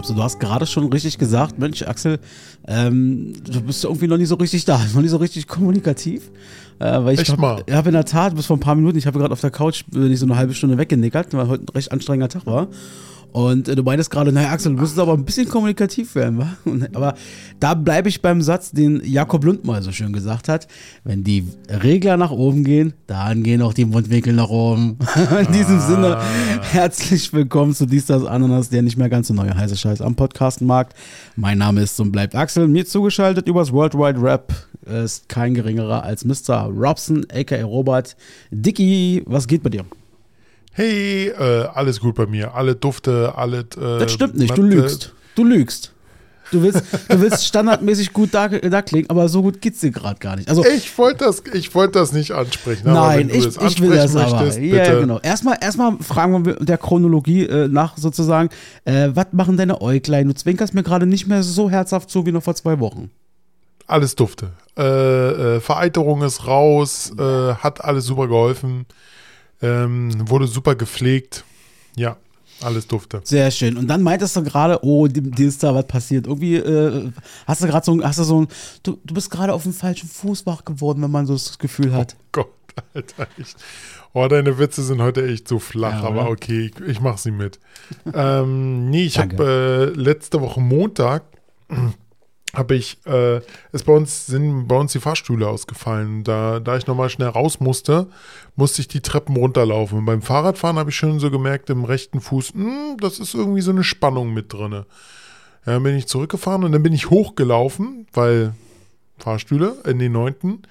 Robson, 0.00 0.16
du 0.16 0.22
hast 0.22 0.40
gerade 0.40 0.66
schon 0.66 0.90
richtig 0.90 1.18
gesagt, 1.18 1.58
Mensch, 1.58 1.82
Axel, 1.82 2.20
ähm, 2.66 3.34
du 3.44 3.60
bist 3.60 3.84
irgendwie 3.84 4.06
noch 4.06 4.16
nicht 4.16 4.28
so 4.28 4.36
richtig 4.36 4.64
da, 4.64 4.78
noch 4.94 5.02
nicht 5.02 5.10
so 5.10 5.18
richtig 5.18 5.46
kommunikativ. 5.46 6.30
Äh, 6.78 7.04
weil 7.04 7.14
ich 7.14 7.20
Echt 7.20 7.36
mal? 7.36 7.62
Ja, 7.68 7.80
in 7.80 7.92
der 7.92 8.06
Tat, 8.06 8.34
bis 8.34 8.46
vor 8.46 8.56
ein 8.56 8.60
paar 8.60 8.74
Minuten, 8.74 8.96
ich 8.96 9.06
habe 9.06 9.18
gerade 9.18 9.32
auf 9.32 9.42
der 9.42 9.50
Couch 9.50 9.84
bin 9.88 10.10
ich 10.10 10.18
so 10.18 10.24
eine 10.24 10.36
halbe 10.36 10.54
Stunde 10.54 10.78
weggenickert, 10.78 11.34
weil 11.34 11.48
heute 11.48 11.64
ein 11.64 11.68
recht 11.74 11.92
anstrengender 11.92 12.30
Tag 12.30 12.46
war. 12.46 12.68
Und 13.32 13.68
äh, 13.68 13.76
du 13.76 13.82
meintest 13.82 14.10
gerade, 14.10 14.32
naja, 14.32 14.50
Axel, 14.50 14.74
du 14.74 14.80
musst 14.80 14.98
aber 14.98 15.14
ein 15.14 15.24
bisschen 15.24 15.48
kommunikativ 15.48 16.14
werden, 16.14 16.38
wa? 16.38 16.48
Und, 16.64 16.94
aber 16.96 17.14
da 17.60 17.74
bleibe 17.74 18.08
ich 18.08 18.22
beim 18.22 18.42
Satz, 18.42 18.72
den 18.72 19.00
Jakob 19.04 19.44
Lund 19.44 19.64
mal 19.64 19.82
so 19.82 19.92
schön 19.92 20.12
gesagt 20.12 20.48
hat: 20.48 20.66
Wenn 21.04 21.22
die 21.22 21.46
Regler 21.68 22.16
nach 22.16 22.30
oben 22.30 22.64
gehen, 22.64 22.92
dann 23.06 23.42
gehen 23.42 23.62
auch 23.62 23.74
die 23.74 23.84
Mundwinkel 23.84 24.32
nach 24.32 24.48
oben. 24.48 24.98
In 25.46 25.52
diesem 25.52 25.78
Ah. 25.78 25.86
Sinne, 25.86 26.18
herzlich 26.72 27.32
willkommen 27.32 27.74
zu 27.74 27.86
Dies, 27.86 28.06
das, 28.06 28.24
Ananas, 28.24 28.68
der 28.68 28.82
nicht 28.82 28.96
mehr 28.96 29.08
ganz 29.08 29.28
so 29.28 29.34
neue 29.34 29.54
heiße 29.54 29.76
Scheiß 29.76 30.00
am 30.00 30.14
Podcastenmarkt. 30.16 30.96
Mein 31.36 31.58
Name 31.58 31.82
ist 31.82 32.00
und 32.00 32.12
bleibt 32.12 32.34
Axel. 32.34 32.68
Mir 32.68 32.86
zugeschaltet 32.86 33.48
übers 33.48 33.72
World 33.72 33.94
Wide 33.94 34.20
Rap 34.20 34.52
ist 34.86 35.28
kein 35.28 35.54
geringerer 35.54 36.02
als 36.02 36.24
Mr. 36.24 36.64
Robson, 36.74 37.24
aka 37.32 37.62
Robert. 37.62 38.16
Dicky, 38.50 39.22
was 39.26 39.46
geht 39.46 39.62
bei 39.62 39.70
dir? 39.70 39.84
Hey, 40.72 41.28
äh, 41.28 41.66
alles 41.74 42.00
gut 42.00 42.14
bei 42.14 42.26
mir. 42.26 42.54
Alle 42.54 42.74
Dufte, 42.74 43.32
alle. 43.36 43.60
Äh, 43.60 43.98
Das 44.00 44.12
stimmt 44.12 44.36
nicht, 44.36 44.56
du 44.56 44.62
lügst. 44.62 45.12
Du 45.34 45.44
lügst. 45.44 45.92
Du 46.52 46.60
willst, 46.64 46.82
du 47.08 47.20
willst 47.20 47.46
standardmäßig 47.46 48.12
gut 48.12 48.34
da, 48.34 48.48
da 48.48 48.82
klingen, 48.82 49.08
aber 49.08 49.28
so 49.28 49.40
gut 49.40 49.60
geht's 49.60 49.78
dir 49.78 49.92
gerade 49.92 50.18
gar 50.18 50.34
nicht. 50.34 50.48
Also, 50.48 50.64
Ich 50.66 50.98
wollte 50.98 51.24
das, 51.26 51.44
ich 51.52 51.72
wollte 51.76 52.00
das 52.00 52.10
nicht 52.12 52.32
ansprechen. 52.32 52.92
nein, 52.92 53.28
ich, 53.32 53.46
ich 53.46 53.80
will 53.80 53.90
das 53.94 54.16
ansprechen 54.16 54.34
aber. 54.34 54.44
möchtest, 54.46 54.58
Ja, 54.58 54.82
bitte. 54.84 55.00
genau. 55.00 55.20
Erstmal, 55.20 55.58
erstmal 55.60 55.96
fragen 56.00 56.44
wir 56.44 56.54
der 56.56 56.76
Chronologie 56.78 57.44
äh, 57.46 57.68
nach 57.68 57.96
sozusagen, 57.96 58.48
äh, 58.84 59.10
was 59.14 59.26
machen 59.30 59.56
deine 59.58 59.80
Äuglein? 59.80 60.26
Du 60.26 60.34
zwinkerst 60.34 60.74
mir 60.74 60.82
gerade 60.82 61.06
nicht 61.06 61.28
mehr 61.28 61.44
so 61.44 61.70
herzhaft 61.70 62.10
zu 62.10 62.26
wie 62.26 62.32
noch 62.32 62.42
vor 62.42 62.56
zwei 62.56 62.80
Wochen. 62.80 63.10
Alles 63.86 64.16
Dufte. 64.16 64.50
Äh, 64.76 64.82
äh, 65.56 65.60
Vereiterung 65.60 66.22
ist 66.22 66.48
raus, 66.48 67.12
äh, 67.16 67.54
hat 67.54 67.84
alles 67.84 68.06
super 68.06 68.26
geholfen, 68.26 68.86
ähm, 69.62 70.28
wurde 70.28 70.46
super 70.46 70.74
gepflegt. 70.74 71.44
Ja, 71.96 72.16
alles 72.62 72.86
Dufte. 72.86 73.20
Sehr 73.24 73.50
schön. 73.50 73.76
Und 73.76 73.88
dann 73.88 74.02
meintest 74.02 74.36
du 74.36 74.42
gerade, 74.42 74.84
oh, 74.84 75.06
dir 75.08 75.48
ist 75.48 75.62
da 75.62 75.74
was 75.74 75.86
passiert. 75.86 76.26
Irgendwie 76.26 76.56
äh, 76.56 77.10
hast 77.46 77.62
du 77.62 77.66
gerade 77.66 77.84
so, 77.84 77.92
ein- 77.92 78.04
hast 78.04 78.18
du 78.18 78.24
so 78.24 78.42
ein, 78.42 78.48
du, 78.82 78.98
du 79.04 79.14
bist 79.14 79.30
gerade 79.30 79.52
auf 79.54 79.62
dem 79.62 79.72
falschen 79.72 80.08
Fuß 80.08 80.44
wach 80.46 80.64
geworden, 80.64 81.02
wenn 81.02 81.10
man 81.10 81.26
so 81.26 81.32
das 81.32 81.58
Gefühl 81.58 81.92
hat. 81.94 82.16
Gott, 82.32 82.48
Alter, 82.94 83.26
echt. 83.38 83.56
Oh, 84.12 84.26
deine 84.26 84.58
Witze 84.58 84.82
sind 84.82 85.00
heute 85.00 85.24
echt 85.26 85.46
so 85.46 85.58
flach, 85.60 86.02
Ja, 86.02 86.08
aber 86.08 86.28
okay, 86.28 86.70
ich, 86.74 86.80
ich 86.88 87.00
mach 87.00 87.16
sie 87.16 87.30
mit. 87.30 87.60
ähm, 88.14 88.90
nee, 88.90 89.04
ich 89.04 89.18
habe 89.18 89.92
äh, 89.96 89.98
letzte 89.98 90.40
Woche 90.40 90.60
Montag 90.60 91.22
habe 92.54 92.74
ich, 92.74 92.98
äh, 93.06 93.38
ist 93.72 93.86
bei 93.86 93.92
uns, 93.92 94.26
sind 94.26 94.66
bei 94.66 94.76
uns 94.76 94.92
die 94.92 95.00
Fahrstühle 95.00 95.48
ausgefallen. 95.48 96.24
Da, 96.24 96.60
da 96.60 96.76
ich 96.76 96.86
nochmal 96.86 97.10
schnell 97.10 97.28
raus 97.28 97.60
musste, 97.60 98.08
musste 98.56 98.82
ich 98.82 98.88
die 98.88 99.00
Treppen 99.00 99.36
runterlaufen. 99.36 99.98
Und 99.98 100.04
beim 100.04 100.22
Fahrradfahren 100.22 100.78
habe 100.78 100.90
ich 100.90 100.96
schon 100.96 101.20
so 101.20 101.30
gemerkt, 101.30 101.70
im 101.70 101.84
rechten 101.84 102.20
Fuß, 102.20 102.54
hm, 102.54 102.96
das 103.00 103.18
ist 103.18 103.34
irgendwie 103.34 103.60
so 103.60 103.70
eine 103.70 103.84
Spannung 103.84 104.32
mit 104.32 104.52
drinne. 104.52 104.86
Ja, 105.66 105.74
dann 105.74 105.82
bin 105.82 105.96
ich 105.96 106.06
zurückgefahren 106.06 106.64
und 106.64 106.72
dann 106.72 106.82
bin 106.82 106.92
ich 106.92 107.10
hochgelaufen, 107.10 108.06
weil 108.12 108.54
Fahrstühle 109.18 109.76
in 109.86 109.98
den 109.98 110.12
neunten. 110.12 110.62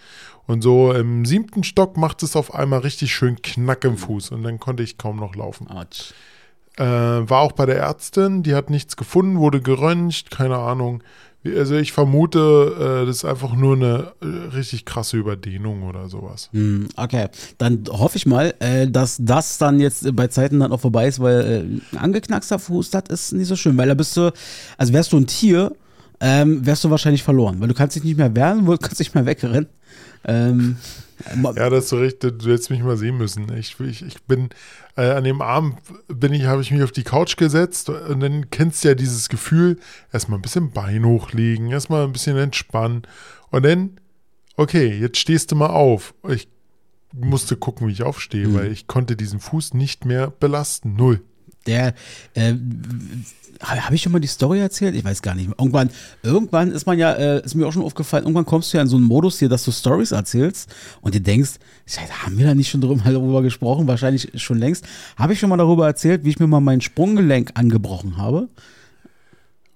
Und 0.48 0.64
so 0.64 0.92
im 0.94 1.26
siebten 1.26 1.64
Stock 1.64 1.96
macht 1.96 2.24
es 2.24 2.36
auf 2.36 2.56
einmal 2.56 2.80
richtig 2.80 3.14
schön 3.14 3.42
Knack 3.42 3.84
im 3.86 3.98
Fuß 3.98 4.32
und 4.32 4.44
dann 4.44 4.60
konnte 4.60 4.82
ich 4.82 4.98
kaum 4.98 5.18
noch 5.18 5.36
laufen. 5.36 5.68
Autsch. 5.70 6.14
Äh, 6.76 6.84
war 6.84 7.42
auch 7.42 7.52
bei 7.52 7.66
der 7.66 7.78
Ärztin, 7.78 8.42
die 8.42 8.56
hat 8.56 8.70
nichts 8.70 8.98
gefunden, 8.98 9.38
wurde 9.38 9.62
geröntgt, 9.62 10.32
keine 10.32 10.58
Ahnung. 10.58 11.04
Also 11.46 11.76
ich 11.76 11.94
vermute, 11.94 13.02
äh, 13.04 13.06
das 13.06 13.18
ist 13.18 13.26
einfach 13.26 13.54
nur 13.54 13.76
eine 13.76 14.12
äh, 14.22 14.56
richtig 14.56 14.84
krasse 14.84 15.16
Überdehnung 15.16 15.84
oder 15.84 16.10
sowas. 16.10 16.50
Hm, 16.52 16.90
okay, 16.98 17.28
dann 17.58 17.86
hoffe 17.90 18.18
ich 18.18 18.26
mal, 18.26 18.54
äh, 18.60 18.88
dass 18.90 19.18
das 19.22 19.58
dann 19.58 19.80
jetzt 19.80 20.14
bei 20.16 20.28
Zeiten 20.28 20.60
dann 20.60 20.74
auch 20.74 20.82
vorbei 20.82 21.08
ist, 21.08 21.22
weil 21.22 21.82
ein 21.94 21.98
angeknackster 21.98 22.60
Fuß, 22.60 22.90
das 22.90 23.04
ist 23.08 23.32
nicht 23.34 23.48
so 23.48 23.56
schön, 23.56 23.78
weil 23.78 23.88
da 23.88 23.94
bist 23.94 24.18
du, 24.18 24.34
also 24.78 24.92
wärst 24.92 25.14
du 25.14 25.18
ein 25.18 25.28
Tier, 25.28 25.72
ähm, 26.20 26.66
wärst 26.66 26.84
du 26.84 26.90
wahrscheinlich 26.90 27.24
verloren, 27.24 27.62
weil 27.62 27.70
du 27.70 27.74
kannst 27.74 27.96
dich 27.96 28.04
nicht 28.04 28.18
mehr 28.18 28.36
wehren, 28.36 28.66
du 28.66 28.78
kannst 28.78 29.00
nicht 29.00 29.16
mehr 29.16 29.26
wegrennen. 29.26 29.68
Ähm, 30.26 30.76
Ja, 31.56 31.70
das 31.70 31.86
ist 31.86 31.90
so 31.90 31.98
recht, 31.98 32.24
du 32.24 32.30
hättest 32.30 32.70
mich 32.70 32.82
mal 32.82 32.98
sehen 32.98 33.18
müssen. 33.18 33.52
Ich, 33.58 33.80
ich, 33.80 34.06
ich 34.06 34.24
bin, 34.24 34.50
äh, 34.96 35.10
an 35.12 35.24
dem 35.24 35.42
Abend 35.42 35.78
bin 36.08 36.34
ich, 36.34 36.46
habe 36.46 36.62
ich 36.62 36.72
mich 36.72 36.82
auf 36.84 36.92
die 36.92 37.04
Couch 37.04 37.36
gesetzt 37.38 37.90
und 37.90 38.20
dann 38.22 38.50
kennst 38.50 38.84
du 38.84 38.90
ja 38.90 38.96
dieses 38.96 39.30
Gefühl, 39.30 39.78
erstmal 40.14 40.40
ein 40.40 40.42
bisschen 40.42 40.72
Bein 40.72 41.06
hochlegen, 41.06 41.72
erstmal 41.72 42.04
ein 42.06 42.14
bisschen 42.14 42.38
entspannen 42.38 43.04
und 43.52 43.64
dann, 43.66 44.00
okay, 44.56 44.88
jetzt 44.98 45.18
stehst 45.20 45.52
du 45.52 45.56
mal 45.56 45.68
auf. 45.68 46.14
Ich 46.30 46.48
musste 47.14 47.56
gucken, 47.58 47.88
wie 47.88 47.92
ich 47.92 48.04
aufstehe, 48.04 48.48
Mhm. 48.48 48.54
weil 48.56 48.72
ich 48.72 48.88
konnte 48.88 49.16
diesen 49.16 49.40
Fuß 49.40 49.74
nicht 49.74 50.06
mehr 50.06 50.30
belasten. 50.30 50.96
Null. 50.96 51.22
Der, 51.66 51.94
äh, 52.34 52.54
habe 53.62 53.96
ich 53.96 54.02
schon 54.02 54.14
mal 54.14 54.20
die 54.20 54.28
Story 54.28 54.60
erzählt? 54.60 54.96
Ich 54.96 55.04
weiß 55.04 55.22
gar 55.22 55.36
nicht. 55.36 55.50
Irgendwann, 55.50 55.90
irgendwann 56.24 56.72
ist 56.72 56.86
man 56.86 56.98
ja, 56.98 57.12
äh, 57.14 57.44
ist 57.44 57.56
mir 57.56 57.68
auch 57.68 57.74
schon 57.74 57.84
aufgefallen, 57.84 58.24
irgendwann 58.24 58.46
kommst 58.46 58.74
du 58.74 58.78
ja 58.78 58.84
in 58.84 58.88
so 58.88 58.96
einen 58.96 59.06
Modus 59.06 59.40
hier, 59.40 59.50
dass 59.50 59.66
du 59.66 59.72
Stories 59.72 60.12
erzählst 60.12 60.74
und 61.02 61.14
dir 61.14 61.22
denkst, 61.22 61.56
Scheiße, 61.86 62.24
haben 62.24 62.38
wir 62.38 62.46
da 62.46 62.56
nicht 62.56 62.70
schon 62.70 62.82
darüber 62.82 63.42
gesprochen? 63.42 63.88
Wahrscheinlich 63.88 64.32
schon 64.42 64.60
längst. 64.60 64.86
Habe 65.18 65.34
ich 65.34 65.40
schon 65.40 65.50
mal 65.50 65.58
darüber 65.58 65.86
erzählt, 65.88 66.24
wie 66.24 66.30
ich 66.30 66.40
mir 66.40 66.48
mal 66.48 66.62
mein 66.62 66.82
Sprunggelenk 66.82 67.52
angebrochen 67.56 68.18
habe? 68.18 68.48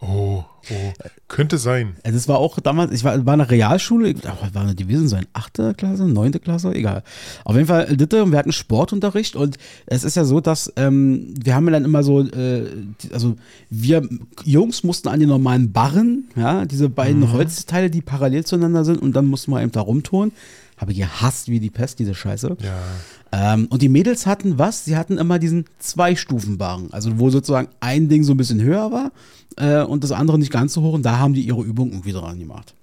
Oh, 0.05 0.43
oh. 0.69 0.93
Könnte 1.29 1.57
sein. 1.57 1.95
Also 2.03 2.17
Das 2.17 2.27
war 2.27 2.37
auch 2.37 2.59
damals, 2.59 2.91
ich 2.91 3.03
war, 3.03 3.25
war 3.25 3.35
in 3.35 3.39
der 3.39 3.49
Realschule, 3.49 4.09
ich, 4.09 4.23
war 4.23 4.65
das 4.65 4.75
gewesen 4.75 5.07
sein? 5.07 5.25
Achte 5.31 5.73
Klasse, 5.73 6.07
neunte 6.07 6.39
Klasse, 6.39 6.73
egal. 6.73 7.03
Auf 7.45 7.55
jeden 7.55 7.67
Fall, 7.67 7.95
Ditte, 7.95 8.29
wir 8.29 8.37
hatten 8.37 8.51
Sportunterricht 8.51 9.35
und 9.35 9.57
es 9.85 10.03
ist 10.03 10.15
ja 10.15 10.25
so, 10.25 10.41
dass 10.41 10.71
ähm, 10.75 11.33
wir 11.41 11.55
haben 11.55 11.65
ja 11.65 11.71
dann 11.71 11.85
immer 11.85 12.03
so, 12.03 12.21
äh, 12.21 12.65
also 13.13 13.35
wir 13.69 14.07
Jungs 14.43 14.83
mussten 14.83 15.07
an 15.07 15.19
die 15.19 15.25
normalen 15.25 15.71
Barren, 15.71 16.25
ja, 16.35 16.65
diese 16.65 16.89
beiden 16.89 17.31
Holzteile, 17.31 17.89
die 17.89 18.01
parallel 18.01 18.45
zueinander 18.45 18.83
sind 18.83 19.01
und 19.01 19.15
dann 19.15 19.27
mussten 19.27 19.51
wir 19.51 19.61
eben 19.61 19.71
da 19.71 19.81
rumtun. 19.81 20.33
Habe 20.83 20.93
gehasst 20.93 21.47
wie 21.47 21.61
die 21.61 21.69
Pest, 21.69 21.99
diese 21.99 22.13
Scheiße. 22.13 22.57
Ja. 22.61 23.53
Ähm, 23.53 23.67
und 23.69 23.81
die 23.81 23.87
Mädels 23.87 24.25
hatten 24.25 24.59
was? 24.59 24.83
Sie 24.83 24.97
hatten 24.97 25.17
immer 25.17 25.39
diesen 25.39 25.63
Zwei-Stufen-Barren. 25.79 26.91
Also 26.91 27.19
wo 27.19 27.29
sozusagen 27.29 27.69
ein 27.79 28.09
Ding 28.09 28.25
so 28.25 28.33
ein 28.33 28.37
bisschen 28.37 28.61
höher 28.61 28.91
war 28.91 29.13
äh, 29.55 29.85
und 29.85 30.03
das 30.03 30.11
andere 30.11 30.37
nicht 30.37 30.51
ganz 30.51 30.73
so 30.73 30.81
hoch. 30.81 30.91
Und 30.91 31.03
da 31.03 31.19
haben 31.19 31.33
die 31.33 31.43
ihre 31.43 31.61
Übung 31.63 31.91
irgendwie 31.91 32.11
dran 32.11 32.37
gemacht. 32.37 32.75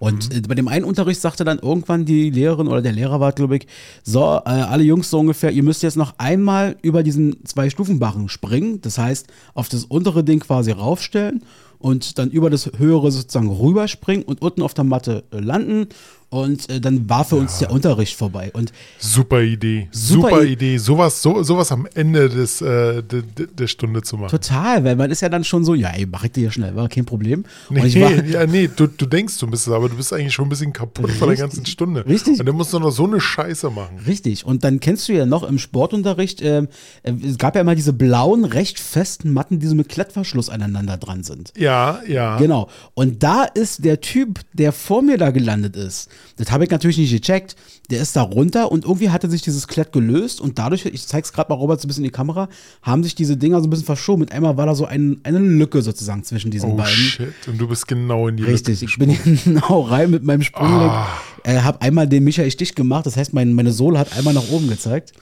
Und 0.00 0.34
äh, 0.34 0.40
bei 0.40 0.56
dem 0.56 0.66
einen 0.66 0.84
Unterricht 0.84 1.20
sagte 1.20 1.44
dann 1.44 1.60
irgendwann 1.60 2.04
die 2.04 2.28
Lehrerin 2.28 2.66
oder 2.66 2.82
der 2.82 2.90
Lehrer 2.90 3.20
war, 3.20 3.30
glaube 3.30 3.58
ich, 3.58 3.68
so, 4.02 4.40
äh, 4.44 4.48
alle 4.48 4.82
Jungs 4.82 5.08
so 5.08 5.20
ungefähr, 5.20 5.52
ihr 5.52 5.62
müsst 5.62 5.84
jetzt 5.84 5.96
noch 5.96 6.14
einmal 6.18 6.74
über 6.82 7.04
diesen 7.04 7.44
Zwei-Stufen-Barren 7.44 8.28
springen. 8.28 8.80
Das 8.80 8.98
heißt, 8.98 9.28
auf 9.54 9.68
das 9.68 9.84
untere 9.84 10.24
Ding 10.24 10.40
quasi 10.40 10.72
raufstellen 10.72 11.44
und 11.78 12.18
dann 12.18 12.30
über 12.30 12.50
das 12.50 12.70
höhere 12.76 13.12
sozusagen 13.12 13.48
rüberspringen 13.48 14.24
und 14.24 14.42
unten 14.42 14.62
auf 14.62 14.74
der 14.74 14.84
Matte 14.84 15.24
landen. 15.30 15.86
Und 16.28 16.68
äh, 16.68 16.80
dann 16.80 17.08
war 17.08 17.24
für 17.24 17.36
uns 17.36 17.58
der 17.58 17.70
Unterricht 17.70 18.16
vorbei. 18.16 18.50
Und 18.52 18.72
Super 18.98 19.42
Idee. 19.42 19.88
Super 19.92 20.30
Super, 20.30 20.44
Idee. 20.44 20.78
Sowas, 20.78 21.22
so, 21.22 21.42
sowas 21.42 21.70
am 21.70 21.86
Ende 21.94 22.28
des, 22.28 22.60
äh, 22.60 23.02
de, 23.02 23.22
de, 23.22 23.46
der 23.46 23.66
Stunde 23.68 24.02
zu 24.02 24.16
machen. 24.16 24.30
Total, 24.30 24.82
weil 24.84 24.96
man 24.96 25.10
ist 25.10 25.20
ja 25.22 25.28
dann 25.28 25.44
schon 25.44 25.64
so, 25.64 25.74
ja, 25.74 25.90
ey, 25.90 26.06
mach 26.06 26.24
ich 26.24 26.32
dir 26.32 26.44
ja 26.44 26.50
schnell, 26.50 26.74
war 26.74 26.88
kein 26.88 27.04
Problem. 27.04 27.44
Nee, 27.70 27.80
und 27.80 27.86
ich 27.86 28.00
war, 28.00 28.12
ja, 28.24 28.46
nee, 28.46 28.68
du, 28.74 28.88
du 28.88 29.06
denkst, 29.06 29.38
du 29.38 29.46
bist 29.46 29.66
es, 29.68 29.72
aber 29.72 29.88
du 29.88 29.96
bist 29.96 30.12
eigentlich 30.12 30.34
schon 30.34 30.46
ein 30.46 30.48
bisschen 30.48 30.72
kaputt 30.72 31.10
von 31.10 31.20
der 31.20 31.28
Richtig. 31.28 31.38
ganzen 31.38 31.66
Stunde. 31.66 32.04
Richtig. 32.06 32.40
Und 32.40 32.46
dann 32.46 32.56
musst 32.56 32.72
du 32.72 32.80
noch 32.80 32.90
so 32.90 33.04
eine 33.04 33.20
Scheiße 33.20 33.70
machen. 33.70 33.98
Richtig. 34.06 34.44
Und 34.44 34.64
dann 34.64 34.80
kennst 34.80 35.08
du 35.08 35.12
ja 35.12 35.26
noch 35.26 35.44
im 35.44 35.58
Sportunterricht, 35.58 36.42
ähm, 36.42 36.68
äh, 37.02 37.12
es 37.24 37.38
gab 37.38 37.54
ja 37.54 37.60
immer 37.60 37.74
diese 37.74 37.92
blauen, 37.92 38.44
recht 38.44 38.80
festen 38.80 39.32
Matten, 39.32 39.60
die 39.60 39.66
so 39.66 39.74
mit 39.74 39.88
Klettverschluss 39.88 40.50
aneinander 40.50 40.96
dran 40.96 41.22
sind. 41.22 41.52
Ja, 41.56 42.00
ja. 42.06 42.36
Genau. 42.38 42.68
Und 42.94 43.22
da 43.22 43.44
ist 43.44 43.84
der 43.84 44.00
Typ, 44.00 44.40
der 44.52 44.72
vor 44.72 45.02
mir 45.02 45.18
da 45.18 45.30
gelandet 45.30 45.76
ist, 45.76 46.10
das 46.36 46.50
habe 46.50 46.64
ich 46.64 46.70
natürlich 46.70 46.98
nicht 46.98 47.10
gecheckt, 47.10 47.56
der 47.90 48.00
ist 48.00 48.16
da 48.16 48.22
runter 48.22 48.70
und 48.70 48.84
irgendwie 48.84 49.10
hatte 49.10 49.30
sich 49.30 49.42
dieses 49.42 49.66
Klett 49.68 49.92
gelöst 49.92 50.40
und 50.40 50.58
dadurch, 50.58 50.84
ich 50.86 51.06
zeig's 51.06 51.32
gerade 51.32 51.50
mal 51.50 51.56
Robert 51.56 51.80
so 51.80 51.86
ein 51.86 51.88
bisschen 51.88 52.04
in 52.04 52.10
die 52.10 52.16
Kamera, 52.16 52.48
haben 52.82 53.02
sich 53.02 53.14
diese 53.14 53.36
Dinger 53.36 53.60
so 53.60 53.66
ein 53.66 53.70
bisschen 53.70 53.86
verschoben. 53.86 54.20
Mit 54.20 54.32
einmal 54.32 54.56
war 54.56 54.66
da 54.66 54.74
so 54.74 54.84
ein, 54.84 55.20
eine 55.22 55.38
Lücke 55.38 55.82
sozusagen 55.82 56.24
zwischen 56.24 56.50
diesen 56.50 56.72
Oh 56.72 56.76
beiden. 56.76 56.92
shit. 56.94 57.32
Und 57.46 57.58
du 57.58 57.68
bist 57.68 57.88
genau 57.88 58.28
in 58.28 58.36
die 58.36 58.44
Richtig, 58.44 58.80
Lücke 58.80 58.92
ich 58.92 58.98
bin 59.22 59.38
genau 59.44 59.82
rein 59.82 60.10
mit 60.10 60.24
meinem 60.24 60.42
Sprunggelenk. 60.42 60.90
Ah. 60.90 61.08
Äh, 61.44 61.60
hab 61.60 61.82
einmal 61.82 62.08
den 62.08 62.24
Michael 62.24 62.50
Stich 62.50 62.74
gemacht, 62.74 63.06
das 63.06 63.16
heißt, 63.16 63.32
mein, 63.32 63.52
meine 63.54 63.72
Sohle 63.72 63.98
hat 63.98 64.16
einmal 64.16 64.34
nach 64.34 64.48
oben 64.50 64.68
gezeigt. 64.68 65.12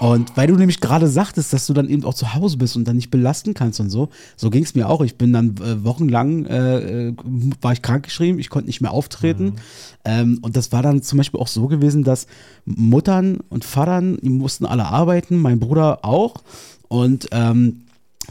Und 0.00 0.36
weil 0.36 0.46
du 0.46 0.54
nämlich 0.54 0.80
gerade 0.80 1.08
sagtest, 1.08 1.52
dass 1.52 1.66
du 1.66 1.72
dann 1.72 1.88
eben 1.88 2.04
auch 2.04 2.14
zu 2.14 2.34
Hause 2.34 2.56
bist 2.56 2.76
und 2.76 2.86
dann 2.86 2.96
nicht 2.96 3.10
belasten 3.10 3.54
kannst 3.54 3.80
und 3.80 3.90
so, 3.90 4.10
so 4.36 4.48
ging 4.50 4.62
es 4.62 4.74
mir 4.74 4.88
auch. 4.88 5.00
Ich 5.02 5.16
bin 5.16 5.32
dann 5.32 5.56
äh, 5.58 5.82
wochenlang, 5.84 6.46
äh, 6.46 7.12
war 7.60 7.72
ich 7.72 7.82
krankgeschrieben, 7.82 8.38
ich 8.38 8.48
konnte 8.48 8.66
nicht 8.68 8.80
mehr 8.80 8.92
auftreten. 8.92 9.54
Ähm, 10.04 10.38
und 10.42 10.56
das 10.56 10.70
war 10.72 10.82
dann 10.82 11.02
zum 11.02 11.16
Beispiel 11.18 11.40
auch 11.40 11.48
so 11.48 11.66
gewesen, 11.66 12.04
dass 12.04 12.26
Muttern 12.64 13.38
und 13.48 13.64
Vatern, 13.64 14.18
die 14.22 14.30
mussten 14.30 14.66
alle 14.66 14.84
arbeiten, 14.86 15.36
mein 15.38 15.58
Bruder 15.58 16.04
auch. 16.04 16.34
Und 16.88 17.28
ähm, 17.32 17.82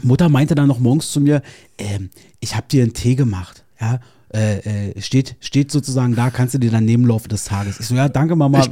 Mutter 0.02 0.28
meinte 0.28 0.54
dann 0.54 0.68
noch 0.68 0.78
morgens 0.78 1.10
zu 1.12 1.20
mir, 1.20 1.42
ähm, 1.76 2.08
ich 2.40 2.56
habe 2.56 2.66
dir 2.70 2.82
einen 2.82 2.94
Tee 2.94 3.14
gemacht, 3.14 3.64
ja, 3.80 4.00
äh, 4.32 4.90
äh, 4.90 5.00
steht, 5.02 5.36
steht 5.40 5.70
sozusagen 5.70 6.14
da, 6.14 6.30
kannst 6.30 6.54
du 6.54 6.58
dir 6.58 6.70
dann 6.70 6.84
nehmen 6.84 7.04
im 7.04 7.08
Laufe 7.08 7.28
des 7.28 7.44
Tages. 7.44 7.80
Ich 7.80 7.86
so, 7.86 7.94
ja, 7.94 8.08
danke 8.08 8.36
Mama. 8.36 8.60
Ich- 8.60 8.70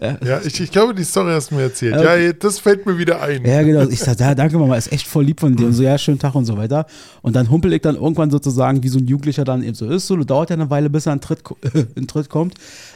Ja, 0.00 0.40
ich, 0.42 0.58
ich 0.60 0.70
glaube, 0.70 0.94
die 0.94 1.04
Story 1.04 1.32
hast 1.32 1.50
du 1.50 1.56
mir 1.56 1.62
erzählt. 1.62 1.94
Ja, 1.94 2.16
Ja, 2.16 2.32
das 2.32 2.58
fällt 2.58 2.86
mir 2.86 2.96
wieder 2.96 3.20
ein. 3.20 3.44
Ja, 3.44 3.62
genau. 3.62 3.82
Ich 3.88 4.00
sag, 4.00 4.18
ja, 4.18 4.34
danke 4.34 4.56
Mama, 4.58 4.76
ist 4.76 4.90
echt 4.92 5.06
voll 5.06 5.24
lieb 5.24 5.40
von 5.40 5.54
dir. 5.54 5.66
Und 5.66 5.74
so, 5.74 5.82
ja, 5.82 5.98
schönen 5.98 6.18
Tag 6.18 6.34
und 6.34 6.46
so 6.46 6.56
weiter. 6.56 6.86
Und 7.20 7.36
dann 7.36 7.50
humpel 7.50 7.72
ich 7.74 7.82
dann 7.82 7.96
irgendwann 7.96 8.30
sozusagen, 8.30 8.82
wie 8.82 8.88
so 8.88 8.98
ein 8.98 9.06
Jugendlicher 9.06 9.44
dann 9.44 9.62
eben 9.62 9.74
so 9.74 9.86
ist. 9.86 10.06
So, 10.06 10.16
dauert 10.16 10.50
ja 10.50 10.54
eine 10.56 10.70
Weile, 10.70 10.88
bis 10.88 11.06
er 11.06 11.12
in 11.12 11.20
Tritt, 11.20 11.42
in 11.94 12.06
Tritt 12.06 12.30
kommt. 12.30 12.54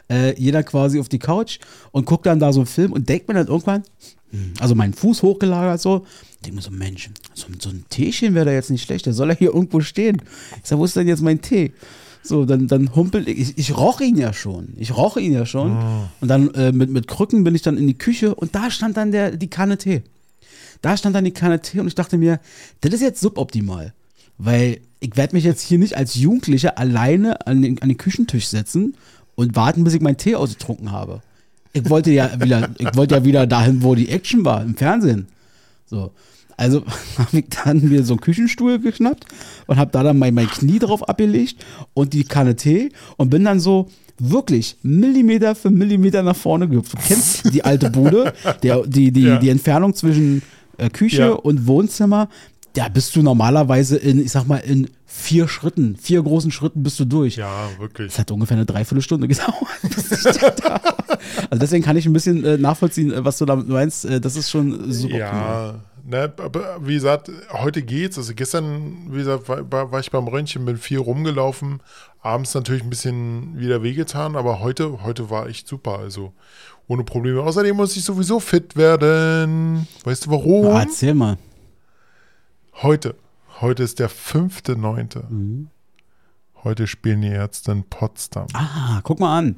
Äh, 0.08 0.34
jeder 0.40 0.62
quasi 0.62 0.98
auf 0.98 1.08
die 1.08 1.18
Couch 1.18 1.58
und 1.92 2.06
guckt 2.06 2.26
dann 2.26 2.38
da 2.38 2.52
so 2.52 2.60
einen 2.60 2.66
Film 2.66 2.92
und 2.92 3.08
denkt 3.08 3.28
mir 3.28 3.34
dann 3.34 3.48
irgendwann, 3.48 3.82
hm, 4.30 4.54
also 4.60 4.74
meinen 4.74 4.94
Fuß 4.94 5.22
hochgelagert 5.22 5.80
so, 5.80 6.06
denk 6.44 6.56
mir 6.56 6.62
so, 6.62 6.70
Mensch, 6.70 7.10
so, 7.34 7.46
so 7.58 7.68
ein 7.70 7.84
Teechen 7.88 8.34
wäre 8.34 8.46
da 8.46 8.52
jetzt 8.52 8.70
nicht 8.70 8.84
schlecht, 8.84 9.06
der 9.06 9.12
soll 9.12 9.28
ja 9.28 9.34
hier 9.34 9.54
irgendwo 9.54 9.80
stehen. 9.80 10.22
Ich 10.62 10.68
sag, 10.68 10.78
wo 10.78 10.84
ist 10.84 10.96
denn 10.96 11.08
jetzt 11.08 11.22
mein 11.22 11.40
Tee? 11.40 11.72
So, 12.26 12.46
dann, 12.46 12.68
dann 12.68 12.94
humpel 12.96 13.28
ich, 13.28 13.38
ich, 13.38 13.58
ich 13.58 13.76
roch 13.76 14.00
ihn 14.00 14.16
ja 14.16 14.32
schon. 14.32 14.72
Ich 14.78 14.96
roch 14.96 15.18
ihn 15.18 15.32
ja 15.32 15.44
schon. 15.44 15.72
Und 16.22 16.28
dann 16.28 16.52
äh, 16.54 16.72
mit, 16.72 16.88
mit 16.88 17.06
Krücken 17.06 17.44
bin 17.44 17.54
ich 17.54 17.60
dann 17.60 17.76
in 17.76 17.86
die 17.86 17.98
Küche 17.98 18.34
und 18.34 18.54
da 18.54 18.70
stand 18.70 18.96
dann 18.96 19.12
der, 19.12 19.36
die 19.36 19.50
Kanne 19.50 19.76
Tee. 19.76 20.02
Da 20.80 20.96
stand 20.96 21.14
dann 21.14 21.24
die 21.24 21.32
Kanne 21.32 21.60
Tee 21.60 21.80
und 21.80 21.86
ich 21.86 21.94
dachte 21.94 22.16
mir, 22.16 22.40
das 22.80 22.94
ist 22.94 23.02
jetzt 23.02 23.20
suboptimal. 23.20 23.92
Weil 24.38 24.80
ich 25.00 25.16
werde 25.16 25.36
mich 25.36 25.44
jetzt 25.44 25.60
hier 25.60 25.78
nicht 25.78 25.98
als 25.98 26.14
Jugendlicher 26.14 26.78
alleine 26.78 27.46
an 27.46 27.60
den, 27.60 27.80
an 27.82 27.88
den 27.88 27.98
Küchentisch 27.98 28.46
setzen 28.46 28.96
und 29.34 29.54
warten, 29.54 29.84
bis 29.84 29.92
ich 29.92 30.00
meinen 30.00 30.16
Tee 30.16 30.34
ausgetrunken 30.34 30.92
habe. 30.92 31.20
Ich 31.74 31.90
wollte 31.90 32.10
ja 32.10 32.40
wieder, 32.40 32.70
ich 32.78 32.96
wollte 32.96 33.16
ja 33.16 33.24
wieder 33.24 33.46
dahin, 33.46 33.82
wo 33.82 33.94
die 33.94 34.08
Action 34.08 34.46
war, 34.46 34.62
im 34.62 34.76
Fernsehen. 34.76 35.26
So. 35.84 36.10
Also 36.56 36.82
habe 37.18 37.38
ich 37.38 37.46
dann 37.64 37.88
mir 37.88 38.04
so 38.04 38.14
einen 38.14 38.20
Küchenstuhl 38.20 38.78
geschnappt 38.78 39.24
und 39.66 39.76
habe 39.76 39.90
da 39.90 40.02
dann 40.02 40.18
mein, 40.18 40.34
mein 40.34 40.48
Knie 40.48 40.78
drauf 40.78 41.08
abgelegt 41.08 41.64
und 41.94 42.12
die 42.12 42.24
Kanne 42.24 42.56
Tee 42.56 42.90
und 43.16 43.30
bin 43.30 43.44
dann 43.44 43.60
so 43.60 43.88
wirklich 44.18 44.76
Millimeter 44.82 45.54
für 45.56 45.70
Millimeter 45.70 46.22
nach 46.22 46.36
vorne 46.36 46.68
gehüpft. 46.68 46.92
Du 46.92 46.98
kennst 47.06 47.52
die 47.52 47.64
alte 47.64 47.90
Bude, 47.90 48.32
der, 48.62 48.86
die, 48.86 49.10
die, 49.10 49.22
Ja. 49.22 49.38
die 49.38 49.48
Entfernung 49.48 49.94
zwischen 49.94 50.42
äh, 50.78 50.88
Küche 50.90 51.22
Ja. 51.22 51.30
und 51.32 51.66
Wohnzimmer, 51.66 52.28
da 52.74 52.88
bist 52.88 53.14
du 53.16 53.22
normalerweise 53.22 53.96
in, 53.96 54.20
ich 54.24 54.30
sag 54.32 54.46
mal, 54.46 54.58
in 54.58 54.88
vier 55.06 55.46
Schritten, 55.48 55.96
vier 55.96 56.22
großen 56.22 56.50
Schritten 56.52 56.82
bist 56.82 56.98
du 56.98 57.04
durch. 57.04 57.36
Ja, 57.36 57.68
wirklich. 57.78 58.12
Es 58.12 58.18
hat 58.18 58.30
ungefähr 58.32 58.56
eine 58.56 58.66
Dreiviertelstunde 58.66 59.26
gedauert. 59.28 59.54
bis 59.82 60.12
ich 60.12 60.22
da 60.40 60.48
also 61.50 61.60
deswegen 61.60 61.84
kann 61.84 61.96
ich 61.96 62.06
ein 62.06 62.12
bisschen 62.12 62.44
äh, 62.44 62.58
nachvollziehen, 62.58 63.12
äh, 63.12 63.24
was 63.24 63.38
du 63.38 63.44
damit 63.46 63.68
meinst. 63.68 64.04
Äh, 64.04 64.20
das 64.20 64.36
ist 64.36 64.50
schon 64.50 64.92
super. 64.92 65.16
Ja, 65.16 65.74
ne, 66.04 66.32
aber 66.38 66.78
wie 66.86 66.94
gesagt, 66.94 67.30
heute 67.50 67.82
geht's. 67.82 68.18
Also 68.18 68.34
gestern, 68.34 69.12
wie 69.12 69.18
gesagt, 69.18 69.48
war, 69.48 69.92
war 69.92 70.00
ich 70.00 70.10
beim 70.10 70.28
Röntgen, 70.28 70.64
bin 70.64 70.76
viel 70.76 70.98
rumgelaufen. 70.98 71.82
Abends 72.20 72.54
natürlich 72.54 72.82
ein 72.82 72.90
bisschen 72.90 73.58
wieder 73.58 73.82
wehgetan, 73.82 74.36
aber 74.36 74.60
heute, 74.60 75.02
heute 75.02 75.30
war 75.30 75.46
echt 75.46 75.68
super. 75.68 75.98
Also 75.98 76.32
ohne 76.86 77.04
Probleme. 77.04 77.42
Außerdem 77.42 77.76
muss 77.76 77.96
ich 77.96 78.04
sowieso 78.04 78.40
fit 78.40 78.76
werden. 78.76 79.86
Weißt 80.04 80.26
du 80.26 80.30
warum? 80.30 80.66
Ah, 80.66 80.82
erzähl 80.82 81.14
mal. 81.14 81.38
Heute. 82.82 83.14
Heute 83.60 83.82
ist 83.82 83.98
der 83.98 84.10
5.9. 84.10 85.30
Mhm. 85.30 85.68
Heute 86.64 86.86
spielen 86.86 87.22
die 87.22 87.28
Ärzte 87.28 87.72
in 87.72 87.84
Potsdam. 87.84 88.46
Ah, 88.52 89.00
guck 89.02 89.20
mal 89.20 89.38
an. 89.38 89.56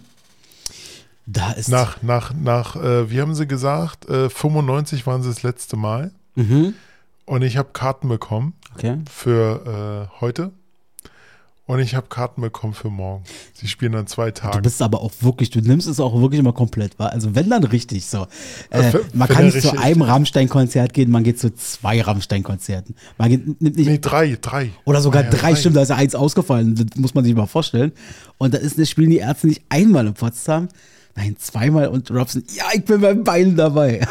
Da 1.26 1.52
ist. 1.52 1.68
Nach, 1.68 2.02
nach, 2.02 2.34
nach, 2.34 2.76
äh, 2.76 3.10
wie 3.10 3.20
haben 3.20 3.34
sie 3.34 3.46
gesagt? 3.46 4.08
Äh, 4.08 4.28
95 4.28 5.06
waren 5.06 5.22
sie 5.22 5.28
das 5.28 5.42
letzte 5.42 5.76
Mal. 5.76 6.12
Mhm. 6.36 6.74
Und 7.24 7.42
ich 7.42 7.56
habe 7.56 7.68
Karten 7.72 8.08
bekommen 8.08 8.54
Okay. 8.76 8.98
für 9.10 10.08
äh, 10.14 10.20
heute. 10.20 10.52
Und 11.68 11.80
ich 11.80 11.96
habe 11.96 12.06
Karten 12.06 12.42
bekommen 12.42 12.74
für 12.74 12.90
morgen. 12.90 13.24
Sie 13.52 13.66
spielen 13.66 13.90
dann 13.90 14.06
zwei 14.06 14.30
Du 14.30 14.40
Tage. 14.40 14.62
bist 14.62 14.80
aber 14.80 15.00
auch 15.00 15.10
wirklich, 15.22 15.50
du 15.50 15.58
nimmst 15.60 15.88
es 15.88 15.98
auch 15.98 16.14
wirklich 16.20 16.38
immer 16.38 16.52
komplett, 16.52 16.96
wa? 17.00 17.06
Also 17.06 17.34
wenn 17.34 17.50
dann 17.50 17.64
richtig 17.64 18.06
so. 18.06 18.28
Äh, 18.70 18.82
Ja, 18.84 18.90
für- 18.92 19.04
man 19.14 19.26
kann 19.28 19.46
nicht 19.46 19.60
zu 19.62 19.76
einem 19.76 20.02
Rammstein-Konzert 20.02 20.92
gehen, 20.94 21.10
man 21.10 21.24
geht 21.24 21.40
zu 21.40 21.52
zwei 21.56 22.00
Rammstein-Konzerten. 22.02 22.94
Man 23.18 23.30
geht, 23.30 23.60
nimmt 23.60 23.76
nicht, 23.76 23.88
Nee, 23.88 23.98
drei, 23.98 24.38
drei. 24.40 24.70
Oder 24.84 25.00
sogar 25.00 25.24
ja, 25.24 25.30
drei, 25.30 25.56
stimmt, 25.56 25.74
da 25.74 25.82
ist 25.82 25.88
ja 25.88 25.96
eins 25.96 26.14
ausgefallen. 26.14 26.76
Das 26.76 26.96
muss 27.00 27.14
man 27.14 27.24
sich 27.24 27.34
mal 27.34 27.46
vorstellen. 27.46 27.90
Und 28.38 28.54
da 28.54 28.58
ist, 28.58 28.78
das 28.78 28.88
spielen 28.88 29.10
die 29.10 29.18
Ärzte 29.18 29.48
nicht 29.48 29.62
einmal 29.68 30.06
in 30.06 30.14
Potsdam, 30.14 30.68
nein, 31.16 31.36
zweimal 31.38 31.88
und 31.88 32.10
Robson, 32.10 32.44
ja, 32.54 32.66
ich 32.74 32.84
bin 32.84 33.00
beim 33.00 33.24
Beinen 33.24 33.56
dabei. 33.56 34.06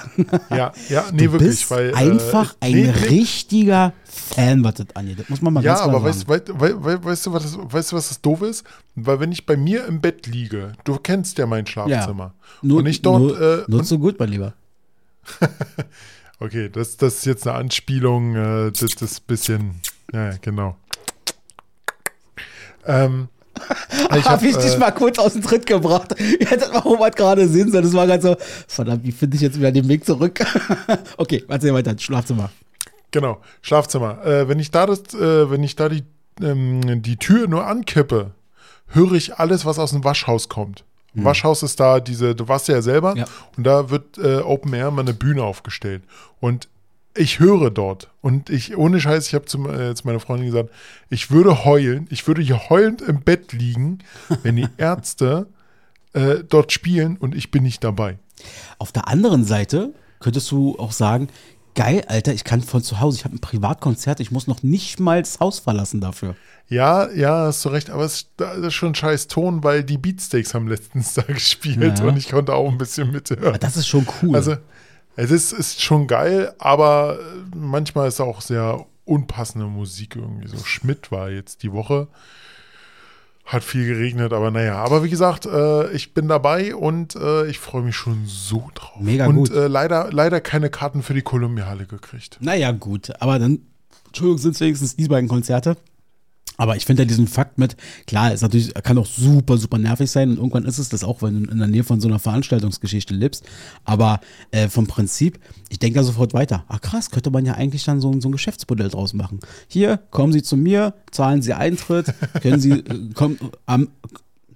Ja, 0.49 0.73
ja, 0.89 1.05
nee, 1.13 1.25
du 1.25 1.33
wirklich. 1.33 1.51
bist 1.51 1.71
weil, 1.71 1.91
äh, 1.91 1.93
einfach 1.93 2.55
ein 2.59 2.73
nee, 2.73 2.89
richtiger 2.89 3.93
Fan, 4.03 4.63
was 4.63 4.75
das 4.75 4.87
angeht. 4.95 5.19
Das 5.19 5.29
muss 5.29 5.41
man 5.41 5.53
mal 5.53 5.63
Ja, 5.63 5.73
ganz 5.73 5.83
klar 5.83 5.95
aber 5.95 6.11
sagen. 6.13 6.27
weißt, 6.27 6.59
weißt, 6.59 6.83
weißt, 6.83 7.03
weißt, 7.05 7.25
du, 7.27 7.33
was 7.33 7.43
das, 7.43 7.57
weißt 7.57 7.91
du, 7.91 7.95
was 7.95 8.09
das 8.09 8.21
doof 8.21 8.41
ist? 8.41 8.65
Weil 8.95 9.19
wenn 9.19 9.31
ich 9.31 9.45
bei 9.45 9.55
mir 9.55 9.85
im 9.85 10.01
Bett 10.01 10.27
liege, 10.27 10.73
du 10.83 10.97
kennst 10.97 11.37
ja 11.37 11.45
mein 11.45 11.67
Schlafzimmer. 11.67 12.33
nur, 12.61 12.79
und 12.79 12.87
ich 12.87 13.01
dort, 13.01 13.21
nur, 13.21 13.39
äh, 13.39 13.63
nur 13.67 13.83
so 13.83 13.99
gut, 13.99 14.19
mein 14.19 14.29
Lieber. 14.29 14.53
okay, 16.39 16.69
das, 16.69 16.97
das 16.97 17.17
ist 17.17 17.25
jetzt 17.25 17.47
eine 17.47 17.57
Anspielung, 17.57 18.35
äh, 18.35 18.71
das, 18.71 18.81
ist 18.81 19.19
ein 19.19 19.27
bisschen, 19.27 19.75
ja, 20.11 20.31
ja, 20.31 20.37
genau. 20.41 20.75
Ähm, 22.85 23.29
ich 24.15 24.25
Hab 24.25 24.43
ich 24.43 24.55
dich 24.55 24.75
äh, 24.75 24.77
mal 24.77 24.91
kurz 24.91 25.19
aus 25.19 25.33
dem 25.33 25.41
Tritt 25.41 25.65
gebracht. 25.65 26.15
Ihr 26.19 26.47
hättet 26.47 26.73
mal 26.73 26.79
Robert 26.79 27.15
gerade 27.15 27.47
sehen 27.47 27.71
sollen. 27.71 27.83
Das 27.83 27.93
war 27.93 28.07
gerade 28.07 28.21
so, 28.21 28.35
verdammt, 28.67 29.03
wie 29.03 29.11
finde 29.11 29.35
ich 29.35 29.41
jetzt 29.41 29.57
wieder 29.57 29.71
den 29.71 29.87
Weg 29.87 30.05
zurück? 30.05 30.39
okay, 31.17 31.43
erzähl 31.47 31.73
weiter, 31.73 31.95
Schlafzimmer. 31.97 32.49
Genau, 33.11 33.41
Schlafzimmer. 33.61 34.25
Äh, 34.25 34.47
wenn 34.49 34.59
ich 34.59 34.71
da 34.71 34.85
das, 34.85 35.13
äh, 35.13 35.49
wenn 35.49 35.63
ich 35.63 35.75
da 35.75 35.89
die, 35.89 36.03
ähm, 36.41 37.01
die 37.01 37.17
Tür 37.17 37.47
nur 37.47 37.65
ankippe, 37.65 38.31
höre 38.87 39.13
ich 39.13 39.37
alles, 39.37 39.65
was 39.65 39.79
aus 39.79 39.91
dem 39.91 40.03
Waschhaus 40.03 40.49
kommt. 40.49 40.83
Waschhaus 41.17 41.63
ist 41.63 41.79
da 41.79 41.99
diese, 41.99 42.35
du 42.35 42.47
warst 42.47 42.67
ja 42.67 42.81
selber. 42.81 43.15
Ja. 43.15 43.25
und 43.55 43.63
da 43.63 43.89
wird 43.89 44.17
äh, 44.17 44.39
Open 44.39 44.73
Air 44.73 44.91
mal 44.91 45.01
eine 45.01 45.13
Bühne 45.13 45.43
aufgestellt. 45.43 46.03
Und 46.39 46.67
ich 47.15 47.39
höre 47.39 47.71
dort 47.71 48.09
und 48.21 48.49
ich, 48.49 48.75
ohne 48.77 48.99
Scheiß, 48.99 49.27
ich 49.27 49.33
habe 49.35 49.45
zu, 49.45 49.67
äh, 49.69 49.95
zu 49.95 50.05
meiner 50.05 50.19
Freundin 50.19 50.47
gesagt, 50.47 50.69
ich 51.09 51.31
würde 51.31 51.63
heulen, 51.65 52.07
ich 52.09 52.27
würde 52.27 52.41
hier 52.41 52.69
heulend 52.69 53.01
im 53.01 53.21
Bett 53.21 53.53
liegen, 53.53 53.99
wenn 54.43 54.55
die 54.57 54.67
Ärzte 54.77 55.47
äh, 56.13 56.43
dort 56.47 56.71
spielen 56.71 57.17
und 57.17 57.33
ich 57.35 57.51
bin 57.51 57.63
nicht 57.63 57.83
dabei. 57.83 58.17
Auf 58.79 58.91
der 58.91 59.07
anderen 59.07 59.45
Seite 59.45 59.93
könntest 60.19 60.51
du 60.51 60.77
auch 60.77 60.91
sagen, 60.91 61.29
geil, 61.73 62.03
Alter, 62.07 62.33
ich 62.33 62.43
kann 62.43 62.61
von 62.61 62.81
zu 62.83 62.99
Hause, 62.99 63.17
ich 63.17 63.25
habe 63.25 63.35
ein 63.35 63.39
Privatkonzert, 63.41 64.19
ich 64.19 64.31
muss 64.31 64.47
noch 64.47 64.63
nicht 64.63 64.99
mal 64.99 65.21
das 65.21 65.39
Haus 65.39 65.59
verlassen 65.59 66.01
dafür. 66.01 66.35
Ja, 66.67 67.11
ja, 67.11 67.45
hast 67.45 67.63
du 67.63 67.69
recht, 67.69 67.89
aber 67.89 68.03
es 68.05 68.13
ist- 68.15 68.29
das 68.37 68.57
ist 68.57 68.73
schon 68.73 68.89
ein 68.91 68.95
scheiß 68.95 69.27
Ton, 69.27 69.63
weil 69.63 69.83
die 69.83 69.97
Beatsteaks 69.97 70.53
haben 70.53 70.67
letztens 70.67 71.13
da 71.15 71.21
gespielt 71.21 71.99
Ja. 71.99 72.05
und 72.05 72.17
ich 72.17 72.29
konnte 72.29 72.53
auch 72.53 72.69
ein 72.71 72.77
bisschen 72.77 73.11
mithören. 73.11 73.43
Aber 73.45 73.57
das 73.57 73.77
ist 73.77 73.87
schon 73.87 74.05
cool. 74.21 74.35
Also, 74.35 74.55
es 75.15 75.31
ist, 75.31 75.51
ist 75.53 75.81
schon 75.81 76.07
geil, 76.07 76.53
aber 76.57 77.19
manchmal 77.55 78.07
ist 78.07 78.19
auch 78.19 78.41
sehr 78.41 78.85
unpassende 79.05 79.67
Musik 79.67 80.15
irgendwie 80.15 80.47
so. 80.47 80.57
Schmidt 80.57 81.11
war 81.11 81.29
jetzt 81.29 81.63
die 81.63 81.71
Woche, 81.71 82.07
hat 83.45 83.63
viel 83.63 83.85
geregnet, 83.85 84.33
aber 84.33 84.51
naja. 84.51 84.75
Aber 84.83 85.03
wie 85.03 85.09
gesagt, 85.09 85.45
äh, 85.45 85.91
ich 85.91 86.13
bin 86.13 86.27
dabei 86.27 86.75
und 86.75 87.15
äh, 87.15 87.45
ich 87.47 87.59
freue 87.59 87.83
mich 87.83 87.95
schon 87.95 88.23
so 88.25 88.69
drauf. 88.73 88.99
Mega 88.99 89.27
und 89.27 89.35
gut. 89.35 89.51
Äh, 89.51 89.67
leider, 89.67 90.11
leider 90.11 90.41
keine 90.41 90.69
Karten 90.69 91.03
für 91.03 91.13
die 91.13 91.21
Kolumbiale 91.21 91.85
gekriegt. 91.85 92.37
naja, 92.41 92.71
gut, 92.71 93.11
aber 93.21 93.39
dann, 93.39 93.59
Entschuldigung, 94.07 94.39
sind 94.39 94.55
es 94.55 94.61
wenigstens 94.61 94.95
die 94.95 95.07
beiden 95.07 95.29
Konzerte. 95.29 95.77
Aber 96.57 96.75
ich 96.77 96.85
finde 96.85 97.03
ja 97.03 97.07
diesen 97.07 97.27
Fakt 97.27 97.57
mit, 97.57 97.75
klar, 98.07 98.33
ist 98.33 98.41
natürlich, 98.41 98.73
kann 98.75 98.97
auch 98.97 99.05
super, 99.05 99.57
super 99.57 99.77
nervig 99.77 100.09
sein 100.09 100.29
und 100.31 100.37
irgendwann 100.37 100.65
ist 100.65 100.77
es 100.77 100.89
das 100.89 101.03
auch, 101.03 101.21
wenn 101.21 101.43
du 101.43 101.51
in 101.51 101.57
der 101.59 101.67
Nähe 101.67 101.83
von 101.83 101.99
so 101.99 102.07
einer 102.07 102.19
Veranstaltungsgeschichte 102.19 103.13
lebst. 103.13 103.43
Aber 103.83 104.19
äh, 104.51 104.69
vom 104.69 104.87
Prinzip, 104.87 105.39
ich 105.69 105.79
denke 105.79 105.99
da 105.99 106.03
sofort 106.03 106.33
weiter. 106.33 106.63
Ach 106.67 106.79
krass, 106.81 107.11
könnte 107.11 107.29
man 107.31 107.45
ja 107.45 107.53
eigentlich 107.55 107.83
dann 107.83 107.99
so, 107.99 108.11
ein- 108.11 108.21
so 108.21 108.29
ein 108.29 108.31
Geschäftsmodell 108.31 108.89
draus 108.89 109.13
machen. 109.13 109.39
Hier, 109.67 109.97
kommen 110.11 110.31
Sie 110.33 110.43
zu 110.43 110.55
mir, 110.57 110.93
zahlen 111.11 111.41
Sie 111.41 111.53
Eintritt, 111.53 112.13
können 112.41 112.59
Sie, 112.61 112.71
äh, 112.71 113.09
kommen, 113.13 113.37
am, 113.65 113.89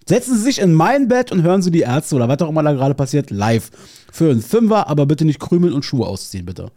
setzen 0.07 0.35
Sie 0.37 0.43
sich 0.43 0.59
in 0.59 0.73
mein 0.73 1.07
Bett 1.09 1.31
und 1.31 1.43
hören 1.43 1.61
Sie 1.61 1.71
die 1.71 1.81
Ärzte 1.81 2.15
oder 2.15 2.27
was 2.29 2.39
auch 2.41 2.49
immer 2.49 2.63
da 2.63 2.71
gerade 2.73 2.95
passiert, 2.95 3.29
live. 3.29 3.71
Für 4.11 4.31
einen 4.31 4.41
Fünfer, 4.41 4.87
aber 4.87 5.05
bitte 5.05 5.25
nicht 5.25 5.39
krümeln 5.39 5.73
und 5.73 5.83
Schuhe 5.85 6.07
ausziehen, 6.07 6.45
bitte. 6.45 6.71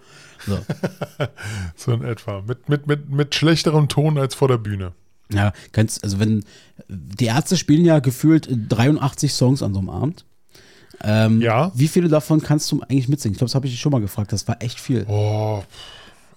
So. 0.46 0.58
So 1.76 1.92
in 1.92 2.02
etwa. 2.02 2.42
Mit, 2.46 2.68
mit, 2.68 2.86
mit, 2.86 3.08
mit 3.10 3.34
schlechterem 3.34 3.88
Ton 3.88 4.18
als 4.18 4.34
vor 4.34 4.48
der 4.48 4.58
Bühne. 4.58 4.92
Ja, 5.30 5.52
kannst, 5.72 6.02
also 6.04 6.18
wenn, 6.18 6.44
die 6.88 7.26
Ärzte 7.26 7.56
spielen 7.56 7.84
ja 7.84 8.00
gefühlt 8.00 8.48
83 8.68 9.32
Songs 9.32 9.62
an 9.62 9.72
so 9.72 9.80
einem 9.80 9.90
Abend. 9.90 10.24
Ähm, 11.02 11.40
Ja. 11.40 11.72
Wie 11.74 11.88
viele 11.88 12.08
davon 12.08 12.42
kannst 12.42 12.70
du 12.70 12.80
eigentlich 12.82 13.08
mitsingen? 13.08 13.34
Ich 13.34 13.38
glaube, 13.38 13.48
das 13.48 13.54
habe 13.54 13.66
ich 13.66 13.72
dich 13.72 13.80
schon 13.80 13.92
mal 13.92 14.00
gefragt. 14.00 14.32
Das 14.32 14.46
war 14.46 14.60
echt 14.62 14.78
viel. 14.78 15.04
Oh, 15.08 15.62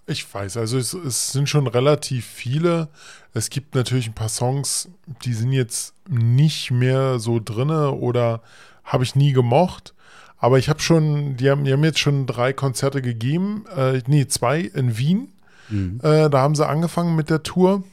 ich 0.07 0.31
weiß, 0.33 0.57
also 0.57 0.77
es, 0.77 0.93
es 0.93 1.31
sind 1.31 1.49
schon 1.49 1.67
relativ 1.67 2.25
viele. 2.25 2.89
Es 3.33 3.49
gibt 3.49 3.75
natürlich 3.75 4.07
ein 4.07 4.13
paar 4.13 4.29
Songs, 4.29 4.87
die 5.23 5.33
sind 5.33 5.51
jetzt 5.51 5.93
nicht 6.09 6.71
mehr 6.71 7.19
so 7.19 7.41
drinne 7.43 7.91
oder 7.91 8.41
habe 8.83 9.03
ich 9.03 9.15
nie 9.15 9.33
gemocht. 9.33 9.93
Aber 10.37 10.59
ich 10.59 10.69
habe 10.69 10.79
schon, 10.79 11.37
die 11.37 11.49
haben, 11.49 11.63
die 11.63 11.73
haben 11.73 11.83
jetzt 11.83 11.99
schon 11.99 12.27
drei 12.27 12.53
Konzerte 12.53 13.01
gegeben, 13.01 13.65
äh, 13.75 14.01
nee, 14.07 14.27
zwei 14.27 14.59
in 14.61 14.97
Wien. 14.97 15.29
Mhm. 15.69 15.99
Äh, 16.03 16.29
da 16.29 16.39
haben 16.39 16.55
sie 16.55 16.67
angefangen 16.67 17.15
mit 17.15 17.29
der 17.29 17.41
Tour. 17.41 17.83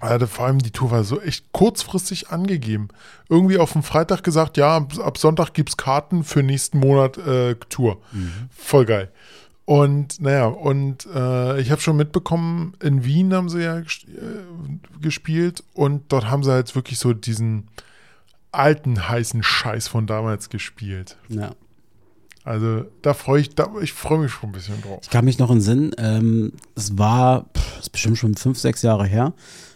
Also 0.00 0.26
vor 0.26 0.46
allem 0.46 0.58
die 0.58 0.70
Tour 0.70 0.90
war 0.90 1.04
so 1.04 1.20
echt 1.20 1.52
kurzfristig 1.52 2.30
angegeben. 2.30 2.88
Irgendwie 3.28 3.58
auf 3.58 3.72
dem 3.72 3.82
Freitag 3.82 4.24
gesagt, 4.24 4.56
ja, 4.56 4.76
ab 4.76 5.18
Sonntag 5.18 5.52
gibt 5.52 5.68
es 5.68 5.76
Karten 5.76 6.24
für 6.24 6.42
nächsten 6.42 6.78
Monat 6.78 7.18
äh, 7.18 7.54
Tour. 7.68 8.00
Mhm. 8.12 8.48
Voll 8.50 8.86
geil. 8.86 9.12
Und 9.66 10.20
naja, 10.20 10.46
und 10.46 11.06
äh, 11.14 11.60
ich 11.60 11.70
habe 11.70 11.80
schon 11.80 11.96
mitbekommen, 11.96 12.74
in 12.82 13.04
Wien 13.04 13.32
haben 13.32 13.48
sie 13.48 13.62
ja 13.62 13.78
äh, 13.78 13.84
gespielt 15.00 15.62
und 15.74 16.10
dort 16.10 16.28
haben 16.28 16.42
sie 16.42 16.50
halt 16.50 16.74
wirklich 16.74 16.98
so 16.98 17.12
diesen 17.12 17.68
alten 18.52 19.08
heißen 19.08 19.42
Scheiß 19.42 19.86
von 19.86 20.06
damals 20.06 20.48
gespielt. 20.48 21.18
Ja. 21.28 21.52
Also 22.44 22.84
da 23.02 23.14
freue 23.14 23.42
ich, 23.42 23.54
da, 23.54 23.70
ich 23.82 23.92
freue 23.92 24.18
mich 24.18 24.32
schon 24.32 24.50
ein 24.50 24.52
bisschen 24.52 24.80
drauf. 24.82 25.00
Ich 25.02 25.10
kann 25.10 25.24
mich 25.24 25.38
noch 25.38 25.50
in 25.50 25.60
Sinn, 25.60 25.94
ähm, 25.98 26.52
es 26.74 26.96
war, 26.96 27.46
pff, 27.56 27.80
ist 27.80 27.90
bestimmt 27.90 28.18
schon 28.18 28.34
fünf, 28.34 28.58
sechs 28.58 28.82
Jahre 28.82 29.06
her. 29.06 29.34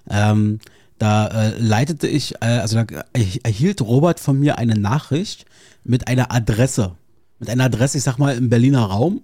Ähm, 0.09 0.61
da 0.99 1.27
äh, 1.27 1.59
leitete 1.59 2.07
ich, 2.07 2.35
äh, 2.37 2.47
also 2.47 2.83
da 2.83 3.05
erhielt 3.13 3.83
Robert 3.83 4.21
von 4.21 4.39
mir 4.39 4.59
eine 4.59 4.75
Nachricht 4.75 5.45
mit 5.83 6.09
einer 6.09 6.33
Adresse. 6.33 6.93
Mit 7.39 7.51
einer 7.51 7.65
Adresse, 7.65 7.99
ich 7.99 8.05
sag 8.05 8.19
mal, 8.19 8.37
im 8.37 8.49
Berliner 8.49 8.85
Raum. 8.85 9.23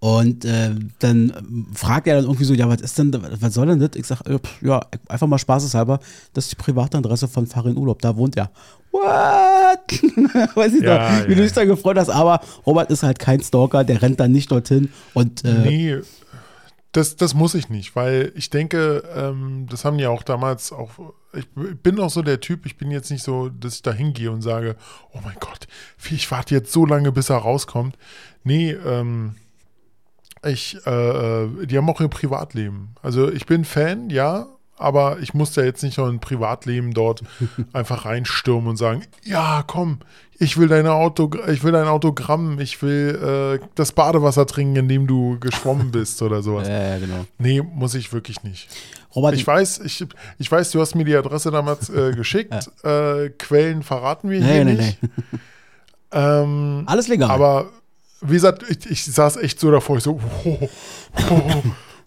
Und 0.00 0.44
äh, 0.44 0.70
dann 1.00 1.66
fragt 1.74 2.06
er 2.06 2.16
dann 2.16 2.24
irgendwie 2.24 2.44
so, 2.44 2.54
ja, 2.54 2.68
was 2.68 2.80
ist 2.80 2.98
denn, 2.98 3.12
was 3.40 3.54
soll 3.54 3.66
denn 3.66 3.80
das? 3.80 3.90
Ich 3.94 4.06
sag, 4.06 4.20
äh, 4.28 4.38
ja, 4.60 4.80
einfach 5.08 5.26
mal 5.26 5.38
spaßeshalber, 5.38 5.98
das 6.34 6.44
ist 6.44 6.52
die 6.52 6.56
private 6.56 6.98
Adresse 6.98 7.26
von 7.26 7.46
Farin 7.46 7.76
Urlaub, 7.76 8.00
da 8.00 8.16
wohnt 8.16 8.36
er. 8.36 8.50
What? 8.92 9.02
Weiß 10.54 10.74
ich 10.74 10.82
ja, 10.82 11.18
noch, 11.18 11.26
wie 11.26 11.32
ja. 11.32 11.36
du 11.36 11.42
dich 11.42 11.52
da 11.52 11.64
gefreut 11.64 11.98
hast, 11.98 12.10
aber 12.10 12.40
Robert 12.64 12.90
ist 12.90 13.02
halt 13.02 13.18
kein 13.18 13.40
Stalker, 13.40 13.82
der 13.82 14.00
rennt 14.00 14.20
dann 14.20 14.30
nicht 14.30 14.52
dorthin 14.52 14.90
und 15.14 15.44
äh, 15.44 15.52
Nee, 15.52 16.00
das, 16.92 17.16
das 17.16 17.34
muss 17.34 17.54
ich 17.54 17.68
nicht, 17.68 17.96
weil 17.96 18.32
ich 18.36 18.50
denke, 18.50 19.02
ähm, 19.14 19.66
das 19.68 19.84
haben 19.84 19.98
ja 19.98 20.10
auch 20.10 20.22
damals 20.22 20.72
auch, 20.72 20.90
ich 21.34 21.46
bin 21.54 21.98
auch 21.98 22.10
so 22.10 22.22
der 22.22 22.40
Typ, 22.40 22.66
ich 22.66 22.76
bin 22.76 22.92
jetzt 22.92 23.10
nicht 23.10 23.24
so, 23.24 23.48
dass 23.48 23.74
ich 23.74 23.82
da 23.82 23.92
hingehe 23.92 24.30
und 24.30 24.42
sage, 24.42 24.76
oh 25.12 25.18
mein 25.24 25.36
Gott, 25.40 25.66
ich 26.10 26.30
warte 26.30 26.54
jetzt 26.54 26.72
so 26.72 26.86
lange, 26.86 27.10
bis 27.10 27.30
er 27.30 27.36
rauskommt. 27.38 27.98
Nee, 28.42 28.70
ähm, 28.72 29.34
ich, 30.44 30.78
äh, 30.86 30.90
äh, 31.42 31.66
die 31.66 31.76
haben 31.76 31.88
auch 31.88 32.00
ihr 32.00 32.08
Privatleben. 32.08 32.94
Also 33.02 33.30
ich 33.30 33.46
bin 33.46 33.64
Fan, 33.64 34.10
ja, 34.10 34.46
aber 34.76 35.18
ich 35.20 35.34
muss 35.34 35.54
ja 35.56 35.64
jetzt 35.64 35.82
nicht 35.82 35.98
noch 35.98 36.08
ein 36.08 36.20
Privatleben 36.20 36.94
dort 36.94 37.22
einfach 37.72 38.04
reinstürmen 38.04 38.70
und 38.70 38.76
sagen, 38.76 39.02
ja, 39.24 39.64
komm, 39.66 39.98
ich 40.38 40.56
will 40.56 40.68
deine 40.68 40.92
Auto, 40.92 41.30
ich 41.48 41.64
will 41.64 41.72
dein 41.72 41.88
Autogramm, 41.88 42.60
ich 42.60 42.80
will 42.80 43.58
äh, 43.60 43.66
das 43.74 43.92
Badewasser 43.92 44.46
trinken, 44.46 44.76
in 44.76 44.88
dem 44.88 45.06
du 45.06 45.38
geschwommen 45.40 45.90
bist 45.92 46.22
oder 46.22 46.42
sowas. 46.42 46.68
Ja, 46.68 46.94
ja, 46.94 46.98
genau. 46.98 47.24
Nee, 47.38 47.60
muss 47.62 47.94
ich 47.94 48.12
wirklich 48.12 48.44
nicht. 48.44 48.68
Robert, 49.14 49.34
ich 49.34 49.46
weiß, 49.46 49.80
ich, 49.80 50.06
ich 50.38 50.52
weiß, 50.52 50.70
du 50.70 50.80
hast 50.80 50.94
mir 50.94 51.04
die 51.04 51.16
Adresse 51.16 51.50
damals 51.50 51.90
äh, 51.90 52.12
geschickt. 52.16 52.70
ja. 52.84 53.16
äh, 53.16 53.30
Quellen 53.30 53.82
verraten 53.82 54.30
wir 54.30 54.40
nee, 54.40 54.52
hier 54.52 54.64
nee, 54.64 54.74
nicht. 54.74 55.02
Nee. 55.02 55.38
Ähm, 56.12 56.84
Alles 56.86 57.08
legal. 57.08 57.30
Aber 57.30 57.70
wie 58.20 58.34
gesagt, 58.34 58.64
ich, 58.68 58.90
ich 58.90 59.04
saß 59.04 59.36
echt 59.36 59.60
so 59.60 59.70
davor, 59.70 59.96
ich 59.96 60.04
so, 60.04 60.20
oh, 60.44 60.58
oh, 60.60 60.68
oh, 61.30 61.62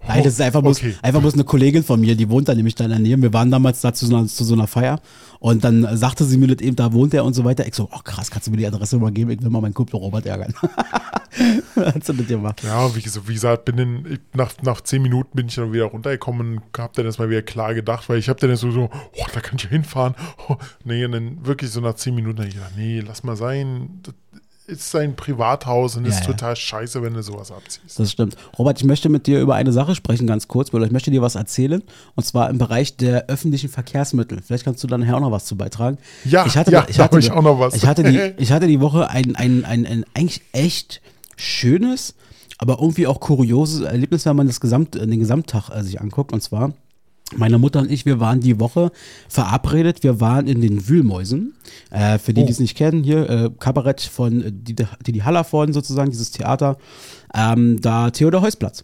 Nein, 0.08 0.24
das 0.24 0.34
ist 0.34 0.42
einfach, 0.42 0.62
bloß, 0.62 0.78
okay. 0.78 0.96
einfach 1.02 1.22
bloß 1.22 1.36
eine 1.36 1.44
Kollegin 1.44 1.84
von 1.84 2.00
mir, 2.00 2.16
die 2.16 2.28
wohnt 2.30 2.50
da 2.50 2.56
nämlich 2.56 2.74
da 2.74 2.86
in 2.86 2.90
der 2.90 3.00
Nähe. 3.00 3.22
Wir 3.22 3.34
waren 3.34 3.52
damals 3.52 3.82
da 3.82 3.94
zu 3.94 4.08
so 4.08 4.16
einer, 4.16 4.28
zu 4.28 4.44
so 4.44 4.56
einer 4.56 4.66
Feier 4.66 5.00
und 5.40 5.64
dann 5.64 5.96
sagte 5.96 6.26
sie 6.26 6.38
mir 6.38 6.48
das 6.48 6.66
eben, 6.66 6.76
da 6.76 6.92
wohnt 6.92 7.14
er 7.14 7.24
und 7.24 7.34
so 7.34 7.46
weiter. 7.46 7.68
Ich 7.68 7.76
so, 7.76 7.88
oh 7.92 8.00
krass, 8.04 8.32
kannst 8.32 8.48
du 8.48 8.52
mir 8.52 8.58
die 8.58 8.68
Adresse 8.68 8.98
mal 8.98 9.12
geben? 9.12 9.30
Ich 9.32 9.42
will 9.42 9.50
mal 9.50 9.62
meinen 9.62 9.76
Kumpel 9.76 9.98
Robert 9.98 10.26
ärgern. 10.26 10.54
Hat 11.76 12.04
sie 12.04 12.14
das 12.14 12.28
gemacht. 12.28 12.64
Ja, 12.64 12.94
wie, 12.96 13.04
wie 13.04 13.34
gesagt, 13.34 13.66
bin 13.66 13.78
in, 13.78 14.20
nach, 14.34 14.54
nach 14.64 14.82
zehn 14.82 15.02
Minuten 15.04 15.36
bin 15.36 15.48
ich 15.48 15.56
dann 15.56 15.72
wieder 15.72 15.86
runtergekommen 15.86 16.58
und 16.58 16.64
hab 16.78 16.94
dann 16.94 17.06
erstmal 17.06 17.30
wieder 17.30 17.44
klar 17.44 17.74
gedacht, 17.74 18.10
weil 18.10 18.18
ich 18.18 18.28
hab 18.28 18.38
dann 18.40 18.56
so, 18.56 18.72
so 18.72 18.90
oh, 18.92 19.26
da 19.34 19.40
kann 19.40 19.56
ich 19.58 19.64
ja 19.64 19.70
hinfahren. 19.70 20.16
Oh, 20.50 20.56
nee, 20.84 21.06
und 21.06 21.12
dann 21.12 21.46
wirklich 21.46 21.72
so 21.72 21.80
nach 21.80 21.94
zehn 21.94 22.16
Minuten, 22.16 22.42
ich 22.42 22.56
gedacht, 22.56 22.74
nee, 22.76 23.02
lass 23.06 23.24
mal 23.24 23.36
sein. 23.36 24.00
Das, 24.04 24.16
ist 24.72 24.90
sein 24.90 25.16
Privathaus 25.16 25.98
und 25.98 26.06
ja, 26.06 26.12
ist 26.12 26.22
ja. 26.22 26.28
total 26.28 26.56
scheiße, 26.56 27.04
wenn 27.04 27.14
du 27.14 27.22
sowas 27.22 27.52
abziehst. 27.52 28.00
Das 28.00 28.12
stimmt. 28.12 28.38
Robert, 28.58 28.80
ich 28.80 28.86
möchte 28.86 29.10
mit 29.10 29.28
dir 29.28 29.42
über 29.42 29.56
eine 29.56 29.74
Sache 29.74 29.94
sprechen, 29.96 30.26
ganz 30.26 30.48
kurz, 30.48 30.74
weil 30.74 30.84
ich 30.84 30.92
möchte 30.92 31.12
dir 31.12 31.22
was 31.22 31.36
erzählen. 31.36 31.84
Und 32.16 32.26
zwar 32.26 32.50
im 32.50 32.58
Bereich 32.58 32.96
der 32.96 33.28
öffentlichen 33.28 33.70
Verkehrsmittel. 33.70 34.42
Vielleicht 34.42 34.64
kannst 34.64 34.84
du 34.84 34.88
dann 34.88 35.02
nachher 35.02 35.18
auch 35.18 35.22
noch 35.22 35.32
was 35.32 35.46
zu 35.46 35.58
beitragen. 35.58 35.98
Ja, 36.24 36.46
ich 36.46 36.58
hatte, 36.58 36.72
ja, 36.72 36.86
ich 36.88 37.00
hatte, 37.00 37.20
ich 37.20 37.32
auch 37.32 37.42
noch 37.42 37.60
was. 37.60 37.76
Ich 37.76 37.86
hatte 37.86 38.04
die, 38.04 38.18
ich 38.38 38.52
hatte 38.52 38.68
die 38.68 38.80
Woche 38.80 39.10
ein, 39.10 39.36
ein, 39.36 39.66
ein, 39.66 39.86
ein 39.86 40.06
eigentlich 40.14 40.42
echt 40.54 41.02
schönes, 41.36 42.16
aber 42.58 42.80
irgendwie 42.80 43.08
auch 43.08 43.20
kurioses 43.20 43.82
Erlebnis, 43.82 44.26
wenn 44.26 44.36
man 44.36 44.48
das 44.48 44.62
Gesamt, 44.62 44.96
den 44.96 45.20
Gesamttag 45.20 45.70
äh, 45.70 45.84
sich 45.84 46.00
anguckt. 46.00 46.32
Und 46.32 46.42
zwar 46.42 46.74
meine 47.36 47.58
Mutter 47.58 47.80
und 47.80 47.92
ich, 47.92 48.06
wir 48.06 48.20
waren 48.20 48.40
die 48.40 48.60
Woche 48.60 48.92
verabredet. 49.28 50.04
Wir 50.04 50.20
waren 50.20 50.48
in 50.48 50.62
den 50.62 50.88
Wühlmäusen. 50.88 51.54
Äh, 51.90 52.18
für 52.18 52.34
die, 52.34 52.42
oh. 52.42 52.46
die 52.46 52.52
es 52.52 52.60
nicht 52.60 52.76
kennen, 52.76 53.04
hier 53.04 53.30
äh, 53.30 53.50
Kabarett 53.60 54.02
von 54.02 54.42
äh, 54.42 54.52
die, 54.52 54.76
die, 54.76 55.12
die 55.12 55.24
Hallervorden 55.24 55.74
sozusagen, 55.74 56.12
dieses 56.12 56.32
Theater, 56.32 56.78
ähm, 57.34 57.80
da 57.82 58.12
Theodor 58.12 58.42
Heusplatz. 58.42 58.84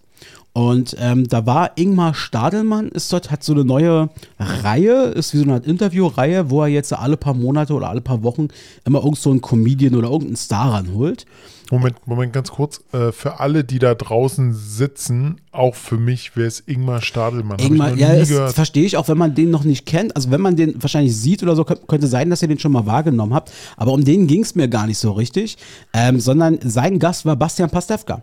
Und 0.54 0.96
ähm, 1.00 1.28
da 1.28 1.46
war 1.46 1.72
Ingmar 1.76 2.16
Stadelmann, 2.16 2.90
ist 2.90 3.14
dort, 3.14 3.30
hat 3.30 3.44
so 3.44 3.54
eine 3.54 3.64
neue 3.64 4.10
Reihe, 4.40 5.04
ist 5.10 5.34
wie 5.34 5.38
so 5.38 5.44
eine 5.44 5.54
Art 5.54 5.68
Interviewreihe, 5.68 6.50
wo 6.50 6.64
er 6.64 6.68
jetzt 6.68 6.92
alle 6.94 7.16
paar 7.16 7.36
Monate 7.36 7.74
oder 7.74 7.90
alle 7.90 8.02
paar 8.02 8.24
Wochen 8.24 8.48
immer 8.84 9.04
irgend 9.04 9.20
so 9.20 9.30
einen 9.30 9.42
Comedian 9.42 9.94
oder 9.94 10.08
irgendeinen 10.08 10.36
Star 10.36 10.74
ranholt. 10.74 11.28
Moment, 11.72 11.96
Moment, 12.06 12.34
ganz 12.34 12.52
kurz. 12.52 12.82
Äh, 12.94 13.12
für 13.12 13.40
alle, 13.40 13.64
die 13.64 13.80
da 13.80 13.94
draußen 13.94 14.54
sitzen, 14.54 15.42
auch 15.52 15.76
für 15.76 15.98
mich 15.98 16.36
wäre 16.36 16.48
es 16.48 16.62
Ingmar 16.66 17.02
Stadelmann. 17.02 17.60
Ingmar, 17.60 17.96
ja, 17.96 18.16
das 18.16 18.54
verstehe 18.54 18.86
ich, 18.86 18.96
auch 18.96 19.08
wenn 19.08 19.18
man 19.18 19.36
den 19.36 19.50
noch 19.50 19.64
nicht 19.64 19.86
kennt. 19.86 20.16
Also 20.16 20.32
wenn 20.32 20.42
man 20.42 20.56
den 20.56 20.82
wahrscheinlich 20.82 21.16
sieht 21.16 21.44
oder 21.44 21.56
so, 21.56 21.66
könnte 21.66 22.08
sein, 22.08 22.30
dass 22.30 22.42
ihr 22.42 22.48
den 22.48 22.60
schon 22.60 22.72
mal 22.72 22.86
wahrgenommen 22.86 23.34
habt. 23.34 23.52
Aber 23.76 23.92
um 23.92 24.06
den 24.06 24.28
ging 24.28 24.44
es 24.44 24.56
mir 24.56 24.68
gar 24.68 24.88
nicht 24.88 24.98
so 24.98 25.12
richtig, 25.12 25.58
ähm, 25.94 26.20
sondern 26.20 26.60
sein 26.64 27.00
Gast 27.00 27.26
war 27.26 27.36
Bastian 27.36 27.70
Pastewka. 27.70 28.22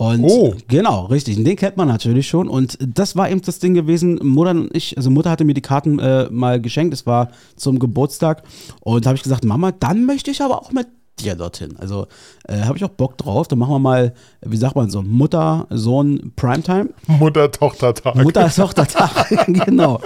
Und 0.00 0.24
oh. 0.24 0.54
genau, 0.66 1.04
richtig. 1.06 1.36
Und 1.36 1.44
den 1.44 1.56
kennt 1.56 1.76
man 1.76 1.86
natürlich 1.86 2.26
schon. 2.26 2.48
Und 2.48 2.78
das 2.80 3.16
war 3.16 3.28
eben 3.28 3.42
das 3.42 3.58
Ding 3.58 3.74
gewesen. 3.74 4.18
Mutter 4.22 4.52
und 4.52 4.74
ich, 4.74 4.96
also 4.96 5.10
Mutter 5.10 5.30
hatte 5.30 5.44
mir 5.44 5.52
die 5.52 5.60
Karten 5.60 5.98
äh, 5.98 6.26
mal 6.30 6.58
geschenkt. 6.58 6.94
Es 6.94 7.04
war 7.04 7.28
zum 7.56 7.78
Geburtstag. 7.78 8.42
Und 8.80 9.04
da 9.04 9.10
habe 9.10 9.16
ich 9.16 9.22
gesagt, 9.22 9.44
Mama, 9.44 9.72
dann 9.72 10.06
möchte 10.06 10.30
ich 10.30 10.40
aber 10.40 10.58
auch 10.58 10.72
mit 10.72 10.86
dir 11.22 11.34
dorthin. 11.34 11.76
Also 11.78 12.06
äh, 12.46 12.60
habe 12.62 12.76
ich 12.76 12.84
auch 12.84 12.90
Bock 12.90 13.16
drauf. 13.18 13.48
Dann 13.48 13.58
machen 13.58 13.72
wir 13.72 13.78
mal, 13.78 14.14
wie 14.42 14.56
sagt 14.56 14.76
man 14.76 14.90
so, 14.90 15.02
Mutter, 15.02 15.66
Sohn, 15.70 16.32
Primetime. 16.36 16.90
Mutter-Tochter-Tag. 17.06 18.16
Mutter-Tochter-Tag, 18.16 19.46
genau. 19.66 20.00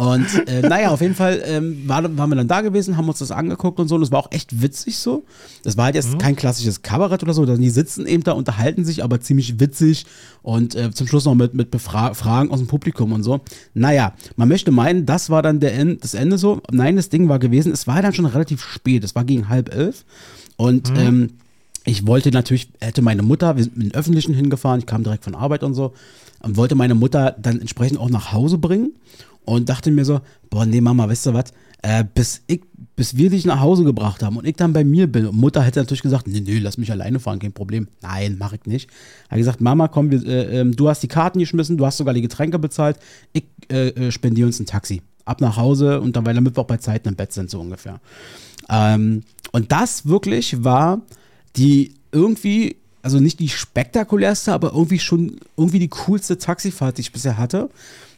Und 0.00 0.48
äh, 0.48 0.60
naja, 0.60 0.90
auf 0.90 1.00
jeden 1.00 1.16
Fall 1.16 1.42
ähm, 1.44 1.82
war, 1.88 2.04
waren 2.16 2.30
wir 2.30 2.36
dann 2.36 2.46
da 2.46 2.60
gewesen, 2.60 2.96
haben 2.96 3.08
uns 3.08 3.18
das 3.18 3.32
angeguckt 3.32 3.80
und 3.80 3.88
so. 3.88 3.96
Und 3.96 4.02
es 4.02 4.12
war 4.12 4.20
auch 4.20 4.30
echt 4.30 4.62
witzig 4.62 4.96
so. 4.96 5.24
Das 5.64 5.76
war 5.76 5.86
halt 5.86 5.96
jetzt 5.96 6.14
mhm. 6.14 6.18
kein 6.18 6.36
klassisches 6.36 6.82
Kabarett 6.82 7.24
oder 7.24 7.34
so. 7.34 7.44
Die 7.44 7.68
sitzen 7.68 8.06
eben 8.06 8.22
da, 8.22 8.30
unterhalten 8.30 8.84
sich, 8.84 9.02
aber 9.02 9.20
ziemlich 9.20 9.58
witzig. 9.58 10.06
Und 10.40 10.76
äh, 10.76 10.92
zum 10.92 11.08
Schluss 11.08 11.24
noch 11.24 11.34
mit, 11.34 11.54
mit 11.54 11.72
Befra 11.72 12.14
Fragen 12.14 12.52
aus 12.52 12.60
dem 12.60 12.68
Publikum 12.68 13.10
und 13.10 13.24
so. 13.24 13.40
Naja, 13.74 14.14
man 14.36 14.46
möchte 14.46 14.70
meinen, 14.70 15.04
das 15.04 15.30
war 15.30 15.42
dann 15.42 15.58
der 15.58 15.74
End, 15.74 16.04
das 16.04 16.14
Ende 16.14 16.38
so. 16.38 16.62
Nein, 16.70 16.94
das 16.94 17.08
Ding 17.08 17.28
war 17.28 17.40
gewesen, 17.40 17.72
es 17.72 17.88
war 17.88 18.00
dann 18.00 18.14
schon 18.14 18.26
relativ 18.26 18.62
spät. 18.62 19.02
Es 19.02 19.16
war 19.16 19.24
gegen 19.24 19.48
halb 19.48 19.74
elf. 19.74 20.04
Und 20.58 20.90
mhm. 20.90 20.98
ähm, 20.98 21.30
ich 21.84 22.06
wollte 22.06 22.30
natürlich, 22.30 22.68
hätte 22.80 23.00
meine 23.00 23.22
Mutter, 23.22 23.56
wir 23.56 23.64
sind 23.64 23.76
mit 23.78 23.86
den 23.86 23.94
Öffentlichen 23.94 24.34
hingefahren, 24.34 24.80
ich 24.80 24.86
kam 24.86 25.04
direkt 25.04 25.24
von 25.24 25.34
Arbeit 25.34 25.62
und 25.62 25.72
so, 25.72 25.94
und 26.42 26.56
wollte 26.56 26.74
meine 26.74 26.94
Mutter 26.94 27.34
dann 27.40 27.60
entsprechend 27.60 27.98
auch 27.98 28.10
nach 28.10 28.32
Hause 28.32 28.58
bringen 28.58 28.92
und 29.44 29.68
dachte 29.68 29.90
mir 29.90 30.04
so, 30.04 30.20
boah, 30.50 30.66
nee, 30.66 30.80
Mama, 30.80 31.08
weißt 31.08 31.26
du 31.26 31.34
was, 31.34 31.52
äh, 31.82 32.04
bis, 32.12 32.42
ich, 32.48 32.62
bis 32.96 33.16
wir 33.16 33.30
dich 33.30 33.44
nach 33.44 33.60
Hause 33.60 33.84
gebracht 33.84 34.22
haben 34.22 34.36
und 34.36 34.46
ich 34.46 34.56
dann 34.56 34.72
bei 34.72 34.82
mir 34.84 35.06
bin. 35.06 35.26
Und 35.26 35.36
Mutter 35.36 35.62
hätte 35.62 35.78
natürlich 35.78 36.02
gesagt, 36.02 36.26
nee, 36.26 36.40
nee, 36.40 36.58
lass 36.58 36.76
mich 36.76 36.90
alleine 36.90 37.20
fahren, 37.20 37.38
kein 37.38 37.52
Problem. 37.52 37.86
Nein, 38.02 38.36
mach 38.38 38.52
ich 38.52 38.66
nicht. 38.66 38.90
Hat 39.30 39.38
gesagt, 39.38 39.60
Mama, 39.60 39.86
komm, 39.86 40.10
wir, 40.10 40.26
äh, 40.26 40.60
äh, 40.60 40.70
du 40.70 40.88
hast 40.88 41.02
die 41.04 41.08
Karten 41.08 41.38
geschmissen, 41.38 41.76
du 41.76 41.86
hast 41.86 41.98
sogar 41.98 42.14
die 42.14 42.22
Getränke 42.22 42.58
bezahlt, 42.58 42.98
ich 43.32 43.44
äh, 43.70 43.88
äh 43.90 44.10
spendiere 44.10 44.48
uns 44.48 44.58
ein 44.58 44.66
Taxi. 44.66 45.02
Ab 45.24 45.40
nach 45.40 45.56
Hause 45.56 46.00
und 46.00 46.16
dann, 46.16 46.26
weil 46.26 46.34
damit 46.34 46.56
wir 46.56 46.62
auch 46.62 46.66
bei 46.66 46.78
Zeiten 46.78 47.08
im 47.08 47.14
Bett 47.14 47.32
sind, 47.32 47.50
so 47.50 47.60
ungefähr. 47.60 48.00
Ähm, 48.68 49.24
und 49.52 49.72
das 49.72 50.06
wirklich 50.06 50.64
war 50.64 51.00
die 51.56 51.94
irgendwie 52.12 52.76
also 53.02 53.20
nicht 53.20 53.38
die 53.40 53.48
spektakulärste, 53.48 54.52
aber 54.52 54.72
irgendwie 54.72 54.98
schon 54.98 55.40
irgendwie 55.56 55.78
die 55.78 55.88
coolste 55.88 56.38
Taxifahrt, 56.38 56.98
die 56.98 57.02
ich 57.02 57.12
bisher 57.12 57.38
hatte. 57.38 57.70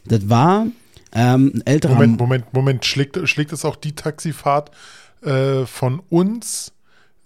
Das 0.05 0.27
war 0.27 0.67
ähm, 1.13 1.51
ein 1.55 1.65
älterer. 1.65 1.93
Moment, 1.93 2.19
Moment, 2.19 2.53
Moment. 2.53 2.85
Schlägt, 2.85 3.17
schlägt 3.29 3.53
es 3.53 3.63
auch 3.63 3.75
die 3.75 3.93
Taxifahrt 3.93 4.71
äh, 5.21 5.65
von 5.65 6.01
uns 6.09 6.73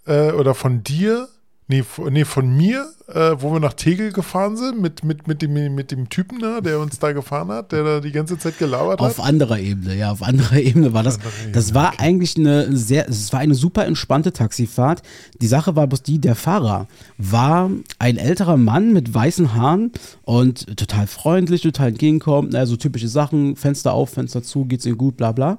äh, 0.06 0.32
oder 0.32 0.54
von 0.54 0.84
dir 0.84 1.28
Nee, 1.68 1.82
von, 1.82 2.12
nee, 2.12 2.24
von 2.24 2.48
mir, 2.56 2.86
äh, 3.08 3.34
wo 3.38 3.52
wir 3.52 3.58
nach 3.58 3.72
Tegel 3.72 4.12
gefahren 4.12 4.56
sind, 4.56 4.80
mit, 4.80 5.02
mit, 5.02 5.26
mit, 5.26 5.42
dem, 5.42 5.74
mit 5.74 5.90
dem 5.90 6.08
Typen 6.08 6.38
da, 6.38 6.60
der 6.60 6.78
uns 6.78 7.00
da 7.00 7.10
gefahren 7.10 7.48
hat, 7.48 7.72
der 7.72 7.82
da 7.82 8.00
die 8.00 8.12
ganze 8.12 8.38
Zeit 8.38 8.56
gelabert 8.58 9.00
Auf 9.00 9.18
hat. 9.18 9.24
anderer 9.24 9.58
Ebene, 9.58 9.96
ja, 9.96 10.12
auf 10.12 10.22
anderer 10.22 10.58
Ebene 10.58 10.92
war 10.92 11.02
das. 11.02 11.18
Das 11.52 11.74
war 11.74 11.98
eigentlich 11.98 12.36
eine 12.36 12.76
sehr, 12.76 13.08
es 13.08 13.32
war 13.32 13.40
eine 13.40 13.56
super 13.56 13.84
entspannte 13.84 14.32
Taxifahrt. 14.32 15.02
Die 15.40 15.48
Sache 15.48 15.74
war 15.74 15.88
bloß 15.88 16.04
die, 16.04 16.20
der 16.20 16.36
Fahrer 16.36 16.86
war 17.18 17.68
ein 17.98 18.16
älterer 18.16 18.56
Mann 18.56 18.92
mit 18.92 19.12
weißen 19.12 19.54
Haaren 19.54 19.90
und 20.22 20.76
total 20.76 21.08
freundlich, 21.08 21.62
total 21.62 21.88
entgegenkommend, 21.88 22.54
also 22.54 22.76
typische 22.76 23.08
Sachen, 23.08 23.56
Fenster 23.56 23.92
auf, 23.92 24.10
Fenster 24.10 24.44
zu, 24.44 24.66
geht's 24.66 24.86
ihm 24.86 24.96
gut, 24.96 25.16
bla 25.16 25.32
bla. 25.32 25.58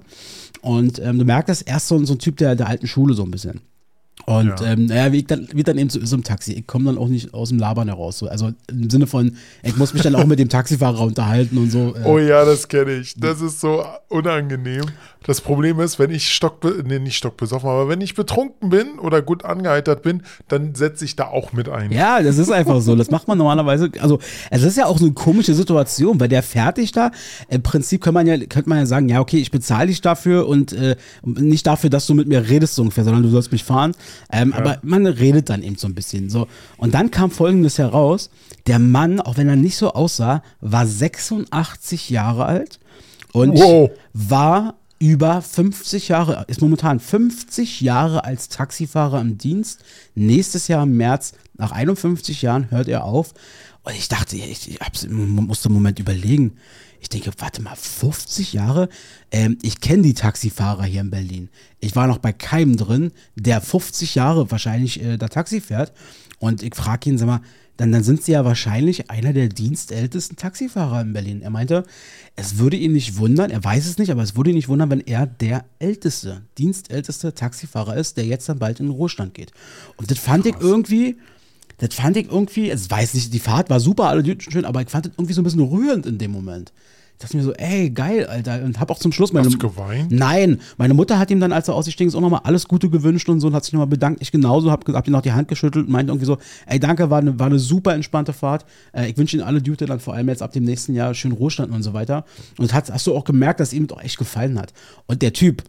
Und 0.62 1.00
ähm, 1.00 1.20
du 1.20 1.26
merkst, 1.26 1.50
das 1.50 1.62
erst 1.62 1.90
so, 1.90 2.04
so 2.06 2.14
ein 2.14 2.20
Typ 2.20 2.38
der, 2.38 2.56
der 2.56 2.68
alten 2.68 2.88
Schule 2.88 3.14
so 3.14 3.24
ein 3.24 3.32
bisschen. 3.32 3.60
Und 4.26 4.60
Ja. 4.60 4.74
ähm, 4.74 4.88
naja, 4.88 5.12
wie, 5.14 5.20
ich 5.20 5.28
dann, 5.28 5.48
wie 5.54 5.64
dann 5.64 5.78
eben 5.78 5.90
so 5.90 6.00
ist 6.00 6.12
im 6.12 6.24
Taxi. 6.24 6.52
Ich 6.54 6.68
komme 6.68 6.86
dann 6.86 6.98
auch 6.98 7.08
nicht 7.08 7.34
aus 7.34 7.48
dem 7.50 7.60
Labern 7.60 7.88
heraus. 7.88 8.18
So. 8.20 8.28
Also 8.28 8.52
im 8.70 8.90
Sinne 8.90 9.08
von, 9.08 9.38
ich 9.64 9.78
muss 9.78 9.94
mich 9.94 10.04
dann 10.04 10.16
auch 10.16 10.26
mit 10.26 10.38
dem 10.40 10.50
Taxifahrer 10.50 11.00
unterhalten 11.02 11.58
und 11.58 11.72
so. 11.72 11.96
Äh, 11.96 12.04
Oh 12.04 12.20
ja, 12.20 12.44
das 12.44 12.68
kenne 12.68 12.92
ich. 12.94 13.14
Das 13.16 13.40
ist 13.40 13.62
so 13.62 13.86
unangenehm. 14.10 14.84
Das 15.24 15.42
Problem 15.42 15.80
ist, 15.80 16.00
wenn 16.00 16.12
ich 16.12 16.30
stock, 16.30 16.60
nee, 16.86 17.00
nicht 17.00 17.18
stockbesoffen, 17.18 17.70
aber 17.70 17.90
wenn 17.90 18.00
ich 18.02 18.16
betrunken 18.16 18.70
bin 18.70 19.00
oder 19.00 19.22
gut 19.22 19.44
angeheitert 19.46 20.02
bin, 20.02 20.24
dann 20.48 20.74
setze 20.74 21.04
ich 21.06 21.16
da 21.18 21.26
auch 21.28 21.52
mit 21.54 21.68
ein. 21.70 21.92
Ja, 21.92 22.22
das 22.22 22.38
ist 22.38 22.50
einfach 22.50 22.80
so. 22.82 22.96
Das 22.96 23.12
macht 23.12 23.28
man 23.28 23.38
normalerweise. 23.38 23.92
Also, 24.00 24.20
es 24.52 24.64
ist 24.64 24.78
ja 24.78 24.86
auch 24.86 24.98
so 24.98 25.06
eine 25.06 25.14
komische 25.14 25.54
Situation, 25.54 26.20
weil 26.20 26.30
der 26.30 26.44
fertig 26.44 26.92
da. 26.94 27.12
Im 27.50 27.62
Prinzip 27.62 28.04
kann 28.04 28.14
man 28.14 28.26
ja, 28.26 28.38
könnte 28.38 28.70
man 28.70 28.78
ja 28.80 28.86
sagen, 28.86 29.10
ja, 29.10 29.20
okay, 29.20 29.38
ich 29.38 29.52
bezahle 29.52 29.88
dich 29.88 30.00
dafür 30.02 30.48
und 30.48 30.72
äh, 30.74 30.96
nicht 31.24 31.68
dafür, 31.68 31.90
dass 31.90 32.08
du 32.08 32.14
mit 32.14 32.28
mir 32.28 32.48
redest 32.50 32.76
so 32.76 32.82
ungefähr, 32.84 33.04
sondern 33.04 33.24
du 33.24 33.30
sollst 33.30 33.52
mich 33.52 33.64
fahren. 33.66 33.94
Ähm, 34.32 34.54
Aber 34.54 34.80
man 34.82 35.06
redet 35.06 35.50
dann 35.50 35.64
eben 35.64 35.76
so 35.78 35.88
ein 35.88 35.96
bisschen 35.96 36.30
so. 36.30 36.48
Und 36.78 36.94
dann 36.94 37.12
kam 37.12 37.32
Folgendes 37.32 37.78
heraus: 37.78 38.30
Der 38.68 38.80
Mann, 38.80 39.20
auch 39.20 39.38
wenn 39.38 39.50
er 39.50 39.56
nicht 39.56 39.78
so 39.78 39.94
aussah, 39.94 40.44
war 40.62 40.86
86 40.86 42.10
Jahre 42.10 42.46
alt 42.46 42.80
und 43.34 43.54
Wow. 43.54 43.92
war 44.14 44.76
über 45.00 45.42
50 45.42 46.08
Jahre, 46.08 46.46
ist 46.48 46.62
momentan 46.62 47.00
50 47.00 47.82
Jahre 47.82 48.24
als 48.24 48.50
Taxifahrer 48.50 49.22
im 49.22 49.38
Dienst. 49.38 49.84
Nächstes 50.16 50.68
Jahr 50.68 50.84
im 50.84 50.98
März, 50.98 51.34
nach 51.56 51.72
51 51.72 52.42
Jahren, 52.42 52.72
hört 52.72 52.88
er 52.88 53.04
auf. 53.04 53.34
Und 53.84 53.94
ich 53.96 54.10
dachte, 54.10 54.36
ich, 54.36 54.72
ich 54.72 54.80
musste 55.10 55.70
einen 55.70 55.76
Moment 55.76 56.00
überlegen. 56.00 56.58
Ich 57.08 57.22
denke, 57.22 57.32
warte 57.38 57.62
mal, 57.62 57.78
50 57.78 58.52
Jahre? 58.52 58.90
Ähm, 59.32 59.58
ich 59.62 59.80
kenne 59.80 60.04
die 60.04 60.14
Taxifahrer 60.14 60.84
hier 60.84 61.00
in 61.00 61.10
Berlin. 61.10 61.48
Ich 61.80 61.96
war 61.96 62.06
noch 62.06 62.18
bei 62.18 62.34
keinem 62.34 62.76
drin, 62.76 63.14
der 63.34 63.62
50 63.62 64.16
Jahre 64.16 64.52
wahrscheinlich 64.52 65.02
äh, 65.02 65.16
da 65.16 65.30
Taxi 65.30 65.62
fährt. 65.62 65.94
Und 66.40 66.64
ich 66.64 66.76
frage 66.76 67.10
ihn, 67.10 67.18
sag 67.18 67.28
mal, 67.28 67.40
dann, 67.78 67.94
dann 67.94 68.04
sind 68.04 68.24
sie 68.24 68.34
ja 68.34 68.44
wahrscheinlich 68.44 69.10
einer 69.10 69.32
der 69.32 69.48
dienstältesten 69.48 70.36
Taxifahrer 70.36 71.00
in 71.00 71.14
Berlin. 71.14 71.42
Er 71.42 71.50
meinte, 71.50 71.86
es 72.36 72.58
würde 72.58 72.76
ihn 72.76 72.92
nicht 72.92 73.16
wundern, 73.16 73.52
er 73.52 73.64
weiß 73.64 73.88
es 73.88 73.98
nicht, 73.98 74.12
aber 74.12 74.22
es 74.22 74.36
würde 74.36 74.50
ihn 74.50 74.58
nicht 74.58 74.68
wundern, 74.68 74.90
wenn 74.90 75.00
er 75.00 75.28
der 75.28 75.64
älteste, 75.80 76.42
dienstälteste 76.58 77.34
Taxifahrer 77.34 77.96
ist, 77.96 78.18
der 78.18 78.26
jetzt 78.26 78.50
dann 78.50 78.60
bald 78.60 78.82
in 78.82 78.88
den 78.88 78.96
Ruhestand 78.96 79.34
geht. 79.34 79.54
Und 79.96 80.12
das 80.12 80.20
fand 80.20 80.46
ich 80.46 80.56
irgendwie, 80.60 81.16
das 81.78 81.96
fand 81.96 82.18
ich 82.18 82.30
irgendwie, 82.30 82.70
es 82.70 82.92
weiß 82.92 83.14
nicht, 83.14 83.34
die 83.34 83.40
Fahrt 83.40 83.70
war 83.70 83.80
super, 83.80 84.10
alle 84.10 84.26
schön, 84.42 84.66
aber 84.66 84.82
ich 84.82 84.90
fand 84.90 85.06
das 85.06 85.14
irgendwie 85.14 85.34
so 85.34 85.40
ein 85.40 85.46
bisschen 85.46 85.62
rührend 85.62 86.06
in 86.06 86.18
dem 86.18 86.32
Moment. 86.32 86.74
Ich 87.18 87.24
dachte 87.24 87.38
mir 87.38 87.42
so, 87.42 87.54
ey, 87.54 87.90
geil, 87.90 88.28
Alter. 88.28 88.62
Und 88.64 88.80
hab 88.80 88.92
auch 88.92 89.00
zum 89.00 89.12
Schluss 89.12 89.34
meine. 89.34 89.48
Hast 89.48 89.56
du 89.56 89.58
geweint? 89.58 90.12
Nein, 90.12 90.62
meine 90.78 90.94
Mutter 90.94 91.18
hat 91.18 91.32
ihm 91.32 91.40
dann, 91.40 91.52
als 91.52 91.68
er 91.68 91.74
ausgestiegen 91.74 92.10
ist, 92.10 92.14
auch 92.14 92.22
nochmal 92.22 92.42
alles 92.44 92.68
Gute 92.68 92.92
gewünscht 92.92 93.28
und 93.28 93.40
so 93.40 93.48
und 93.48 93.54
hat 93.54 93.64
sich 93.64 93.74
nochmal 93.74 93.88
bedankt. 93.88 94.22
Ich 94.22 94.32
genauso, 94.32 94.70
hab, 94.70 94.88
hab 94.88 95.08
ihm 95.08 95.14
noch 95.14 95.24
die 95.24 95.32
Hand 95.32 95.48
geschüttelt 95.48 95.88
und 95.88 95.92
meinte 95.92 96.12
irgendwie 96.12 96.28
so, 96.28 96.38
ey, 96.68 96.80
danke, 96.80 97.10
war 97.10 97.18
eine, 97.18 97.40
war 97.40 97.48
eine 97.48 97.58
super 97.58 97.96
entspannte 97.96 98.34
Fahrt. 98.34 98.66
Äh, 98.94 99.10
ich 99.10 99.18
wünsche 99.18 99.36
Ihnen 99.36 99.44
alle 99.44 99.64
Düte 99.64 99.88
dann 99.88 100.00
vor 100.00 100.14
allem 100.14 100.30
jetzt 100.30 100.44
ab 100.44 100.52
dem 100.52 100.64
nächsten 100.64 100.94
Jahr 100.94 101.16
schön 101.16 101.32
Ruhestand 101.32 101.74
und 101.74 101.82
so 101.82 101.94
weiter. 101.94 102.24
Und 102.60 102.72
hat, 102.72 102.92
hast 102.92 103.08
du 103.08 103.16
auch 103.16 103.24
gemerkt, 103.24 103.62
dass 103.62 103.74
ihm 103.74 103.90
auch 103.90 104.02
echt 104.02 104.20
gefallen 104.20 104.60
hat. 104.60 104.74
Und 105.08 105.24
der 105.24 105.34
Typ 105.34 105.64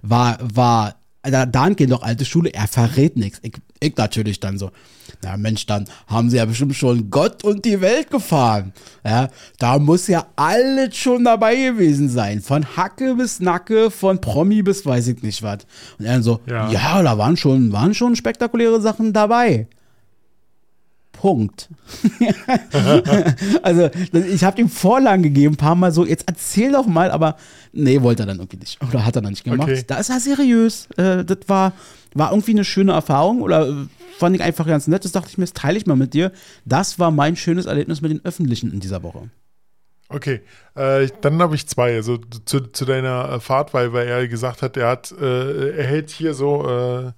war, 0.00 0.38
war, 0.40 0.94
da, 1.20 1.44
dahingehend 1.44 1.90
noch 1.90 2.02
alte 2.02 2.24
Schule, 2.24 2.48
er 2.54 2.66
verrät 2.66 3.18
nichts. 3.18 3.40
Ich, 3.42 3.52
ich 3.80 3.94
natürlich 3.98 4.40
dann 4.40 4.56
so. 4.56 4.70
Na 5.24 5.36
Mensch, 5.38 5.64
dann 5.66 5.86
haben 6.06 6.28
sie 6.30 6.36
ja 6.36 6.44
bestimmt 6.44 6.74
schon 6.76 7.08
Gott 7.10 7.42
und 7.44 7.64
die 7.64 7.80
Welt 7.80 8.10
gefahren. 8.10 8.72
Ja, 9.04 9.28
da 9.58 9.78
muss 9.78 10.06
ja 10.06 10.26
alles 10.36 10.96
schon 10.96 11.24
dabei 11.24 11.56
gewesen 11.56 12.08
sein. 12.08 12.40
Von 12.42 12.64
Hacke 12.76 13.14
bis 13.14 13.40
Nacke, 13.40 13.90
von 13.90 14.20
Promi 14.20 14.62
bis 14.62 14.84
weiß 14.84 15.08
ich 15.08 15.22
nicht 15.22 15.42
was. 15.42 15.60
Und 15.98 16.04
er 16.04 16.12
dann 16.14 16.22
so, 16.22 16.40
ja, 16.46 16.70
Ja. 16.70 17.02
da 17.02 17.16
waren 17.18 17.36
schon, 17.36 17.72
waren 17.72 17.94
schon 17.94 18.16
spektakuläre 18.16 18.80
Sachen 18.80 19.12
dabei. 19.12 19.66
Punkt. 21.24 21.70
also, 23.62 23.88
ich 24.12 24.44
habe 24.44 24.60
ihm 24.60 24.68
Vorlagen 24.68 25.22
gegeben, 25.22 25.54
ein 25.54 25.56
paar 25.56 25.74
Mal 25.74 25.90
so, 25.90 26.04
jetzt 26.04 26.24
erzähl 26.28 26.70
doch 26.72 26.86
mal, 26.86 27.10
aber 27.10 27.38
nee, 27.72 28.02
wollte 28.02 28.24
er 28.24 28.26
dann 28.26 28.40
irgendwie 28.40 28.58
nicht. 28.58 28.78
Oder 28.86 29.06
hat 29.06 29.16
er 29.16 29.22
dann 29.22 29.30
nicht 29.30 29.42
gemacht. 29.42 29.62
Okay. 29.62 29.84
Da 29.86 29.96
ist 29.96 30.10
er 30.10 30.20
seriös. 30.20 30.86
Äh, 30.98 31.24
das 31.24 31.38
war, 31.46 31.72
war 32.12 32.30
irgendwie 32.30 32.50
eine 32.50 32.64
schöne 32.66 32.92
Erfahrung 32.92 33.40
oder 33.40 33.66
äh, 33.66 33.74
fand 34.18 34.36
ich 34.36 34.42
einfach 34.42 34.66
ganz 34.66 34.86
nett. 34.86 35.06
Das 35.06 35.12
dachte 35.12 35.30
ich 35.30 35.38
mir, 35.38 35.44
das 35.44 35.54
teile 35.54 35.78
ich 35.78 35.86
mal 35.86 35.96
mit 35.96 36.12
dir. 36.12 36.30
Das 36.66 36.98
war 36.98 37.10
mein 37.10 37.36
schönes 37.36 37.64
Erlebnis 37.64 38.02
mit 38.02 38.10
den 38.10 38.22
Öffentlichen 38.22 38.70
in 38.70 38.80
dieser 38.80 39.02
Woche. 39.02 39.30
Okay, 40.10 40.42
äh, 40.74 41.08
dann 41.22 41.40
habe 41.40 41.54
ich 41.54 41.66
zwei. 41.66 41.94
Also 41.94 42.18
zu, 42.18 42.60
zu 42.70 42.84
deiner 42.84 43.32
äh, 43.32 43.40
Fahrt, 43.40 43.72
weil, 43.72 43.94
weil 43.94 44.08
er 44.08 44.28
gesagt 44.28 44.60
hat, 44.60 44.76
er 44.76 44.88
hat, 44.88 45.10
äh, 45.10 45.70
er 45.70 45.86
hält 45.86 46.10
hier 46.10 46.34
so, 46.34 46.68
äh, 46.68 47.12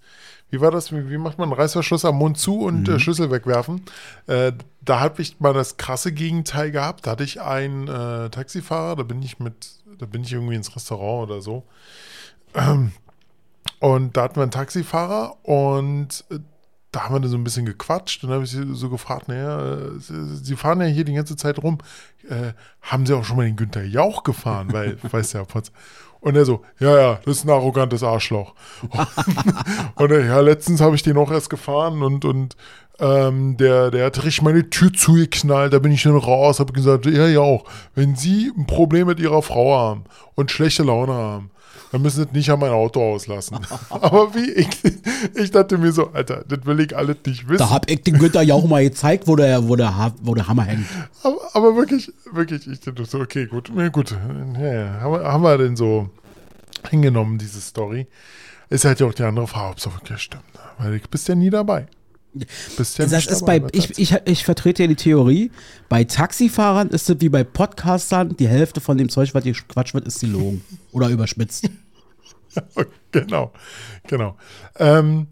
wie 0.56 0.60
war 0.62 0.70
das? 0.70 0.90
Wie, 0.90 1.10
wie 1.10 1.18
macht 1.18 1.38
man 1.38 1.50
einen 1.50 1.60
Reißverschluss 1.60 2.06
am 2.06 2.16
Mund 2.16 2.38
zu 2.38 2.60
und 2.60 2.88
äh, 2.88 2.98
Schlüssel 2.98 3.30
wegwerfen? 3.30 3.82
Äh, 4.26 4.52
da 4.80 5.00
habe 5.00 5.20
ich 5.20 5.38
mal 5.38 5.52
das 5.52 5.76
krasse 5.76 6.12
Gegenteil 6.12 6.70
gehabt. 6.70 7.06
Da 7.06 7.10
hatte 7.12 7.24
ich 7.24 7.42
einen 7.42 7.88
äh, 7.88 8.30
Taxifahrer, 8.30 8.96
da 8.96 9.02
bin 9.02 9.22
ich 9.22 9.38
mit, 9.38 9.68
da 9.98 10.06
bin 10.06 10.22
ich 10.22 10.32
irgendwie 10.32 10.54
ins 10.54 10.74
Restaurant 10.74 11.30
oder 11.30 11.42
so. 11.42 11.64
Ähm, 12.54 12.92
und 13.80 14.16
da 14.16 14.22
hatten 14.22 14.36
wir 14.36 14.42
einen 14.42 14.50
Taxifahrer 14.50 15.36
und 15.42 16.24
äh, 16.30 16.38
da 16.90 17.04
haben 17.04 17.14
wir 17.14 17.20
dann 17.20 17.30
so 17.30 17.36
ein 17.36 17.44
bisschen 17.44 17.66
gequatscht 17.66 18.24
und 18.24 18.30
dann 18.30 18.36
habe 18.36 18.44
ich 18.44 18.50
sie 18.50 18.74
so 18.74 18.88
gefragt, 18.88 19.28
naja, 19.28 19.76
äh, 19.76 19.98
sie, 19.98 20.56
fahren 20.56 20.80
ja 20.80 20.86
hier 20.86 21.04
die 21.04 21.12
ganze 21.12 21.36
Zeit 21.36 21.62
rum. 21.62 21.76
Äh, 22.26 22.54
haben 22.80 23.04
Sie 23.04 23.14
auch 23.14 23.24
schon 23.24 23.36
mal 23.36 23.44
den 23.44 23.56
Günther 23.56 23.84
Jauch 23.84 24.22
gefahren? 24.22 24.72
Weil, 24.72 24.96
weiß 25.12 25.34
ja. 25.34 25.44
Und 26.26 26.34
er 26.34 26.44
so, 26.44 26.62
ja, 26.80 26.98
ja, 26.98 27.20
das 27.24 27.36
ist 27.36 27.44
ein 27.44 27.50
arrogantes 27.50 28.02
Arschloch. 28.02 28.52
und 29.94 30.10
er, 30.10 30.24
ja, 30.24 30.40
letztens 30.40 30.80
habe 30.80 30.96
ich 30.96 31.04
den 31.04 31.16
auch 31.18 31.30
erst 31.30 31.50
gefahren 31.50 32.02
und, 32.02 32.24
und 32.24 32.56
ähm, 32.98 33.56
der, 33.56 33.92
der 33.92 34.06
hat 34.06 34.24
richtig 34.24 34.42
meine 34.42 34.68
Tür 34.68 34.92
zugeknallt, 34.92 35.72
da 35.72 35.78
bin 35.78 35.92
ich 35.92 36.02
dann 36.02 36.16
raus, 36.16 36.58
habe 36.58 36.72
gesagt, 36.72 37.06
ja, 37.06 37.28
ja 37.28 37.38
auch, 37.38 37.62
wenn 37.94 38.16
Sie 38.16 38.50
ein 38.58 38.66
Problem 38.66 39.06
mit 39.06 39.20
Ihrer 39.20 39.40
Frau 39.40 39.78
haben 39.78 40.02
und 40.34 40.50
schlechte 40.50 40.82
Laune 40.82 41.12
haben, 41.12 41.50
dann 41.92 42.02
müssen 42.02 42.16
Sie 42.16 42.28
es 42.28 42.32
nicht 42.32 42.50
an 42.50 42.60
mein 42.60 42.70
Auto 42.70 43.00
auslassen. 43.02 43.58
Aber 43.90 44.34
wie, 44.34 44.50
ich, 44.52 44.68
ich 45.34 45.50
dachte 45.50 45.78
mir 45.78 45.92
so, 45.92 46.10
Alter, 46.12 46.44
das 46.48 46.64
will 46.64 46.80
ich 46.80 46.96
alles 46.96 47.16
nicht 47.26 47.48
wissen. 47.48 47.58
Da 47.58 47.70
hab 47.70 47.90
ich 47.90 48.02
den 48.02 48.18
Günther 48.18 48.42
ja 48.42 48.54
auch 48.54 48.66
mal 48.66 48.82
gezeigt, 48.82 49.26
wo 49.26 49.36
der, 49.36 49.68
wo 49.68 49.76
der, 49.76 50.12
wo 50.22 50.34
der 50.34 50.48
Hammer 50.48 50.64
hängt. 50.64 50.86
Aber, 51.22 51.38
aber 51.52 51.76
wirklich, 51.76 52.12
wirklich, 52.32 52.66
ich 52.66 52.80
dachte 52.80 53.04
so, 53.04 53.20
okay, 53.20 53.46
gut, 53.46 53.70
ja, 53.76 53.88
gut, 53.88 54.10
ja, 54.10 55.00
haben, 55.00 55.12
wir, 55.12 55.24
haben 55.24 55.42
wir 55.42 55.58
denn 55.58 55.76
so 55.76 56.10
hingenommen, 56.90 57.38
diese 57.38 57.60
Story. 57.60 58.06
Ist 58.68 58.84
halt 58.84 58.98
ja 58.98 59.06
auch 59.06 59.14
die 59.14 59.22
andere 59.22 59.46
Frage, 59.46 59.70
ob 59.72 59.78
es 59.78 59.86
wirklich 59.86 60.20
stimmt. 60.20 60.42
Weil 60.78 60.98
du 60.98 61.08
bist 61.08 61.28
ja 61.28 61.34
nie 61.34 61.50
dabei. 61.50 61.86
Bist 62.76 62.98
ja 62.98 63.06
Das 63.06 63.26
ist 63.26 63.44
bei, 63.46 63.62
ich, 63.72 63.98
ich, 63.98 64.14
ich 64.24 64.44
vertrete 64.44 64.82
ja 64.82 64.88
die 64.88 64.96
Theorie, 64.96 65.50
bei 65.88 66.04
Taxifahrern 66.04 66.88
ist 66.88 67.08
es 67.08 67.20
wie 67.20 67.28
bei 67.28 67.44
Podcastern, 67.44 68.36
die 68.36 68.48
Hälfte 68.48 68.80
von 68.80 68.98
dem 68.98 69.08
Zeug, 69.08 69.34
was 69.34 69.44
hier 69.44 69.54
Quatsch 69.54 69.94
wird, 69.94 70.06
ist 70.06 70.20
gelogen 70.20 70.64
oder 70.92 71.08
überspitzt. 71.08 71.68
genau, 73.12 73.52
genau. 74.06 74.36
Ähm, 74.78 75.28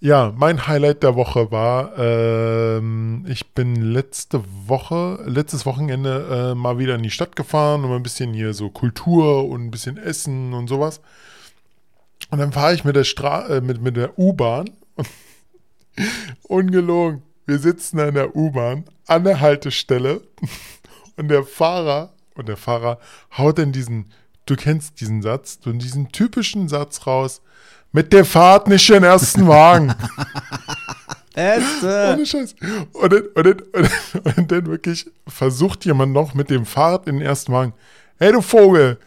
ja, 0.00 0.32
mein 0.36 0.68
Highlight 0.68 1.02
der 1.02 1.16
Woche 1.16 1.50
war, 1.50 1.98
ähm, 1.98 3.26
ich 3.28 3.52
bin 3.52 3.74
letzte 3.74 4.44
Woche, 4.66 5.20
letztes 5.26 5.66
Wochenende 5.66 6.52
äh, 6.52 6.54
mal 6.54 6.78
wieder 6.78 6.94
in 6.94 7.02
die 7.02 7.10
Stadt 7.10 7.34
gefahren, 7.34 7.84
um 7.84 7.90
ein 7.90 8.04
bisschen 8.04 8.32
hier 8.32 8.54
so 8.54 8.70
Kultur 8.70 9.48
und 9.48 9.64
ein 9.64 9.70
bisschen 9.72 9.96
Essen 9.96 10.52
und 10.52 10.68
sowas. 10.68 11.00
Und 12.30 12.38
dann 12.38 12.52
fahre 12.52 12.74
ich 12.74 12.84
mit 12.84 12.94
der 12.94 13.04
Stra 13.04 13.48
äh, 13.48 13.60
mit, 13.60 13.82
mit 13.82 13.96
der 13.96 14.16
U-Bahn. 14.18 14.70
Ungelogen. 16.42 17.22
Wir 17.46 17.58
sitzen 17.58 17.98
an 18.00 18.14
der 18.14 18.36
U-Bahn 18.36 18.84
an 19.08 19.24
der 19.24 19.40
Haltestelle 19.40 20.20
und 21.16 21.28
der 21.28 21.42
Fahrer 21.42 22.12
und 22.34 22.48
der 22.48 22.56
Fahrer 22.56 22.98
haut 23.36 23.58
dann 23.58 23.72
diesen, 23.72 24.12
du 24.46 24.54
kennst 24.54 25.00
diesen 25.00 25.22
Satz, 25.22 25.58
du 25.58 25.72
diesen 25.72 26.12
typischen 26.12 26.68
Satz 26.68 27.06
raus. 27.06 27.42
Mit 27.90 28.12
der 28.12 28.26
Fahrt 28.26 28.68
nicht 28.68 28.88
in 28.90 28.96
den 28.96 29.04
ersten 29.04 29.48
Wagen. 29.48 29.94
Ohne 32.14 32.26
Scheiß. 32.26 32.54
Und 32.92 33.12
dann, 33.12 33.22
und, 33.34 33.46
dann, 33.46 33.60
und, 33.72 33.90
dann, 34.14 34.34
und 34.36 34.52
dann 34.52 34.66
wirklich 34.66 35.10
versucht 35.26 35.84
jemand 35.84 36.12
noch 36.12 36.34
mit 36.34 36.50
dem 36.50 36.66
Fahrrad 36.66 37.06
in 37.06 37.18
den 37.18 37.26
ersten 37.26 37.52
Wagen. 37.52 37.72
Hey 38.20 38.32
du 38.32 38.40
Vogel, 38.42 38.98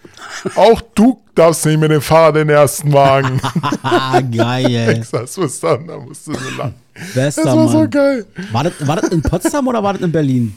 auch 0.56 0.82
du 0.95 1.19
darfst 1.36 1.65
nicht 1.65 1.78
mit 1.78 1.91
dem 1.91 2.02
Fahrrad 2.02 2.38
in 2.38 2.47
den 2.47 2.56
ersten 2.56 2.93
Wagen. 2.93 3.41
geil. 4.32 5.04
saß 5.04 5.38
was 5.38 5.60
dann, 5.60 5.86
da 5.86 5.97
musste 5.97 6.34
so 6.34 6.39
lachen. 6.58 6.76
Bester 7.13 7.43
Das 7.43 7.56
war 7.56 7.67
so 7.67 7.80
Mann. 7.80 7.89
geil. 7.89 8.26
War 8.54 8.63
das, 8.63 8.88
war 8.88 8.95
das 8.95 9.10
in 9.10 9.21
Potsdam 9.21 9.67
oder 9.67 9.84
war 9.84 9.93
das 9.93 10.02
in 10.02 10.12
Berlin? 10.13 10.56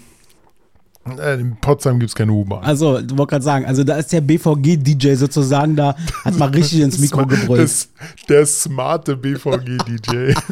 Äh, 1.19 1.41
in 1.41 1.57
Potsdam 1.57 1.99
gibt 1.99 2.11
es 2.11 2.15
keine 2.15 2.33
U-Bahn. 2.33 2.65
Also, 2.65 2.99
ich 2.99 3.11
wollte 3.11 3.31
gerade 3.31 3.45
sagen, 3.45 3.67
also 3.67 3.85
da 3.85 3.97
ist 3.97 4.13
der 4.13 4.23
BVG-DJ 4.23 5.15
sozusagen 5.15 5.77
da, 5.77 5.95
hat 6.25 6.39
mal 6.39 6.49
richtig 6.49 6.81
ins 6.81 6.99
Mikro 6.99 7.27
gebrüllt. 7.27 7.89
Der 8.29 8.47
smarte 8.47 9.17
BVG-DJ. 9.17 10.35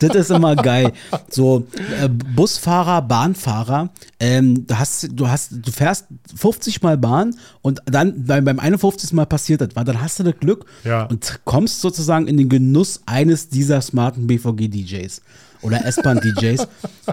Das 0.00 0.14
ist 0.14 0.30
immer 0.30 0.54
geil. 0.56 0.92
So, 1.30 1.66
äh, 2.00 2.08
Busfahrer, 2.08 3.02
Bahnfahrer, 3.02 3.90
ähm, 4.20 4.66
du, 4.66 4.78
hast, 4.78 5.08
du, 5.12 5.28
hast, 5.28 5.50
du 5.52 5.70
fährst 5.70 6.06
50 6.36 6.82
Mal 6.82 6.98
Bahn 6.98 7.34
und 7.62 7.80
dann 7.86 8.24
beim, 8.26 8.44
beim 8.44 8.58
51. 8.58 9.12
Mal 9.12 9.26
passiert 9.26 9.60
das, 9.60 9.70
weil 9.74 9.84
dann 9.84 10.00
hast 10.00 10.18
du 10.18 10.22
das 10.24 10.34
Glück 10.40 10.66
Ja. 10.84 11.04
und 11.04 11.40
kommst 11.44 11.80
sozusagen 11.80 12.26
in 12.26 12.36
den 12.36 12.48
Genuss 12.48 13.02
eines 13.06 13.48
dieser 13.48 13.80
smarten 13.80 14.26
BVG-DJs 14.26 15.22
oder 15.64 15.84
S-Bahn-DJs, 15.84 16.68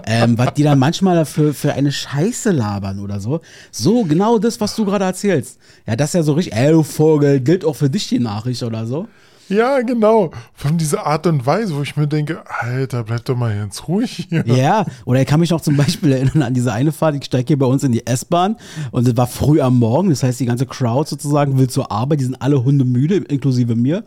ähm, 0.06 0.38
was 0.38 0.54
die 0.54 0.62
dann 0.62 0.78
manchmal 0.78 1.16
dafür 1.16 1.54
für 1.54 1.72
eine 1.72 1.90
Scheiße 1.90 2.50
labern 2.50 3.00
oder 3.00 3.18
so. 3.18 3.40
So, 3.70 4.04
genau 4.04 4.38
das, 4.38 4.60
was 4.60 4.76
du 4.76 4.84
gerade 4.84 5.04
erzählst. 5.04 5.58
Ja, 5.86 5.96
das 5.96 6.10
ist 6.10 6.14
ja 6.14 6.22
so 6.22 6.34
richtig, 6.34 6.54
ey, 6.54 6.70
du 6.70 6.82
Vogel, 6.82 7.40
gilt 7.40 7.64
auch 7.64 7.76
für 7.76 7.90
dich 7.90 8.08
die 8.08 8.18
Nachricht 8.18 8.62
oder 8.62 8.86
so. 8.86 9.08
ja, 9.48 9.80
genau. 9.80 10.30
Von 10.54 10.78
dieser 10.78 11.06
Art 11.06 11.26
und 11.26 11.44
Weise, 11.44 11.74
wo 11.76 11.82
ich 11.82 11.96
mir 11.96 12.06
denke, 12.06 12.42
Alter, 12.60 13.04
bleib 13.04 13.24
doch 13.24 13.36
mal 13.36 13.54
ganz 13.56 13.88
ruhig 13.88 14.26
hier. 14.28 14.44
Ja, 14.46 14.86
oder 15.04 15.20
ich 15.20 15.26
kann 15.26 15.40
mich 15.40 15.50
noch 15.50 15.60
zum 15.60 15.76
Beispiel 15.76 16.12
erinnern 16.12 16.42
an 16.42 16.54
diese 16.54 16.72
eine 16.72 16.92
Fahrt, 16.92 17.16
ich 17.16 17.24
steige 17.24 17.48
hier 17.48 17.58
bei 17.58 17.66
uns 17.66 17.82
in 17.84 17.92
die 17.92 18.06
S-Bahn 18.06 18.56
und 18.90 19.08
es 19.08 19.16
war 19.16 19.26
früh 19.26 19.60
am 19.60 19.78
Morgen, 19.78 20.10
das 20.10 20.22
heißt, 20.22 20.40
die 20.40 20.46
ganze 20.46 20.66
Crowd 20.66 21.08
sozusagen 21.08 21.58
will 21.58 21.68
zur 21.68 21.90
Arbeit, 21.90 22.20
die 22.20 22.24
sind 22.24 22.40
alle 22.40 22.62
Hunde 22.64 22.84
müde, 22.84 23.16
inklusive 23.16 23.74
mir 23.76 24.04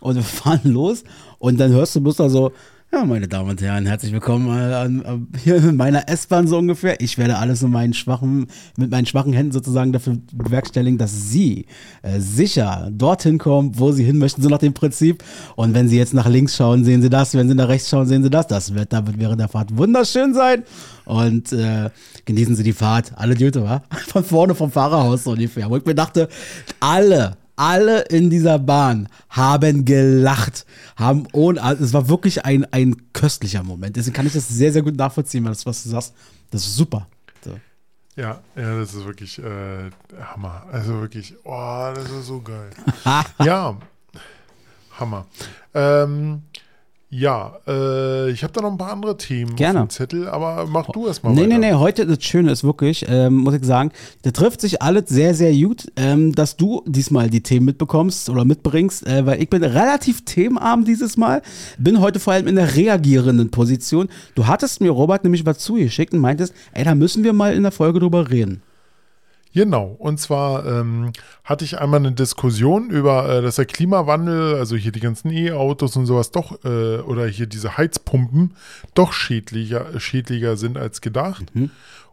und 0.00 0.14
wir 0.16 0.22
fahren 0.24 0.60
los 0.64 1.04
und 1.38 1.58
dann 1.60 1.70
hörst 1.72 1.94
du 1.96 2.00
bloß 2.00 2.16
da 2.16 2.28
so, 2.28 2.52
ja, 2.90 3.04
meine 3.04 3.28
Damen 3.28 3.50
und 3.50 3.60
Herren, 3.60 3.84
herzlich 3.84 4.12
willkommen 4.12 4.48
äh, 4.48 4.74
an, 4.74 5.04
an, 5.04 5.28
hier 5.42 5.56
in 5.56 5.76
meiner 5.76 6.08
S-Bahn 6.08 6.46
so 6.46 6.56
ungefähr. 6.56 7.00
Ich 7.00 7.18
werde 7.18 7.36
alles 7.36 7.62
in 7.62 7.70
meinen 7.70 7.92
schwachen, 7.92 8.46
mit 8.76 8.90
meinen 8.90 9.04
schwachen 9.04 9.34
Händen 9.34 9.52
sozusagen 9.52 9.92
dafür 9.92 10.16
bewerkstelligen, 10.32 10.96
dass 10.96 11.30
Sie 11.30 11.66
äh, 12.02 12.18
sicher 12.18 12.88
dorthin 12.90 13.36
kommen, 13.38 13.78
wo 13.78 13.92
Sie 13.92 14.04
hin 14.04 14.16
möchten, 14.16 14.42
so 14.42 14.48
nach 14.48 14.58
dem 14.58 14.72
Prinzip. 14.72 15.22
Und 15.54 15.74
wenn 15.74 15.88
Sie 15.88 15.98
jetzt 15.98 16.14
nach 16.14 16.28
links 16.28 16.56
schauen, 16.56 16.84
sehen 16.84 17.02
Sie 17.02 17.10
das. 17.10 17.34
Wenn 17.34 17.48
Sie 17.48 17.54
nach 17.54 17.68
rechts 17.68 17.90
schauen, 17.90 18.06
sehen 18.06 18.22
Sie 18.22 18.30
das. 18.30 18.46
Das 18.46 18.74
Wetter 18.74 19.06
wird 19.06 19.18
während 19.18 19.40
der 19.40 19.48
Fahrt 19.48 19.76
wunderschön 19.76 20.32
sein. 20.32 20.64
Und 21.04 21.52
äh, 21.52 21.90
genießen 22.24 22.56
Sie 22.56 22.62
die 22.62 22.72
Fahrt. 22.72 23.12
Alle 23.16 23.34
Düte, 23.34 23.62
wa? 23.64 23.82
Von 24.08 24.24
vorne 24.24 24.54
vom 24.54 24.70
Fahrerhaus 24.70 25.24
so 25.24 25.32
ungefähr. 25.32 25.68
Wo 25.68 25.76
ich 25.76 25.84
mir 25.84 25.94
dachte, 25.94 26.28
alle, 26.80 27.37
alle 27.58 28.02
in 28.02 28.30
dieser 28.30 28.58
Bahn 28.58 29.08
haben 29.28 29.84
gelacht, 29.84 30.64
haben 30.96 31.26
ohne, 31.32 31.62
also 31.62 31.84
es 31.84 31.92
war 31.92 32.08
wirklich 32.08 32.44
ein, 32.44 32.64
ein 32.72 33.12
köstlicher 33.12 33.62
Moment. 33.62 33.96
Deswegen 33.96 34.14
kann 34.14 34.26
ich 34.26 34.32
das 34.32 34.48
sehr, 34.48 34.72
sehr 34.72 34.82
gut 34.82 34.96
nachvollziehen, 34.96 35.44
das, 35.44 35.66
was 35.66 35.82
du 35.82 35.88
sagst, 35.88 36.14
das 36.50 36.62
ist 36.66 36.76
super. 36.76 37.08
So. 37.44 37.58
Ja, 38.16 38.40
ja, 38.56 38.78
das 38.78 38.94
ist 38.94 39.04
wirklich 39.04 39.38
äh, 39.38 39.90
Hammer. 40.20 40.66
Also 40.70 41.00
wirklich, 41.00 41.34
oh, 41.44 41.92
das 41.94 42.10
ist 42.10 42.26
so 42.26 42.40
geil. 42.40 42.70
ja, 43.44 43.76
Hammer. 44.98 45.26
Ähm, 45.74 46.42
ja, 47.10 47.56
äh, 47.66 48.30
ich 48.30 48.42
habe 48.42 48.52
da 48.52 48.60
noch 48.60 48.70
ein 48.70 48.76
paar 48.76 48.92
andere 48.92 49.16
Themen 49.16 49.56
Gerne. 49.56 49.80
auf 49.80 49.86
dem 49.86 49.90
Zettel, 49.90 50.28
aber 50.28 50.66
mach 50.68 50.88
du 50.90 51.06
erst 51.06 51.24
mal 51.24 51.30
Nee, 51.32 51.40
weiter. 51.46 51.58
nee, 51.58 51.68
nee, 51.70 51.72
heute, 51.74 52.06
das 52.06 52.22
Schöne 52.22 52.52
ist 52.52 52.64
wirklich, 52.64 53.06
ähm, 53.08 53.34
muss 53.36 53.54
ich 53.54 53.64
sagen, 53.64 53.92
da 54.22 54.30
trifft 54.30 54.60
sich 54.60 54.82
alles 54.82 55.04
sehr, 55.08 55.34
sehr 55.34 55.52
gut, 55.54 55.90
ähm, 55.96 56.34
dass 56.34 56.56
du 56.58 56.82
diesmal 56.86 57.30
die 57.30 57.42
Themen 57.42 57.64
mitbekommst 57.64 58.28
oder 58.28 58.44
mitbringst, 58.44 59.06
äh, 59.06 59.24
weil 59.24 59.40
ich 59.42 59.48
bin 59.48 59.64
relativ 59.64 60.24
themenarm 60.26 60.84
dieses 60.84 61.16
Mal, 61.16 61.40
bin 61.78 62.00
heute 62.00 62.20
vor 62.20 62.34
allem 62.34 62.46
in 62.46 62.56
der 62.56 62.76
reagierenden 62.76 63.50
Position. 63.50 64.08
Du 64.34 64.46
hattest 64.46 64.82
mir, 64.82 64.90
Robert, 64.90 65.24
nämlich 65.24 65.46
was 65.46 65.58
zugeschickt 65.60 66.12
und 66.12 66.20
meintest, 66.20 66.52
ey, 66.72 66.84
da 66.84 66.94
müssen 66.94 67.24
wir 67.24 67.32
mal 67.32 67.54
in 67.54 67.62
der 67.62 67.72
Folge 67.72 68.00
drüber 68.00 68.28
reden. 68.30 68.60
Genau, 69.54 69.96
und 69.98 70.20
zwar 70.20 70.64
ähm, 70.66 71.12
hatte 71.42 71.64
ich 71.64 71.80
einmal 71.80 72.00
eine 72.00 72.12
Diskussion 72.12 72.90
über, 72.90 73.28
äh, 73.28 73.42
dass 73.42 73.56
der 73.56 73.64
Klimawandel, 73.66 74.54
also 74.56 74.76
hier 74.76 74.92
die 74.92 75.00
ganzen 75.00 75.30
E-Autos 75.32 75.96
und 75.96 76.06
sowas 76.06 76.30
doch, 76.30 76.62
äh, 76.64 76.98
oder 76.98 77.26
hier 77.26 77.46
diese 77.46 77.76
Heizpumpen, 77.76 78.54
doch 78.94 79.12
schädlicher, 79.12 79.98
schädlicher 79.98 80.56
sind 80.56 80.76
als 80.76 81.00
gedacht. 81.00 81.46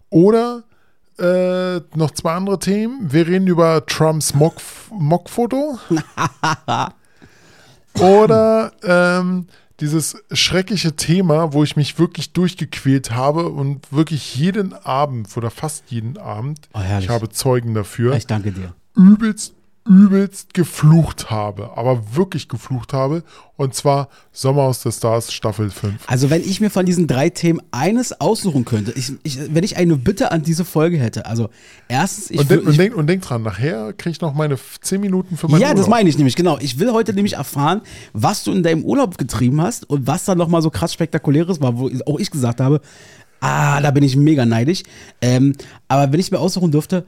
Oder 0.10 0.63
äh, 1.19 1.82
noch 1.95 2.12
zwei 2.12 2.34
andere 2.34 2.58
Themen. 2.60 3.12
Wir 3.12 3.28
reden 3.28 3.48
über 3.48 3.86
Trumps 3.86 4.34
Mock- 4.34 4.62
Mockfoto. 4.91 5.78
Oder 8.00 8.71
ähm, 8.84 9.48
dieses 9.79 10.15
schreckliche 10.31 10.95
Thema, 10.95 11.53
wo 11.53 11.63
ich 11.63 11.75
mich 11.75 11.99
wirklich 11.99 12.31
durchgequält 12.33 13.11
habe 13.11 13.49
und 13.49 13.91
wirklich 13.91 14.35
jeden 14.35 14.73
Abend 14.73 15.35
oder 15.35 15.51
fast 15.51 15.83
jeden 15.91 16.17
Abend, 16.17 16.59
Oh, 16.73 16.79
ich 16.99 17.09
habe 17.09 17.29
Zeugen 17.29 17.73
dafür, 17.73 18.15
Ich 18.15 18.27
danke 18.27 18.51
dir. 18.51 18.73
übelst, 18.95 19.53
übelst 19.88 20.56
geflucht 20.56 21.30
habe. 21.30 21.78
Aber 21.78 22.15
wirklich 22.15 22.48
geflucht 22.48 22.91
habe. 22.91 23.24
Und 23.56 23.76
zwar 23.76 24.10
Sommerhaus 24.32 24.82
der 24.82 24.91
Stars 24.91 25.32
Staffel 25.32 25.69
5. 25.69 25.93
Also 26.08 26.30
wenn 26.30 26.41
ich 26.41 26.60
mir 26.60 26.69
von 26.71 26.86
diesen 26.86 27.08
drei 27.08 27.30
Themen 27.30 27.62
eines 27.71 28.19
aussuchen 28.19 28.65
könnte, 28.65 28.91
ich, 28.93 29.13
ich, 29.24 29.54
wenn 29.54 29.63
ich 29.63 29.78
eine 29.78 29.95
Bitte 29.95 30.32
an 30.32 30.41
diese 30.41 30.65
Folge 30.65 30.98
hätte, 30.98 31.28
also 31.28 31.50
erstens, 31.88 32.32
ich, 32.32 32.39
Und, 32.39 32.50
denk, 32.50 32.62
ich 32.63 32.67
und, 32.67 32.78
denk, 32.78 32.95
und 32.95 33.08
denk 33.08 33.21
dran, 33.21 33.43
nachher 33.43 33.93
kriege 33.93 34.12
ich 34.12 34.21
noch 34.21 34.34
meine 34.34 34.58
10 34.82 35.00
Minuten 35.00 35.38
für 35.38 35.48
meinen 35.48 35.62
Ja, 35.62 35.69
das 35.69 35.82
Urlaub. 35.82 35.89
meine 35.91 36.10
ich 36.10 36.17
nämlich, 36.17 36.36
genau. 36.36 36.58
Ich 36.60 36.80
will 36.80 36.91
heute 36.91 37.13
nämlich 37.13 37.34
erfahren, 37.34 37.82
was 38.12 38.43
du 38.43 38.52
in 38.52 38.63
deinem 38.63 38.84
Urlaub 38.84 39.17
getrieben 39.19 39.62
hast 39.62 39.88
und 39.89 40.08
was 40.08 40.26
da 40.26 40.34
nochmal 40.36 40.63
so 40.63 40.71
krass 40.71 40.93
spektakuläres 40.93 41.62
war, 41.62 41.78
wo 41.78 41.89
auch 42.08 42.19
ich 42.19 42.32
gesagt 42.32 42.60
habe, 42.60 42.82
ah, 43.39 43.80
da 43.82 43.91
bin 43.91 44.04
ich 44.04 44.15
mega 44.17 44.45
neidisch. 44.45 44.82
Ähm, 45.21 45.54
aber 45.88 46.12
wenn 46.12 46.19
ich 46.19 46.32
mir 46.32 46.39
aussuchen 46.39 46.71
dürfte, 46.71 47.06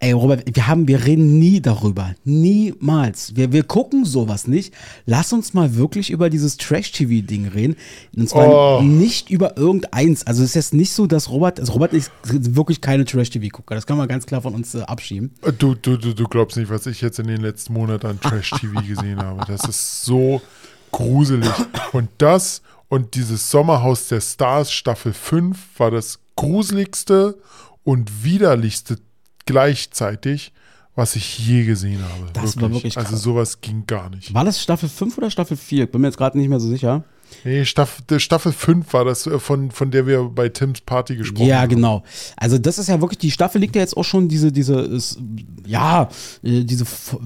ey 0.00 0.12
Robert, 0.12 0.44
wir 0.54 0.66
haben, 0.66 0.88
wir 0.88 1.04
reden 1.04 1.38
nie 1.38 1.60
darüber. 1.60 2.14
Niemals. 2.24 3.36
Wir, 3.36 3.52
wir 3.52 3.64
gucken 3.64 4.04
sowas 4.04 4.46
nicht. 4.46 4.72
Lass 5.06 5.32
uns 5.32 5.52
mal 5.54 5.74
wirklich 5.76 6.10
über 6.10 6.30
dieses 6.30 6.56
Trash-TV-Ding 6.56 7.48
reden. 7.48 7.76
Und 8.16 8.28
zwar 8.28 8.78
Oh. 8.78 8.82
nicht 8.82 9.28
über 9.30 9.56
irgendeins. 9.56 10.26
Also 10.26 10.42
es 10.42 10.50
ist 10.50 10.54
jetzt 10.54 10.74
nicht 10.74 10.92
so, 10.92 11.06
dass 11.06 11.28
Robert, 11.30 11.60
also 11.60 11.72
Robert 11.72 11.92
ist 11.92 12.10
wirklich 12.24 12.80
keine 12.80 13.04
Trash-TV-Gucker. 13.04 13.74
Das 13.74 13.86
kann 13.86 13.98
man 13.98 14.08
ganz 14.08 14.26
klar 14.26 14.40
von 14.42 14.54
uns 14.54 14.74
äh, 14.74 14.80
abschieben. 14.80 15.34
Du, 15.58 15.74
du, 15.74 15.96
du, 15.96 16.14
du 16.14 16.24
glaubst 16.28 16.56
nicht, 16.56 16.70
was 16.70 16.86
ich 16.86 17.00
jetzt 17.00 17.18
in 17.18 17.26
den 17.26 17.40
letzten 17.40 17.74
Monaten 17.74 18.06
an 18.06 18.20
Trash-TV 18.20 18.80
gesehen 18.86 19.18
habe. 19.22 19.44
Das 19.46 19.68
ist 19.68 20.02
so 20.04 20.40
gruselig. 20.92 21.50
Und 21.92 22.08
das 22.18 22.62
und 22.88 23.14
dieses 23.14 23.50
Sommerhaus 23.50 24.08
der 24.08 24.20
Stars 24.20 24.72
Staffel 24.72 25.12
5 25.12 25.58
war 25.78 25.90
das 25.90 26.18
gruseligste 26.36 27.38
und 27.84 28.24
widerlichste 28.24 28.96
gleichzeitig, 29.50 30.52
was 30.94 31.16
ich 31.16 31.38
je 31.38 31.64
gesehen 31.64 32.00
habe. 32.02 32.30
Das 32.32 32.60
war 32.60 32.70
wirklich 32.72 32.96
Also 32.98 33.10
krass. 33.10 33.22
sowas 33.22 33.60
ging 33.60 33.84
gar 33.86 34.10
nicht. 34.10 34.34
War 34.34 34.44
das 34.44 34.60
Staffel 34.60 34.88
5 34.88 35.16
oder 35.18 35.30
Staffel 35.30 35.56
4? 35.56 35.84
Ich 35.84 35.90
bin 35.90 36.00
mir 36.00 36.08
jetzt 36.08 36.16
gerade 36.18 36.36
nicht 36.38 36.48
mehr 36.48 36.60
so 36.60 36.68
sicher. 36.68 37.04
Nee, 37.44 37.64
Staffel, 37.64 38.18
Staffel 38.18 38.50
5 38.52 38.92
war 38.92 39.04
das, 39.04 39.24
äh, 39.28 39.38
von, 39.38 39.70
von 39.70 39.92
der 39.92 40.04
wir 40.04 40.24
bei 40.24 40.48
Tims 40.48 40.80
Party 40.80 41.14
gesprochen 41.14 41.46
Ja, 41.46 41.60
haben. 41.60 41.68
genau. 41.68 42.02
Also 42.36 42.58
das 42.58 42.76
ist 42.76 42.88
ja 42.88 43.00
wirklich, 43.00 43.18
die 43.18 43.30
Staffel 43.30 43.60
liegt 43.60 43.76
ja 43.76 43.82
jetzt 43.82 43.96
auch 43.96 44.02
schon 44.02 44.28
diese, 44.28 44.50
diese, 44.50 44.80
ist, 44.80 45.16
ja, 45.64 46.08
äh, 46.42 46.64
diese, 46.64 46.82
f- 46.82 47.16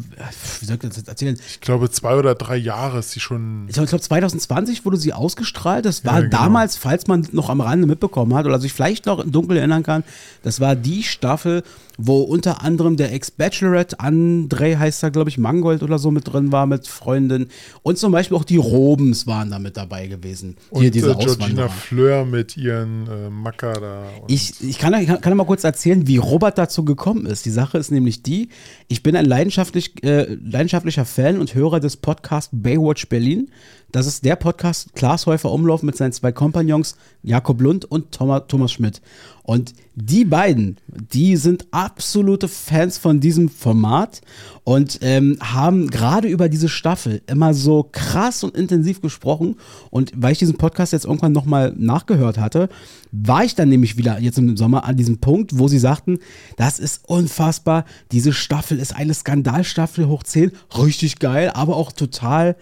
wie 0.60 0.66
soll 0.66 0.74
ich 0.76 0.82
das 0.82 0.98
jetzt 0.98 1.08
erzählen? 1.08 1.38
Ich 1.48 1.62
glaube, 1.62 1.88
zwei 1.90 2.16
oder 2.16 2.34
drei 2.34 2.56
Jahre 2.58 2.98
ist 2.98 3.12
sie 3.12 3.20
schon. 3.20 3.64
Ich 3.66 3.72
glaube, 3.76 3.88
2020 3.98 4.84
wurde 4.84 4.98
sie 4.98 5.14
ausgestrahlt. 5.14 5.86
Das 5.86 6.04
war 6.04 6.16
Ja, 6.16 6.20
genau. 6.20 6.36
damals, 6.36 6.76
falls 6.76 7.06
man 7.06 7.26
noch 7.32 7.48
am 7.48 7.62
Rande 7.62 7.86
mitbekommen 7.86 8.34
hat 8.34 8.44
oder 8.44 8.60
sich 8.60 8.74
vielleicht 8.74 9.06
noch 9.06 9.20
im 9.20 9.32
Dunkeln 9.32 9.56
erinnern 9.56 9.84
kann, 9.84 10.04
das 10.42 10.60
war 10.60 10.76
die 10.76 11.02
Staffel, 11.02 11.62
wo 11.98 12.20
unter 12.22 12.62
anderem 12.62 12.96
der 12.96 13.12
Ex-Bachelorette, 13.12 14.00
André 14.00 14.78
heißt 14.78 15.02
er, 15.02 15.10
glaube 15.10 15.28
ich, 15.28 15.36
Mangold 15.36 15.82
oder 15.82 15.98
so 15.98 16.10
mit 16.10 16.32
drin 16.32 16.50
war, 16.50 16.66
mit 16.66 16.86
Freundin. 16.86 17.48
Und 17.82 17.98
zum 17.98 18.12
Beispiel 18.12 18.36
auch 18.36 18.44
die 18.44 18.56
Robens 18.56 19.26
waren 19.26 19.50
da 19.50 19.58
mit 19.58 19.76
dabei 19.76 20.06
gewesen. 20.06 20.56
Hier 20.70 20.86
Und 20.86 20.94
diese 20.94 21.10
äh, 21.10 21.14
Georgina. 21.16 21.68
Fleur 21.68 22.24
mit 22.24 22.56
ihren 22.56 23.06
äh, 23.06 23.28
Macker 23.28 23.74
da. 23.74 24.04
Ich, 24.26 24.62
ich 24.62 24.78
kann, 24.78 24.94
ich 24.94 25.08
kann 25.20 25.34
kann 25.34 25.38
mal 25.38 25.46
kurz 25.46 25.64
erzählen, 25.64 26.06
wie 26.06 26.16
Robert 26.16 26.58
dazu 26.58 26.84
gekommen 26.84 27.26
ist. 27.26 27.44
Die 27.44 27.50
Sache 27.50 27.76
ist 27.76 27.90
nämlich 27.90 28.22
die, 28.22 28.50
ich 28.86 29.02
bin 29.02 29.16
ein 29.16 29.24
leidenschaftlich, 29.24 30.04
äh, 30.04 30.32
leidenschaftlicher 30.34 31.04
Fan 31.04 31.40
und 31.40 31.54
Hörer 31.54 31.80
des 31.80 31.96
Podcasts 31.96 32.50
Baywatch 32.52 33.08
Berlin. 33.08 33.50
Das 33.94 34.08
ist 34.08 34.24
der 34.24 34.34
Podcast 34.34 34.92
Klaas 34.96 35.24
Häufer 35.26 35.52
Umlauf 35.52 35.84
mit 35.84 35.96
seinen 35.96 36.10
zwei 36.10 36.32
Kompagnons 36.32 36.96
Jakob 37.22 37.60
Lund 37.60 37.84
und 37.84 38.10
Thomas, 38.10 38.72
Schmidt. 38.72 39.00
Und 39.44 39.72
die 39.94 40.24
beiden, 40.24 40.78
die 40.88 41.36
sind 41.36 41.68
absolute 41.70 42.48
Fans 42.48 42.98
von 42.98 43.20
diesem 43.20 43.48
Format 43.48 44.20
und 44.64 44.98
ähm, 45.02 45.38
haben 45.40 45.90
gerade 45.90 46.26
über 46.26 46.48
diese 46.48 46.68
Staffel 46.68 47.22
immer 47.28 47.54
so 47.54 47.88
krass 47.92 48.42
und 48.42 48.56
intensiv 48.56 49.00
gesprochen. 49.00 49.54
Und 49.90 50.10
weil 50.16 50.32
ich 50.32 50.38
diesen 50.40 50.58
Podcast 50.58 50.92
jetzt 50.92 51.04
irgendwann 51.04 51.30
nochmal 51.30 51.72
nachgehört 51.76 52.38
hatte, 52.38 52.70
war 53.12 53.44
ich 53.44 53.54
dann 53.54 53.68
nämlich 53.68 53.96
wieder 53.96 54.18
jetzt 54.18 54.38
im 54.38 54.56
Sommer 54.56 54.86
an 54.86 54.96
diesem 54.96 55.18
Punkt, 55.18 55.56
wo 55.56 55.68
sie 55.68 55.78
sagten, 55.78 56.18
das 56.56 56.80
ist 56.80 57.08
unfassbar, 57.08 57.84
diese 58.10 58.32
Staffel 58.32 58.80
ist 58.80 58.96
eine 58.96 59.14
Skandalstaffel 59.14 60.08
hoch 60.08 60.24
10, 60.24 60.50
richtig 60.76 61.20
geil, 61.20 61.52
aber 61.54 61.76
auch 61.76 61.92
total 61.92 62.56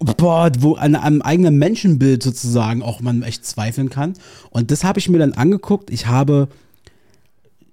boah, 0.00 0.50
wo 0.58 0.74
an 0.74 0.94
einem 0.94 1.22
eigenen 1.22 1.56
Menschenbild 1.56 2.22
sozusagen 2.22 2.82
auch 2.82 3.00
man 3.00 3.22
echt 3.22 3.44
zweifeln 3.46 3.90
kann. 3.90 4.14
Und 4.50 4.70
das 4.70 4.84
habe 4.84 4.98
ich 4.98 5.08
mir 5.08 5.18
dann 5.18 5.32
angeguckt. 5.32 5.90
Ich 5.90 6.06
habe, 6.06 6.48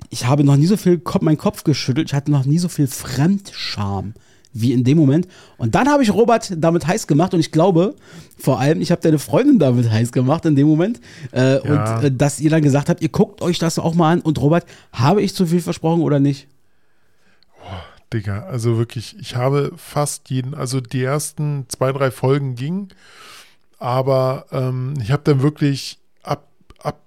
ich 0.10 0.28
habe 0.28 0.44
noch 0.44 0.56
nie 0.56 0.68
so 0.68 0.78
viel 0.78 1.00
Kopf, 1.00 1.22
meinen 1.22 1.38
Kopf 1.38 1.64
geschüttelt. 1.64 2.10
Ich 2.10 2.14
hatte 2.14 2.32
noch 2.32 2.46
nie 2.46 2.60
so 2.60 2.70
viel 2.70 2.88
Fremdscham 2.88 4.14
wie 4.54 4.74
in 4.74 4.84
dem 4.84 4.98
Moment. 4.98 5.28
Und 5.58 5.76
dann 5.76 5.88
habe 5.88 6.04
ich 6.04 6.14
Robert 6.14 6.54
damit 6.58 6.86
heiß 6.86 7.08
gemacht 7.08 7.34
und 7.34 7.40
ich 7.40 7.52
glaube, 7.52 7.96
vor 8.38 8.60
allem, 8.60 8.82
ich 8.82 8.92
habe 8.92 9.02
deine 9.02 9.20
Freundin 9.20 9.60
damit 9.60 9.90
heiß 9.90 10.12
gemacht 10.12 10.46
in 10.46 10.56
dem 10.56 10.68
Moment. 10.68 11.00
Äh, 11.32 11.66
Ja. 11.66 11.98
Und 11.98 12.04
äh, 12.04 12.12
dass 12.12 12.40
ihr 12.40 12.50
dann 12.50 12.62
gesagt 12.62 12.90
habt, 12.90 13.02
ihr 13.02 13.10
guckt 13.10 13.42
euch 13.42 13.60
das 13.60 13.80
auch 13.80 13.96
mal 13.96 14.12
an. 14.12 14.22
Und 14.22 14.42
Robert, 14.42 14.66
habe 14.92 15.22
ich 15.22 15.34
zu 15.34 15.46
viel 15.46 15.62
versprochen 15.62 16.02
oder 16.02 16.20
nicht? 16.20 16.48
Digga, 18.14 18.44
also 18.44 18.78
wirklich, 18.78 19.18
ich 19.20 19.36
habe 19.36 19.72
fast 19.78 20.30
jeden, 20.30 20.54
also 20.54 20.82
die 20.82 21.04
ersten 21.04 21.66
zwei, 21.70 21.92
drei 21.92 22.12
Folgen 22.12 22.56
gingen, 22.56 22.90
aber 23.80 24.46
ähm, 24.52 24.94
ich 25.02 25.12
habe 25.12 25.24
dann 25.24 25.42
wirklich 25.42 25.98
ab, 26.24 26.48
ab, 26.84 27.00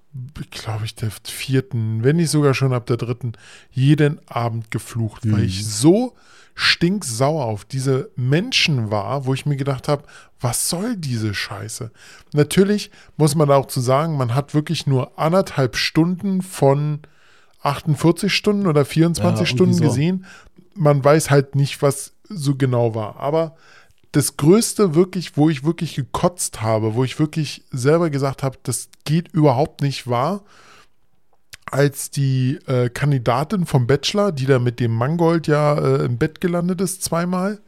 glaube 0.51 0.85
ich, 0.85 0.95
der 0.95 1.11
vierten, 1.23 2.03
wenn 2.03 2.15
nicht 2.17 2.31
sogar 2.31 2.53
schon 2.53 2.73
ab 2.73 2.85
der 2.87 2.97
dritten, 2.97 3.33
jeden 3.71 4.19
Abend 4.27 4.71
geflucht, 4.71 5.31
weil 5.31 5.43
ich 5.43 5.65
so 5.65 6.13
stinksauer 6.55 7.45
auf 7.45 7.65
diese 7.65 8.09
Menschen 8.15 8.89
war, 8.89 9.25
wo 9.25 9.33
ich 9.33 9.45
mir 9.45 9.57
gedacht 9.57 9.87
habe, 9.87 10.03
was 10.39 10.69
soll 10.69 10.95
diese 10.95 11.33
Scheiße? 11.33 11.91
Natürlich 12.33 12.91
muss 13.17 13.35
man 13.35 13.51
auch 13.51 13.67
zu 13.67 13.81
sagen, 13.81 14.15
man 14.17 14.33
hat 14.33 14.53
wirklich 14.53 14.87
nur 14.87 15.19
anderthalb 15.19 15.75
Stunden 15.75 16.41
von 16.41 16.99
48 17.61 18.33
Stunden 18.33 18.67
oder 18.67 18.85
24 18.85 19.39
Ja, 19.41 19.45
Stunden 19.45 19.73
so. 19.73 19.83
gesehen. 19.83 20.25
Man 20.75 21.03
weiß 21.03 21.29
halt 21.29 21.55
nicht, 21.55 21.81
was 21.81 22.13
so 22.29 22.55
genau 22.55 22.95
war. 22.95 23.17
Aber 23.19 23.55
das 24.11 24.37
Größte 24.37 24.95
wirklich, 24.95 25.35
wo 25.35 25.49
ich 25.49 25.65
wirklich 25.65 25.95
gekotzt 25.95 26.61
habe, 26.61 26.95
wo 26.95 27.03
ich 27.03 27.19
wirklich 27.19 27.65
selber 27.71 28.09
gesagt 28.09 28.43
habe, 28.43 28.57
das 28.63 28.89
geht 29.03 29.29
überhaupt 29.33 29.81
nicht 29.81 30.07
wahr, 30.07 30.43
als 31.69 32.11
die 32.11 32.59
äh, 32.67 32.89
Kandidatin 32.89 33.65
vom 33.65 33.87
Bachelor, 33.87 34.31
die 34.31 34.45
da 34.45 34.59
mit 34.59 34.79
dem 34.79 34.95
Mangold 34.95 35.47
ja 35.47 35.75
äh, 35.77 36.05
im 36.05 36.17
Bett 36.17 36.39
gelandet 36.39 36.79
ist, 36.79 37.03
zweimal, 37.03 37.59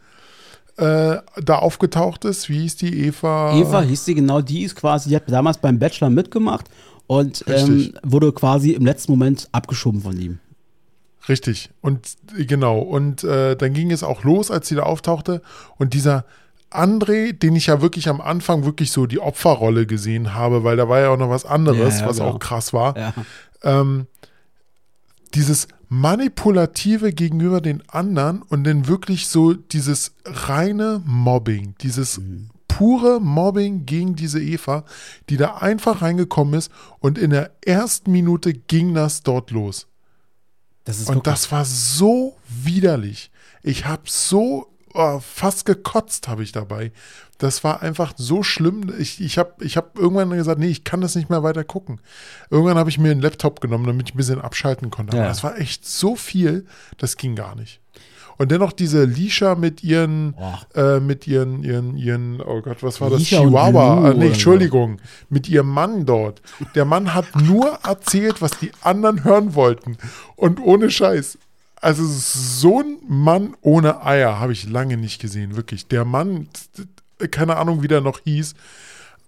äh, 0.78 1.18
da 1.42 1.58
aufgetaucht 1.58 2.24
ist. 2.24 2.48
Wie 2.48 2.60
hieß 2.60 2.78
die? 2.78 3.08
Eva? 3.08 3.58
Eva 3.58 3.82
hieß 3.82 4.06
sie 4.06 4.16
genau, 4.16 4.42
die 4.42 4.64
ist 4.64 4.76
quasi, 4.76 5.10
die 5.10 5.16
hat 5.16 5.30
damals 5.30 5.58
beim 5.58 5.80
Bachelor 5.80 6.10
mitgemacht 6.10 6.68
und 7.08 7.44
ähm, 7.48 7.94
wurde 8.04 8.32
quasi 8.32 8.72
im 8.72 8.86
letzten 8.86 9.12
Moment 9.12 9.50
abgeschoben 9.52 10.02
von 10.02 10.18
ihm. 10.18 10.40
Richtig. 11.30 11.70
Und 11.82 12.16
genau. 12.36 12.80
Und 12.80 13.24
äh, 13.24 13.56
dann 13.56 13.74
ging 13.74 13.92
es 13.92 14.04
auch 14.04 14.24
los, 14.24 14.50
als 14.52 14.68
sie 14.68 14.76
da 14.76 14.84
auftauchte. 14.84 15.42
Und 15.78 15.94
dieser 15.94 16.26
André, 16.72 17.34
den 17.34 17.56
ich 17.56 17.68
ja 17.68 17.82
wirklich 17.82 18.10
am 18.10 18.22
Anfang 18.22 18.66
wirklich 18.66 18.92
so 18.92 19.06
die 19.06 19.20
Opferrolle 19.20 19.86
gesehen 19.86 20.34
habe, 20.34 20.64
weil 20.64 20.78
da 20.78 20.90
war 20.90 21.00
ja 21.00 21.10
auch 21.10 21.18
noch 21.18 21.30
was 21.30 21.46
anderes, 21.46 21.96
Ja, 21.96 22.02
ja, 22.02 22.10
was 22.10 22.18
genau. 22.18 22.30
auch 22.32 22.40
krass 22.40 22.74
war. 22.74 22.98
Ja. 22.98 23.14
ähm, 23.64 24.08
dieses 25.34 25.68
manipulative 25.90 27.14
gegenüber 27.14 27.62
den 27.62 27.84
anderen 27.90 28.42
und 28.42 28.66
dann 28.66 28.88
wirklich 28.88 29.28
so 29.28 29.54
dieses 29.54 30.14
reine 30.26 31.02
Mobbing, 31.06 31.76
dieses 31.82 32.20
pure 32.68 33.20
Mobbing 33.22 33.86
gegen 33.86 34.16
diese 34.16 34.42
Eva, 34.42 34.84
die 35.30 35.38
da 35.38 35.56
einfach 35.56 36.02
reingekommen 36.02 36.54
ist 36.56 36.72
und 37.00 37.18
in 37.18 37.30
der 37.32 37.52
ersten 37.66 38.12
Minute 38.12 38.54
ging 38.54 38.94
das 38.94 39.24
dort 39.24 39.52
los. 39.52 39.88
Das 40.88 40.98
ist 41.00 41.10
Und 41.10 41.18
wirklich- 41.18 41.34
das 41.36 41.52
war 41.52 41.66
so 41.66 42.38
widerlich. 42.48 43.30
Ich 43.62 43.86
habe 43.86 44.04
so 44.06 44.68
oh, 44.94 45.20
fast 45.20 45.66
gekotzt 45.66 46.28
habe 46.28 46.42
ich 46.44 46.52
dabei. 46.54 46.92
Das 47.38 47.64
war 47.64 47.84
einfach 47.84 48.14
so 48.18 48.42
schlimm. 48.42 48.92
Ich, 48.98 49.22
ich 49.22 49.38
habe 49.38 49.64
ich 49.64 49.78
hab 49.78 50.00
irgendwann 50.00 50.32
gesagt, 50.32 50.60
nee, 50.60 50.70
ich 50.70 50.84
kann 50.86 51.02
das 51.02 51.14
nicht 51.16 51.30
mehr 51.30 51.44
weiter 51.44 51.64
gucken. 51.64 52.02
Irgendwann 52.50 52.78
habe 52.78 52.90
ich 52.90 52.98
mir 52.98 53.12
einen 53.12 53.22
Laptop 53.22 53.62
genommen, 53.62 53.86
damit 53.86 54.10
ich 54.10 54.16
ein 54.16 54.18
bisschen 54.18 54.42
abschalten 54.42 54.90
konnte. 54.90 55.14
Aber 55.14 55.24
Ja. 55.24 55.28
das 55.30 55.44
war 55.44 55.60
echt 55.60 55.86
so 55.86 56.16
viel, 56.16 56.66
das 56.98 57.16
ging 57.18 57.36
gar 57.36 57.54
nicht. 57.56 57.80
Und 58.38 58.52
dennoch 58.52 58.72
diese 58.72 59.04
Lisha 59.04 59.56
mit 59.56 59.84
ihren, 59.84 60.36
äh, 60.76 61.00
mit 61.00 61.28
ihren, 61.28 61.64
ihren, 61.64 61.98
ihren, 61.98 62.42
oh 62.42 62.62
Gott, 62.62 62.84
was 62.84 63.02
war 63.02 63.10
das? 63.10 63.20
Lisha 63.20 63.42
Chihuahua. 63.42 64.12
Äh, 64.12 64.14
nee. 64.14 64.28
Entschuldigung. 64.28 65.00
Mit 65.30 65.50
ihrem 65.50 65.70
Mann 65.70 66.06
dort. 66.06 66.42
Der 66.76 66.86
Mann 66.86 67.14
hat 67.14 67.36
nur 67.36 67.80
erzählt, 67.84 68.42
was 68.42 68.52
die 68.52 68.72
anderen 68.82 69.24
hören 69.24 69.56
wollten. 69.56 69.98
Und 70.36 70.60
ohne 70.60 70.90
Scheiß. 70.92 71.38
Also 71.80 72.04
so 72.06 72.80
ein 72.80 72.98
Mann 73.08 73.56
ohne 73.62 74.04
Eier 74.04 74.40
habe 74.40 74.52
ich 74.52 74.68
lange 74.68 74.98
nicht 74.98 75.22
gesehen, 75.22 75.56
wirklich. 75.56 75.88
Der 75.88 76.06
Mann, 76.06 76.48
keine 77.30 77.58
Ahnung, 77.58 77.84
wie 77.84 77.88
der 77.88 78.02
noch 78.02 78.20
hieß, 78.24 78.56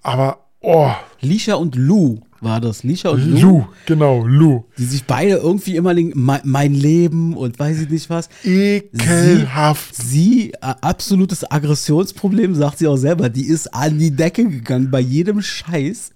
aber 0.02 0.40
oh, 0.60 0.92
Lisha 1.22 1.56
und 1.56 1.76
Lou 1.76 2.22
war 2.42 2.62
das. 2.62 2.84
Lisha 2.84 3.10
und 3.10 3.26
Lou, 3.26 3.40
Lou, 3.40 3.66
genau, 3.86 4.26
Lou. 4.26 4.64
die 4.78 4.86
sich 4.86 5.06
beide 5.06 5.36
irgendwie 5.36 5.76
immer 5.76 5.94
mein, 5.94 6.42
mein 6.44 6.74
Leben 6.74 7.36
und 7.36 7.60
weiß 7.60 7.82
ich 7.82 7.90
nicht 7.90 8.10
was. 8.10 8.30
Ekelhaft. 8.44 9.96
Sie, 9.96 10.52
äh, 10.54 10.76
absolutes 10.82 11.50
Aggressionsproblem, 11.50 12.56
sagt 12.56 12.80
sie 12.80 12.88
auch 12.88 12.98
selber. 12.98 13.30
Die 13.30 13.48
ist 13.48 13.74
an 13.74 13.98
die 13.98 14.12
Decke 14.12 14.46
gegangen 14.46 14.90
bei 14.92 15.00
jedem 15.00 15.42
Scheiß 15.42 16.12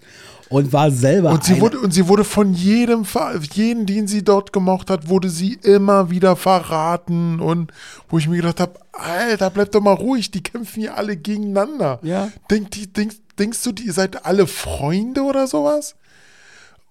und 0.53 0.71
war 0.71 0.91
selber. 0.91 1.31
Und 1.31 1.43
sie, 1.43 1.59
wurde, 1.59 1.79
und 1.79 1.93
sie 1.93 2.07
wurde 2.07 2.23
von 2.23 2.53
jedem, 2.53 3.05
jeden, 3.53 3.85
den 3.85 4.07
sie 4.07 4.23
dort 4.23 4.53
gemocht 4.53 4.89
hat, 4.91 5.09
wurde 5.09 5.29
sie 5.29 5.53
immer 5.63 6.11
wieder 6.11 6.35
verraten. 6.35 7.39
Und 7.39 7.71
wo 8.07 8.19
ich 8.19 8.27
mir 8.27 8.37
gedacht 8.37 8.59
habe, 8.59 8.79
Alter, 8.91 9.49
bleib 9.49 9.71
doch 9.71 9.81
mal 9.81 9.93
ruhig, 9.93 10.29
die 10.29 10.43
kämpfen 10.43 10.81
hier 10.81 10.95
alle 10.95 11.17
gegeneinander. 11.17 11.99
Ja. 12.03 12.31
Denk, 12.51 12.69
die, 12.71 12.91
denkst, 12.91 13.17
denkst 13.39 13.63
du, 13.63 13.71
die, 13.71 13.85
ihr 13.85 13.93
seid 13.93 14.25
alle 14.25 14.45
Freunde 14.45 15.23
oder 15.23 15.47
sowas? 15.47 15.95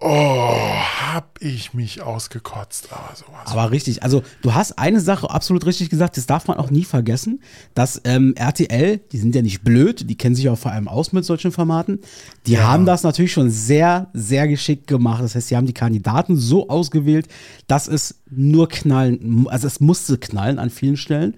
Oh, 0.04 0.56
hab 1.12 1.38
ich 1.40 1.74
mich 1.74 2.02
ausgekotzt, 2.02 2.88
aber 2.90 3.14
sowas. 3.14 3.46
Aber 3.46 3.70
richtig, 3.70 4.02
also 4.02 4.24
du 4.42 4.52
hast 4.52 4.76
eine 4.76 5.00
Sache 5.00 5.30
absolut 5.30 5.64
richtig 5.64 5.90
gesagt, 5.90 6.16
das 6.16 6.26
darf 6.26 6.48
man 6.48 6.56
auch 6.56 6.70
nie 6.70 6.82
vergessen, 6.82 7.40
dass 7.74 8.00
ähm, 8.04 8.34
RTL, 8.34 8.98
die 8.98 9.18
sind 9.18 9.32
ja 9.34 9.42
nicht 9.42 9.62
blöd, 9.62 10.10
die 10.10 10.16
kennen 10.16 10.34
sich 10.34 10.48
auch 10.48 10.58
vor 10.58 10.72
allem 10.72 10.88
aus 10.88 11.12
mit 11.12 11.24
solchen 11.24 11.52
Formaten, 11.52 12.00
die 12.46 12.58
haben 12.58 12.84
das 12.84 13.04
natürlich 13.04 13.32
schon 13.32 13.50
sehr, 13.50 14.08
sehr 14.12 14.48
geschickt 14.48 14.88
gemacht. 14.88 15.22
Das 15.22 15.36
heißt, 15.36 15.48
sie 15.48 15.56
haben 15.56 15.66
die 15.66 15.72
Kandidaten 15.72 16.36
so 16.36 16.68
ausgewählt, 16.68 17.28
dass 17.68 17.86
es 17.86 18.16
nur 18.28 18.68
knallen, 18.68 19.46
also 19.48 19.68
es 19.68 19.78
musste 19.78 20.18
knallen 20.18 20.58
an 20.58 20.70
vielen 20.70 20.96
Stellen. 20.96 21.34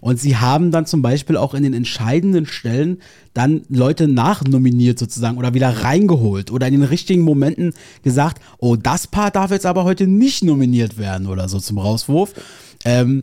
Und 0.00 0.18
sie 0.18 0.36
haben 0.36 0.70
dann 0.70 0.86
zum 0.86 1.02
Beispiel 1.02 1.36
auch 1.36 1.54
in 1.54 1.62
den 1.62 1.74
entscheidenden 1.74 2.46
Stellen 2.46 2.98
dann 3.34 3.62
Leute 3.68 4.08
nachnominiert 4.08 4.98
sozusagen 4.98 5.38
oder 5.38 5.54
wieder 5.54 5.68
reingeholt 5.84 6.50
oder 6.50 6.66
in 6.66 6.74
den 6.74 6.82
richtigen 6.82 7.22
Momenten 7.22 7.74
gesagt, 8.02 8.42
oh, 8.58 8.76
das 8.76 9.06
Paar 9.06 9.30
darf 9.30 9.50
jetzt 9.50 9.66
aber 9.66 9.84
heute 9.84 10.06
nicht 10.06 10.42
nominiert 10.42 10.98
werden 10.98 11.26
oder 11.26 11.48
so 11.48 11.58
zum 11.58 11.78
Rauswurf. 11.78 12.34
Ähm, 12.84 13.22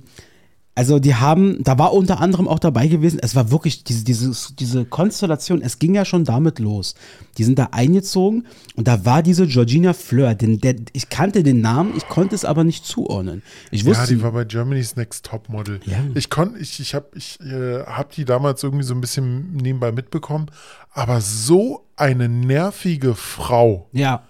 also 0.75 0.99
die 0.99 1.15
haben, 1.15 1.63
da 1.63 1.77
war 1.79 1.93
unter 1.93 2.19
anderem 2.19 2.49
auch 2.49 2.59
dabei 2.59 2.87
gewesen, 2.87 3.19
es 3.21 3.33
war 3.33 3.49
wirklich 3.49 3.85
diese, 3.85 4.03
diese, 4.03 4.33
diese 4.55 4.83
Konstellation, 4.83 5.61
es 5.61 5.79
ging 5.79 5.95
ja 5.95 6.03
schon 6.03 6.25
damit 6.25 6.59
los. 6.59 6.95
Die 7.37 7.45
sind 7.45 7.57
da 7.57 7.69
eingezogen 7.71 8.45
und 8.75 8.87
da 8.87 9.05
war 9.05 9.23
diese 9.23 9.47
Georgina 9.47 9.93
Fleur, 9.93 10.35
den, 10.35 10.59
der, 10.59 10.75
ich 10.91 11.07
kannte 11.07 11.43
den 11.43 11.61
Namen, 11.61 11.93
ich 11.95 12.07
konnte 12.09 12.35
es 12.35 12.43
aber 12.43 12.65
nicht 12.65 12.85
zuordnen. 12.85 13.41
Ich 13.71 13.85
wusste, 13.85 14.03
Ja, 14.03 14.07
die 14.09 14.21
war 14.21 14.33
bei 14.33 14.43
Germany's 14.43 14.97
Next 14.97 15.25
Topmodel. 15.25 15.79
Ja. 15.85 15.97
Ich 16.13 16.29
konnte, 16.29 16.59
ich, 16.59 16.77
ich 16.81 16.93
habe 16.93 17.07
ich, 17.15 17.39
äh, 17.39 17.83
hab 17.83 18.11
die 18.11 18.25
damals 18.25 18.61
irgendwie 18.61 18.83
so 18.83 18.93
ein 18.93 19.01
bisschen 19.01 19.53
nebenbei 19.53 19.93
mitbekommen, 19.93 20.47
aber 20.91 21.21
so 21.21 21.85
eine 21.95 22.27
nervige 22.27 23.15
Frau. 23.15 23.87
ja, 23.93 24.23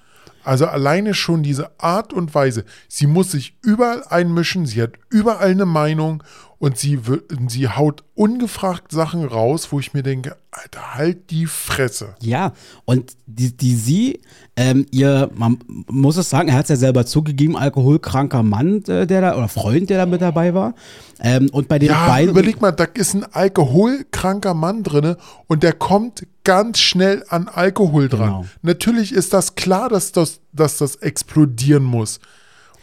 Also 0.46 0.68
alleine 0.68 1.14
schon 1.14 1.44
diese 1.44 1.72
Art 1.80 2.14
und 2.14 2.34
Weise. 2.36 2.66
Sie 2.88 3.08
muss 3.08 3.32
sich 3.32 3.58
überall 3.64 4.04
einmischen, 4.08 4.66
sie 4.66 4.82
hat 4.82 4.94
überall 5.10 5.50
eine 5.50 5.66
Meinung 5.66 6.24
und 6.66 6.80
sie, 6.80 7.00
sie 7.48 7.68
haut 7.70 8.04
ungefragt 8.16 8.92
Sachen 8.92 9.24
raus, 9.24 9.68
wo 9.72 9.80
ich 9.80 9.94
mir 9.94 10.02
denke, 10.02 10.36
Alter, 10.50 10.96
halt 10.96 11.30
die 11.30 11.46
Fresse. 11.46 12.16
Ja, 12.24 12.54
und 12.86 13.12
die, 13.28 13.56
die 13.56 13.76
sie, 13.76 14.20
ähm, 14.56 14.88
ihr, 14.90 15.30
man 15.36 15.60
muss 15.88 16.18
es 16.18 16.32
sagen, 16.32 16.50
er 16.50 16.56
hat 16.56 16.64
es 16.64 16.70
ja 16.70 16.76
selber 16.76 17.06
zugegeben, 17.06 17.56
alkoholkranker 17.56 18.42
Mann, 18.42 18.84
äh, 18.88 19.06
der 19.06 19.22
da, 19.22 19.38
oder 19.38 19.48
Freund, 19.48 19.92
der 19.92 20.00
da 20.00 20.06
mit 20.08 20.22
dabei 20.24 20.56
war. 20.56 20.74
Ähm, 21.20 21.50
und 21.52 21.68
bei 21.68 21.78
den 21.78 21.90
Ja, 21.90 22.08
beiden. 22.08 22.32
überleg 22.32 22.60
mal, 22.60 22.72
da 22.72 22.86
ist 22.86 23.14
ein 23.14 23.26
alkoholkranker 23.32 24.56
Mann 24.56 24.82
drinne 24.82 25.18
und 25.46 25.62
der 25.62 25.74
kommt 25.74 26.26
ganz 26.44 26.80
schnell 26.80 27.24
an 27.30 27.48
Alkohol 27.48 28.10
dran. 28.10 28.28
Genau. 28.30 28.46
Natürlich 28.64 29.14
ist 29.14 29.34
das 29.34 29.54
klar, 29.54 29.90
dass 29.90 30.14
das, 30.14 30.40
dass 30.52 30.80
das 30.80 30.96
explodieren 30.96 31.84
muss. 31.84 32.20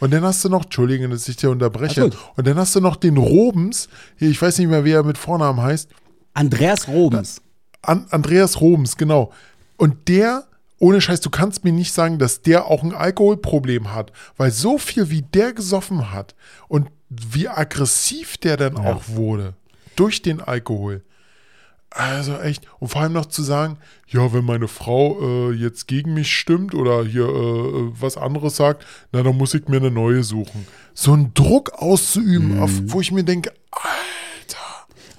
Und 0.03 0.11
dann 0.11 0.23
hast 0.25 0.43
du 0.43 0.49
noch, 0.49 0.65
Entschuldigung, 0.65 1.11
dass 1.11 1.29
ich 1.29 1.37
dir 1.37 1.49
unterbreche, 1.49 2.09
und 2.35 2.45
dann 2.45 2.57
hast 2.57 2.75
du 2.75 2.81
noch 2.81 2.97
den 2.97 3.15
Robens, 3.15 3.87
ich 4.17 4.41
weiß 4.41 4.57
nicht 4.59 4.67
mehr, 4.67 4.83
wie 4.83 4.91
er 4.91 5.03
mit 5.03 5.17
Vornamen 5.17 5.61
heißt, 5.61 5.89
Andreas 6.33 6.89
Robens. 6.89 7.41
An 7.81 8.05
Andreas 8.09 8.59
Roms, 8.59 8.97
genau. 8.97 9.31
Und 9.77 10.09
der, 10.09 10.43
ohne 10.77 10.99
Scheiß, 10.99 11.21
du 11.21 11.29
kannst 11.29 11.63
mir 11.63 11.71
nicht 11.71 11.93
sagen, 11.93 12.19
dass 12.19 12.41
der 12.41 12.65
auch 12.65 12.83
ein 12.83 12.93
Alkoholproblem 12.93 13.93
hat, 13.93 14.11
weil 14.35 14.51
so 14.51 14.77
viel 14.77 15.09
wie 15.09 15.21
der 15.21 15.53
gesoffen 15.53 16.11
hat 16.11 16.35
und 16.67 16.89
wie 17.09 17.47
aggressiv 17.47 18.37
der 18.37 18.57
dann 18.57 18.75
Ja. 18.75 18.95
auch 18.95 19.03
wurde 19.07 19.53
durch 19.95 20.21
den 20.21 20.41
Alkohol. 20.41 21.01
Also 21.95 22.39
echt. 22.39 22.65
Und 22.79 22.87
vor 22.87 23.01
allem 23.01 23.13
noch 23.13 23.27
zu 23.27 23.43
sagen, 23.43 23.77
ja, 24.07 24.33
wenn 24.33 24.45
meine 24.45 24.67
Frau 24.67 25.51
äh, 25.51 25.53
jetzt 25.53 25.87
gegen 25.87 26.15
mich 26.15 26.35
stimmt 26.35 26.73
oder 26.73 27.05
hier 27.05 27.25
äh, 27.25 27.91
was 27.99 28.17
anderes 28.17 28.55
sagt, 28.55 28.83
na, 29.11 29.21
dann 29.21 29.37
muss 29.37 29.53
ich 29.53 29.67
mir 29.67 29.77
eine 29.77 29.91
neue 29.91 30.23
suchen. 30.23 30.65
So 30.95 31.13
einen 31.13 31.33
Druck 31.35 31.73
auszuüben, 31.73 32.59
auf, 32.59 32.71
wo 32.85 32.99
ich 32.99 33.11
mir 33.11 33.23
denke, 33.23 33.51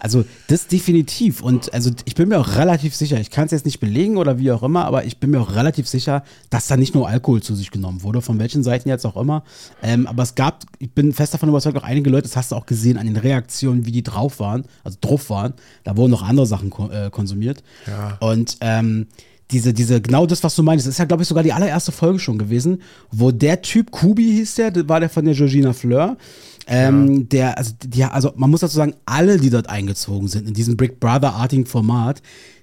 Also 0.04 0.26
das 0.48 0.66
definitiv. 0.66 1.40
Und 1.40 1.72
also 1.72 1.90
ich 2.04 2.14
bin 2.14 2.28
mir 2.28 2.38
auch 2.38 2.56
relativ 2.56 2.94
sicher, 2.94 3.18
ich 3.18 3.30
kann 3.30 3.46
es 3.46 3.52
jetzt 3.52 3.64
nicht 3.64 3.80
belegen 3.80 4.18
oder 4.18 4.38
wie 4.38 4.52
auch 4.52 4.62
immer, 4.62 4.84
aber 4.84 5.06
ich 5.06 5.16
bin 5.16 5.30
mir 5.30 5.40
auch 5.40 5.54
relativ 5.54 5.88
sicher, 5.88 6.22
dass 6.50 6.66
da 6.66 6.76
nicht 6.76 6.94
nur 6.94 7.08
Alkohol 7.08 7.42
zu 7.42 7.54
sich 7.54 7.70
genommen 7.70 8.02
wurde, 8.02 8.20
von 8.20 8.38
welchen 8.38 8.62
Seiten 8.62 8.90
jetzt 8.90 9.06
auch 9.06 9.16
immer. 9.16 9.44
Ähm, 9.82 10.06
aber 10.06 10.22
es 10.22 10.34
gab, 10.34 10.64
ich 10.78 10.92
bin 10.92 11.14
fest 11.14 11.32
davon 11.32 11.48
überzeugt, 11.48 11.78
auch 11.78 11.84
einige 11.84 12.10
Leute, 12.10 12.24
das 12.24 12.36
hast 12.36 12.52
du 12.52 12.56
auch 12.56 12.66
gesehen 12.66 12.98
an 12.98 13.06
den 13.06 13.16
Reaktionen, 13.16 13.86
wie 13.86 13.92
die 13.92 14.02
drauf 14.02 14.40
waren, 14.40 14.64
also 14.82 14.98
drauf 15.00 15.30
waren. 15.30 15.54
Da 15.84 15.96
wurden 15.96 16.10
noch 16.10 16.22
andere 16.22 16.46
Sachen 16.46 16.68
ko 16.68 16.90
äh, 16.90 17.08
konsumiert. 17.08 17.62
Ja. 17.86 18.18
Und 18.20 18.58
ähm, 18.60 19.06
diese, 19.50 19.72
diese, 19.72 20.02
genau 20.02 20.26
das, 20.26 20.44
was 20.44 20.54
du 20.54 20.62
meinst, 20.62 20.86
das 20.86 20.92
ist 20.92 20.98
ja, 20.98 21.06
glaube 21.06 21.22
ich, 21.22 21.28
sogar 21.28 21.44
die 21.44 21.52
allererste 21.54 21.92
Folge 21.92 22.18
schon 22.18 22.36
gewesen, 22.36 22.82
wo 23.10 23.30
der 23.30 23.62
Typ, 23.62 23.90
Kubi 23.90 24.24
hieß 24.24 24.56
der, 24.56 24.86
war 24.86 25.00
der 25.00 25.08
von 25.08 25.24
der 25.24 25.34
Georgina 25.34 25.72
Fleur, 25.72 26.18
ähm, 26.66 27.28
der, 27.28 27.58
also, 27.58 27.72
die, 27.84 28.04
also 28.04 28.32
man 28.36 28.50
muss 28.50 28.60
dazu 28.60 28.76
sagen, 28.76 28.94
alle, 29.06 29.38
die 29.38 29.50
dort 29.50 29.68
eingezogen 29.68 30.28
sind, 30.28 30.48
in 30.48 30.54
diesem 30.54 30.76
Big 30.76 31.00
Brother-artigen 31.00 31.66
Format, 31.66 32.22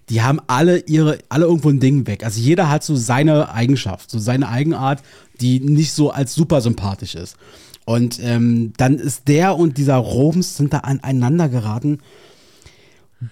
die 0.10 0.22
haben 0.22 0.40
alle 0.48 0.80
ihre, 0.80 1.20
alle 1.30 1.46
irgendwo 1.46 1.70
ein 1.70 1.80
Ding 1.80 2.08
weg. 2.08 2.24
Also 2.26 2.40
jeder 2.40 2.70
hat 2.70 2.84
so 2.84 2.96
seine 2.96 3.54
Eigenschaft, 3.54 4.12
so 4.12 4.20
seine 4.20 4.50
Eigenart, 4.50 5.02
die 5.40 5.60
nicht 5.60 5.94
so 5.94 6.12
als 6.12 6.34
super 6.34 6.62
sympathisch 6.62 7.16
ist. 7.16 7.38
Und 7.86 8.20
ähm, 8.22 8.74
dann 8.78 8.96
ist 9.00 9.28
der 9.28 9.58
und 9.58 9.78
dieser 9.78 9.96
Roms 9.96 10.58
sind 10.58 10.74
da 10.74 10.80
aneinander 10.80 11.50
geraten. 11.50 12.00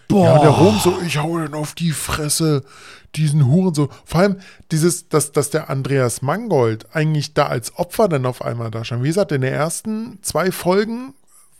Boah. 0.08 0.25
Ja, 0.25 0.39
der 0.39 0.49
Rom 0.49 0.80
so, 0.84 0.99
ich 1.06 1.17
hau 1.17 1.39
den 1.39 1.54
auf 1.54 1.73
die 1.73 1.91
Fresse, 1.91 2.63
diesen 3.15 3.47
Huren 3.47 3.73
so. 3.73 3.89
Vor 4.06 4.21
allem 4.21 4.36
dieses, 4.71 5.10
dass, 5.10 5.32
dass 5.32 5.49
der 5.49 5.69
Andreas 5.69 6.21
Mangold 6.21 6.88
eigentlich 6.95 7.34
da 7.34 7.47
als 7.47 7.75
Opfer 7.78 8.08
dann 8.08 8.25
auf 8.25 8.43
einmal 8.43 8.69
da 8.71 8.84
stand. 8.86 9.04
Wie 9.04 9.08
gesagt, 9.08 9.32
in 9.32 9.41
den 9.41 9.54
ersten 9.54 10.19
zwei 10.21 10.52
Folgen 10.52 11.13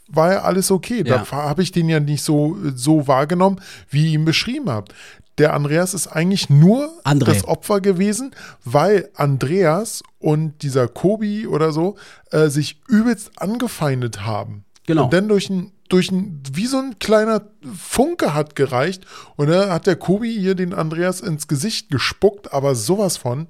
war 0.08 0.32
ja 0.34 0.42
alles 0.42 0.70
okay. 0.72 1.04
Da 1.04 1.18
Ja. 1.24 1.32
habe 1.32 1.64
ich 1.64 1.72
den 1.72 1.90
ja 1.90 2.00
nicht 2.00 2.24
so, 2.24 2.58
so 2.76 3.08
wahrgenommen, 3.08 3.62
wie 3.90 4.06
ihr 4.06 4.12
ihn 4.20 4.26
beschrieben 4.26 4.70
habt. 4.70 4.94
Der 5.40 5.54
Andreas 5.54 5.94
ist 5.94 6.08
eigentlich 6.08 6.50
nur 6.50 6.90
André. 7.06 7.26
das 7.26 7.46
Opfer 7.48 7.80
gewesen, 7.80 8.36
weil 8.66 9.10
Andreas 9.16 10.04
und 10.20 10.62
dieser 10.64 10.88
Kobi 10.88 11.48
oder 11.48 11.72
so 11.72 11.96
äh, 12.32 12.50
sich 12.50 12.82
übelst 12.90 13.32
angefeindet 13.42 14.26
haben. 14.26 14.66
Genau. 14.86 15.06
Und 15.06 15.14
dann 15.14 15.30
durch 15.30 15.50
ein, 15.50 15.72
durch 15.90 16.12
ein, 16.12 16.42
wie 16.54 16.68
so 16.68 16.78
ein 16.78 17.00
kleiner 17.00 17.42
Funke 17.78 18.34
hat 18.34 18.56
gereicht. 18.56 19.06
Und 19.36 19.50
dann 19.50 19.70
hat 19.70 19.88
der 19.88 19.96
Kobi 19.96 20.32
hier 20.40 20.56
den 20.56 20.74
Andreas 20.74 21.20
ins 21.20 21.48
Gesicht 21.48 21.90
gespuckt, 21.90 22.54
aber 22.54 22.76
sowas 22.76 23.18
von. 23.18 23.48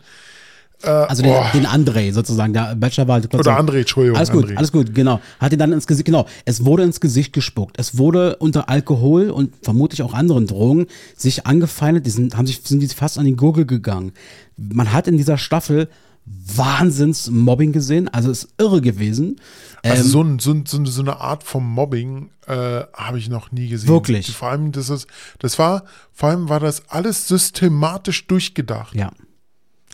Äh, 0.81 0.89
Also 0.89 1.21
den, 1.21 1.33
den 1.53 1.67
André 1.67 2.13
sozusagen, 2.13 2.53
der 2.53 2.75
Bachelor 2.75 3.07
war. 3.09 3.17
Oder 3.17 3.59
André, 3.59 3.79
Entschuldigung. 3.79 4.17
Alles 4.17 4.31
gut, 4.31 4.45
André. 4.45 4.55
alles 4.55 4.71
gut, 4.71 4.95
genau. 4.95 5.19
Hat 5.39 5.51
ihn 5.51 5.59
dann 5.59 5.73
ins 5.73 5.85
Gesicht, 5.85 6.05
genau. 6.05 6.25
Es 6.45 6.63
wurde 6.63 6.83
ins 6.83 7.01
Gesicht 7.01 7.33
gespuckt. 7.33 7.75
Es 7.77 7.97
wurde 7.97 8.37
unter 8.37 8.69
Alkohol 8.69 9.29
und 9.29 9.53
vermutlich 9.61 10.01
auch 10.01 10.13
anderen 10.13 10.47
Drogen 10.47 10.87
sich 11.17 11.45
angefeindet. 11.45 12.05
Die 12.05 12.11
sind, 12.11 12.37
haben 12.37 12.47
sich, 12.47 12.61
sind 12.63 12.79
die 12.79 12.87
fast 12.87 13.17
an 13.17 13.25
die 13.25 13.35
Gurgel 13.35 13.65
gegangen. 13.65 14.13
Man 14.55 14.93
hat 14.93 15.07
in 15.07 15.17
dieser 15.17 15.37
Staffel 15.37 15.89
Wahnsinns-Mobbing 16.55 17.71
gesehen. 17.71 18.07
Also 18.07 18.31
ist 18.31 18.49
irre 18.57 18.81
gewesen. 18.81 19.39
Also 19.83 20.03
Ähm, 20.03 20.39
so, 20.39 20.51
ein, 20.51 20.65
so, 20.65 20.77
ein, 20.77 20.85
so, 20.85 21.01
eine- 21.01 21.19
Art 21.19 21.43
vom 21.43 21.65
Mobbing 21.73 22.29
äh, 22.47 22.81
habe 22.93 23.17
ich 23.17 23.29
noch 23.29 23.51
nie 23.51 23.69
gesehen. 23.69 23.89
Wirklich? 23.89 24.31
Vor 24.35 24.49
allem, 24.49 24.71
das 24.71 24.89
ist, 24.89 25.07
das 25.39 25.57
war, 25.59 25.83
vor 26.13 26.29
allem 26.29 26.49
war 26.49 26.59
das 26.59 26.89
alles 26.89 27.27
systematisch 27.27 28.27
durchgedacht. 28.27 28.95
ja. 28.95 29.11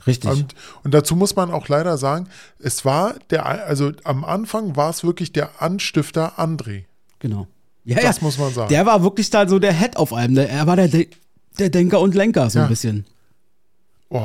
Richtig. 0.07 0.29
Und, 0.29 0.53
und 0.83 0.93
dazu 0.93 1.15
muss 1.15 1.35
man 1.35 1.49
auch 1.49 1.67
leider 1.67 1.97
sagen, 1.97 2.27
es 2.59 2.85
war 2.85 3.15
der, 3.31 3.43
also 3.47 3.91
am 4.03 4.23
Anfang 4.23 4.75
war 4.75 4.91
es 4.91 5.03
wirklich 5.03 5.31
der 5.33 5.63
Anstifter 5.63 6.37
André. 6.37 6.83
genau. 7.17 7.47
Ja, 7.85 7.95
Das 7.99 8.17
ja. 8.17 8.23
muss 8.23 8.37
man 8.37 8.53
sagen. 8.53 8.69
Der 8.69 8.85
war 8.85 9.01
wirklich 9.01 9.31
da 9.31 9.47
so 9.47 9.57
der 9.57 9.73
Head 9.73 9.97
auf 9.97 10.13
allem. 10.13 10.35
Der, 10.35 10.47
er 10.47 10.67
war 10.67 10.75
der, 10.75 10.89
De- 10.89 11.09
der 11.57 11.69
Denker 11.71 12.01
und 12.01 12.13
Lenker, 12.13 12.47
so 12.51 12.59
Ja. 12.59 12.65
ein 12.65 12.69
bisschen. 12.69 13.05
Oh, 14.09 14.19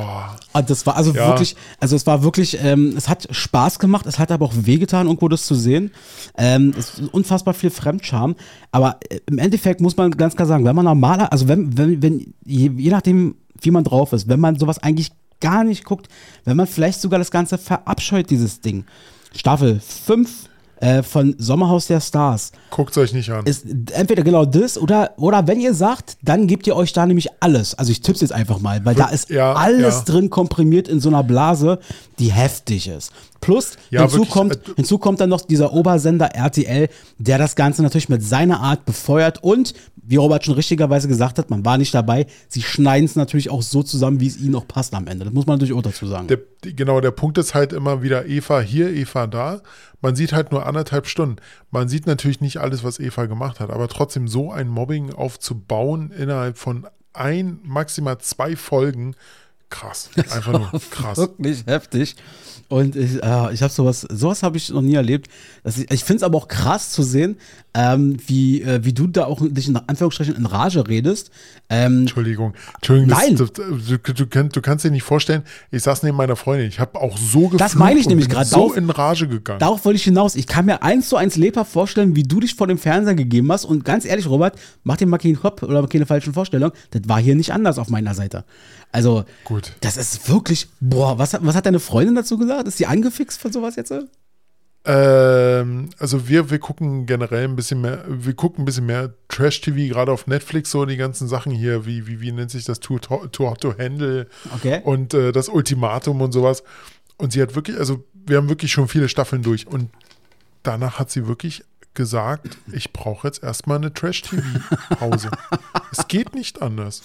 Ah, 0.53 0.61
Das 0.61 0.85
war 0.85 0.95
also 0.95 1.11
Ja. 1.11 1.27
wirklich, 1.27 1.55
also 1.79 1.95
es 1.95 2.05
war 2.05 2.23
wirklich, 2.23 2.57
ähm, 2.63 2.93
es 2.95 3.09
hat 3.09 3.27
Spaß 3.31 3.79
gemacht, 3.79 4.05
es 4.05 4.19
hat 4.19 4.31
aber 4.31 4.45
auch 4.45 4.53
wehgetan, 4.55 5.07
irgendwo 5.07 5.27
das 5.27 5.45
zu 5.45 5.55
sehen. 5.55 5.91
Ähm, 6.37 6.73
es 6.77 6.99
ist 6.99 7.13
unfassbar 7.13 7.53
viel 7.53 7.71
Fremdscham. 7.71 8.35
Aber 8.71 8.97
äh, 9.09 9.19
im 9.25 9.37
Endeffekt 9.39 9.81
muss 9.81 9.97
man 9.97 10.11
ganz 10.11 10.35
klar 10.35 10.47
sagen, 10.47 10.65
wenn 10.65 10.75
man 10.75 10.85
normaler, 10.85 11.31
also 11.31 11.47
wenn, 11.47 11.77
wenn, 11.77 12.01
wenn 12.01 12.33
je, 12.45 12.69
je 12.77 12.89
nachdem, 12.91 13.35
wie 13.59 13.71
man 13.71 13.83
drauf 13.83 14.13
ist, 14.13 14.27
wenn 14.27 14.39
man 14.39 14.57
sowas 14.59 14.77
eigentlich 14.79 15.11
gar 15.39 15.63
nicht 15.63 15.83
guckt, 15.83 16.07
wenn 16.45 16.55
man 16.57 16.67
vielleicht 16.67 17.01
sogar 17.01 17.17
das 17.17 17.31
Ganze 17.31 17.57
verabscheut, 17.57 18.29
dieses 18.29 18.61
Ding. 18.61 18.85
Staffel 19.35 19.79
5 19.79 20.29
äh, 20.81 21.03
von 21.03 21.35
Sommerhaus 21.37 21.87
der 21.87 22.01
Stars 22.01 22.51
guckt 22.71 22.97
euch 22.97 23.13
nicht 23.13 23.29
an. 23.29 23.45
ist 23.45 23.65
entweder 23.91 24.23
genau 24.23 24.45
das 24.45 24.77
oder, 24.77 25.11
oder 25.17 25.47
wenn 25.47 25.59
ihr 25.59 25.73
sagt, 25.73 26.17
dann 26.21 26.47
gebt 26.47 26.65
ihr 26.67 26.75
euch 26.75 26.91
da 26.91 27.05
nämlich 27.05 27.29
alles. 27.39 27.75
Also 27.75 27.91
ich 27.91 28.01
tipp's 28.01 28.21
jetzt 28.21 28.33
einfach 28.33 28.59
mal, 28.59 28.83
weil 28.83 28.95
da 28.95 29.07
ist 29.09 29.29
Ja, 29.29 29.53
alles 29.53 29.99
ja. 29.99 30.03
drin 30.05 30.29
komprimiert 30.29 30.87
in 30.87 30.99
so 30.99 31.09
einer 31.09 31.23
Blase, 31.23 31.79
die 32.19 32.31
heftig 32.31 32.87
ist. 32.87 33.11
Plus 33.41 33.73
Ja, 33.89 34.01
hinzu, 34.01 34.17
wirklich, 34.17 34.29
kommt, 34.31 34.55
äh, 34.55 34.73
hinzu 34.75 34.97
kommt 34.97 35.19
dann 35.19 35.29
noch 35.29 35.41
dieser 35.41 35.73
Obersender 35.73 36.27
RTL, 36.35 36.89
der 37.17 37.37
das 37.37 37.55
Ganze 37.55 37.83
natürlich 37.83 38.09
mit 38.09 38.23
seiner 38.23 38.59
Art 38.61 38.85
befeuert 38.85 39.43
und, 39.43 39.73
wie 39.95 40.15
Robert 40.15 40.45
schon 40.45 40.55
richtigerweise 40.55 41.07
gesagt 41.07 41.37
hat, 41.37 41.49
man 41.49 41.63
war 41.63 41.77
nicht 41.77 41.93
dabei, 41.93 42.25
sie 42.47 42.61
schneiden 42.61 43.05
es 43.05 43.15
natürlich 43.15 43.49
auch 43.49 43.61
so 43.61 43.83
zusammen, 43.83 44.19
wie 44.19 44.27
es 44.27 44.37
ihnen 44.39 44.55
auch 44.55 44.67
passt 44.67 44.93
am 44.93 45.07
Ende. 45.07 45.25
Das 45.25 45.33
muss 45.33 45.45
man 45.45 45.55
natürlich 45.55 45.73
auch 45.73 45.81
dazu 45.81 46.07
sagen. 46.07 46.27
Der, 46.27 46.39
genau, 46.61 47.01
der 47.01 47.11
Punkt 47.11 47.37
ist 47.37 47.53
halt 47.53 47.73
immer 47.73 48.01
wieder 48.03 48.25
Eva 48.27 48.61
hier, 48.61 48.89
Eva 48.89 49.27
da. 49.27 49.61
Man 50.01 50.15
sieht 50.15 50.33
halt 50.33 50.51
nur 50.51 50.65
anderthalb 50.65 51.07
Stunden. 51.07 51.37
Man 51.69 51.87
sieht 51.87 52.07
natürlich 52.07 52.41
nicht 52.41 52.57
alles, 52.57 52.83
was 52.83 52.99
Eva 52.99 53.25
gemacht 53.25 53.59
hat, 53.59 53.69
aber 53.69 53.87
trotzdem 53.87 54.27
so 54.27 54.51
ein 54.51 54.67
Mobbing 54.67 55.13
aufzubauen 55.13 56.11
innerhalb 56.11 56.57
von 56.57 56.87
ein, 57.13 57.59
maximal 57.63 58.17
zwei 58.17 58.55
Folgen, 58.55 59.15
krass. 59.71 60.09
Einfach 60.15 60.51
nur 60.51 60.71
krass. 60.91 61.17
Wirklich 61.17 61.65
heftig. 61.65 62.15
Und 62.67 62.95
ich, 62.95 63.21
äh, 63.21 63.53
ich 63.53 63.61
habe 63.61 63.73
sowas, 63.73 64.01
sowas 64.09 64.43
habe 64.43 64.55
ich 64.55 64.69
noch 64.69 64.81
nie 64.81 64.95
erlebt. 64.95 65.27
Das 65.63 65.77
ich 65.77 65.91
ich 65.91 66.03
finde 66.05 66.17
es 66.17 66.23
aber 66.23 66.37
auch 66.37 66.47
krass 66.47 66.91
zu 66.91 67.03
sehen, 67.03 67.35
ähm, 67.73 68.15
wie, 68.27 68.61
äh, 68.61 68.85
wie 68.85 68.93
du 68.93 69.07
da 69.07 69.25
auch 69.25 69.41
dich 69.41 69.67
in 69.67 69.75
Anführungsstrichen 69.75 70.35
in 70.37 70.45
Rage 70.45 70.87
redest. 70.87 71.31
Ähm, 71.69 72.01
Entschuldigung. 72.01 72.53
Entschuldigung, 72.75 73.09
das, 73.09 73.19
Nein. 73.19 73.35
Das, 73.35 73.51
du, 73.51 74.13
du, 74.13 74.27
kannst, 74.27 74.55
du 74.55 74.61
kannst 74.61 74.85
dir 74.85 74.91
nicht 74.91 75.03
vorstellen, 75.03 75.43
ich 75.69 75.83
saß 75.83 76.03
neben 76.03 76.15
meiner 76.15 76.37
Freundin. 76.37 76.69
Ich 76.69 76.79
habe 76.79 76.97
auch 77.01 77.17
so 77.17 77.41
geflucht 77.43 77.59
Das 77.59 77.75
meine 77.75 77.99
ich 77.99 78.07
nämlich 78.07 78.29
gerade. 78.29 78.45
so 78.45 78.55
Darauf- 78.55 78.77
in 78.77 78.89
Rage 78.89 79.27
gegangen. 79.27 79.59
darauf 79.59 79.83
wollte 79.83 79.97
ich 79.97 80.03
hinaus. 80.05 80.35
Ich 80.35 80.47
kann 80.47 80.65
mir 80.65 80.81
eins 80.81 81.09
zu 81.09 81.17
eins 81.17 81.35
lebhaft 81.35 81.73
vorstellen, 81.73 82.15
wie 82.15 82.23
du 82.23 82.39
dich 82.39 82.55
vor 82.55 82.67
dem 82.67 82.77
Fernseher 82.77 83.15
gegeben 83.15 83.51
hast. 83.51 83.65
Und 83.65 83.83
ganz 83.83 84.05
ehrlich, 84.05 84.27
Robert, 84.27 84.57
mach 84.85 84.95
dir 84.95 85.07
mal 85.07 85.17
keinen 85.17 85.39
Kopf 85.39 85.61
oder 85.63 85.85
keine 85.87 86.05
falschen 86.05 86.33
Vorstellungen. 86.33 86.71
Das 86.91 87.01
war 87.07 87.19
hier 87.19 87.35
nicht 87.35 87.51
anders 87.51 87.77
auf 87.79 87.89
meiner 87.89 88.13
Seite. 88.13 88.45
Also, 88.93 89.23
Gut. 89.45 89.60
Das 89.81 89.97
ist 89.97 90.29
wirklich, 90.29 90.67
boah, 90.79 91.17
was 91.17 91.33
hat, 91.33 91.45
was 91.45 91.55
hat 91.55 91.65
deine 91.65 91.79
Freundin 91.79 92.15
dazu 92.15 92.37
gesagt? 92.37 92.67
Ist 92.67 92.77
sie 92.77 92.85
angefixt 92.85 93.39
von 93.39 93.51
sowas 93.51 93.75
jetzt? 93.75 93.93
Ähm, 94.83 95.89
also 95.99 96.27
wir, 96.27 96.49
wir 96.49 96.57
gucken 96.57 97.05
generell 97.05 97.43
ein 97.43 97.55
bisschen 97.55 97.81
mehr, 97.81 98.03
wir 98.07 98.33
gucken 98.33 98.63
ein 98.63 98.65
bisschen 98.65 98.87
mehr 98.87 99.13
Trash-TV, 99.27 99.93
gerade 99.93 100.11
auf 100.11 100.25
Netflix, 100.25 100.71
so 100.71 100.85
die 100.85 100.97
ganzen 100.97 101.27
Sachen 101.27 101.51
hier, 101.51 101.85
wie, 101.85 102.07
wie, 102.07 102.19
wie 102.19 102.31
nennt 102.31 102.49
sich 102.49 102.65
das, 102.65 102.79
Too, 102.79 102.99
Hot 103.09 103.31
to 103.31 103.77
Handle 103.77 104.27
Okay. 104.55 104.81
und 104.83 105.13
äh, 105.13 105.31
das 105.31 105.49
Ultimatum 105.49 106.21
und 106.21 106.31
sowas. 106.31 106.63
Und 107.17 107.33
sie 107.33 107.41
hat 107.41 107.53
wirklich, 107.53 107.77
also 107.77 108.03
wir 108.13 108.37
haben 108.37 108.49
wirklich 108.49 108.71
schon 108.71 108.87
viele 108.87 109.07
Staffeln 109.07 109.43
durch 109.43 109.67
und 109.67 109.91
danach 110.63 110.97
hat 110.97 111.11
sie 111.11 111.27
wirklich 111.27 111.63
gesagt, 111.93 112.57
ich 112.71 112.93
brauche 112.93 113.27
jetzt 113.27 113.43
erstmal 113.43 113.77
eine 113.77 113.93
Trash-TV-Pause. 113.93 115.29
es 115.91 116.07
geht 116.07 116.33
nicht 116.33 116.61
anders. 116.61 117.01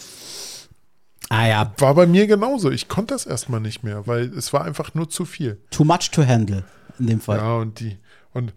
Ah 1.28 1.46
ja, 1.48 1.72
War 1.78 1.94
bei 1.94 2.06
mir 2.06 2.26
genauso. 2.26 2.70
Ich 2.70 2.88
konnte 2.88 3.14
das 3.14 3.26
erstmal 3.26 3.60
nicht 3.60 3.82
mehr, 3.82 4.06
weil 4.06 4.26
es 4.36 4.52
war 4.52 4.64
einfach 4.64 4.94
nur 4.94 5.08
zu 5.08 5.24
viel. 5.24 5.60
too 5.70 5.84
much 5.84 6.10
to 6.12 6.24
handle 6.24 6.64
in 6.98 7.06
dem 7.06 7.20
Fall. 7.20 7.38
Ja, 7.38 7.56
und 7.56 7.80
die. 7.80 7.98
Und, 8.32 8.52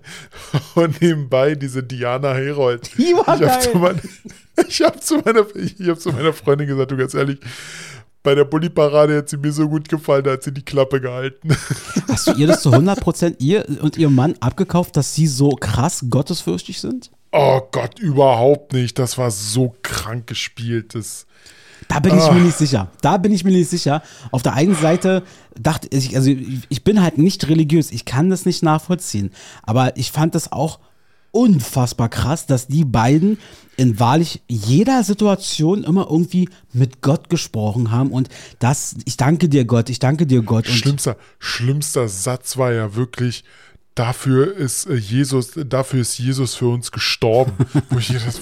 und 0.74 1.02
nebenbei 1.02 1.54
diese 1.54 1.82
Diana 1.82 2.32
Herold. 2.32 2.90
Die 2.96 3.12
war 3.12 3.38
ich 3.38 3.48
habe 3.48 3.60
zu, 3.60 3.78
mein, 3.78 4.00
ich 4.68 4.80
hab 4.80 5.02
zu, 5.02 5.18
meiner, 5.18 5.44
ich 5.54 5.88
hab 5.88 6.00
zu 6.00 6.10
meiner 6.10 6.32
Freundin 6.32 6.66
gesagt, 6.66 6.90
du 6.90 6.96
ganz 6.96 7.12
ehrlich, 7.12 7.38
bei 8.22 8.34
der 8.34 8.44
Bulli-Parade 8.44 9.18
hat 9.18 9.28
sie 9.28 9.36
mir 9.36 9.52
so 9.52 9.68
gut 9.68 9.88
gefallen, 9.88 10.24
da 10.24 10.32
hat 10.32 10.42
sie 10.42 10.52
die 10.52 10.64
Klappe 10.64 11.00
gehalten. 11.00 11.54
Hast 12.08 12.28
du 12.28 12.32
ihr 12.32 12.46
das 12.46 12.62
zu 12.62 12.70
100% 12.70 13.36
ihr 13.38 13.66
und 13.82 13.96
ihrem 13.98 14.14
Mann 14.14 14.34
abgekauft, 14.40 14.96
dass 14.96 15.14
sie 15.14 15.26
so 15.26 15.50
krass 15.50 16.06
gottesfürchtig 16.08 16.80
sind? 16.80 17.10
Oh 17.32 17.60
Gott, 17.72 17.98
überhaupt 17.98 18.72
nicht. 18.72 18.98
Das 18.98 19.16
war 19.16 19.30
so 19.30 19.74
krank 19.82 20.26
gespielt. 20.26 20.94
Das, 20.94 21.26
Da 21.90 21.98
bin 21.98 22.16
ich 22.16 22.22
Ah. 22.22 22.32
mir 22.32 22.40
nicht 22.40 22.56
sicher. 22.56 22.88
Da 23.02 23.16
bin 23.16 23.32
ich 23.32 23.42
mir 23.44 23.50
nicht 23.50 23.68
sicher. 23.68 24.00
Auf 24.30 24.42
der 24.42 24.54
einen 24.54 24.76
Seite 24.76 25.24
dachte 25.60 25.88
ich, 25.90 26.16
also 26.16 26.30
ich 26.30 26.84
bin 26.84 27.02
halt 27.02 27.18
nicht 27.18 27.48
religiös. 27.48 27.90
Ich 27.90 28.04
kann 28.04 28.30
das 28.30 28.46
nicht 28.46 28.62
nachvollziehen. 28.62 29.30
Aber 29.64 29.96
ich 29.96 30.12
fand 30.12 30.34
das 30.36 30.52
auch 30.52 30.78
unfassbar 31.32 32.08
krass, 32.08 32.46
dass 32.46 32.66
die 32.68 32.84
beiden 32.84 33.38
in 33.76 33.98
wahrlich 33.98 34.42
jeder 34.48 35.02
Situation 35.04 35.84
immer 35.84 36.06
irgendwie 36.10 36.48
mit 36.72 37.02
Gott 37.02 37.28
gesprochen 37.28 37.90
haben 37.90 38.10
und 38.10 38.28
das, 38.58 38.96
ich 39.04 39.16
danke 39.16 39.48
dir 39.48 39.64
Gott, 39.64 39.90
ich 39.90 39.98
danke 40.00 40.26
dir 40.26 40.42
Gott. 40.42 40.68
Und 40.68 40.74
schlimmster, 40.74 41.16
schlimmster 41.38 42.08
Satz 42.08 42.56
war 42.56 42.72
ja 42.72 42.94
wirklich, 42.94 43.44
dafür 43.94 44.56
ist 44.56 44.86
äh, 44.86 44.94
Jesus, 44.94 45.52
dafür 45.66 46.00
ist 46.00 46.18
Jesus 46.18 46.54
für 46.54 46.68
uns 46.68 46.90
gestorben. 46.92 47.52
Wo 47.90 47.98
ich 47.98 48.08
das, 48.08 48.40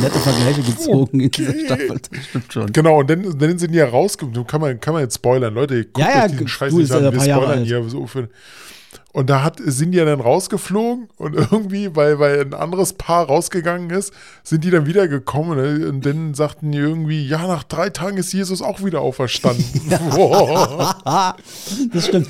nette 0.00 0.18
Vergleiche 0.18 0.62
gezogen 0.62 1.20
in 1.20 1.30
dieser 1.30 1.50
Okay. 1.50 1.64
Staffel. 1.66 2.00
Das 2.10 2.24
stimmt 2.26 2.52
schon. 2.52 2.72
genau, 2.72 3.00
und 3.00 3.10
dann, 3.10 3.38
dann 3.38 3.58
sind 3.58 3.72
die 3.72 3.78
ja 3.78 3.88
rausgekommen. 3.88 4.46
Kann 4.46 4.60
man, 4.60 4.80
kann 4.80 4.94
man 4.94 5.02
jetzt 5.02 5.16
spoilern. 5.16 5.54
Leute, 5.54 5.84
guckt 5.84 5.98
Ja, 5.98 6.18
ja, 6.18 6.24
euch 6.24 6.32
diesen 6.32 6.48
Scheiß 6.48 6.72
nicht 6.72 6.92
an. 6.92 7.12
Wir 7.12 7.20
spoilern 7.20 7.64
hier 7.64 7.88
so 7.88 8.06
für. 8.06 8.28
Und 9.18 9.30
da 9.30 9.42
hat, 9.42 9.60
sind 9.60 9.90
die 9.90 9.98
ja 9.98 10.04
dann 10.04 10.20
rausgeflogen 10.20 11.08
und 11.16 11.34
irgendwie, 11.34 11.96
weil, 11.96 12.20
weil 12.20 12.42
ein 12.42 12.54
anderes 12.54 12.92
Paar 12.92 13.26
rausgegangen 13.26 13.90
ist, 13.90 14.12
sind 14.44 14.62
die 14.62 14.70
dann 14.70 14.86
wiedergekommen 14.86 15.58
und, 15.58 15.86
und 15.86 16.06
dann 16.06 16.34
sagten 16.34 16.70
die 16.70 16.78
irgendwie, 16.78 17.26
ja, 17.26 17.48
nach 17.48 17.64
drei 17.64 17.90
Tagen 17.90 18.16
ist 18.16 18.32
Jesus 18.32 18.62
auch 18.62 18.84
wieder 18.84 19.00
auferstanden. 19.00 19.64
Das 21.92 22.06
stimmt. 22.06 22.28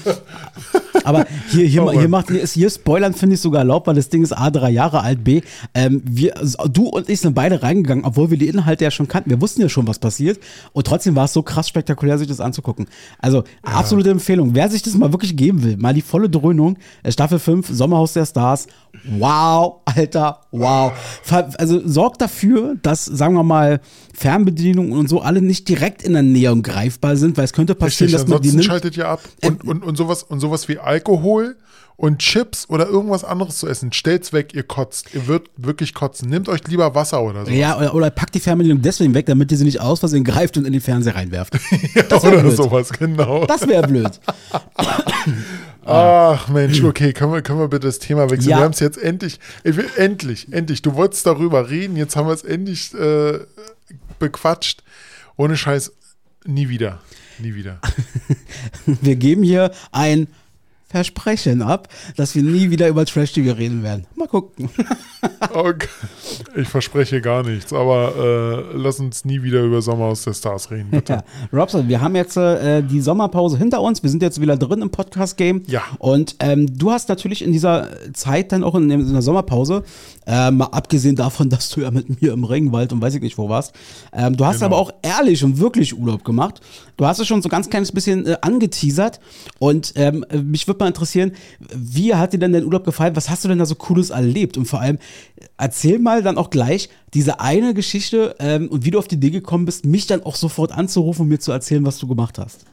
Aber 1.05 1.27
hier, 1.51 1.67
hier, 1.67 1.85
Oh 1.85 1.93
hier, 1.93 2.09
macht, 2.09 2.29
hier, 2.29 2.41
ist, 2.41 2.53
hier 2.53 2.71
Spoilern 2.71 3.15
finde 3.15 3.35
ich 3.35 3.41
sogar 3.41 3.61
erlaubt, 3.61 3.87
weil 3.87 3.95
das 3.95 4.09
Ding 4.09 4.23
ist 4.23 4.33
A, 4.33 4.51
drei 4.51 4.71
Jahre 4.71 5.03
alt, 5.03 5.25
B, 5.25 5.43
ähm, 5.75 6.03
wir, 6.05 6.35
du 6.71 6.89
und 6.89 7.09
ich 7.09 7.21
sind 7.21 7.35
beide 7.35 7.63
reingegangen, 7.63 8.05
obwohl 8.05 8.31
wir 8.31 8.39
die 8.39 8.49
Inhalte 8.49 8.85
ja 8.85 8.91
schon 8.91 9.09
kannten. 9.09 9.31
Wir 9.31 9.41
wussten 9.41 9.61
ja 9.61 9.69
schon, 9.69 9.87
was 9.87 9.99
passiert. 9.99 10.39
Und 10.73 10.87
trotzdem 10.87 11.17
war 11.17 11.27
es 11.27 11.33
so 11.33 11.43
krass 11.43 11.69
spektakulär, 11.69 12.19
sich 12.19 12.29
das 12.29 12.41
anzugucken. 12.41 12.87
Also, 13.19 13.45
absolute 13.63 14.11
Empfehlung. 14.11 14.55
Wer 14.55 14.71
sich 14.71 14.83
das 14.83 14.95
mal 14.95 15.13
wirklich 15.13 15.37
geben 15.37 15.63
will, 15.63 15.77
mal 15.77 15.95
die 15.95 16.03
volle 16.03 16.31
Dröhnung, 16.31 16.78
äh, 17.03 17.13
Staffel 17.13 17.39
5, 17.39 17.69
Sommerhaus 17.71 18.13
der 18.13 18.27
Stars. 18.27 18.67
Wow, 19.19 19.81
Alter, 19.85 20.41
wow. 20.51 20.93
Also 21.59 21.87
sorgt 21.87 22.21
dafür, 22.21 22.77
dass, 22.83 23.05
sagen 23.05 23.35
wir 23.35 23.43
mal, 23.45 23.81
Fernbedienungen 24.15 24.93
und 24.93 25.09
so 25.09 25.21
alle 25.21 25.41
nicht 25.41 25.69
direkt 25.69 26.03
in 26.03 26.13
der 26.15 26.23
Nähe 26.23 26.53
und 26.53 26.63
greifbar 26.63 27.17
sind, 27.17 27.37
weil 27.37 27.45
es 27.45 27.53
könnte 27.53 27.75
passieren, 27.75 28.11
Richtig, 28.13 28.21
dass 28.23 28.29
man 28.29 28.43
die 28.43 28.51
nimmt. 28.51 28.65
schaltet 28.65 28.97
ihr 28.97 29.09
ab. 29.09 29.21
Und, 29.45 29.65
und, 29.65 29.85
und, 29.85 29.97
sowas, 29.97 30.23
und 30.23 30.41
sowas 30.41 30.69
wie 30.69 30.79
Alkohol 30.79 31.57
und 31.97 32.19
Chips 32.21 32.69
oder 32.71 32.87
irgendwas 32.87 33.25
anderes 33.25 33.59
zu 33.59 33.67
essen, 33.67 33.93
stellt's 33.93 34.33
weg, 34.33 34.55
ihr 34.55 34.63
kotzt. 34.63 35.15
Ihr 35.15 35.27
wird 35.27 35.51
wirklich 35.57 35.95
kotzen. 35.95 36.29
Nehmt 36.31 36.49
euch 36.49 36.61
lieber 36.69 36.95
Wasser 36.95 37.21
oder 37.23 37.45
so. 37.45 37.51
Ja, 37.51 37.77
oder, 37.77 37.93
oder 37.93 38.11
packt 38.11 38.37
die 38.37 38.41
Fernbedienung 38.41 38.83
deswegen 38.83 39.15
weg, 39.15 39.27
damit 39.27 39.51
ihr 39.51 39.59
sie 39.59 39.65
nicht 39.65 39.81
aus 39.81 39.99
Versehen 39.99 40.23
greift 40.23 40.57
und 40.57 40.65
in 40.65 40.73
den 40.73 40.81
Fernseher 40.81 41.17
reinwerft. 41.17 41.55
Das 42.09 42.23
wäre 42.23 42.35
oder 42.35 42.43
blöd. 42.45 42.57
sowas, 42.57 42.93
genau. 42.93 43.47
Das 43.47 43.67
wäre 43.67 43.87
blöd. 43.87 44.11
Ach 45.89 46.49
Mensch, 46.49 46.83
okay, 46.85 47.13
können 47.13 47.33
wir, 47.33 47.43
können 47.43 47.59
wir 47.59 47.69
bitte 47.69 47.87
das 47.87 47.99
Thema 47.99 48.31
wechseln? 48.31 48.51
Ja. 48.51 48.59
Wir 48.59 48.65
haben 48.65 48.73
es 48.73 48.81
jetzt 48.81 48.99
endlich, 48.99 49.41
endlich, 49.65 50.53
endlich. 50.53 50.83
Du 50.83 50.95
wolltest 50.95 51.27
darüber 51.27 51.71
reden, 51.71 51.97
jetzt 51.97 52.15
haben 52.17 52.27
wir 52.27 52.35
es 52.35 52.45
endlich 52.45 52.93
äh, 52.95 53.39
bequatscht. 54.19 54.83
Ohne 55.37 55.57
Scheiß, 55.57 55.93
nie 56.45 56.69
wieder. 56.69 57.01
Nie 57.39 57.55
wieder. 57.55 57.81
Wir 58.85 59.15
geben 59.15 59.45
hier 59.45 59.71
ein 59.93 60.27
Versprechen 60.89 61.61
ab, 61.63 61.89
dass 62.17 62.35
wir 62.35 62.43
nie 62.43 62.71
wieder 62.71 62.89
über 62.89 63.05
Trash-TV 63.05 63.53
reden 63.53 63.83
werden. 63.83 64.07
Mal 64.17 64.29
gucken. 64.29 64.71
Okay. 65.53 65.89
Ich 66.57 66.69
verspreche 66.69 67.21
gar 67.21 67.43
nichts, 67.43 67.73
aber 67.73 68.65
äh, 68.73 68.77
lass 68.77 69.01
uns 69.01 69.25
nie 69.25 69.43
wieder 69.43 69.63
über 69.63 69.83
Sommerhaus 69.83 70.23
der 70.23 70.35
Stars 70.35 70.71
reden, 70.71 70.91
bitte. 70.91 71.13
Ja. 71.53 71.59
Robson, 71.59 71.89
wir 71.89 72.01
haben 72.01 72.15
jetzt 72.15 72.37
äh, 72.37 72.83
die 72.83 73.01
Sommerpause 73.01 73.59
hinter 73.59 73.81
uns. 73.81 74.03
Wir 74.03 74.11
sind 74.11 74.23
jetzt 74.23 74.41
wieder 74.41 74.57
drin 74.57 74.81
im 74.83 74.91
Podcast-Game. 74.91 75.63
Ja. 75.67 75.83
Und 75.99 76.37
ähm, 76.39 76.79
du 76.79 76.93
hast 76.93 77.09
natürlich 77.09 77.43
in 77.43 77.51
dieser 77.53 77.89
Zeit 78.13 78.53
dann 78.53 78.63
auch 78.63 78.77
in, 78.77 78.89
in 78.91 79.13
der 79.13 79.23
Sommerpause, 79.23 79.83
äh, 80.27 80.51
mal 80.53 80.67
abgesehen 80.67 81.17
davon, 81.17 81.49
dass 81.51 81.71
du 81.71 81.81
ja 81.81 81.91
mit 81.91 82.23
mir 82.23 82.33
im 82.33 82.45
Regenwald 82.45 82.93
und 82.93 83.03
weiß 83.03 83.15
ich 83.17 83.23
nicht 83.23 83.39
wo 83.39 83.49
warst, 83.49 83.75
ähm, 84.13 84.37
du 84.37 84.45
hast 84.45 84.57
Genau. 84.61 84.67
aber 84.67 84.77
auch 84.77 84.93
ehrlich 85.03 85.43
und 85.43 85.59
wirklich 85.59 85.97
Urlaub 85.99 86.25
gemacht. 86.25 86.61
Du 86.97 87.07
hast 87.07 87.19
es 87.19 87.27
schon 87.27 87.43
so 87.43 87.49
ganz 87.49 87.69
kleines 87.71 87.91
bisschen 87.91 88.27
äh, 88.27 88.37
angeteasert. 88.41 89.19
Und 89.59 89.93
ähm, 89.97 90.25
mich 90.45 90.67
würde 90.69 90.78
mal 90.79 90.87
interessieren, 90.87 91.33
wie 91.75 92.15
hat 92.15 92.33
dir 92.33 92.39
denn 92.39 92.53
dein 92.53 92.65
Urlaub 92.65 92.85
gefallen? 92.85 93.17
Was 93.17 93.31
hast 93.31 93.45
du 93.45 93.49
denn 93.49 93.59
da 93.59 93.67
so 93.67 93.75
Cooles 93.75 94.11
erlebt? 94.11 94.57
Und 94.57 94.67
vor 94.67 94.81
allem, 94.81 94.99
erzähl 95.57 95.99
mal 95.99 96.23
dann 96.23 96.39
auch 96.39 96.51
gleich 96.51 96.89
diese 97.15 97.41
eine 97.41 97.75
Geschichte 97.75 98.37
ähm, 98.39 98.69
und 98.69 98.85
wie 98.85 98.91
du 98.91 98.99
auf 98.99 99.09
die 99.09 99.17
Idee 99.17 99.31
gekommen 99.31 99.65
bist, 99.65 99.85
mich 99.85 100.07
dann 100.07 100.23
auch 100.23 100.37
sofort 100.37 100.73
anzurufen 100.73 101.23
und 101.23 101.29
mir 101.29 101.41
zu 101.41 101.53
erzählen, 101.53 101.85
was 101.85 101.99
du 101.99 102.07
gemacht 102.07 102.39
hast. 102.39 102.65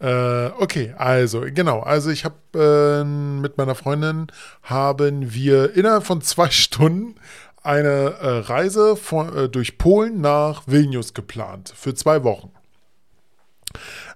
Äh, 0.00 0.50
okay, 0.58 0.94
also 0.98 1.42
genau. 1.42 1.80
Also 1.80 2.10
ich 2.10 2.24
habe 2.24 2.34
äh, 2.54 3.04
mit 3.04 3.56
meiner 3.56 3.74
Freundin 3.74 4.26
haben 4.62 5.32
wir 5.32 5.74
innerhalb 5.74 6.04
von 6.04 6.20
zwei 6.20 6.50
Stunden 6.50 7.14
eine 7.62 8.16
äh, 8.20 8.28
Reise 8.40 8.96
von, 8.96 9.34
äh, 9.34 9.48
durch 9.48 9.78
Polen 9.78 10.20
nach 10.20 10.64
Vilnius 10.66 11.14
geplant 11.14 11.72
für 11.74 11.94
zwei 11.94 12.22
Wochen. 12.22 12.50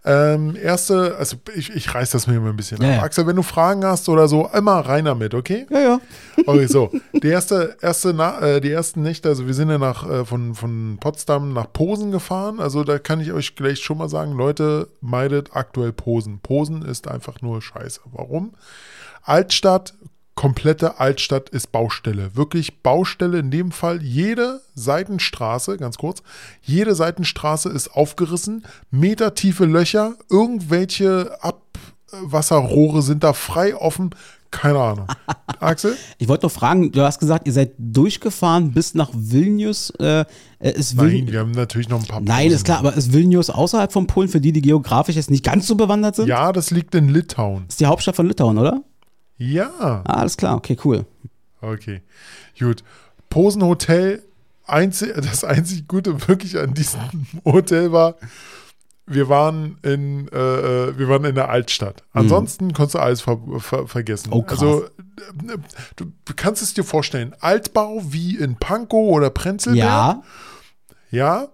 Ähm, 0.05 0.57
erste, 0.57 1.17
also 1.19 1.37
ich, 1.55 1.71
ich 1.75 1.95
reiß 1.95 2.11
das 2.11 2.27
mir 2.27 2.41
mal 2.41 2.51
ein 2.51 2.57
bisschen 2.57 2.81
Ja, 2.81 2.89
ab. 2.89 2.95
ja. 2.97 3.03
Axel, 3.03 3.27
wenn 3.27 3.37
du 3.37 3.43
Fragen 3.43 3.85
hast 3.85 4.09
oder 4.09 4.29
so, 4.29 4.49
immer 4.55 4.81
rein 4.81 5.05
damit, 5.05 5.35
okay? 5.35 5.67
Ja, 5.71 5.81
ja. 5.81 6.01
Okay, 6.47 6.67
so. 6.67 6.91
Die 7.13 7.29
erste, 7.29 7.77
erste 7.83 8.15
Na 8.15 8.41
äh, 8.41 8.61
die 8.61 8.71
ersten 8.71 9.03
Nächte, 9.03 9.29
also 9.29 9.47
wir 9.47 9.55
sind 9.55 9.71
ja 9.71 9.79
nach, 9.79 10.09
äh, 10.09 10.25
von, 10.25 10.55
von 10.55 10.99
Potsdam 11.01 11.53
nach 11.53 11.73
Posen 11.73 12.11
gefahren. 12.13 12.61
Also 12.61 12.85
da 12.85 12.99
kann 12.99 13.21
ich 13.21 13.33
euch 13.33 13.57
gleich 13.57 13.81
schon 13.81 13.99
mal 13.99 14.09
sagen, 14.09 14.33
Leute, 14.33 14.89
meidet 15.01 15.55
aktuell 15.55 15.93
Posen. 15.93 16.39
Posen 16.41 16.83
ist 16.83 17.09
einfach 17.09 17.43
nur 17.43 17.61
scheiße. 17.61 18.01
Warum? 18.13 18.53
Altstadt, 19.23 19.95
komplette 20.39 21.01
Altstadt 21.01 21.49
ist 21.49 21.72
Baustelle. 21.72 22.36
Wirklich 22.36 22.80
Baustelle. 22.80 23.41
In 23.41 23.51
dem 23.51 23.72
Fall 23.72 24.01
jede 24.05 24.61
Seitenstraße, 24.76 25.78
ganz 25.78 25.99
kurz, 25.99 26.22
jede 26.62 26.95
Seitenstraße 26.95 27.68
ist 27.70 27.89
aufgerissen, 27.89 28.64
metertiefe 28.93 29.64
Löcher, 29.64 30.14
irgendwelche 30.30 31.36
Abwasserrohre 31.43 33.03
sind 33.03 33.24
da 33.24 33.32
frei 33.32 33.74
offen. 33.74 34.11
Keine 34.53 34.78
Ahnung. 34.78 35.09
Axel? 35.59 35.97
Ich 36.18 36.28
wollte 36.28 36.47
noch 36.47 36.53
fragen, 36.53 36.93
du 36.93 37.03
hast 37.03 37.18
gesagt, 37.18 37.49
ihr 37.49 37.53
seid 37.53 37.72
durchgefahren 37.76 38.70
bis 38.70 38.95
nach 38.95 39.11
Vilnius. 39.12 39.91
Äh, 39.99 40.24
ist 40.61 40.95
Nein, 40.95 41.32
wir 41.32 41.41
haben 41.41 41.51
natürlich 41.51 41.89
noch 41.89 41.99
ein 41.99 42.07
paar 42.07 42.20
Nein, 42.20 42.45
Pausen. 42.45 42.55
ist 42.55 42.64
klar, 42.64 42.78
aber 42.78 42.95
ist 42.95 43.12
Vilnius 43.12 43.51
außerhalb 43.51 43.93
von 43.93 44.07
Polen, 44.07 44.28
für 44.28 44.41
die, 44.41 44.53
die 44.53 44.62
geografisch 44.62 45.16
jetzt 45.16 45.32
nicht 45.32 45.45
ganz 45.45 45.66
so 45.66 45.74
bewandert 45.74 46.14
sind? 46.14 46.28
Ja, 46.28 46.53
das 46.53 46.70
liegt 46.70 46.95
in 46.95 47.09
Litauen. 47.09 47.64
Ist 47.68 47.80
die 47.80 47.86
Hauptstadt 47.86 48.14
von 48.14 48.28
Litauen, 48.28 48.57
oder? 48.57 48.84
Ja. 49.39 49.70
Ah, 49.78 50.20
alles 50.20 50.36
klar, 50.36 50.57
okay, 50.57 50.76
cool. 50.84 51.07
Okay. 51.61 52.03
Gut. 52.59 52.82
Posenhotel, 53.30 54.22
einzig, 54.66 55.14
das 55.16 55.45
einzig 55.45 55.89
Gute 55.89 56.28
wirklich 56.28 56.59
an 56.59 56.74
diesem 56.74 57.01
Hotel 57.45 57.93
war, 57.93 58.16
wir 59.07 59.28
waren 59.28 59.78
in, 59.82 60.28
äh, 60.28 60.36
äh, 60.89 60.99
wir 60.99 61.09
waren 61.09 61.24
in 61.24 61.34
der 61.34 61.49
Altstadt. 61.49 62.05
Ansonsten 62.12 62.72
konntest 62.74 62.95
du 62.97 62.99
alles 62.99 63.20
ver 63.22 63.39
ver 63.59 63.86
vergessen. 63.86 64.32
Oh. 64.32 64.45
Also, 64.47 64.86
du 65.97 66.12
kannst 66.36 66.62
es 66.62 66.74
dir 66.74 66.84
vorstellen, 66.84 67.34
Altbau 67.41 68.03
wie 68.05 68.36
in 68.36 68.57
Pankow 68.57 69.11
oder 69.11 69.30
Prenzlberg. 69.30 69.78
Ja, 69.78 70.22
Ja. 71.11 71.49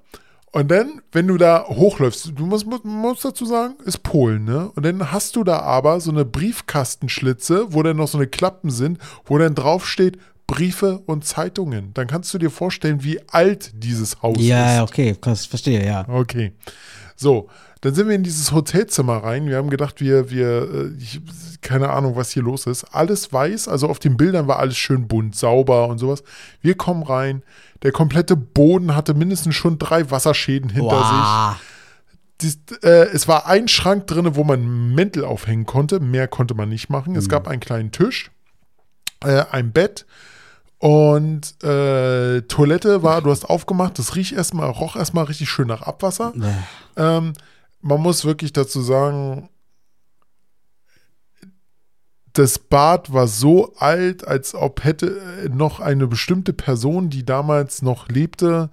Und 0.55 0.71
dann, 0.71 1.03
wenn 1.11 1.27
du 1.27 1.37
da 1.37 1.67
hochläufst, 1.67 2.31
du 2.37 2.47
musst, 2.47 2.65
musst, 2.85 3.25
dazu 3.25 3.45
sagen, 3.45 3.75
ist 3.85 4.05
Polen, 4.05 4.45
ne? 4.45 4.71
Und 4.77 4.87
dann 4.87 5.11
hast 5.11 5.35
du 5.35 5.43
da 5.43 5.59
aber 5.59 5.99
so 5.99 6.13
eine 6.13 6.25
Briefkastenschlitze, 6.25 7.75
wo 7.75 7.83
dann 7.83 7.97
noch 7.97 8.07
so 8.07 8.19
eine 8.19 8.29
Klappen 8.29 8.71
sind, 8.71 8.99
wo 9.25 9.37
dann 9.37 9.57
drauf 9.57 9.85
steht 9.85 10.17
Briefe 10.47 11.01
und 11.07 11.25
Zeitungen. 11.25 11.93
Dann 11.95 12.07
kannst 12.07 12.33
du 12.33 12.39
dir 12.39 12.51
vorstellen, 12.51 13.03
wie 13.03 13.19
alt 13.27 13.73
dieses 13.75 14.23
Haus 14.23 14.37
ja, 14.39 14.77
ist. 14.77 14.89
okay, 14.89 15.17
krass, 15.21 15.45
verstehe, 15.45 15.85
ja. 15.85 16.09
Okay. 16.09 16.53
So, 17.17 17.49
dann 17.81 17.97
sind 17.97 18.07
wir 18.07 18.15
in 18.15 18.23
dieses 18.23 18.53
Hotelzimmer 18.53 19.25
rein. 19.25 19.49
Wir 19.49 19.57
haben 19.57 19.71
gedacht, 19.71 20.01
wir, 20.01 20.31
wir, 20.31 20.73
äh, 20.73 20.91
ich, 21.01 21.21
keine 21.63 21.91
Ahnung, 21.91 22.15
was 22.15 22.31
hier 22.31 22.45
los 22.45 22.69
ist. 22.69 22.85
Alles 22.85 23.33
weiß, 23.33 23.67
also 23.67 23.89
auf 23.89 23.99
den 23.99 24.17
Bildern 24.17 24.47
war 24.47 24.61
alles 24.61 24.77
schön 24.77 25.09
bunt, 25.09 25.35
sauber 25.35 25.89
und 25.89 25.99
sowas. 25.99 26.23
Wir 26.61 26.77
kommen 26.77 27.03
rein. 27.03 27.43
Der 27.85 27.93
komplette 27.93 28.35
Boden 28.35 28.97
hatte 28.97 29.15
mindestens 29.15 29.55
schon 29.55 29.79
drei 29.79 30.11
Wasserschäden 30.11 30.71
hinter 30.71 30.99
sich. 30.99 31.11
Wow. 31.11 31.57
Dies, 32.41 32.59
äh, 32.83 33.07
es 33.13 33.29
war 33.29 33.47
ein 33.47 33.69
Schrank 33.69 34.09
drin, 34.09 34.35
wo 34.35 34.43
man 34.43 34.95
Mäntel 34.95 35.25
aufhängen 35.25 35.67
konnte. 35.67 36.01
Mehr 36.01 36.27
konnte 36.27 36.55
man 36.55 36.69
nicht 36.69 36.89
machen. 36.89 37.15
Es 37.15 37.29
gab 37.29 37.47
einen 37.47 37.61
kleinen 37.61 37.93
Tisch, 37.93 38.31
äh, 39.23 39.45
ein 39.53 39.71
Bett 39.71 40.07
und 40.79 41.63
äh, 41.65 42.43
Toilette 42.43 43.03
war, 43.03 43.23
du 43.23 43.31
hast 43.31 43.45
aufgemacht, 43.45 43.99
das 43.99 44.17
riecht 44.17 44.33
erstmal, 44.33 44.69
roch 44.69 44.97
erstmal 44.97 45.25
richtig 45.25 45.49
schön 45.49 45.69
nach 45.69 45.83
Abwasser. 45.83 46.33
Ähm, 46.97 47.33
man 47.81 48.01
muss 48.01 48.25
wirklich 48.25 48.53
dazu 48.53 48.83
sagen, 48.83 49.49
das 52.35 52.59
Bad 52.59 53.13
war 53.13 53.29
so 53.29 53.75
alt, 53.77 54.27
als 54.27 54.55
ob 54.55 54.85
hätte 54.85 55.21
äh, 55.45 55.49
noch 55.49 55.81
eine 55.81 56.07
bestimmte 56.07 56.53
Person, 56.53 57.09
die 57.09 57.25
damals 57.25 57.81
noch 57.81 58.09
lebte, 58.09 58.71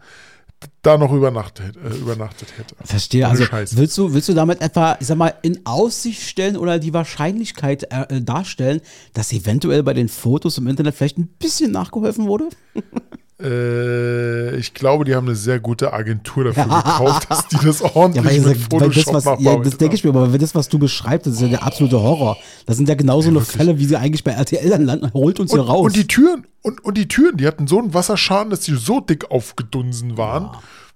da 0.82 0.97
noch 0.97 1.14
übernachtet, 1.14 1.78
äh, 1.78 1.95
übernachtet 1.95 2.49
hätte. 2.57 2.76
Verstehe. 2.84 3.28
Ohne 3.28 3.51
Also 3.51 3.78
willst 3.78 3.97
du, 3.97 4.14
willst 4.14 4.30
du 4.30 4.34
damit 4.34 4.62
etwa, 4.62 4.97
ich 4.99 5.07
sag 5.07 5.18
mal, 5.18 5.34
in 5.43 5.64
Aussicht 5.66 6.24
stellen 6.24 6.57
oder 6.57 6.80
die 6.80 6.93
Wahrscheinlichkeit 6.93 7.84
äh, 7.91 8.18
äh, 8.18 8.22
darstellen, 8.22 8.82
dass 9.14 9.32
eventuell 9.32 9.84
bei 9.84 9.93
den 9.93 10.09
Fotos 10.09 10.57
im 10.57 10.68
Internet 10.68 10.95
vielleicht 10.95 11.20
ein 11.20 11.28
bisschen 11.28 11.72
nachgeholfen 11.72 12.28
wurde? 12.28 12.49
Äh, 13.44 14.56
ich 14.58 14.74
glaube, 14.74 15.06
die 15.06 15.16
haben 15.16 15.28
eine 15.28 15.36
sehr 15.36 15.60
gute 15.60 15.94
Agentur 15.94 16.46
dafür 16.46 16.64
gekauft, 16.84 17.30
dass 17.30 17.48
die 17.48 17.58
das 17.64 17.82
ordentlich 17.82 18.26
weil 18.26 18.39
mit 18.42 18.58
Photoshop 18.58 19.14
das, 19.14 19.26
was, 19.26 19.42
ja, 19.42 19.58
das 19.58 19.78
denke 19.78 19.96
ich 19.96 20.04
mir, 20.04 20.12
aber 20.12 20.38
das, 20.38 20.54
was 20.54 20.70
du 20.70 20.78
beschreibst, 20.78 21.28
das 21.28 21.36
ist 21.36 21.42
ja 21.42 21.48
der 21.48 21.64
absolute 21.64 22.02
Horror. 22.02 22.38
Das 22.66 22.78
sind 22.78 22.88
ja 22.88 22.96
genauso 22.96 23.30
eine 23.30 23.39
wirklich. 23.39 23.58
Fälle, 23.58 23.80
wie 23.80 23.86
sie 23.86 23.98
eigentlich 23.98 24.24
bei 24.24 24.32
RTL 24.32 24.70
dann 24.70 24.86
landen. 24.86 25.12
Holt 25.14 25.39
uns 25.39 25.52
hier 25.52 25.62
und, 25.62 25.68
raus. 25.70 25.86
und 25.86 25.96
die 25.96 26.08
Türen, 26.08 26.46
und, 26.62 26.84
und 26.84 26.98
die 26.98 27.08
Türen, 27.08 27.38
die 27.38 27.48
hatten 27.48 27.68
so 27.68 27.80
einen 27.80 27.94
Wasserschaden, 27.94 28.52
dass 28.52 28.62
die 28.62 28.76
so 28.76 29.00
dick 29.00 29.32
aufgedunsen 29.32 30.18
waren. 30.18 30.52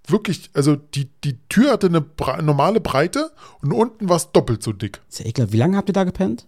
Wirklich, 0.08 0.52
also 0.54 0.76
die, 0.76 1.10
die 1.24 1.39
Tür 1.50 1.72
hatte 1.72 1.88
eine 1.88 2.06
normale 2.43 2.80
Breite 2.80 3.32
und 3.62 3.72
unten 3.72 4.08
war 4.08 4.18
es 4.18 4.32
doppelt 4.32 4.62
so 4.62 4.72
dick. 4.72 5.02
ist 5.10 5.20
ja 5.20 5.26
ekelhaft. 5.26 5.52
Wie 5.52 5.58
lange 5.58 5.78
habt 5.78 5.89
ihr 5.89 5.93
da 5.93 6.04
gepennt? 6.04 6.46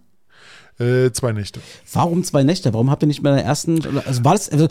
Äh, 0.80 1.10
zwei 1.10 1.32
Nächte. 1.32 1.60
Warum 1.92 2.22
zwei 2.22 2.44
Nächte? 2.44 2.72
Warum 2.72 2.88
habt 2.90 3.02
ihr 3.02 3.08
nicht 3.08 3.22
bei 3.22 3.32
der 3.34 3.44
ersten, 3.44 3.80
also 4.06 4.24
war 4.24 4.34
das, 4.34 4.48
also, 4.48 4.68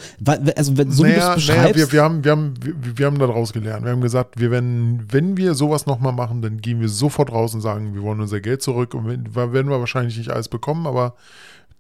also 0.55 0.78
wenn, 0.78 0.89
so 0.89 1.03
wie 1.03 1.10
du 1.10 1.14
es 1.16 1.20
naja, 1.20 1.36
beschreibst, 1.36 1.64
naja 1.64 1.76
wir, 1.76 1.91
wir, 1.91 2.01
haben, 2.03 2.24
wir, 2.24 2.32
haben, 2.32 2.53
wir, 2.62 2.97
wir 2.97 3.05
haben 3.05 3.20
daraus 3.20 3.51
gelernt. 3.51 3.84
Wir 3.84 3.91
haben 3.91 3.99
gesagt, 4.01 4.39
wir 4.39 4.49
werden, 4.49 5.05
wenn 5.12 5.36
wir 5.36 5.53
sowas 5.53 5.86
nochmal 5.86 6.14
machen, 6.14 6.41
dann 6.41 6.62
gehen 6.62 6.80
wir 6.80 6.88
sofort 6.88 7.32
raus 7.32 7.53
und 7.53 7.60
sagen, 7.62 7.93
wir 7.93 8.03
wollen 8.03 8.22
unser 8.22 8.39
Geld 8.39 8.62
zurück. 8.62 8.93
Und 8.93 9.05
wenn, 9.08 9.36
werden 9.36 9.70
wir 9.70 9.80
wahrscheinlich 9.82 10.18
nicht 10.18 10.30
alles 10.30 10.47
bekommen, 10.47 10.88
aber 10.88 11.16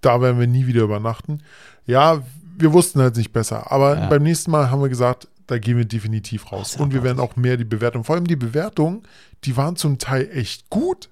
da 0.01 0.19
werden 0.21 0.39
wir 0.39 0.47
nie 0.47 0.67
wieder 0.67 0.81
übernachten. 0.83 1.39
Ja, 1.85 2.21
wir 2.57 2.73
wussten 2.73 2.99
halt 2.99 3.15
nicht 3.15 3.31
besser. 3.31 3.71
Aber 3.71 3.97
Ja. 3.97 4.09
beim 4.09 4.23
nächsten 4.23 4.51
Mal 4.51 4.69
haben 4.69 4.81
wir 4.81 4.89
gesagt, 4.89 5.29
da 5.47 5.57
gehen 5.57 5.77
wir 5.77 5.85
definitiv 5.85 6.51
raus. 6.51 6.75
Und 6.75 6.93
wir 6.93 7.03
werden 7.03 7.21
auch 7.21 7.37
mehr 7.37 7.55
die 7.55 7.63
Bewertung, 7.63 8.03
vor 8.03 8.15
allem 8.15 8.27
die 8.27 8.35
Bewertungen, 8.35 9.03
die 9.45 9.55
waren 9.55 9.77
zum 9.77 9.97
Teil 9.97 10.29
echt 10.33 10.69
gut. 10.69 11.07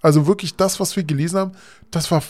Also 0.00 0.26
wirklich 0.26 0.56
das, 0.56 0.80
was 0.80 0.96
wir 0.96 1.04
gelesen 1.04 1.38
haben, 1.38 1.52
das 1.92 2.10
war 2.10 2.22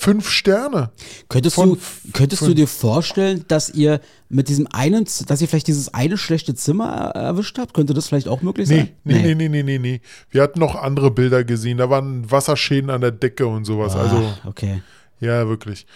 fünf 0.00 0.30
Sterne. 0.30 0.90
Könntest, 1.28 1.56
Von 1.56 1.70
du, 1.74 1.78
könntest 2.14 2.40
du 2.42 2.54
dir 2.54 2.66
vorstellen, 2.66 3.44
dass 3.48 3.68
ihr 3.68 4.00
mit 4.30 4.48
diesem 4.48 4.66
einen, 4.72 5.04
dass 5.26 5.40
ihr 5.42 5.46
vielleicht 5.48 5.66
dieses 5.66 5.92
eine 5.92 6.16
schlechte 6.16 6.54
Zimmer 6.54 6.86
er- 7.14 7.20
erwischt 7.20 7.58
habt? 7.58 7.74
Könnte 7.74 7.92
das 7.92 8.08
vielleicht 8.08 8.26
auch 8.26 8.40
möglich 8.40 8.68
Nee, 8.70 8.76
sein? 8.76 8.88
nee, 9.04 9.22
nee, 9.22 9.34
nee, 9.34 9.48
nee, 9.48 9.62
nee, 9.62 9.78
nee. 9.78 10.00
Wir 10.30 10.42
hatten 10.42 10.58
noch 10.58 10.74
andere 10.74 11.10
Bilder 11.10 11.44
gesehen. 11.44 11.76
Da 11.76 11.90
waren 11.90 12.30
Wasserschäden 12.30 12.88
an 12.88 13.02
der 13.02 13.10
Decke 13.12 13.46
und 13.46 13.66
sowas. 13.66 13.94
Also, 13.94 14.16
Ah, 14.16 14.48
okay. 14.48 14.82
Ja, 15.20 15.46
wirklich. 15.48 15.86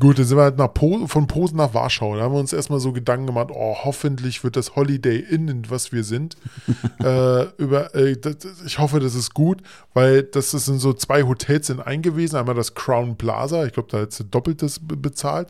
Gut, 0.00 0.18
dann 0.18 0.24
sind 0.26 0.36
wir 0.36 0.42
halt 0.42 0.58
nach 0.58 0.74
po 0.74 1.06
von 1.06 1.26
Posen 1.28 1.56
nach 1.56 1.72
Warschau. 1.72 2.16
Da 2.16 2.22
haben 2.22 2.32
wir 2.34 2.40
uns 2.40 2.52
erstmal 2.52 2.80
so 2.80 2.92
Gedanken 2.92 3.26
gemacht, 3.26 3.48
oh, 3.52 3.76
hoffentlich 3.84 4.42
wird 4.42 4.56
das 4.56 4.74
Holiday 4.74 5.18
Inn, 5.20 5.46
in 5.48 5.70
was 5.70 5.92
wir 5.92 6.02
sind. 6.04 6.36
äh, 7.00 7.44
über, 7.56 7.94
äh, 7.94 8.16
das, 8.16 8.36
ich 8.66 8.78
hoffe, 8.80 8.98
das 9.00 9.14
ist 9.14 9.34
gut, 9.34 9.62
weil 9.94 10.24
das 10.24 10.50
sind 10.50 10.78
so 10.80 10.92
zwei 10.94 11.22
Hotels 11.22 11.70
in 11.70 11.80
ein 11.80 12.02
gewesen. 12.02 12.36
Einmal 12.36 12.56
das 12.56 12.74
Crown 12.74 13.16
Plaza, 13.16 13.64
ich 13.66 13.72
glaube, 13.72 13.88
da 13.90 14.00
hat 14.00 14.12
sie 14.12 14.24
doppeltes 14.24 14.80
be- 14.80 14.96
bezahlt. 14.96 15.48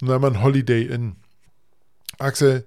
Und 0.00 0.10
einmal 0.10 0.30
ein 0.30 0.42
Holiday 0.42 0.82
Inn. 0.84 1.16
Axel, 2.18 2.64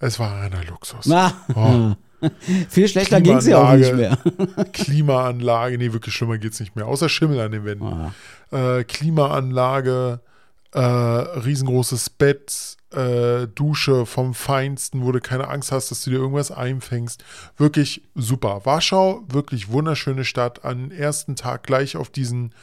es 0.00 0.18
war 0.18 0.32
reiner 0.40 0.62
Luxus. 0.64 1.06
Na, 1.06 1.32
Oh. 1.54 1.94
viel 2.68 2.88
schlechter 2.88 3.20
ging 3.20 3.36
es 3.36 3.46
ja 3.46 3.58
auch 3.62 3.74
nicht 3.74 3.94
mehr. 3.94 4.18
Klimaanlage, 4.72 5.78
nee, 5.78 5.92
wirklich 5.92 6.14
schlimmer 6.14 6.38
geht's 6.38 6.60
nicht 6.60 6.74
mehr. 6.76 6.86
Außer 6.86 7.08
Schimmel 7.08 7.40
an 7.40 7.52
den 7.52 7.64
Wänden. 7.64 7.86
Ah. 7.86 8.12
Äh, 8.50 8.84
Klimaanlage, 8.84 10.20
äh, 10.72 10.80
riesengroßes 10.80 12.10
Bett, 12.10 12.76
äh, 12.92 13.46
Dusche 13.48 14.06
vom 14.06 14.34
Feinsten, 14.34 15.04
wo 15.04 15.12
du 15.12 15.20
keine 15.20 15.48
Angst 15.48 15.72
hast, 15.72 15.90
dass 15.90 16.04
du 16.04 16.10
dir 16.10 16.16
irgendwas 16.16 16.50
einfängst. 16.50 17.22
Wirklich 17.56 18.02
super. 18.14 18.62
Warschau, 18.64 19.24
wirklich 19.28 19.70
wunderschöne 19.70 20.24
Stadt. 20.24 20.64
Am 20.64 20.90
ersten 20.90 21.36
Tag 21.36 21.64
gleich 21.64 21.96
auf 21.96 22.10
diesen 22.10 22.54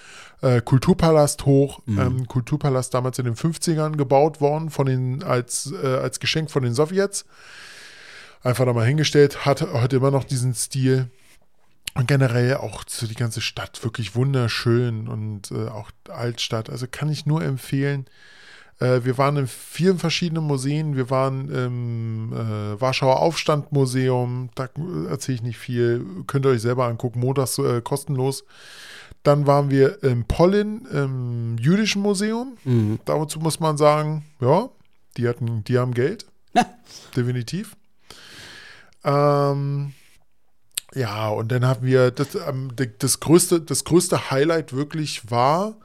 äh, 0.41 0.61
Kulturpalast 0.61 1.45
hoch. 1.45 1.79
Ähm, 1.87 2.27
Kulturpalast 2.27 2.93
damals 2.93 3.19
in 3.19 3.25
den 3.25 3.35
50ern 3.35 3.97
gebaut 3.97 4.41
worden, 4.41 4.69
von 4.69 4.87
den, 4.87 5.23
als, 5.23 5.71
äh, 5.83 5.97
als 5.97 6.19
Geschenk 6.19 6.49
von 6.49 6.63
den 6.63 6.73
Sowjets. 6.73 7.25
Einfach 8.43 8.65
da 8.65 8.73
mal 8.73 8.85
hingestellt, 8.85 9.45
hat 9.45 9.61
heute 9.73 9.97
immer 9.97 10.11
noch 10.11 10.23
diesen 10.23 10.53
Stil. 10.53 11.09
Und 11.95 12.07
generell 12.07 12.55
auch 12.57 12.83
so 12.87 13.07
die 13.07 13.15
ganze 13.15 13.39
Stadt 13.39 13.83
wirklich 13.83 14.15
wunderschön 14.15 15.07
und 15.07 15.51
äh, 15.51 15.69
auch 15.69 15.91
Altstadt. 16.09 16.69
Also 16.69 16.87
kann 16.91 17.09
ich 17.09 17.25
nur 17.25 17.41
empfehlen. 17.41 18.05
Äh, 18.79 19.05
wir 19.05 19.17
waren 19.17 19.37
in 19.37 19.47
vielen 19.47 19.97
verschiedenen 19.97 20.43
Museen. 20.43 20.97
Wir 20.97 21.09
waren 21.09 21.49
im 21.49 22.33
äh, 22.33 22.81
Warschauer 22.81 23.21
Aufstandmuseum. 23.21 24.49
Da 24.55 24.65
äh, 24.65 25.07
erzähle 25.09 25.35
ich 25.35 25.43
nicht 25.43 25.57
viel. 25.57 26.05
Könnt 26.27 26.45
ihr 26.45 26.49
euch 26.49 26.61
selber 26.61 26.85
angucken. 26.85 27.21
Montags 27.21 27.57
äh, 27.59 27.81
kostenlos. 27.81 28.43
Dann 29.23 29.47
waren 29.47 29.71
wir 29.71 30.03
im 30.03 30.25
Pollin, 30.25 30.85
im 30.91 31.57
Jüdischen 31.57 32.01
Museum. 32.01 32.57
Mhm. 32.65 32.99
Dazu 33.05 33.39
muss 33.39 33.61
man 33.61 33.77
sagen, 33.77 34.25
ja, 34.39 34.69
die, 35.15 35.27
hatten, 35.27 35.63
die 35.63 35.79
haben 35.79 35.93
Geld. 35.93 36.25
Ja. 36.53 36.65
Definitiv. 37.15 37.75
Ähm, 39.03 39.93
ja, 40.95 41.29
und 41.29 41.51
dann 41.51 41.65
haben 41.65 41.85
wir 41.85 42.11
das, 42.11 42.35
ähm, 42.35 42.71
das, 42.99 43.19
größte, 43.19 43.61
das 43.61 43.83
größte 43.83 44.31
Highlight 44.31 44.73
wirklich 44.73 45.29
war 45.29 45.75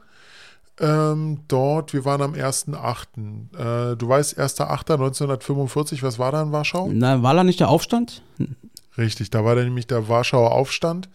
ähm, 0.81 1.41
dort, 1.47 1.93
wir 1.93 2.05
waren 2.05 2.21
am 2.23 2.33
1.8. 2.33 3.93
Äh, 3.93 3.97
du 3.97 4.07
weißt, 4.07 4.39
1.8.1945, 4.39 6.01
was 6.01 6.17
war 6.17 6.31
da 6.31 6.41
in 6.41 6.51
Warschau? 6.51 6.89
Na, 6.91 7.21
war 7.21 7.35
da 7.35 7.43
nicht 7.43 7.59
der 7.59 7.69
Aufstand? 7.69 8.23
Richtig, 8.97 9.29
da 9.29 9.45
war 9.45 9.55
dann 9.55 9.65
nämlich 9.65 9.85
der 9.85 10.09
Warschauer 10.09 10.51
Aufstand. 10.51 11.07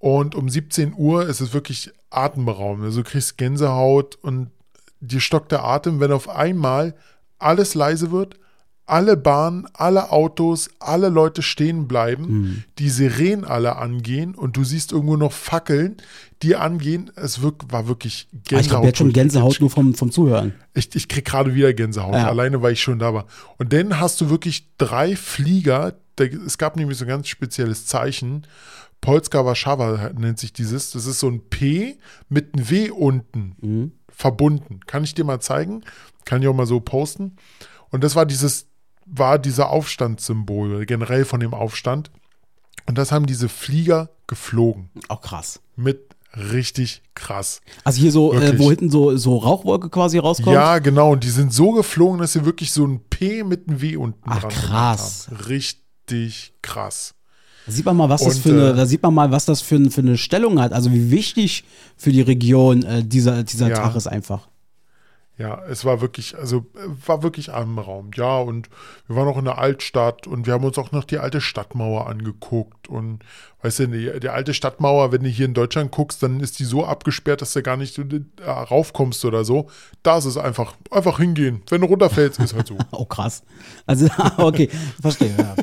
Und 0.00 0.34
um 0.34 0.48
17 0.48 0.94
Uhr 0.96 1.26
ist 1.26 1.40
es 1.40 1.52
wirklich 1.52 1.92
atemberaubend. 2.10 2.84
Also 2.84 3.02
du 3.02 3.08
kriegst 3.08 3.38
Gänsehaut 3.38 4.18
und 4.20 4.50
dir 5.00 5.20
stockt 5.20 5.52
der 5.52 5.64
Atem, 5.64 6.00
wenn 6.00 6.10
auf 6.10 6.28
einmal 6.28 6.94
alles 7.38 7.74
leise 7.74 8.10
wird, 8.10 8.36
alle 8.88 9.16
Bahnen, 9.16 9.66
alle 9.74 10.10
Autos, 10.12 10.70
alle 10.80 11.08
Leute 11.10 11.42
stehen 11.42 11.86
bleiben, 11.88 12.64
die 12.78 12.88
Sirenen 12.88 13.44
alle 13.44 13.76
angehen 13.76 14.34
und 14.34 14.56
du 14.56 14.64
siehst 14.64 14.92
irgendwo 14.92 15.16
noch 15.16 15.32
Fackeln, 15.32 15.98
die 16.42 16.56
angehen. 16.56 17.10
Es 17.14 17.42
wirk 17.42 17.70
war 17.70 17.86
wirklich 17.86 18.28
Ah, 18.32 18.36
Gänsehaut. 18.36 18.60
ich 18.62 18.68
glaube, 18.70 18.86
jetzt 18.86 18.98
schon 18.98 19.12
Gänsehaut 19.12 19.60
nur 19.60 19.70
vom, 19.70 19.94
vom 19.94 20.10
Zuhören. 20.10 20.54
Ich, 20.74 20.94
ich 20.96 21.08
krieg 21.08 21.24
gerade 21.24 21.54
wieder 21.54 21.72
Gänsehaut, 21.74 22.14
Ja. 22.14 22.26
alleine 22.28 22.62
weil 22.62 22.72
ich 22.72 22.80
schon 22.82 22.98
da 22.98 23.12
war. 23.12 23.26
Und 23.58 23.72
dann 23.72 24.00
hast 24.00 24.20
du 24.20 24.30
wirklich 24.30 24.68
drei 24.78 25.16
Flieger. 25.16 25.94
Es 26.46 26.56
gab 26.58 26.76
nämlich 26.76 26.96
so 26.98 27.04
ein 27.04 27.08
ganz 27.08 27.28
spezielles 27.28 27.86
Zeichen. 27.86 28.46
Polska 29.00 29.44
Warszawa 29.44 30.10
nennt 30.18 30.38
sich 30.38 30.52
dieses. 30.52 30.90
Das 30.92 31.06
ist 31.06 31.20
so 31.20 31.28
ein 31.28 31.42
P 31.50 31.98
mit 32.28 32.54
einem 32.54 32.70
W 32.70 32.90
unten 32.90 33.92
verbunden. 34.08 34.80
Kann 34.86 35.04
ich 35.04 35.14
dir 35.14 35.24
mal 35.24 35.40
zeigen? 35.40 35.82
Kann 36.24 36.42
ich 36.42 36.48
auch 36.48 36.54
mal 36.54 36.66
so 36.66 36.80
posten. 36.80 37.36
Und 37.90 38.02
das 38.04 38.16
war 38.16 38.26
dieses, 38.26 38.66
war 39.10 39.38
dieser 39.38 39.70
Aufstandssymbol, 39.70 40.86
generell 40.86 41.24
von 41.24 41.40
dem 41.40 41.54
Aufstand. 41.54 42.10
Und 42.86 42.98
das 42.98 43.12
haben 43.12 43.26
diese 43.26 43.48
Flieger 43.48 44.10
geflogen. 44.26 44.90
Auch 45.08 45.20
krass. 45.20 45.60
Mit 45.76 46.14
richtig 46.36 47.02
krass. 47.14 47.60
Also 47.84 48.00
hier 48.00 48.12
so, 48.12 48.32
äh, 48.32 48.58
wo 48.58 48.68
hinten 48.70 48.90
so, 48.90 49.16
so 49.16 49.36
Rauchwolke 49.36 49.88
quasi 49.90 50.18
rauskommt. 50.18 50.54
Ja, 50.54 50.78
genau. 50.78 51.12
Und 51.12 51.24
die 51.24 51.30
sind 51.30 51.52
so 51.52 51.72
geflogen, 51.72 52.20
dass 52.20 52.32
sie 52.32 52.44
wirklich 52.44 52.72
so 52.72 52.86
ein 52.86 53.00
P 53.10 53.44
mit 53.44 53.68
einem 53.68 53.80
W 53.80 53.96
unten 53.96 54.20
Ach, 54.26 54.40
dran 54.40 54.50
krass. 54.50 55.28
haben. 55.30 55.36
Richtig 55.46 56.52
krass. 56.62 57.14
Da 57.66 57.72
sieht 57.72 57.84
man 57.84 57.96
mal, 57.96 58.08
was 58.08 58.22
das 58.24 58.36
Und, 58.36 58.42
für 58.42 58.50
eine, 58.50 58.70
äh, 58.70 58.74
da 58.76 58.86
sieht 58.86 59.02
man 59.02 59.12
mal, 59.12 59.30
was 59.30 59.44
das 59.44 59.60
für, 59.60 59.90
für 59.90 60.00
eine 60.00 60.16
Stellung 60.16 60.60
hat. 60.60 60.72
Also 60.72 60.92
wie 60.92 61.10
wichtig 61.10 61.64
für 61.96 62.12
die 62.12 62.22
Region 62.22 62.82
äh, 62.82 63.04
dieser, 63.04 63.42
dieser 63.42 63.68
Ja. 63.68 63.76
Tag 63.76 63.96
ist 63.96 64.06
einfach. 64.06 64.48
Ja, 65.38 65.62
es 65.70 65.84
war 65.84 66.00
wirklich, 66.00 66.36
also 66.36 66.66
war 67.06 67.22
wirklich 67.22 67.50
Raum. 67.50 68.10
Ja, 68.16 68.38
und 68.38 68.68
wir 69.06 69.14
waren 69.14 69.28
auch 69.28 69.38
in 69.38 69.44
der 69.44 69.58
Altstadt 69.58 70.26
und 70.26 70.46
wir 70.46 70.54
haben 70.54 70.64
uns 70.64 70.78
auch 70.78 70.90
noch 70.90 71.04
die 71.04 71.18
alte 71.18 71.40
Stadtmauer 71.40 72.08
angeguckt. 72.08 72.88
Und 72.88 73.20
weißt 73.62 73.78
du, 73.78 73.86
die, 73.86 74.18
die 74.18 74.30
alte 74.30 74.52
Stadtmauer, 74.52 75.12
wenn 75.12 75.22
du 75.22 75.28
hier 75.28 75.46
in 75.46 75.54
Deutschland 75.54 75.92
guckst, 75.92 76.24
dann 76.24 76.40
ist 76.40 76.58
die 76.58 76.64
so 76.64 76.84
abgesperrt, 76.84 77.40
dass 77.40 77.52
du 77.52 77.62
gar 77.62 77.76
nicht 77.76 77.96
äh, 77.98 78.50
raufkommst 78.50 79.24
oder 79.24 79.44
so. 79.44 79.70
Da 80.02 80.18
ist 80.18 80.24
es 80.24 80.36
einfach, 80.36 80.74
einfach 80.90 81.18
hingehen. 81.18 81.62
Wenn 81.70 81.82
du 81.82 81.86
runterfällst, 81.86 82.40
ist 82.40 82.54
halt 82.54 82.66
so. 82.66 82.76
Oh, 82.90 83.04
krass. 83.04 83.44
Also, 83.86 84.08
okay, 84.38 84.68
verstehe. 85.00 85.34
Ja. 85.38 85.54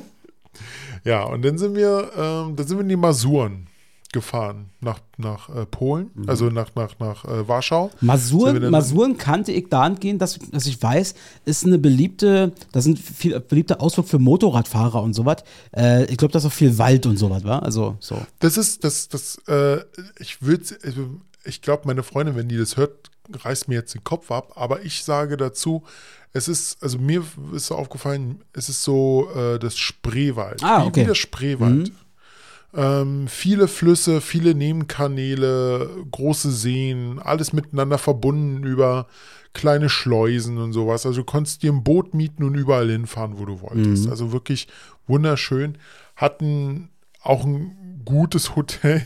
Ja, 1.03 1.23
und 1.23 1.43
dann 1.43 1.57
sind 1.57 1.75
wir, 1.75 2.11
ähm, 2.17 2.55
dann 2.55 2.65
sind 2.65 2.77
wir 2.77 2.81
in 2.81 2.89
die 2.89 2.95
Masuren 2.95 3.67
gefahren 4.15 4.69
nach, 4.79 5.01
nach 5.17 5.49
äh, 5.49 5.65
Polen, 5.65 6.09
also 6.25 6.45
nach, 6.45 6.73
nach, 6.73 6.97
nach 6.99 7.25
äh, 7.25 7.47
Warschau. 7.47 7.91
Masuren, 7.99 8.71
Masuren 8.71 9.17
kannte 9.17 9.51
ich 9.51 9.67
dahingehend, 9.67 10.21
dass, 10.21 10.39
dass 10.39 10.65
ich 10.65 10.81
weiß, 10.81 11.15
ist 11.43 11.65
eine 11.65 11.77
beliebte, 11.77 12.53
das 12.71 12.85
sind 12.85 12.97
viel 12.97 13.37
beliebte 13.41 13.81
Ausflug 13.81 14.07
für 14.07 14.17
Motorradfahrer 14.17 15.03
und 15.03 15.13
sowas. 15.13 15.43
Äh, 15.75 16.05
ich 16.05 16.15
glaube, 16.15 16.31
das 16.31 16.45
ist 16.45 16.47
auch 16.47 16.53
viel 16.53 16.77
Wald 16.77 17.05
und 17.05 17.17
sowas, 17.17 17.43
war. 17.43 17.61
Also 17.63 17.97
so. 17.99 18.25
Das 18.39 18.55
ist, 18.55 18.85
das, 18.85 19.09
das, 19.09 19.35
äh, 19.49 19.81
ich 20.17 20.41
würde, 20.41 20.63
ich 21.43 21.61
glaube, 21.61 21.83
meine 21.85 22.01
Freundin, 22.01 22.37
wenn 22.37 22.47
die 22.47 22.57
das 22.57 22.77
hört, 22.77 23.11
reißt 23.29 23.67
mir 23.67 23.75
jetzt 23.75 23.93
den 23.95 24.05
Kopf 24.05 24.31
ab, 24.31 24.53
aber 24.55 24.83
ich 24.85 25.03
sage 25.03 25.35
dazu, 25.35 25.83
es 26.31 26.47
ist, 26.47 26.81
also 26.81 26.97
mir 26.99 27.21
ist 27.53 27.67
so 27.67 27.75
aufgefallen, 27.75 28.39
es 28.53 28.69
ist 28.69 28.81
so 28.81 29.29
äh, 29.35 29.59
das 29.59 29.77
Spreewald. 29.77 30.63
Ah, 30.63 30.83
wie, 30.83 30.87
okay. 30.87 31.01
wie 31.01 31.07
das 31.07 31.17
Spreewald. 31.17 31.91
Ähm, 32.75 33.27
viele 33.27 33.67
Flüsse, 33.67 34.19
viele 34.21 34.53
Nebenkanäle, 34.53 35.89
große 36.11 36.51
Seen, 36.51 37.19
alles 37.19 37.53
miteinander 37.53 37.97
verbunden 37.97 38.63
über 38.63 39.07
kleine 39.53 39.89
Schleusen 39.89 40.57
und 40.57 40.73
sowas. 40.73 41.05
Also 41.05 41.21
du 41.21 41.25
konntest 41.25 41.63
dir 41.63 41.71
ein 41.71 41.83
Boot 41.83 42.13
mieten 42.13 42.43
und 42.43 42.55
überall 42.55 42.89
hinfahren, 42.89 43.39
wo 43.39 43.45
du 43.45 43.61
wolltest. 43.61 44.05
Also 44.09 44.31
wirklich 44.33 44.67
wunderschön. 45.07 45.77
Hatten 46.15 46.89
auch 47.21 47.45
ein 47.45 48.01
gutes 48.03 48.55
Hotel. 48.55 49.01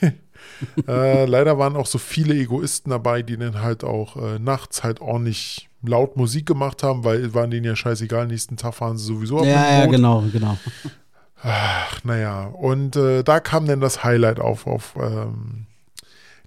äh, 0.88 1.26
leider 1.26 1.58
waren 1.58 1.76
auch 1.76 1.86
so 1.86 1.98
viele 1.98 2.34
Egoisten 2.34 2.90
dabei, 2.90 3.22
die 3.22 3.38
dann 3.38 3.62
halt 3.62 3.84
auch 3.84 4.16
äh, 4.18 4.40
nachts 4.40 4.84
halt 4.84 5.02
ordentlich 5.02 5.70
laut 5.84 6.18
Musik 6.18 6.46
gemacht 6.46 6.84
haben, 6.84 7.04
weil 7.04 7.34
waren 7.34 7.52
denen 7.52 7.66
ja 7.66 7.76
scheißegal, 7.76 8.28
nächsten 8.28 8.58
Tag 8.58 8.74
fahren 8.74 8.98
sie 8.98 9.06
sowieso 9.06 9.38
auf 9.40 9.46
Ja, 9.46 9.80
ja, 9.80 9.86
genau, 9.86 10.24
genau. 10.32 10.58
Ach, 11.44 12.04
naja. 12.04 12.48
Und 12.48 12.96
äh, 12.96 13.24
da 13.24 13.40
kam 13.40 13.66
dann 13.66 13.80
das 13.80 14.04
Highlight 14.04 14.40
auf, 14.40 14.68
auf 14.68 14.96
ähm, 15.02 15.66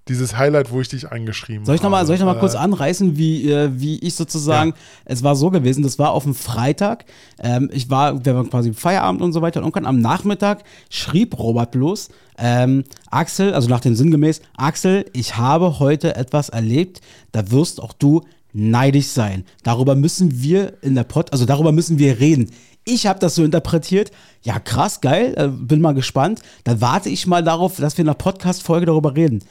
dieses 0.09 0.37
Highlight, 0.37 0.71
wo 0.73 0.81
ich 0.81 0.89
dich 0.89 1.13
angeschrieben 1.13 1.65
Soll 1.65 1.77
ich 1.77 1.83
nochmal 1.83 2.03
habe. 2.03 2.19
noch 2.19 2.27
mal 2.27 2.37
Äh, 2.37 2.41
kurz 2.41 2.55
anreißen, 2.55 3.17
wie, 3.17 3.51
äh, 3.51 3.71
wie 3.73 3.99
ich 4.01 4.15
sozusagen, 4.15 4.75
es 5.05 5.23
war 5.23 5.37
so 5.37 5.51
gewesen, 5.51 5.83
das 5.83 5.99
war 5.99 6.11
auf 6.11 6.25
dem 6.25 6.35
Freitag, 6.35 7.05
ähm, 7.41 7.71
ich 7.73 7.89
war, 7.89 8.25
wir 8.25 8.35
waren 8.35 8.51
quasi 8.51 8.73
Feierabend 8.73 9.23
und 9.23 9.33
so 9.33 9.43
weiter 9.43 9.65
und 9.65 9.87
am 9.87 10.01
Nachmittag 10.01 10.65
schrieb 10.91 11.39
Robert 11.39 11.71
bloß, 11.71 12.09
ähm, 12.39 12.85
Axel, 13.11 13.55
also 13.55 13.69
nach 13.69 13.81
dem 13.81 13.95
sinngemäß, 13.95 14.43
Axel, 14.57 15.05
ich 15.13 15.37
habe 15.37 15.79
heute 15.79 16.17
etwas 16.17 16.49
erlebt, 16.49 17.01
da 17.31 17.51
wirst 17.53 17.81
auch 17.81 17.93
du 17.93 18.23
neidisch 18.53 19.07
sein. 19.07 19.45
Darüber 19.63 19.95
müssen 19.95 20.43
wir 20.43 20.75
in 20.83 20.95
der 20.95 21.05
Pod, 21.05 21.33
also 21.33 21.47
darüber 21.47 21.73
müssen 21.73 21.99
wir 21.99 22.21
reden. 22.21 22.51
Ich 22.85 23.07
habe 23.07 23.19
das 23.21 23.35
so 23.35 23.45
interpretiert. 23.45 24.11
Ja, 24.43 24.59
krass, 24.59 25.01
geil, 25.01 25.35
äh, 25.37 25.49
bin 25.49 25.81
mal 25.81 25.95
gespannt. 25.95 26.43
Dann 26.65 26.81
warte 26.81 27.09
ich 27.09 27.27
mal 27.27 27.45
darauf, 27.45 27.77
dass 27.77 27.97
wir 27.97 28.03
in 28.03 28.09
einer 28.09 28.15
Podcast-Folge 28.15 28.87
darüber 28.87 29.15
reden. 29.15 29.45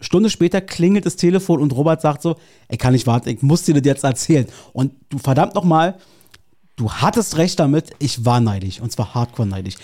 Stunde 0.00 0.30
später 0.30 0.60
klingelt 0.60 1.06
das 1.06 1.16
Telefon 1.16 1.60
und 1.60 1.72
Robert 1.72 2.00
sagt 2.00 2.22
so, 2.22 2.36
ey, 2.68 2.76
kann 2.76 2.92
nicht 2.92 3.06
warten, 3.06 3.28
ich 3.28 3.42
muss 3.42 3.62
dir 3.62 3.74
das 3.74 3.84
jetzt 3.84 4.04
erzählen. 4.04 4.46
Und 4.72 4.92
du 5.10 5.18
verdammt 5.18 5.54
nochmal, 5.54 5.98
du 6.76 6.90
hattest 6.90 7.36
recht 7.36 7.60
damit, 7.60 7.90
ich 7.98 8.24
war 8.24 8.40
neidisch. 8.40 8.80
Und 8.80 8.90
zwar 8.90 9.14
hardcore 9.14 9.46
neidisch. 9.46 9.76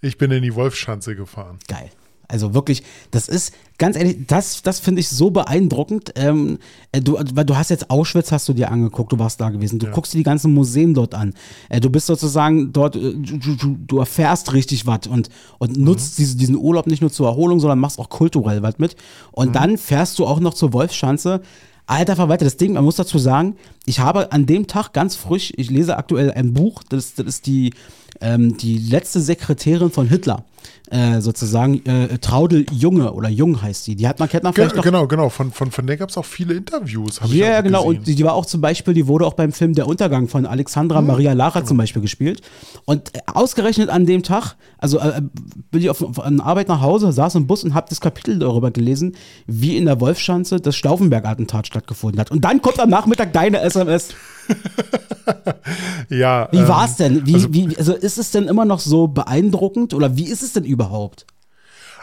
Ich 0.00 0.18
bin 0.18 0.30
in 0.30 0.42
die 0.42 0.54
Wolfschanze 0.54 1.16
gefahren. 1.16 1.58
Geil. 1.66 1.90
Also 2.28 2.54
wirklich, 2.54 2.82
das 3.10 3.28
ist, 3.28 3.52
ganz 3.78 3.96
ehrlich, 3.96 4.26
das, 4.26 4.62
das 4.62 4.80
finde 4.80 5.00
ich 5.00 5.08
so 5.08 5.30
beeindruckend. 5.30 6.12
Ähm, 6.16 6.58
äh, 6.92 7.00
du, 7.00 7.18
weil 7.34 7.44
du 7.44 7.56
hast 7.56 7.70
jetzt 7.70 7.90
Auschwitz, 7.90 8.32
hast 8.32 8.48
du 8.48 8.52
dir 8.52 8.70
angeguckt, 8.70 9.12
du 9.12 9.18
warst 9.18 9.40
da 9.40 9.50
gewesen. 9.50 9.78
Du 9.78 9.86
guckst 9.86 10.14
dir 10.14 10.18
die 10.18 10.24
ganzen 10.24 10.54
Museen 10.54 10.94
dort 10.94 11.14
an. 11.14 11.34
Äh, 11.68 11.80
du 11.80 11.90
bist 11.90 12.06
sozusagen 12.06 12.72
dort, 12.72 12.96
äh, 12.96 13.14
du, 13.14 13.56
du, 13.56 13.76
du 13.86 13.98
erfährst 13.98 14.52
richtig 14.52 14.86
was 14.86 15.06
und, 15.08 15.28
und 15.58 15.76
nutzt 15.76 16.18
diese, 16.18 16.36
diesen 16.36 16.56
Urlaub 16.56 16.86
nicht 16.86 17.00
nur 17.00 17.10
zur 17.10 17.28
Erholung, 17.28 17.60
sondern 17.60 17.78
machst 17.78 17.98
auch 17.98 18.08
kulturell 18.08 18.62
was 18.62 18.78
mit. 18.78 18.96
Und 19.32 19.54
dann 19.54 19.78
fährst 19.78 20.18
du 20.18 20.26
auch 20.26 20.40
noch 20.40 20.54
zur 20.54 20.72
Wolfschanze. 20.72 21.42
Alter 21.86 22.16
Verwalter, 22.16 22.44
das 22.44 22.56
Ding, 22.56 22.72
man 22.72 22.84
muss 22.84 22.96
dazu 22.96 23.18
sagen, 23.18 23.54
ich 23.84 24.00
habe 24.00 24.32
an 24.32 24.44
dem 24.46 24.66
Tag 24.66 24.92
ganz 24.92 25.14
frisch, 25.14 25.52
ich 25.56 25.70
lese 25.70 25.96
aktuell 25.96 26.32
ein 26.32 26.52
Buch, 26.52 26.82
das, 26.88 27.14
das 27.14 27.26
ist 27.26 27.46
die, 27.46 27.72
ähm, 28.20 28.56
die 28.56 28.78
letzte 28.78 29.20
Sekretärin 29.20 29.92
von 29.92 30.08
Hitler, 30.08 30.44
äh, 30.90 31.20
sozusagen, 31.20 31.84
äh, 31.86 32.18
Traudel 32.18 32.66
Junge 32.72 33.12
oder 33.12 33.28
Jung 33.28 33.62
heißt 33.62 33.86
die. 33.86 33.96
Die 33.96 34.06
hat 34.06 34.18
man, 34.18 34.28
kennt 34.28 34.44
man 34.44 34.52
Ge 34.52 34.64
vielleicht 34.64 34.76
noch. 34.76 34.84
genau, 34.84 35.06
genau. 35.06 35.28
Von, 35.28 35.50
von, 35.50 35.70
von 35.70 35.86
der 35.86 35.96
gab 35.96 36.10
es 36.10 36.16
auch 36.16 36.24
viele 36.24 36.54
Interviews. 36.54 37.20
Ja, 37.26 37.46
ja, 37.46 37.60
genau. 37.60 37.84
gesehen. 37.84 37.98
Und 37.98 38.06
die, 38.06 38.14
die 38.14 38.24
war 38.24 38.34
auch 38.34 38.46
zum 38.46 38.60
Beispiel, 38.60 38.94
die 38.94 39.06
wurde 39.06 39.26
auch 39.26 39.34
beim 39.34 39.52
Film 39.52 39.74
Der 39.74 39.86
Untergang 39.86 40.28
von 40.28 40.46
Alexandra 40.46 41.00
Mhm. 41.00 41.06
Maria 41.06 41.32
Lara 41.32 41.64
zum 41.64 41.76
Beispiel 41.76 42.02
gespielt. 42.02 42.42
Und 42.84 43.14
äh, 43.14 43.20
ausgerechnet 43.26 43.88
an 43.88 44.06
dem 44.06 44.22
Tag, 44.22 44.56
also 44.78 44.98
äh, 44.98 45.22
bin 45.70 45.80
ich 45.80 45.90
auf, 45.90 46.02
auf 46.02 46.20
an 46.20 46.40
Arbeit 46.40 46.68
nach 46.68 46.80
Hause, 46.80 47.12
saß 47.12 47.34
im 47.36 47.46
Bus 47.46 47.64
und 47.64 47.74
habe 47.74 47.86
das 47.88 48.00
Kapitel 48.00 48.38
darüber 48.38 48.70
gelesen, 48.70 49.16
wie 49.46 49.76
in 49.76 49.86
der 49.86 50.00
Wolfschanze 50.00 50.60
das 50.60 50.76
Stauffenberg-Attentat 50.76 51.66
stattgefunden 51.66 52.20
hat. 52.20 52.30
Und 52.30 52.44
dann 52.44 52.62
kommt 52.62 52.80
am 52.80 52.90
Nachmittag 52.90 53.32
deine 53.32 53.60
SMS. 53.60 54.14
ja, 56.08 56.48
Wie 56.52 56.58
ähm, 56.58 56.68
war's 56.68 56.96
denn? 56.96 57.26
Wie, 57.26 57.52
wie, 57.52 57.76
also 57.76 57.94
ist 57.94 58.18
es 58.18 58.30
denn 58.30 58.48
immer 58.48 58.64
noch 58.64 58.80
so 58.80 59.08
beeindruckend 59.08 59.94
oder 59.94 60.16
wie 60.16 60.28
ist 60.28 60.42
es 60.42 60.52
denn 60.52 60.64
überhaupt? 60.64 61.26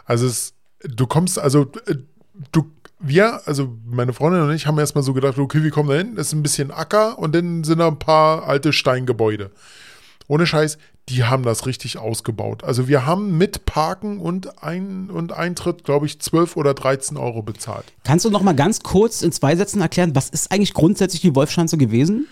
Also 0.05 0.27
es, 0.27 0.53
du 0.83 1.07
kommst, 1.07 1.39
also 1.39 1.71
äh, 1.85 1.95
du, 2.51 2.65
wir, 2.99 3.41
also 3.47 3.75
meine 3.85 4.13
Freundin 4.13 4.41
und 4.41 4.51
ich 4.53 4.67
haben 4.67 4.79
erstmal 4.79 5.03
so 5.03 5.13
gedacht, 5.13 5.37
okay, 5.37 5.63
wir 5.63 5.71
kommen 5.71 5.89
da 5.89 5.95
hin, 5.95 6.17
ist 6.17 6.33
ein 6.33 6.43
bisschen 6.43 6.71
Acker 6.71 7.19
und 7.19 7.35
dann 7.35 7.63
sind 7.63 7.79
da 7.79 7.87
ein 7.87 7.99
paar 7.99 8.47
alte 8.47 8.73
Steingebäude. 8.73 9.51
Ohne 10.27 10.45
Scheiß, 10.47 10.77
die 11.09 11.23
haben 11.23 11.43
das 11.43 11.65
richtig 11.65 11.97
ausgebaut. 11.97 12.63
Also 12.63 12.87
wir 12.87 13.05
haben 13.05 13.37
mit 13.37 13.65
Parken 13.65 14.19
und, 14.19 14.63
ein, 14.63 15.09
und 15.09 15.33
Eintritt, 15.33 15.83
glaube 15.83 16.05
ich, 16.05 16.19
12 16.19 16.55
oder 16.55 16.73
13 16.73 17.17
Euro 17.17 17.41
bezahlt. 17.41 17.85
Kannst 18.03 18.25
du 18.25 18.29
noch 18.29 18.41
mal 18.41 18.55
ganz 18.55 18.81
kurz 18.81 19.21
in 19.21 19.31
zwei 19.31 19.55
Sätzen 19.55 19.81
erklären, 19.81 20.15
was 20.15 20.29
ist 20.29 20.51
eigentlich 20.51 20.73
grundsätzlich 20.73 21.21
die 21.21 21.35
Wolfschanze 21.35 21.77
gewesen? 21.77 22.27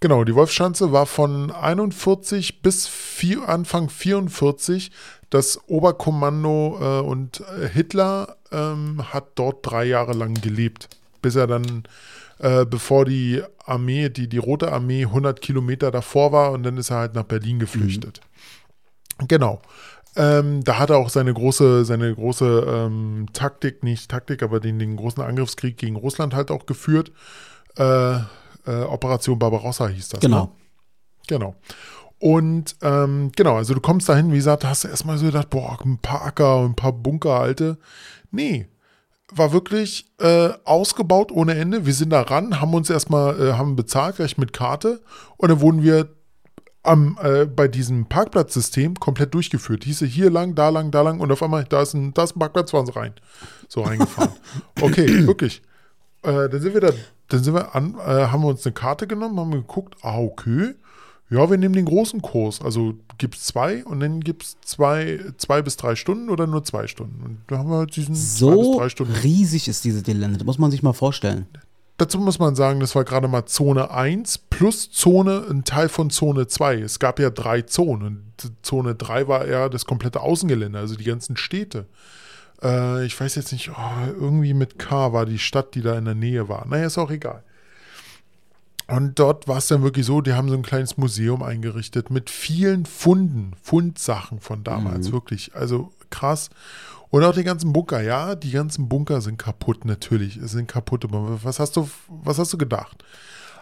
Genau, 0.00 0.24
die 0.24 0.34
Wolfschanze 0.34 0.92
war 0.92 1.04
von 1.06 1.50
41 1.50 2.62
bis 2.62 2.88
vier, 2.88 3.48
Anfang 3.48 3.90
44 3.90 4.90
das 5.28 5.60
Oberkommando 5.68 6.78
äh, 6.80 7.06
und 7.06 7.40
äh, 7.40 7.68
Hitler 7.68 8.36
ähm, 8.50 9.12
hat 9.12 9.28
dort 9.36 9.58
drei 9.62 9.84
Jahre 9.84 10.12
lang 10.12 10.34
gelebt, 10.34 10.88
bis 11.22 11.36
er 11.36 11.46
dann, 11.46 11.84
äh, 12.40 12.64
bevor 12.64 13.04
die 13.04 13.42
Armee, 13.64 14.08
die, 14.08 14.28
die 14.28 14.38
Rote 14.38 14.72
Armee 14.72 15.04
100 15.04 15.40
Kilometer 15.40 15.90
davor 15.90 16.32
war 16.32 16.52
und 16.52 16.62
dann 16.62 16.76
ist 16.76 16.90
er 16.90 16.96
halt 16.96 17.14
nach 17.14 17.24
Berlin 17.24 17.58
geflüchtet. 17.58 18.20
Genau. 19.28 19.60
Ähm, 20.16 20.64
da 20.64 20.78
hat 20.78 20.90
er 20.90 20.96
auch 20.96 21.10
seine 21.10 21.32
große, 21.32 21.84
seine 21.84 22.14
große 22.14 22.64
ähm, 22.66 23.26
Taktik, 23.32 23.84
nicht 23.84 24.10
Taktik, 24.10 24.42
aber 24.42 24.58
den, 24.58 24.78
den 24.78 24.96
großen 24.96 25.22
Angriffskrieg 25.22 25.76
gegen 25.76 25.96
Russland 25.96 26.34
halt 26.34 26.50
auch 26.50 26.66
geführt. 26.66 27.12
Äh, 27.76 28.16
äh, 28.66 28.82
Operation 28.88 29.38
Barbarossa 29.38 29.88
hieß 29.88 30.08
das. 30.08 30.20
Genau. 30.20 30.44
Ne? 30.44 30.50
Genau. 31.28 31.54
Und 32.18 32.76
ähm, 32.82 33.32
genau, 33.36 33.56
also 33.56 33.72
du 33.72 33.80
kommst 33.80 34.08
dahin, 34.08 34.32
wie 34.32 34.36
gesagt, 34.36 34.64
hast 34.64 34.84
du 34.84 34.88
erstmal 34.88 35.16
so 35.16 35.26
gedacht, 35.26 35.50
boah, 35.50 35.78
ein 35.84 35.98
paar 35.98 36.22
Acker 36.22 36.58
und 36.58 36.72
ein 36.72 36.76
paar 36.76 36.92
Bunker, 36.92 37.38
alte. 37.38 37.78
Nee, 38.30 38.66
war 39.32 39.52
wirklich 39.52 40.06
äh, 40.18 40.50
ausgebaut 40.64 41.32
ohne 41.32 41.54
Ende. 41.54 41.86
Wir 41.86 41.94
sind 41.94 42.10
da 42.10 42.22
ran, 42.22 42.60
haben 42.60 42.74
uns 42.74 42.90
erstmal, 42.90 43.40
äh, 43.40 43.52
haben 43.52 43.76
bezahlt, 43.76 44.16
gleich 44.16 44.38
mit 44.38 44.52
Karte. 44.52 45.00
Und 45.36 45.50
dann 45.50 45.60
wurden 45.60 45.82
wir 45.82 46.08
am, 46.82 47.18
äh, 47.22 47.44
bei 47.44 47.68
diesem 47.68 48.06
Parkplatzsystem 48.06 48.94
komplett 48.96 49.34
durchgeführt. 49.34 49.84
Hieße 49.84 50.06
hier 50.06 50.30
lang, 50.30 50.54
da 50.54 50.70
lang, 50.70 50.90
da 50.90 51.02
lang 51.02 51.20
und 51.20 51.30
auf 51.30 51.42
einmal, 51.42 51.64
da 51.64 51.82
ist 51.82 51.94
ein, 51.94 52.14
da 52.14 52.24
ist 52.24 52.36
ein 52.36 52.38
Parkplatz, 52.38 52.72
waren 52.72 52.86
sie 52.86 52.96
rein. 52.96 53.14
So 53.68 53.82
reingefahren. 53.82 54.32
Okay, 54.80 55.26
wirklich. 55.26 55.62
Äh, 56.22 56.48
dann 56.48 56.60
sind 56.60 56.74
wir 56.74 56.80
da, 56.80 56.90
dann 57.28 57.42
sind 57.42 57.54
wir 57.54 57.74
an, 57.74 57.94
äh, 57.94 58.26
haben 58.26 58.42
wir 58.42 58.48
uns 58.48 58.64
eine 58.64 58.72
Karte 58.72 59.06
genommen, 59.06 59.38
haben 59.38 59.50
geguckt, 59.50 59.96
ah, 60.02 60.18
okay. 60.18 60.74
Ja, 61.30 61.48
wir 61.48 61.58
nehmen 61.58 61.74
den 61.74 61.84
großen 61.84 62.22
Kurs. 62.22 62.60
Also 62.60 62.94
gibt 63.18 63.36
es 63.36 63.44
zwei 63.44 63.84
und 63.84 64.00
dann 64.00 64.20
gibt 64.20 64.42
es 64.42 64.56
zwei, 64.62 65.20
zwei 65.36 65.62
bis 65.62 65.76
drei 65.76 65.94
Stunden 65.94 66.28
oder 66.28 66.46
nur 66.48 66.64
zwei 66.64 66.88
Stunden. 66.88 67.22
Und 67.22 67.38
da 67.46 67.58
haben 67.58 67.70
wir 67.70 67.78
halt 67.78 67.94
diesen 67.94 68.14
zwei 68.16 68.20
bis 68.22 68.38
So 68.38 68.78
drei 68.78 68.88
Stunden. 68.88 69.14
riesig 69.14 69.68
ist 69.68 69.84
diese 69.84 70.02
Gelände, 70.02 70.38
das 70.38 70.46
muss 70.46 70.58
man 70.58 70.72
sich 70.72 70.82
mal 70.82 70.92
vorstellen. 70.92 71.46
Dazu 71.98 72.18
muss 72.18 72.38
man 72.38 72.56
sagen, 72.56 72.80
das 72.80 72.94
war 72.94 73.04
gerade 73.04 73.28
mal 73.28 73.44
Zone 73.44 73.90
1 73.90 74.38
plus 74.48 74.90
Zone, 74.90 75.44
ein 75.50 75.64
Teil 75.64 75.90
von 75.90 76.08
Zone 76.08 76.46
2. 76.46 76.80
Es 76.80 76.98
gab 76.98 77.20
ja 77.20 77.28
drei 77.28 77.60
Zonen. 77.60 78.32
Und 78.40 78.52
Zone 78.62 78.94
3 78.94 79.28
war 79.28 79.44
eher 79.44 79.68
das 79.68 79.84
komplette 79.84 80.20
Außengelände, 80.20 80.78
also 80.78 80.96
die 80.96 81.04
ganzen 81.04 81.36
Städte. 81.36 81.84
Äh, 82.62 83.04
ich 83.04 83.20
weiß 83.20 83.34
jetzt 83.34 83.52
nicht, 83.52 83.70
oh, 83.70 84.06
irgendwie 84.18 84.54
mit 84.54 84.78
K 84.78 85.12
war 85.12 85.26
die 85.26 85.38
Stadt, 85.38 85.74
die 85.74 85.82
da 85.82 85.96
in 85.98 86.06
der 86.06 86.14
Nähe 86.14 86.48
war. 86.48 86.66
Naja, 86.66 86.86
ist 86.86 86.96
auch 86.96 87.10
egal. 87.10 87.44
Und 88.90 89.18
dort 89.18 89.46
war 89.46 89.58
es 89.58 89.68
dann 89.68 89.82
wirklich 89.82 90.06
so, 90.06 90.20
die 90.20 90.32
haben 90.32 90.48
so 90.48 90.54
ein 90.54 90.62
kleines 90.62 90.96
Museum 90.96 91.42
eingerichtet 91.42 92.10
mit 92.10 92.28
vielen 92.30 92.86
Funden, 92.86 93.52
Fundsachen 93.62 94.40
von 94.40 94.64
damals, 94.64 95.12
wirklich. 95.12 95.54
Also 95.54 95.92
krass. 96.10 96.50
Und 97.10 97.24
auch 97.24 97.34
die 97.34 97.44
ganzen 97.44 97.72
Bunker, 97.72 98.00
ja, 98.00 98.34
die 98.34 98.50
ganzen 98.50 98.88
Bunker 98.88 99.20
sind 99.20 99.36
kaputt, 99.38 99.84
natürlich. 99.84 100.36
Es 100.36 100.52
sind 100.52 100.68
kaputt. 100.68 101.04
Aber 101.04 101.42
was 101.42 101.58
hast 101.58 101.76
du, 101.76 101.88
was 102.08 102.38
hast 102.38 102.52
du 102.52 102.58
gedacht? 102.58 103.04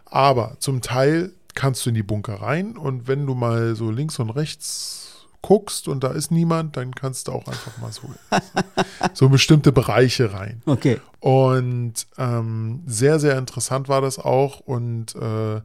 Aber 0.05 0.57
zum 0.59 0.81
Teil 0.81 1.33
kannst 1.55 1.85
du 1.85 1.91
in 1.91 1.95
die 1.95 2.03
Bunker 2.03 2.41
rein 2.41 2.77
und 2.77 3.09
wenn 3.09 3.27
du 3.27 3.35
mal 3.35 3.75
so 3.75 3.91
links 3.91 4.19
und 4.19 4.31
rechts 4.31 5.08
guckst 5.43 5.89
und 5.89 6.05
da 6.05 6.09
ist 6.09 6.31
niemand, 6.31 6.77
dann 6.77 6.95
kannst 6.95 7.29
du 7.29 7.33
auch 7.33 7.47
einfach 7.47 7.79
mal 7.79 7.93
so, 7.93 8.03
so 9.15 9.27
in 9.27 9.33
bestimmte 9.33 9.73
Bereiche 9.73 10.33
rein. 10.33 10.63
Okay. 10.67 10.99
Und 11.21 11.95
ähm, 12.17 12.83
sehr, 12.87 13.19
sehr 13.19 13.39
interessant 13.39 13.89
war 13.89 14.01
das 14.01 14.19
auch. 14.19 14.61
Und 14.61 15.15
äh, 15.15 15.61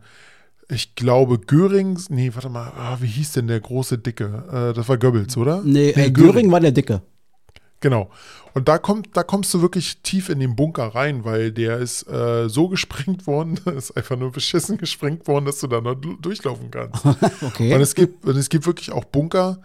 ich 0.69 0.95
glaube, 0.95 1.39
Görings, 1.39 2.09
nee, 2.09 2.31
warte 2.33 2.49
mal, 2.49 2.71
ah, 2.77 2.97
wie 2.99 3.07
hieß 3.07 3.33
denn 3.33 3.47
der 3.47 3.59
große 3.59 3.97
Dicke? 3.97 4.43
Äh, 4.51 4.73
das 4.73 4.87
war 4.87 4.97
Goebbels, 4.97 5.37
oder? 5.37 5.61
Nee, 5.63 5.89
äh, 5.91 6.11
Göring 6.11 6.51
war 6.51 6.59
der 6.59 6.71
Dicke. 6.71 7.01
Genau. 7.83 8.09
Und 8.53 8.69
da 8.69 8.77
kommt, 8.77 9.09
da 9.17 9.23
kommst 9.23 9.53
du 9.53 9.61
wirklich 9.61 9.97
tief 10.03 10.29
in 10.29 10.39
den 10.39 10.55
Bunker 10.55 10.95
rein, 10.95 11.25
weil 11.25 11.51
der 11.51 11.79
ist 11.79 12.07
äh, 12.07 12.47
so 12.47 12.69
gesprengt 12.69 13.27
worden, 13.27 13.59
ist 13.77 13.91
einfach 13.97 14.15
nur 14.15 14.31
beschissen 14.31 14.77
gesprengt 14.77 15.27
worden, 15.27 15.43
dass 15.43 15.59
du 15.59 15.67
da 15.67 15.81
noch 15.81 15.95
durchlaufen 15.95 16.71
kannst. 16.71 17.03
Okay. 17.41 17.73
Und 17.73 17.81
es 17.81 17.93
gibt, 17.93 18.25
und 18.25 18.37
es 18.37 18.47
gibt 18.47 18.65
wirklich 18.65 18.91
auch 18.91 19.03
Bunker, 19.03 19.59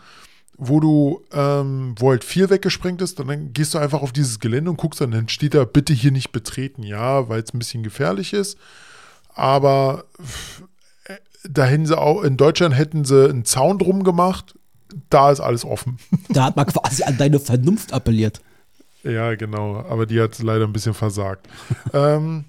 wo 0.56 0.80
du, 0.80 1.22
ähm, 1.32 1.94
wo 1.98 2.10
halt 2.10 2.24
viel 2.24 2.50
weggesprengt 2.50 3.00
ist, 3.02 3.20
und 3.20 3.28
dann 3.28 3.52
gehst 3.52 3.74
du 3.74 3.78
einfach 3.78 4.02
auf 4.02 4.12
dieses 4.12 4.40
Gelände 4.40 4.70
und 4.70 4.78
guckst 4.78 5.00
dann, 5.00 5.12
dann 5.12 5.28
steht 5.28 5.54
da 5.54 5.64
bitte 5.64 5.92
hier 5.92 6.10
nicht 6.10 6.32
betreten. 6.32 6.82
Ja, 6.82 7.28
weil 7.28 7.40
es 7.40 7.54
ein 7.54 7.58
bisschen 7.60 7.84
gefährlich 7.84 8.32
ist. 8.32 8.58
Aber 9.34 10.06
äh, 11.04 11.14
da 11.48 11.66
hätten 11.66 11.86
sie 11.86 11.96
auch, 11.96 12.24
in 12.24 12.36
Deutschland 12.36 12.76
hätten 12.76 13.04
sie 13.04 13.28
einen 13.28 13.44
Zaun 13.44 13.78
drum 13.78 14.02
gemacht. 14.02 14.57
Da 15.10 15.30
ist 15.30 15.40
alles 15.40 15.64
offen. 15.64 15.98
Da 16.28 16.44
hat 16.44 16.56
man 16.56 16.66
quasi 16.66 17.02
an 17.02 17.16
deine 17.16 17.40
Vernunft 17.40 17.92
appelliert. 17.92 18.40
Ja, 19.02 19.34
genau. 19.34 19.84
Aber 19.88 20.06
die 20.06 20.20
hat 20.20 20.38
leider 20.40 20.64
ein 20.64 20.72
bisschen 20.72 20.94
versagt. 20.94 21.48
ähm, 21.92 22.44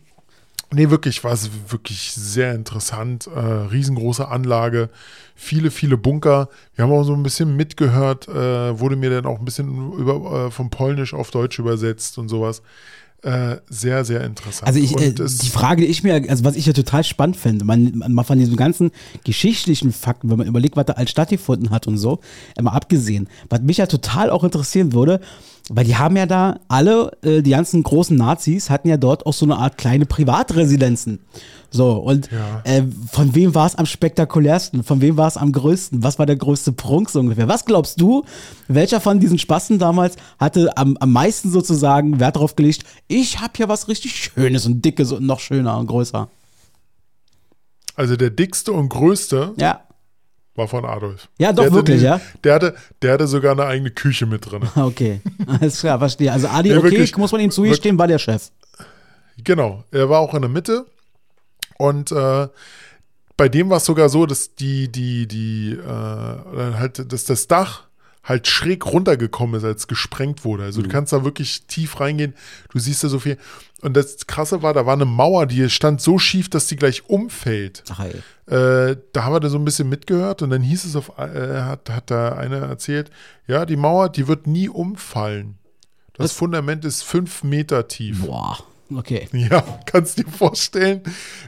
nee, 0.72 0.90
wirklich, 0.90 1.24
war 1.24 1.34
es 1.34 1.50
wirklich 1.70 2.12
sehr 2.12 2.54
interessant. 2.54 3.28
Äh, 3.28 3.40
riesengroße 3.40 4.28
Anlage, 4.28 4.90
viele, 5.36 5.72
viele 5.72 5.98
Bunker. 5.98 6.50
Wir 6.76 6.84
haben 6.84 6.92
auch 6.92 7.04
so 7.04 7.14
ein 7.14 7.24
bisschen 7.24 7.56
mitgehört, 7.56 8.28
äh, 8.28 8.80
wurde 8.80 8.96
mir 8.96 9.10
dann 9.10 9.26
auch 9.26 9.40
ein 9.40 9.46
bisschen 9.46 9.94
über, 9.94 10.48
äh, 10.48 10.52
vom 10.52 10.70
Polnisch 10.70 11.14
auf 11.14 11.32
Deutsch 11.32 11.60
übersetzt 11.60 12.18
und 12.18 12.30
sowas. 12.30 12.62
Äh, 13.22 13.58
sehr, 13.70 14.06
sehr 14.06 14.24
interessant. 14.24 14.68
Also 14.68 14.80
ich, 14.80 14.96
äh, 14.98 15.12
die 15.12 15.50
Frage, 15.50 15.82
die 15.82 15.88
ich 15.88 16.04
mir, 16.04 16.24
also 16.30 16.46
was 16.46 16.56
ich 16.56 16.66
ja 16.66 16.72
total 16.72 17.04
spannend 17.04 17.36
finde, 17.36 17.66
man, 17.66 18.02
man 18.08 18.24
von 18.24 18.40
diesen 18.40 18.56
ganzen 18.56 18.92
geschichtlichen 19.26 19.92
Fakten, 19.92 20.30
wenn 20.30 20.38
man 20.38 20.48
überlegt, 20.48 20.78
was 20.78 20.86
da 20.86 20.94
alles 20.94 21.10
stattgefunden 21.10 21.70
hat 21.70 21.86
und 21.88 21.98
so, 21.98 22.20
immer 22.58 22.74
abgesehen, 22.74 23.28
was 23.50 23.62
mich 23.62 23.78
ja 23.78 23.88
total 23.88 24.30
auch 24.30 24.46
interessieren 24.46 24.94
würde, 24.94 25.20
weil 25.70 25.86
die 25.86 25.96
haben 25.96 26.16
ja 26.18 26.26
da 26.26 26.60
alle, 26.68 27.12
äh, 27.24 27.42
die 27.42 27.52
ganzen 27.52 27.84
großen 27.84 28.18
Nazis 28.18 28.70
hatten 28.70 28.88
ja 28.90 28.98
dort 28.98 29.26
auch 29.26 29.34
so 29.34 29.46
eine 29.46 29.58
Art 29.58 29.78
kleine 29.78 30.06
Privatresidenzen. 30.06 31.20
So, 31.72 31.92
und 31.98 32.30
Ja. 32.32 32.62
äh, 32.64 32.84
von 33.12 33.36
wem 33.36 33.54
war 33.54 33.68
es 33.68 33.76
am 33.76 33.86
spektakulärsten? 33.86 34.84
Von 34.84 35.02
wem 35.02 35.18
war 35.18 35.28
es 35.28 35.38
am 35.38 35.52
größten? 35.52 36.02
Was 36.04 36.18
war 36.18 36.26
der 36.26 36.36
größte 36.36 36.72
Prunk 36.72 37.10
so 37.12 37.20
ungefähr? 37.20 37.48
Was 37.48 37.66
glaubst 37.66 38.02
du, 38.02 38.24
welcher 38.68 39.00
von 39.00 39.20
diesen 39.20 39.38
Spasten 39.38 39.78
damals 39.78 40.16
hatte 40.40 40.76
am, 40.78 40.98
am 41.00 41.12
meisten 41.12 41.52
sozusagen 41.52 42.20
Wert 42.20 42.36
darauf 42.36 42.56
gelegt, 42.56 42.84
ich 43.08 43.40
habe 43.40 43.54
hier 43.56 43.70
was 43.70 43.88
richtig 43.88 44.16
Schönes 44.16 44.66
und 44.66 44.84
Dickes 44.84 45.12
und 45.12 45.26
noch 45.26 45.40
schöner 45.40 45.78
und 45.78 45.88
größer? 45.88 46.28
also 47.96 48.16
der 48.16 48.30
dickste 48.30 48.72
und 48.72 48.88
größte 48.90 49.54
Ja. 49.58 49.82
War 50.60 50.68
von 50.68 50.86
Adolf. 50.86 51.28
Ja, 51.40 51.52
doch, 51.52 51.72
wirklich, 51.72 51.98
die- 52.00 52.06
ja? 52.06 52.22
Der 52.44 52.54
hatte, 52.54 52.76
der 53.02 53.14
hatte 53.14 53.26
sogar 53.28 53.54
eine 53.54 53.66
eigene 53.66 53.90
Küche 53.90 54.28
mit 54.28 54.50
drin. 54.52 54.62
Okay, 54.76 55.22
alles 55.48 55.80
klar, 55.80 55.98
verstehe. 55.98 56.32
Also 56.32 56.48
Adi, 56.48 56.72
okay, 56.72 56.84
wirklich. 56.84 57.18
muss 57.18 57.32
man 57.32 57.42
ihm 57.42 57.50
zugestehen, 57.50 57.98
war 57.98 58.08
der 58.08 58.20
Chef. 58.20 58.52
Genau, 59.44 59.84
er 59.92 60.08
war 60.10 60.20
auch 60.20 60.34
in 60.36 60.42
der 60.42 60.50
Mitte 60.50 60.86
und 61.78 62.12
äh, 62.12 62.48
bei 63.38 63.48
dem 63.50 63.70
war 63.70 63.78
es 63.78 63.86
sogar 63.86 64.10
so, 64.10 64.26
dass 64.26 64.54
die, 64.56 64.92
die, 64.92 65.26
die, 65.28 65.72
äh, 65.72 66.74
halt, 66.78 67.12
dass 67.12 67.24
das 67.24 67.48
Dach 67.48 67.86
halt 68.24 68.48
schräg 68.48 68.86
runtergekommen 68.86 69.56
ist, 69.56 69.64
als 69.64 69.88
gesprengt 69.88 70.44
wurde. 70.46 70.64
Also 70.64 70.82
du 70.82 70.90
kannst 70.90 71.14
da 71.14 71.24
wirklich 71.24 71.64
tief 71.68 72.00
reingehen, 72.00 72.36
du 72.72 72.78
siehst 72.80 73.04
da 73.04 73.08
so 73.10 73.20
viel. 73.20 73.38
Und 73.82 73.96
das 73.96 74.28
Krasse 74.28 74.62
war, 74.62 74.74
da 74.74 74.86
war 74.86 74.94
eine 74.94 75.06
Mauer, 75.06 75.46
die 75.46 75.70
stand 75.70 76.02
so 76.02 76.20
schief, 76.20 76.50
dass 76.50 76.68
die 76.68 76.76
gleich 76.76 77.10
umfällt. 77.10 77.84
Äh, 78.46 78.98
da 79.14 79.24
haben 79.24 79.34
wir 79.34 79.40
da 79.40 79.50
so 79.50 79.58
ein 79.58 79.66
bisschen 79.66 79.90
mitgehört 79.90 80.42
und 80.42 80.50
dann 80.50 80.62
hieß 80.62 80.84
es 80.86 80.96
auf, 80.96 81.14
äh, 81.18 81.62
hat, 81.62 81.90
hat 81.90 82.12
da 82.12 82.34
einer 82.34 82.58
erzählt, 82.58 83.10
ja, 83.48 83.66
die 83.66 83.78
Mauer, 83.78 84.10
die 84.10 84.28
wird 84.28 84.48
nie 84.48 84.68
umfallen. 84.70 85.58
Das 86.14 86.26
Was? 86.26 86.32
Fundament 86.34 86.84
ist 86.84 87.04
fünf 87.04 87.44
Meter 87.44 87.88
tief. 87.88 88.26
Boah, 88.26 88.58
okay. 88.94 89.30
Ja, 89.32 89.62
kannst 89.86 90.18
dir 90.20 90.26
vorstellen, 90.28 91.02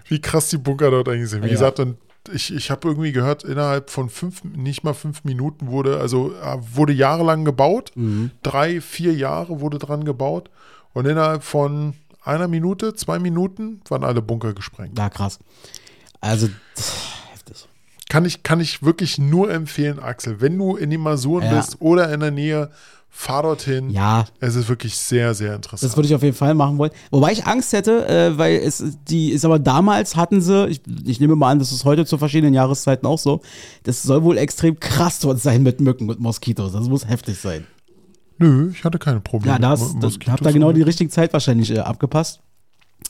wie 0.07 0.21
krass 0.21 0.49
die 0.49 0.57
Bunker 0.57 0.89
dort 0.89 1.09
eigentlich 1.09 1.29
sind. 1.29 1.41
Wie 1.43 1.47
Ja. 1.47 1.53
gesagt, 1.53 1.79
und 1.81 1.97
ich, 2.31 2.53
ich 2.53 2.69
habe 2.71 2.87
irgendwie 2.87 3.11
gehört, 3.11 3.43
innerhalb 3.43 3.89
von 3.89 4.09
fünf, 4.09 4.43
nicht 4.43 4.83
mal 4.83 4.93
fünf 4.93 5.23
Minuten 5.23 5.67
wurde, 5.67 5.99
also 5.99 6.33
äh, 6.33 6.57
wurde 6.75 6.93
jahrelang 6.93 7.45
gebaut. 7.45 7.91
Mhm. 7.95 8.31
Drei, 8.43 8.81
vier 8.81 9.13
Jahre 9.13 9.59
wurde 9.59 9.79
dran 9.79 10.03
gebaut. 10.05 10.49
Und 10.93 11.07
innerhalb 11.07 11.43
von 11.43 11.93
einer 12.23 12.47
Minute, 12.47 12.93
zwei 12.93 13.17
Minuten 13.17 13.81
waren 13.89 14.03
alle 14.03 14.21
Bunker 14.21 14.53
gesprengt. 14.53 14.97
Ja, 14.97 15.09
krass. 15.09 15.39
Also, 16.19 16.49
heftig. 17.31 17.67
Kann 18.09 18.25
ich, 18.25 18.43
kann 18.43 18.59
ich 18.59 18.83
wirklich 18.83 19.17
nur 19.17 19.51
empfehlen, 19.51 19.99
Axel. 19.99 20.41
Wenn 20.41 20.57
du 20.57 20.75
in 20.75 20.89
den 20.89 21.01
Masuren 21.01 21.45
Ja. 21.45 21.55
bist 21.57 21.77
oder 21.79 22.13
in 22.13 22.19
der 22.19 22.31
Nähe, 22.31 22.69
fahr 23.13 23.43
dorthin. 23.43 23.89
Ja, 23.89 24.25
Es 24.39 24.55
ist 24.55 24.69
wirklich 24.69 24.95
sehr, 24.95 25.33
sehr 25.35 25.53
interessant. 25.53 25.89
Das 25.91 25.97
würde 25.97 26.07
ich 26.07 26.15
auf 26.15 26.23
jeden 26.23 26.35
Fall 26.35 26.55
machen 26.55 26.77
wollen. 26.77 26.91
Wobei 27.11 27.33
ich 27.33 27.45
Angst 27.45 27.73
hätte, 27.73 28.07
äh, 28.07 28.37
weil 28.37 28.55
es 28.55 28.83
die 29.07 29.31
ist 29.31 29.45
aber 29.45 29.59
damals 29.59 30.15
hatten 30.15 30.41
sie, 30.41 30.67
ich, 30.67 30.81
ich 31.05 31.19
nehme 31.19 31.35
mal 31.35 31.51
an, 31.51 31.59
das 31.59 31.71
ist 31.71 31.85
heute 31.85 32.05
zu 32.05 32.17
verschiedenen 32.17 32.53
Jahreszeiten 32.53 33.05
auch 33.05 33.19
so, 33.19 33.41
das 33.83 34.01
soll 34.01 34.23
wohl 34.23 34.37
extrem 34.37 34.79
krass 34.79 35.19
dort 35.19 35.39
sein 35.39 35.61
mit 35.61 35.81
Mücken 35.81 36.09
und 36.09 36.19
Moskitos. 36.19 36.71
Das 36.71 36.87
muss 36.87 37.07
heftig 37.07 37.37
sein. 37.37 37.67
Nö, 38.39 38.71
ich 38.73 38.83
hatte 38.83 38.97
keine 38.97 39.19
Probleme. 39.19 39.53
Ja, 39.53 39.59
das, 39.59 39.93
mit 39.93 40.03
das 40.03 40.17
habt 40.27 40.45
ihr 40.45 40.53
genau 40.53 40.71
die 40.71 40.81
richtige 40.81 41.09
Zeit 41.11 41.31
wahrscheinlich 41.33 41.69
äh, 41.69 41.79
abgepasst. 41.79 42.39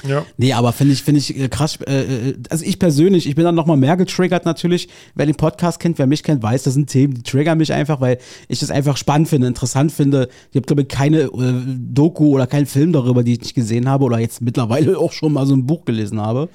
Ja. 0.08 0.26
Nee, 0.38 0.54
aber 0.54 0.74
finde 0.74 0.94
ich, 0.94 1.04
finde 1.04 1.20
ich 1.20 1.38
äh, 1.38 1.48
krass. 1.48 1.78
Äh, 1.88 2.30
äh, 2.30 2.34
also 2.50 2.66
ich 2.66 2.80
persönlich, 2.80 3.28
ich 3.28 3.36
bin 3.36 3.46
dann 3.46 3.56
nochmal 3.56 3.78
mehr 3.78 3.98
getriggert 3.98 4.46
natürlich. 4.46 4.90
Wer 5.16 5.26
den 5.26 5.36
Podcast 5.36 5.80
kennt, 5.80 6.00
wer 6.00 6.08
mich 6.08 6.24
kennt, 6.24 6.42
weiß, 6.42 6.64
das 6.64 6.74
sind 6.74 6.90
Themen, 6.90 7.14
die 7.14 7.24
triggern 7.24 7.58
mich 7.58 7.72
einfach, 7.74 8.02
weil 8.02 8.18
ich 8.48 8.60
das 8.60 8.72
einfach 8.72 8.98
spannend 8.98 9.30
finde, 9.30 9.48
interessant 9.48 9.92
finde. 9.92 10.30
Ich 10.52 10.56
habe, 10.56 10.66
glaube 10.66 10.82
ich, 10.84 10.88
keine 10.88 11.22
äh, 11.22 11.54
Doku 11.66 12.30
oder 12.30 12.48
keinen 12.48 12.66
Film 12.66 12.94
darüber, 12.94 13.24
die 13.24 13.34
ich 13.34 13.42
nicht 13.42 13.54
gesehen 13.54 13.88
habe 13.88 14.06
oder 14.06 14.20
jetzt 14.20 14.42
mittlerweile 14.42 14.98
auch 15.00 15.12
schon 15.12 15.34
mal 15.34 15.46
so 15.46 15.54
ein 15.54 15.66
Buch 15.66 15.86
gelesen 15.86 16.20
habe. 16.20 16.50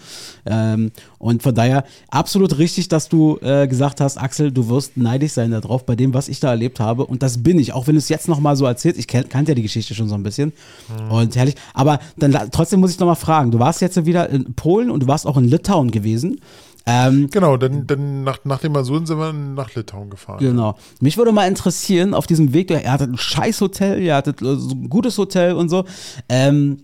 Ähm, 0.44 0.90
und 1.26 1.42
von 1.42 1.56
daher 1.56 1.82
absolut 2.08 2.56
richtig, 2.58 2.86
dass 2.86 3.08
du 3.08 3.36
äh, 3.42 3.66
gesagt 3.66 4.00
hast, 4.00 4.16
Axel, 4.16 4.52
du 4.52 4.68
wirst 4.68 4.96
neidisch 4.96 5.32
sein 5.32 5.50
darauf, 5.50 5.84
bei 5.84 5.96
dem, 5.96 6.14
was 6.14 6.28
ich 6.28 6.38
da 6.38 6.50
erlebt 6.50 6.78
habe. 6.78 7.04
Und 7.04 7.20
das 7.24 7.42
bin 7.42 7.58
ich, 7.58 7.72
auch 7.72 7.88
wenn 7.88 7.96
du 7.96 7.98
es 7.98 8.08
jetzt 8.08 8.28
nochmal 8.28 8.54
so 8.54 8.64
erzählst. 8.64 8.96
Ich 8.96 9.08
kenn, 9.08 9.28
kannte 9.28 9.50
ja 9.50 9.56
die 9.56 9.62
Geschichte 9.62 9.92
schon 9.92 10.08
so 10.08 10.14
ein 10.14 10.22
bisschen. 10.22 10.52
Und 11.10 11.34
herrlich. 11.34 11.56
Aber 11.74 11.98
dann 12.16 12.32
trotzdem 12.52 12.78
muss 12.78 12.92
ich 12.92 13.00
nochmal 13.00 13.16
fragen, 13.16 13.50
du 13.50 13.58
warst 13.58 13.80
jetzt 13.80 14.06
wieder 14.06 14.30
in 14.30 14.54
Polen 14.54 14.88
und 14.88 15.02
du 15.02 15.08
warst 15.08 15.26
auch 15.26 15.36
in 15.36 15.46
Litauen 15.46 15.90
gewesen. 15.90 16.40
Ähm, 16.86 17.28
Genau, 17.32 17.56
dann, 17.56 17.88
dann 17.88 18.22
nach, 18.22 18.44
nach 18.44 18.60
dem 18.60 18.70
Masuren 18.70 19.04
sind 19.06 19.18
wir 19.18 19.32
nach 19.32 19.74
Litauen 19.74 20.10
gefahren. 20.10 20.38
Genau. 20.38 20.76
Mich 21.00 21.16
würde 21.16 21.32
mal 21.32 21.48
interessieren, 21.48 22.14
auf 22.14 22.28
diesem 22.28 22.52
Weg, 22.52 22.70
ihr 22.70 22.92
hattet 22.92 23.10
ein 23.10 23.18
scheiß 23.18 23.60
Hotel, 23.62 24.00
ihr 24.00 24.14
hattet 24.14 24.42
äh, 24.42 24.52
ein 24.52 24.88
gutes 24.88 25.18
Hotel 25.18 25.54
und 25.54 25.70
so. 25.70 25.86
Ähm, 26.28 26.78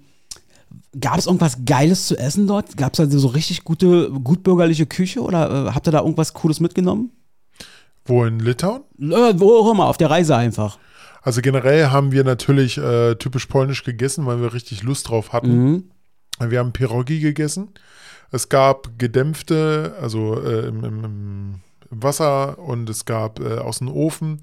Gab 1.00 1.18
es 1.18 1.26
irgendwas 1.26 1.64
Geiles 1.64 2.06
zu 2.06 2.18
essen 2.18 2.46
dort? 2.46 2.76
Gab 2.76 2.92
es 2.92 2.98
da 2.98 3.18
so 3.18 3.28
richtig 3.28 3.64
gute, 3.64 4.10
gutbürgerliche 4.10 4.86
Küche 4.86 5.20
oder 5.22 5.68
äh, 5.68 5.70
habt 5.72 5.88
ihr 5.88 5.92
da 5.92 6.00
irgendwas 6.00 6.34
Cooles 6.34 6.60
mitgenommen? 6.60 7.10
Wo 8.04 8.24
in 8.24 8.40
Litauen? 8.40 8.82
Äh, 9.00 9.34
wo 9.38 9.58
auch 9.58 9.70
immer, 9.72 9.86
auf 9.86 9.96
der 9.96 10.10
Reise 10.10 10.36
einfach. 10.36 10.78
Also 11.22 11.40
generell 11.40 11.86
haben 11.86 12.12
wir 12.12 12.24
natürlich 12.24 12.78
äh, 12.78 13.14
typisch 13.14 13.46
polnisch 13.46 13.84
gegessen, 13.84 14.26
weil 14.26 14.40
wir 14.40 14.52
richtig 14.52 14.82
Lust 14.82 15.08
drauf 15.08 15.32
hatten. 15.32 15.64
Mhm. 15.64 15.84
Wir 16.50 16.58
haben 16.58 16.72
Pierogi 16.72 17.20
gegessen. 17.20 17.68
Es 18.32 18.48
gab 18.48 18.98
gedämpfte, 18.98 19.94
also 20.00 20.40
äh, 20.42 20.66
im, 20.66 20.84
im, 20.84 21.04
im 21.04 22.02
Wasser 22.02 22.58
und 22.58 22.88
es 22.90 23.04
gab 23.04 23.38
äh, 23.40 23.58
aus 23.58 23.78
dem 23.78 23.88
Ofen. 23.88 24.40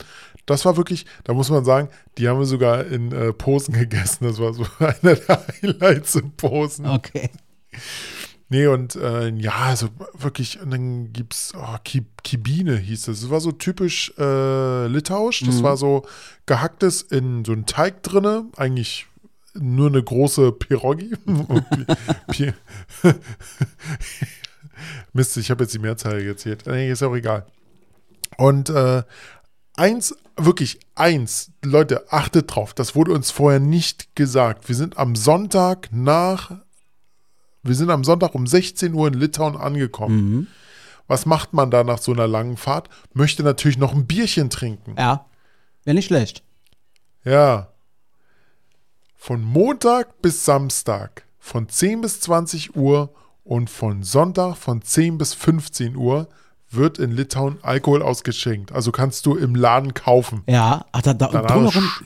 Das 0.50 0.66
war 0.66 0.78
wirklich, 0.78 1.06
da 1.24 1.34
muss 1.34 1.50
man 1.50 1.64
sagen, 1.64 1.90
die 2.18 2.28
haben 2.28 2.40
wir 2.40 2.46
sogar 2.46 2.86
in 2.86 3.12
äh, 3.12 3.34
Posen 3.34 3.74
gegessen. 3.74 4.26
Das 4.26 4.40
war 4.40 4.54
so 4.54 4.66
einer 4.80 5.16
der 5.16 5.46
Highlights 5.62 6.16
in 6.16 6.32
Posen. 6.32 6.88
Okay. 6.88 7.30
Nee, 8.52 8.66
und 8.66 8.96
äh, 8.96 9.30
ja, 9.30 9.54
also 9.58 9.90
wirklich, 10.18 10.60
und 10.60 10.72
dann 10.72 11.14
gibt's 11.14 11.54
oh, 11.56 11.76
Ki 11.84 12.04
Kibine 12.24 12.78
hieß 12.78 13.08
es. 13.10 13.22
Das 13.22 13.30
war 13.30 13.42
so 13.42 13.52
typisch 13.52 14.12
äh, 14.18 14.88
litauisch. 14.88 15.42
Das 15.46 15.58
Mhm. 15.60 15.64
war 15.64 15.78
so 15.78 16.04
gehacktes 16.48 17.04
in 17.04 17.46
so 17.46 17.52
einen 17.52 17.68
Teig 17.68 18.02
drinne, 18.02 18.46
eigentlich 18.58 19.06
nur 19.54 19.88
eine 19.90 20.02
große 20.02 20.52
Pierogi. 20.54 21.12
Pi 22.32 22.52
Pi 22.52 22.54
Mist, 25.14 25.38
ich 25.38 25.52
habe 25.52 25.64
jetzt 25.64 25.74
die 25.74 25.80
Mehrzahl 25.80 26.24
gezählt. 26.24 26.64
Nee, 26.66 26.92
ist 26.92 27.04
auch 27.04 27.16
egal. 27.16 27.46
Und 28.38 28.70
äh, 28.70 29.04
eins, 29.76 30.16
wirklich 30.46 30.80
eins, 30.96 31.52
Leute, 31.64 32.12
achtet 32.12 32.54
drauf, 32.54 32.74
das 32.74 32.96
wurde 32.96 33.12
uns 33.12 33.32
vorher 33.32 33.60
nicht 33.60 34.16
gesagt. 34.16 34.68
Wir 34.68 34.76
sind 34.76 34.98
am 34.98 35.16
Sonntag 35.16 35.90
nach 35.92 36.52
wir 37.64 37.76
sind 37.76 37.90
am 37.90 38.04
Sonntag 38.04 38.36
um 38.36 38.48
16 38.48 38.94
Uhr 38.94 39.08
in 39.08 39.14
Litauen 39.14 39.58
angekommen. 39.58 40.16
Mhm. 40.16 40.48
Was 41.08 41.26
macht 41.26 41.54
man 41.54 41.72
da 41.72 41.84
nach 41.84 41.98
so 41.98 42.12
einer 42.14 42.28
langen 42.28 42.58
Fahrt? 42.58 42.90
Möchte 43.14 43.44
natürlich 43.44 43.78
noch 43.78 43.94
ein 43.94 44.06
Bierchen 44.06 44.50
trinken. 44.50 44.96
Ja. 44.98 45.26
Wäre 45.84 45.96
nicht 45.96 46.06
schlecht. 46.06 46.44
Ja. 47.24 47.70
Von 49.16 49.44
Montag 49.44 50.22
bis 50.22 50.46
Samstag 50.46 51.26
von 51.40 51.68
10 51.68 52.02
bis 52.02 52.22
20 52.22 52.76
Uhr 52.76 53.14
und 53.44 53.70
von 53.70 54.04
Sonntag 54.04 54.56
von 54.56 54.82
10 54.82 55.18
bis 55.18 55.34
15 55.34 55.96
Uhr 55.96 56.30
wird 56.72 57.00
in 57.00 57.12
Litauen 57.12 57.58
Alkohol 57.62 58.02
ausgeschenkt. 58.02 58.72
Also 58.72 58.92
kannst 58.92 59.26
du 59.26 59.36
im 59.36 59.56
Laden 59.56 59.94
kaufen. 59.94 60.44
Ja. 60.48 60.86
Ach, 60.92 61.02
da, 61.02 61.14
da, 61.14 61.28
drumherum, 61.28 61.84
sch- 61.84 62.04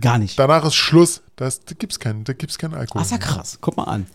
Gar 0.00 0.18
nicht. 0.18 0.38
Danach 0.38 0.64
ist 0.64 0.74
Schluss. 0.74 1.22
Das, 1.36 1.64
da 1.64 1.74
gibt 1.78 1.92
es 1.92 2.00
keinen, 2.00 2.24
da 2.24 2.32
gibt's 2.32 2.58
keinen 2.58 2.74
Alkohol. 2.74 3.00
Ach, 3.00 3.04
ist 3.06 3.12
ja 3.12 3.18
krass. 3.18 3.58
Guck 3.60 3.76
mal 3.76 3.84
an. 3.84 4.06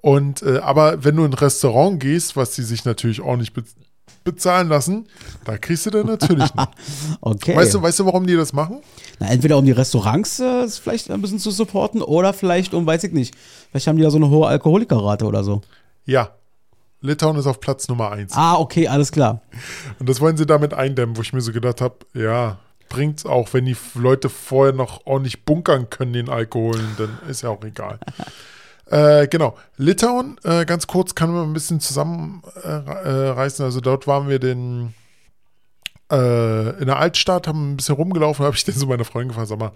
Und 0.00 0.42
äh, 0.42 0.58
aber 0.58 1.02
wenn 1.04 1.16
du 1.16 1.24
in 1.24 1.30
ein 1.32 1.34
Restaurant 1.34 1.98
gehst, 2.00 2.36
was 2.36 2.52
die 2.52 2.62
sich 2.62 2.84
natürlich 2.84 3.20
auch 3.20 3.36
nicht 3.36 3.52
be 3.54 3.64
bezahlen 4.24 4.68
lassen, 4.68 5.06
da 5.46 5.56
kriegst 5.56 5.86
du 5.86 5.90
dann 5.90 6.06
natürlich. 6.06 6.48
Okay. 7.20 7.56
Weißt 7.56 7.72
du, 7.74 7.80
weißt 7.82 7.98
du, 8.00 8.04
warum 8.06 8.26
die 8.26 8.36
das 8.36 8.52
machen? 8.52 8.80
Na, 9.18 9.28
entweder 9.28 9.56
um 9.56 9.64
die 9.64 9.72
Restaurants 9.72 10.38
äh, 10.38 10.68
vielleicht 10.68 11.10
ein 11.10 11.20
bisschen 11.22 11.38
zu 11.38 11.50
supporten 11.50 12.02
oder 12.02 12.32
vielleicht 12.34 12.74
um, 12.74 12.84
weiß 12.86 13.04
ich 13.04 13.12
nicht, 13.12 13.34
vielleicht 13.70 13.86
haben 13.86 13.96
die 13.96 14.02
ja 14.02 14.10
so 14.10 14.16
eine 14.18 14.28
hohe 14.28 14.46
Alkoholikerrate 14.46 15.24
oder 15.24 15.42
so. 15.44 15.62
Ja. 16.04 16.30
Litauen 17.00 17.36
ist 17.36 17.46
auf 17.46 17.60
Platz 17.60 17.88
Nummer 17.88 18.10
eins. 18.10 18.32
Ah, 18.34 18.56
okay, 18.56 18.88
alles 18.88 19.12
klar. 19.12 19.40
Und 19.98 20.08
das 20.08 20.20
wollen 20.20 20.36
sie 20.36 20.46
damit 20.46 20.74
eindämmen, 20.74 21.16
wo 21.16 21.22
ich 21.22 21.32
mir 21.32 21.40
so 21.40 21.52
gedacht 21.52 21.80
habe, 21.80 21.96
ja, 22.14 22.58
bringt's 22.88 23.24
auch, 23.24 23.52
wenn 23.52 23.66
die 23.66 23.76
Leute 23.94 24.28
vorher 24.28 24.74
noch 24.74 25.06
ordentlich 25.06 25.44
bunkern 25.44 25.90
können, 25.90 26.12
den 26.12 26.28
Alkohol, 26.28 26.80
dann 26.96 27.18
ist 27.28 27.42
ja 27.42 27.50
auch 27.50 27.62
egal. 27.64 28.00
äh, 28.86 29.28
genau. 29.28 29.56
Litauen, 29.76 30.38
äh, 30.42 30.64
ganz 30.64 30.86
kurz, 30.86 31.14
kann 31.14 31.32
man 31.32 31.48
ein 31.48 31.52
bisschen 31.52 31.80
zusammenreißen. 31.80 33.64
also 33.64 33.80
dort 33.80 34.06
waren 34.06 34.28
wir 34.28 34.38
den 34.38 34.94
äh, 36.10 36.80
in 36.80 36.86
der 36.86 36.98
Altstadt, 36.98 37.46
haben 37.46 37.72
ein 37.72 37.76
bisschen 37.76 37.94
rumgelaufen, 37.94 38.44
habe 38.46 38.56
ich 38.56 38.64
dann 38.64 38.74
so 38.74 38.86
meine 38.86 39.04
Freundin 39.04 39.28
gefragt, 39.28 39.48
sag 39.48 39.58
mal, 39.58 39.72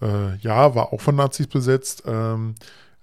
äh, 0.00 0.36
ja, 0.38 0.74
war 0.74 0.92
auch 0.92 1.00
von 1.00 1.16
Nazis 1.16 1.46
besetzt. 1.46 2.04
Ähm, 2.06 2.54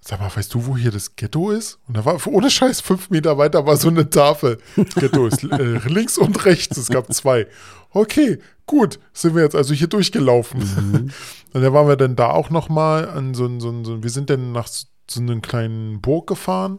sag 0.10 0.20
mal, 0.20 0.36
weißt 0.36 0.54
du, 0.54 0.66
wo 0.66 0.76
hier 0.76 0.92
das 0.92 1.16
Ghetto 1.16 1.52
ist? 1.52 1.80
Und 1.88 1.96
da 1.98 2.04
war 2.06 2.18
ohne 2.28 2.50
Scheiß 2.50 2.82
fünf 2.82 3.10
Meter 3.10 3.38
weiter 3.38 3.66
war 3.66 3.78
so 3.78 3.90
eine 3.90 4.10
Tafel. 4.10 4.58
Ghetto 4.96 5.28
ist 5.28 5.44
äh, 5.44 5.78
links 5.88 6.18
und 6.18 6.46
rechts. 6.46 6.78
Es 6.78 6.90
gab 6.90 7.12
zwei. 7.14 7.48
Okay, 7.92 8.40
gut, 8.66 9.00
sind 9.14 9.36
wir 9.36 9.44
jetzt 9.44 9.56
also 9.56 9.74
hier 9.74 9.88
durchgelaufen. 9.88 10.60
Mhm. 10.60 11.12
Und 11.54 11.62
da 11.64 11.74
waren 11.74 11.88
wir 11.88 11.96
dann 11.96 12.16
da 12.16 12.30
auch 12.30 12.52
noch 12.52 12.70
mal 12.70 13.10
an 13.10 13.34
so, 13.34 13.46
ein- 13.48 13.60
so, 13.60 13.70
ein- 13.72 13.84
so 13.84 14.04
wir 14.04 14.10
sind 14.12 14.30
dann 14.30 14.52
nach 14.52 14.68
so 14.68 14.86
so 15.12 15.20
einem 15.22 15.42
kleinen 15.42 16.02
Burg 16.02 16.28
gefahren 16.28 16.78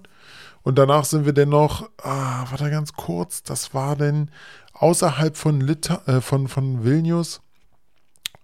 und 0.63 0.79
danach 0.79 1.05
sind 1.05 1.27
wir 1.27 1.33
dann 1.33 1.49
noch, 1.49 1.91
ah, 2.01 2.45
warte 2.49 2.71
ganz 2.71 2.93
kurz, 2.93 3.43
das 3.43 3.75
war 3.75 3.97
denn 3.97 4.31
außerhalb 4.73 5.37
von 5.37 5.61
Lita, 5.61 6.03
äh, 6.07 6.21
von, 6.21 6.47
von 6.47 6.85
Vilnius 6.85 7.41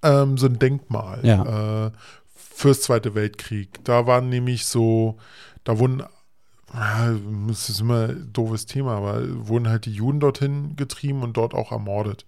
ähm, 0.02 0.36
so 0.38 0.46
ein 0.46 0.58
Denkmal 0.58 1.20
Ja. 1.22 1.86
äh, 1.86 1.90
fürs 2.56 2.80
Zweite 2.80 3.14
Weltkrieg. 3.14 3.84
Da 3.84 4.06
waren 4.06 4.30
nämlich 4.30 4.64
so, 4.64 5.18
da 5.62 5.78
wurden, 5.78 6.02
ah, 6.72 7.12
das 7.48 7.68
ist 7.68 7.80
immer 7.80 8.08
ein 8.08 8.30
doofes 8.32 8.64
Thema, 8.64 8.96
aber 8.96 9.46
wurden 9.46 9.68
halt 9.68 9.84
die 9.84 9.92
Juden 9.92 10.20
dorthin 10.20 10.74
getrieben 10.74 11.22
und 11.22 11.36
dort 11.36 11.52
auch 11.52 11.70
ermordet. 11.70 12.24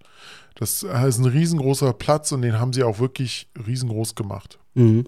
Das 0.53 0.83
ist 0.83 1.19
ein 1.19 1.25
riesengroßer 1.25 1.93
Platz 1.93 2.31
und 2.31 2.43
den 2.43 2.59
haben 2.59 2.73
sie 2.73 2.83
auch 2.83 2.99
wirklich 2.99 3.49
riesengroß 3.65 4.13
gemacht. 4.13 4.59
Mhm. 4.75 5.05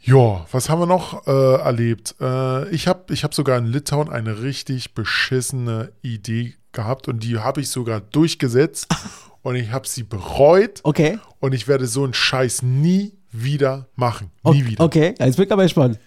Ja, 0.00 0.46
was 0.52 0.68
haben 0.68 0.80
wir 0.80 0.86
noch 0.86 1.26
äh, 1.26 1.56
erlebt? 1.56 2.14
Äh, 2.20 2.68
ich 2.68 2.86
habe 2.86 3.12
ich 3.12 3.24
hab 3.24 3.34
sogar 3.34 3.58
in 3.58 3.66
Litauen 3.66 4.08
eine 4.08 4.42
richtig 4.42 4.94
beschissene 4.94 5.92
Idee 6.02 6.54
gehabt 6.70 7.08
und 7.08 7.24
die 7.24 7.38
habe 7.38 7.60
ich 7.60 7.70
sogar 7.70 8.00
durchgesetzt 8.00 8.86
und 9.42 9.56
ich 9.56 9.72
habe 9.72 9.88
sie 9.88 10.04
bereut 10.04 10.80
Okay. 10.84 11.18
und 11.40 11.54
ich 11.54 11.66
werde 11.66 11.86
so 11.86 12.04
einen 12.04 12.14
Scheiß 12.14 12.62
nie 12.62 13.14
wieder 13.34 13.88
machen. 13.96 14.30
Nie 14.44 14.50
okay. 14.50 14.66
wieder. 14.66 14.84
Okay, 14.84 15.14
jetzt 15.18 15.36
bin 15.36 15.46
ich 15.46 15.52
aber 15.52 15.64
gespannt. 15.64 15.98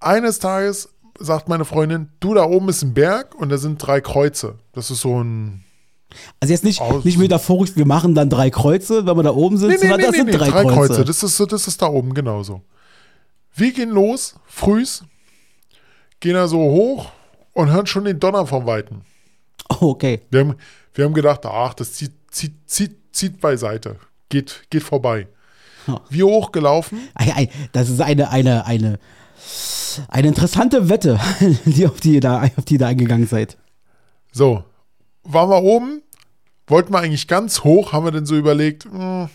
Eines 0.00 0.38
Tages 0.38 0.88
sagt 1.18 1.48
meine 1.48 1.64
Freundin, 1.64 2.10
du, 2.20 2.34
da 2.34 2.44
oben 2.44 2.68
ist 2.68 2.82
ein 2.82 2.94
Berg 2.94 3.34
und 3.34 3.48
da 3.48 3.58
sind 3.58 3.78
drei 3.78 4.00
Kreuze. 4.00 4.58
Das 4.72 4.90
ist 4.90 5.00
so 5.00 5.22
ein... 5.22 5.64
Also 6.40 6.52
jetzt 6.52 6.64
nicht, 6.64 6.80
Aus- 6.80 7.04
nicht 7.04 7.18
metaphorisch, 7.18 7.76
wir 7.76 7.86
machen 7.86 8.14
dann 8.14 8.30
drei 8.30 8.50
Kreuze, 8.50 9.06
wenn 9.06 9.16
wir 9.16 9.22
da 9.22 9.34
oben 9.34 9.56
sind, 9.56 9.70
Nee, 9.70 9.76
sondern 9.76 9.98
nee, 9.98 10.06
das 10.06 10.12
nee, 10.12 10.18
sind 10.18 10.26
nee, 10.26 10.36
drei, 10.36 10.64
Kreuze. 10.64 11.04
Das 11.04 11.22
ist, 11.22 11.40
das 11.52 11.68
ist 11.68 11.82
da 11.82 11.86
oben 11.86 12.14
genauso. 12.14 12.62
Wir 13.54 13.72
gehen 13.72 13.90
los, 13.90 14.36
frühs, 14.46 15.04
gehen 16.20 16.34
da 16.34 16.46
so 16.46 16.58
hoch 16.58 17.10
und 17.52 17.70
hören 17.70 17.86
schon 17.86 18.04
den 18.04 18.20
Donner 18.20 18.46
vom 18.46 18.66
Weiten. 18.66 19.02
Oh, 19.68 19.76
okay. 19.90 20.22
Wir 20.30 20.40
haben, 20.40 20.54
wir 20.94 21.04
haben 21.04 21.14
gedacht, 21.14 21.44
ach, 21.44 21.74
das 21.74 21.92
zieht, 21.94 22.12
zieht, 22.30 22.54
zieht, 22.66 22.96
zieht 23.12 23.40
beiseite. 23.40 23.96
Geht, 24.28 24.64
geht 24.70 24.82
vorbei. 24.82 25.28
Hochgelaufen. 26.12 26.98
Ei, 27.14 27.32
ei, 27.34 27.48
das 27.72 27.88
ist 27.88 28.00
eine, 28.00 28.30
eine, 28.30 28.66
eine, 28.66 28.98
eine 30.08 30.28
interessante 30.28 30.88
Wette, 30.88 31.18
die 31.64 31.86
auf 31.86 32.00
die 32.00 32.14
ihr 32.14 32.20
da, 32.20 32.42
auf 32.56 32.64
die 32.64 32.78
da 32.78 32.88
eingegangen 32.88 33.26
seid. 33.26 33.56
So, 34.32 34.64
waren 35.24 35.50
wir 35.50 35.62
oben, 35.62 36.02
wollten 36.66 36.92
wir 36.92 37.00
eigentlich 37.00 37.28
ganz 37.28 37.64
hoch, 37.64 37.92
haben 37.92 38.04
wir 38.04 38.12
dann 38.12 38.26
so 38.26 38.36
überlegt, 38.36 38.84
hm, 38.84 39.28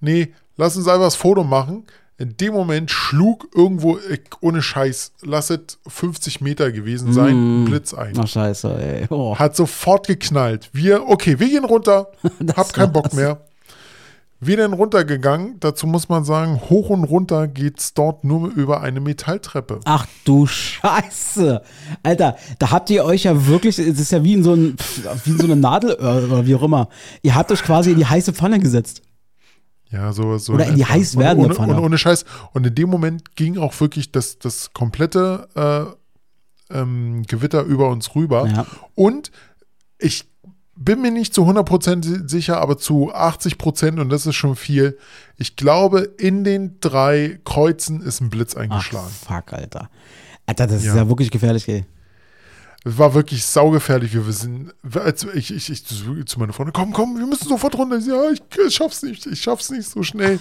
nee, 0.00 0.32
lass 0.56 0.76
uns 0.76 0.88
einfach 0.88 1.06
das 1.06 1.16
Foto 1.16 1.44
machen. 1.44 1.84
In 2.18 2.34
dem 2.38 2.54
Moment 2.54 2.90
schlug 2.90 3.46
irgendwo, 3.54 3.98
ohne 4.40 4.62
Scheiß, 4.62 5.12
lass 5.20 5.50
es 5.50 5.78
50 5.86 6.40
Meter 6.40 6.72
gewesen 6.72 7.12
sein, 7.12 7.36
ein 7.36 7.64
Blitz 7.66 7.92
ein. 7.92 8.14
Ach, 8.18 8.26
scheiße, 8.26 8.74
ey. 8.74 9.06
Oh. 9.10 9.38
Hat 9.38 9.54
sofort 9.54 10.06
geknallt. 10.06 10.70
Wir, 10.72 11.06
okay, 11.06 11.38
wir 11.38 11.48
gehen 11.48 11.66
runter. 11.66 12.10
Hab 12.56 12.72
keinen 12.72 12.92
Bock 12.92 13.12
mehr. 13.12 13.42
Wir 14.38 14.58
denn 14.58 14.74
runtergegangen. 14.74 15.58
Dazu 15.60 15.86
muss 15.86 16.08
man 16.08 16.24
sagen, 16.24 16.60
hoch 16.68 16.90
und 16.90 17.04
runter 17.04 17.48
geht's 17.48 17.94
dort 17.94 18.22
nur 18.24 18.48
über 18.48 18.82
eine 18.82 19.00
Metalltreppe. 19.00 19.80
Ach 19.84 20.06
du 20.24 20.46
Scheiße. 20.46 21.62
Alter, 22.02 22.36
da 22.58 22.70
habt 22.70 22.90
ihr 22.90 23.04
euch 23.04 23.24
ja 23.24 23.46
wirklich, 23.46 23.78
es 23.78 23.98
ist 23.98 24.12
ja 24.12 24.22
wie 24.24 24.34
in 24.34 24.44
so, 24.44 24.52
ein, 24.52 24.76
wie 25.24 25.30
in 25.30 25.38
so 25.38 25.44
eine 25.44 25.56
Nadel 25.56 25.94
oder 25.94 26.46
wie 26.46 26.54
auch 26.54 26.62
immer. 26.62 26.88
Ihr 27.22 27.34
habt 27.34 27.50
euch 27.50 27.62
quasi 27.62 27.92
in 27.92 27.98
die 27.98 28.06
heiße 28.06 28.34
Pfanne 28.34 28.58
gesetzt. 28.58 29.02
Ja, 29.90 30.12
sowas 30.12 30.44
so. 30.44 30.52
Oder 30.52 30.66
in 30.66 30.74
die 30.74 30.82
etwa. 30.82 30.94
heiß 30.94 31.16
werdende 31.16 31.46
ohne, 31.46 31.54
Pfanne. 31.54 31.74
Und 31.74 31.84
ohne 31.84 31.96
Scheiß. 31.98 32.24
Und 32.52 32.66
in 32.66 32.74
dem 32.74 32.90
Moment 32.90 33.36
ging 33.36 33.56
auch 33.56 33.78
wirklich 33.80 34.12
das, 34.12 34.38
das 34.38 34.72
komplette 34.72 35.48
äh, 36.70 36.76
ähm, 36.78 37.22
Gewitter 37.26 37.62
über 37.62 37.88
uns 37.88 38.14
rüber. 38.14 38.46
Ja. 38.48 38.66
Und 38.94 39.30
ich 39.98 40.24
bin 40.76 41.00
mir 41.00 41.10
nicht 41.10 41.34
zu 41.34 41.42
100% 41.44 42.28
sicher, 42.28 42.60
aber 42.60 42.76
zu 42.78 43.12
80% 43.14 44.00
und 44.00 44.10
das 44.10 44.26
ist 44.26 44.34
schon 44.36 44.56
viel. 44.56 44.98
Ich 45.36 45.56
glaube, 45.56 46.00
in 46.18 46.44
den 46.44 46.76
drei 46.80 47.40
Kreuzen 47.44 48.00
ist 48.02 48.20
ein 48.20 48.30
Blitz 48.30 48.54
Ach, 48.54 48.60
eingeschlagen. 48.60 49.08
fuck, 49.08 49.52
Alter. 49.52 49.88
Alter, 50.46 50.66
das 50.66 50.84
Ja. 50.84 50.92
ist 50.92 50.96
ja 50.96 51.08
wirklich 51.08 51.30
gefährlich, 51.30 51.68
ey. 51.68 51.84
Es 52.84 52.98
war 52.98 53.14
wirklich 53.14 53.44
saugefährlich. 53.44 54.14
Wir 54.14 54.22
sind, 54.32 54.72
als 54.94 55.24
ich, 55.34 55.52
ich, 55.52 55.70
ich 55.70 55.84
zu 55.84 56.22
zu 56.24 56.38
meiner 56.38 56.52
Freundin, 56.52 56.72
komm, 56.72 56.92
komm, 56.92 57.18
wir 57.18 57.26
müssen 57.26 57.48
sofort 57.48 57.74
runter. 57.76 58.00
Sie, 58.00 58.10
ja, 58.10 58.30
ich, 58.30 58.40
ich 58.64 58.74
schaff's 58.76 59.02
nicht, 59.02 59.26
ich 59.26 59.42
schaff's 59.42 59.70
nicht 59.70 59.88
so 59.88 60.04
schnell. 60.04 60.38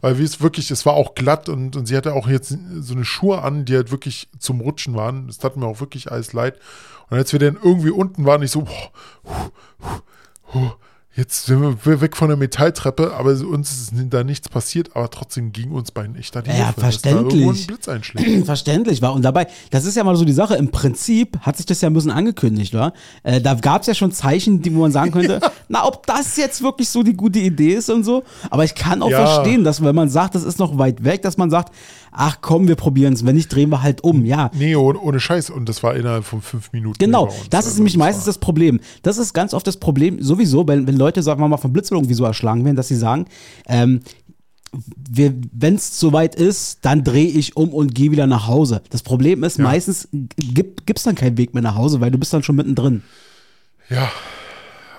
Weil 0.00 0.18
wir 0.18 0.24
es 0.24 0.40
wirklich, 0.40 0.72
es 0.72 0.84
war 0.86 0.94
auch 0.94 1.14
glatt 1.14 1.48
und, 1.48 1.76
und 1.76 1.86
sie 1.86 1.96
hatte 1.96 2.14
auch 2.14 2.26
jetzt 2.26 2.56
so 2.80 2.94
eine 2.94 3.04
Schuhe 3.04 3.42
an, 3.42 3.64
die 3.64 3.76
halt 3.76 3.92
wirklich 3.92 4.28
zum 4.40 4.60
Rutschen 4.60 4.96
waren. 4.96 5.28
Das 5.28 5.38
tat 5.38 5.56
mir 5.56 5.66
auch 5.66 5.78
wirklich 5.78 6.10
alles 6.10 6.32
leid. 6.32 6.58
Und 7.10 7.16
als 7.18 7.32
wir 7.32 7.38
dann 7.40 7.56
irgendwie 7.62 7.90
unten 7.90 8.24
waren, 8.24 8.42
ich 8.42 8.50
so, 8.50 8.62
boah, 8.62 8.90
huh, 9.24 10.00
huh, 10.54 10.70
jetzt 11.16 11.46
sind 11.46 11.60
wir 11.84 12.00
weg 12.00 12.16
von 12.16 12.26
der 12.28 12.36
Metalltreppe, 12.36 13.12
aber 13.14 13.30
uns 13.30 13.70
ist 13.72 13.92
da 14.10 14.24
nichts 14.24 14.48
passiert, 14.48 14.96
aber 14.96 15.08
trotzdem 15.10 15.52
ging 15.52 15.70
uns 15.70 15.92
beiden 15.92 16.16
echt 16.16 16.34
da 16.34 16.42
die 16.42 16.50
Ja, 16.50 16.56
Hilfe, 16.66 16.80
dass 16.80 17.02
da 17.02 17.10
verständlich. 17.10 17.66
Verständlich 18.44 19.00
war. 19.00 19.12
Und 19.14 19.22
dabei, 19.22 19.46
das 19.70 19.84
ist 19.84 19.96
ja 19.96 20.02
mal 20.02 20.16
so 20.16 20.24
die 20.24 20.32
Sache, 20.32 20.56
im 20.56 20.70
Prinzip 20.72 21.38
hat 21.40 21.56
sich 21.56 21.66
das 21.66 21.80
ja 21.80 21.88
ein 21.88 21.92
bisschen 21.94 22.10
angekündigt, 22.10 22.74
oder? 22.74 22.92
Äh, 23.22 23.40
da 23.40 23.54
gab 23.54 23.82
es 23.82 23.86
ja 23.86 23.94
schon 23.94 24.10
Zeichen, 24.10 24.60
die, 24.62 24.74
wo 24.74 24.80
man 24.80 24.90
sagen 24.92 25.12
könnte, 25.12 25.40
na, 25.68 25.86
ob 25.86 26.04
das 26.06 26.36
jetzt 26.36 26.62
wirklich 26.62 26.88
so 26.88 27.02
die 27.04 27.14
gute 27.14 27.38
Idee 27.38 27.74
ist 27.74 27.90
und 27.90 28.02
so. 28.02 28.24
Aber 28.50 28.64
ich 28.64 28.74
kann 28.74 29.00
auch 29.02 29.10
Ja. 29.10 29.24
verstehen, 29.24 29.62
dass 29.62 29.84
wenn 29.84 29.94
man 29.94 30.08
sagt, 30.08 30.34
das 30.34 30.42
ist 30.42 30.58
noch 30.58 30.78
weit 30.78 31.04
weg, 31.04 31.22
dass 31.22 31.36
man 31.36 31.48
sagt, 31.50 31.72
ach 32.14 32.38
komm, 32.40 32.68
wir 32.68 32.76
probieren 32.76 33.12
es, 33.12 33.26
wenn 33.26 33.36
nicht, 33.36 33.52
drehen 33.52 33.68
wir 33.70 33.82
halt 33.82 34.02
um. 34.04 34.24
Ja, 34.24 34.50
Nee, 34.54 34.76
ohne, 34.76 34.98
ohne 34.98 35.20
Scheiß. 35.20 35.50
Und 35.50 35.68
das 35.68 35.82
war 35.82 35.94
innerhalb 35.96 36.24
von 36.24 36.40
fünf 36.40 36.72
Minuten. 36.72 36.98
Genau, 36.98 37.26
das 37.50 37.64
ist 37.64 37.72
Also 37.72 37.76
nämlich 37.78 37.96
meistens 37.96 38.24
das 38.24 38.38
Problem. 38.38 38.80
Das 39.02 39.18
ist 39.18 39.32
ganz 39.34 39.52
oft 39.54 39.66
das 39.66 39.76
Problem, 39.76 40.22
sowieso, 40.22 40.66
wenn, 40.66 40.86
wenn 40.86 40.96
Leute, 40.96 41.22
sagen 41.22 41.40
wir 41.40 41.48
mal, 41.48 41.56
von 41.56 41.72
Blitzball 41.72 41.98
irgendwie 41.98 42.14
so 42.14 42.24
erschlagen 42.24 42.64
werden, 42.64 42.76
dass 42.76 42.88
sie 42.88 42.96
sagen, 42.96 43.26
ähm, 43.68 44.00
wenn 45.08 45.74
es 45.76 46.00
soweit 46.00 46.34
ist, 46.34 46.78
dann 46.82 47.04
drehe 47.04 47.28
ich 47.28 47.56
um 47.56 47.68
und 47.72 47.94
gehe 47.94 48.10
wieder 48.10 48.26
nach 48.26 48.48
Hause. 48.48 48.82
Das 48.90 49.02
Problem 49.02 49.44
ist, 49.44 49.58
Ja. 49.58 49.64
meistens 49.64 50.08
gibt 50.12 50.98
es 50.98 51.04
dann 51.04 51.14
keinen 51.14 51.38
Weg 51.38 51.54
mehr 51.54 51.62
nach 51.62 51.76
Hause, 51.76 52.00
weil 52.00 52.10
du 52.10 52.18
bist 52.18 52.32
dann 52.32 52.42
schon 52.42 52.56
mittendrin. 52.56 53.02
Ja. 53.88 54.10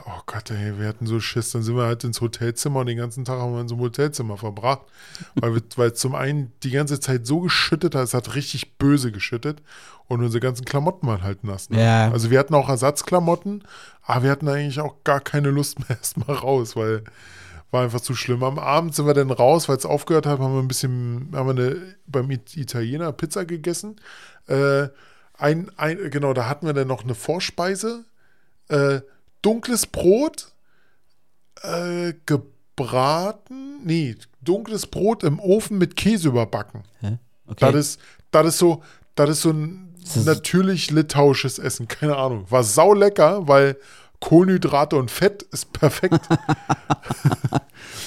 Oh 0.08 0.22
Gott, 0.28 0.52
ey, 0.52 0.78
wir 0.80 0.88
hatten 0.88 1.08
so 1.08 1.20
Schiss. 1.20 1.52
Dann 1.52 1.64
sind 1.64 1.76
wir 1.76 1.86
halt 1.86 2.04
ins 2.04 2.22
Hotelzimmer 2.22 2.82
und 2.82 2.86
den 2.86 2.98
ganzen 2.98 3.26
Tag 3.26 3.40
haben 3.40 3.54
wir 3.54 3.62
in 3.62 3.68
so 3.68 3.76
einem 3.76 3.86
Hotelzimmer 3.86 4.38
verbracht. 4.38 4.82
weil, 5.36 5.56
wir, 5.56 5.62
weil 5.78 5.94
zum 5.94 6.14
einen 6.14 6.52
die 6.64 6.72
ganze 6.72 7.00
Zeit 7.00 7.26
so 7.26 7.40
geschüttet 7.40 7.96
hat, 7.96 8.04
es 8.04 8.14
hat 8.14 8.36
richtig 8.36 8.78
böse 8.78 9.12
geschüttet 9.12 9.64
und 10.08 10.22
unsere 10.24 10.42
ganzen 10.42 10.64
Klamotten 10.66 11.08
waren 11.08 11.24
halt 11.24 11.44
nass. 11.44 11.70
Ne? 11.72 11.84
Ja. 11.84 12.12
Also 12.12 12.30
wir 12.30 12.38
hatten 12.38 12.54
auch 12.54 12.70
Ersatzklamotten, 12.70 13.64
aber 14.04 14.24
wir 14.24 14.32
hatten 14.32 14.48
eigentlich 14.48 14.80
auch 14.80 15.04
gar 15.04 15.22
keine 15.22 15.50
Lust 15.50 15.80
mehr 15.80 15.90
erstmal 15.98 16.36
raus, 16.36 16.76
weil 16.76 17.04
war 17.72 17.84
einfach 17.84 18.02
zu 18.02 18.16
schlimm. 18.16 18.44
Am 18.44 18.60
Abend 18.60 18.96
sind 18.96 19.06
wir 19.08 19.14
dann 19.16 19.32
raus, 19.32 19.68
weil 19.68 19.76
es 19.78 19.86
aufgehört 19.86 20.26
hat, 20.28 20.40
haben 20.40 20.54
wir 20.54 20.62
ein 20.62 20.68
bisschen, 20.68 21.30
haben 21.34 21.58
wir 21.58 21.64
eine, 21.66 21.96
beim 22.08 22.30
It- 22.32 22.56
Italiener 22.56 23.12
Pizza 23.12 23.44
gegessen. 23.44 23.98
Äh, 24.48 24.88
ein, 25.38 25.70
ein, 25.76 26.10
genau, 26.12 26.34
da 26.34 26.48
hatten 26.48 26.68
wir 26.68 26.74
dann 26.74 26.88
noch 26.88 27.04
eine 27.04 27.16
Vorspeise. 27.16 28.06
Äh, 28.70 29.02
dunkles 29.46 29.86
Brot, 29.86 30.52
äh, 31.62 32.14
Braten, 32.76 33.86
nee, 33.86 34.16
dunkles 34.42 34.88
Brot 34.88 35.24
im 35.24 35.40
Ofen 35.40 35.78
mit 35.78 35.96
Käse 35.96 36.28
überbacken. 36.30 36.84
Hä? 37.00 37.20
Okay. 37.48 37.72
Das 37.72 37.76
ist, 37.76 38.00
das 38.32 38.48
ist 38.48 38.58
so, 38.58 38.82
das 39.16 39.30
ist 39.30 39.42
so 39.44 39.52
ein 39.52 39.94
ist- 40.04 40.26
natürlich 40.26 40.92
litauisches 40.92 41.60
Essen, 41.60 41.88
keine 41.88 42.18
Ahnung. 42.18 42.46
War 42.50 42.64
saulecker, 42.64 43.48
weil 43.48 43.78
Kohlenhydrate 44.20 44.98
und 44.98 45.12
Fett 45.12 45.44
ist 45.44 45.72
perfekt. 45.72 46.20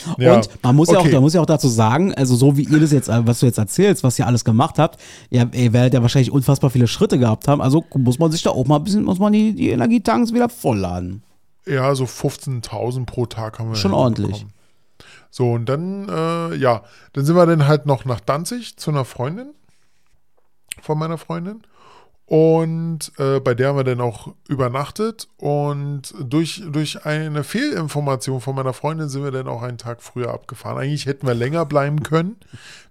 Und 0.17 0.49
man 0.63 0.77
muss 0.77 0.91
ja 0.91 0.99
auch, 0.99 1.05
okay. 1.05 1.15
man 1.15 1.23
muss 1.23 1.35
ja 1.35 1.41
auch 1.41 1.47
dazu 1.47 1.69
sagen, 1.69 2.15
also 2.15 2.35
so 2.35 2.57
wie 2.57 2.65
ihr 2.65 2.81
das 2.81 2.93
jetzt, 2.93 3.09
äh, 3.09 3.27
was 3.27 3.41
du 3.41 3.47
jetzt 3.47 3.59
erzählst, 3.59 4.03
was 4.03 4.19
ihr 4.19 4.27
alles 4.27 4.45
gemacht 4.45 4.79
habt, 4.79 5.01
ja, 5.31 5.47
ihr 5.53 5.73
werdet 5.73 5.95
ja 5.95 6.03
wahrscheinlich 6.03 6.33
unfassbar 6.33 6.71
viele 6.71 6.87
Schritte 6.87 7.19
gehabt 7.19 7.49
haben. 7.49 7.61
Also 7.61 7.85
muss 7.95 8.19
man 8.19 8.31
sich 8.33 8.43
da 8.43 8.51
auch 8.51 8.67
mal 8.67 8.77
ein 8.77 8.85
bisschen, 8.85 9.05
muss 9.05 9.19
man 9.19 9.33
die, 9.33 9.55
die 9.55 9.71
Energietanks 9.71 10.33
wieder 10.33 10.49
vollladen. 10.49 11.23
Ja, 11.69 11.95
so 11.95 12.05
15.000 12.05 13.07
pro 13.07 13.27
Tag 13.27 13.59
haben 13.59 13.71
wir. 13.71 13.77
Schon 13.77 13.93
ordentlich. 13.93 14.47
So, 15.31 15.53
und 15.53 15.67
dann, 15.67 16.09
äh, 16.09 16.55
ja, 16.57 16.83
dann 17.13 17.25
sind 17.25 17.37
wir 17.37 17.47
dann 17.47 17.67
halt 17.67 17.87
noch 17.87 18.05
nach 18.05 18.21
Danzig 18.21 18.77
zu 18.77 18.91
einer 18.91 19.05
Freundin 19.05 19.53
von 20.81 20.99
meiner 20.99 21.19
Freundin. 21.19 21.63
Und 22.29 23.13
äh, 23.19 23.41
bei 23.41 23.55
der 23.55 23.69
haben 23.69 23.77
wir 23.77 23.85
dann 23.85 24.03
auch 24.03 24.35
übernachtet. 24.49 25.29
Und 25.39 26.15
durch, 26.21 26.63
durch 26.71 27.07
eine 27.07 27.43
Fehlinformation 27.43 28.43
von 28.43 28.55
meiner 28.55 28.75
Freundin 28.75 29.09
sind 29.09 29.25
wir 29.25 29.31
dann 29.31 29.49
auch 29.49 29.63
einen 29.63 29.79
Tag 29.79 30.03
früher 30.03 30.33
abgefahren. 30.35 30.77
Eigentlich 30.77 31.07
hätten 31.07 31.27
wir 31.27 31.35
länger 31.35 31.65
bleiben 31.65 32.03
können. 32.03 32.37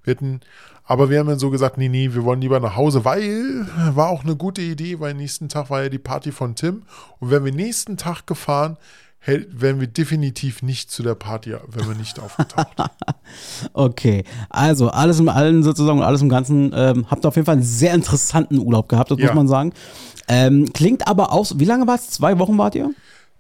Wir 0.03 0.15
hätten, 0.15 0.41
aber 0.87 1.09
wir 1.09 1.19
haben 1.19 1.27
dann 1.27 1.39
so 1.39 1.49
gesagt, 1.49 1.77
nee, 1.77 1.89
nee, 1.89 2.09
wir 2.13 2.23
wollen 2.23 2.41
lieber 2.41 2.59
nach 2.59 2.75
Hause, 2.75 3.05
weil 3.05 3.67
war 3.93 4.09
auch 4.09 4.23
eine 4.23 4.35
gute 4.35 4.61
Idee, 4.61 4.99
weil 4.99 5.13
nächsten 5.13 5.49
Tag 5.49 5.69
war 5.69 5.83
ja 5.83 5.89
die 5.89 5.97
Party 5.99 6.31
von 6.31 6.55
Tim. 6.55 6.83
Und 7.19 7.29
wären 7.29 7.45
wir 7.45 7.51
nächsten 7.51 7.97
Tag 7.97 8.25
gefahren, 8.27 8.77
wären 9.25 9.79
wir 9.81 9.87
definitiv 9.87 10.61
nicht 10.63 10.89
zu 10.89 11.03
der 11.03 11.15
Party, 11.15 11.53
wenn 11.67 11.87
wir 11.87 11.95
nicht 11.95 12.19
aufgetaucht. 12.19 12.67
Okay, 13.73 14.23
also 14.49 14.89
alles 14.89 15.19
im 15.19 15.27
Allen 15.27 15.61
sozusagen 15.63 15.99
und 15.99 16.05
alles 16.05 16.21
im 16.21 16.29
Ganzen, 16.29 16.71
ähm, 16.73 17.05
habt 17.09 17.25
ihr 17.25 17.27
auf 17.27 17.35
jeden 17.35 17.45
Fall 17.45 17.55
einen 17.55 17.63
sehr 17.63 17.93
interessanten 17.93 18.57
Urlaub 18.57 18.87
gehabt, 18.87 19.11
das 19.11 19.19
Ja. 19.19 19.25
muss 19.27 19.35
man 19.35 19.47
sagen. 19.49 19.73
Ähm, 20.29 20.71
klingt 20.73 21.07
aber 21.07 21.33
auch, 21.33 21.45
so- 21.45 21.59
wie 21.59 21.65
lange 21.65 21.85
war 21.87 21.95
es? 21.95 22.09
Zwei 22.09 22.39
Wochen 22.39 22.57
wart 22.57 22.75
ihr? 22.75 22.91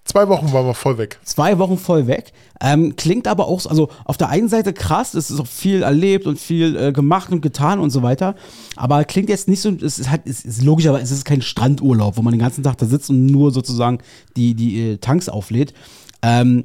Zwei 0.07 0.29
Wochen 0.29 0.51
waren 0.53 0.65
wir 0.65 0.73
voll 0.73 0.97
weg. 0.97 1.19
Zwei 1.23 1.59
Wochen 1.59 1.77
voll 1.77 2.07
weg. 2.07 2.31
Ähm, 2.61 2.95
klingt 2.95 3.27
aber 3.27 3.47
auch, 3.47 3.59
so- 3.59 3.69
also 3.69 3.89
auf 4.05 4.15
der 4.17 4.29
einen 4.29 4.47
Seite 4.47 4.71
krass, 4.71 5.13
es 5.13 5.29
ist 5.29 5.39
auch 5.39 5.45
viel 5.47 5.83
erlebt 5.83 6.25
und 6.27 6.39
viel 6.39 6.77
äh, 6.77 6.91
gemacht 6.93 7.29
und 7.31 7.41
getan 7.41 7.79
und 7.79 7.89
so 7.89 8.03
weiter. 8.03 8.35
Aber 8.77 9.03
klingt 9.03 9.27
jetzt 9.29 9.49
nicht 9.49 9.61
so, 9.61 9.69
es 9.69 9.99
ist 9.99 10.09
halt, 10.09 10.21
es 10.25 10.45
ist 10.45 10.63
logisch, 10.63 10.87
aber 10.87 11.01
es 11.01 11.11
ist 11.11 11.25
kein 11.25 11.41
Strandurlaub, 11.41 12.15
wo 12.17 12.21
man 12.21 12.31
den 12.31 12.39
ganzen 12.39 12.63
Tag 12.63 12.77
da 12.77 12.85
sitzt 12.85 13.09
und 13.09 13.25
nur 13.25 13.51
sozusagen 13.51 13.99
die, 14.37 14.55
die 14.55 14.91
äh, 14.91 14.97
Tanks 14.97 15.27
auflädt. 15.27 15.73
Ähm, 16.21 16.63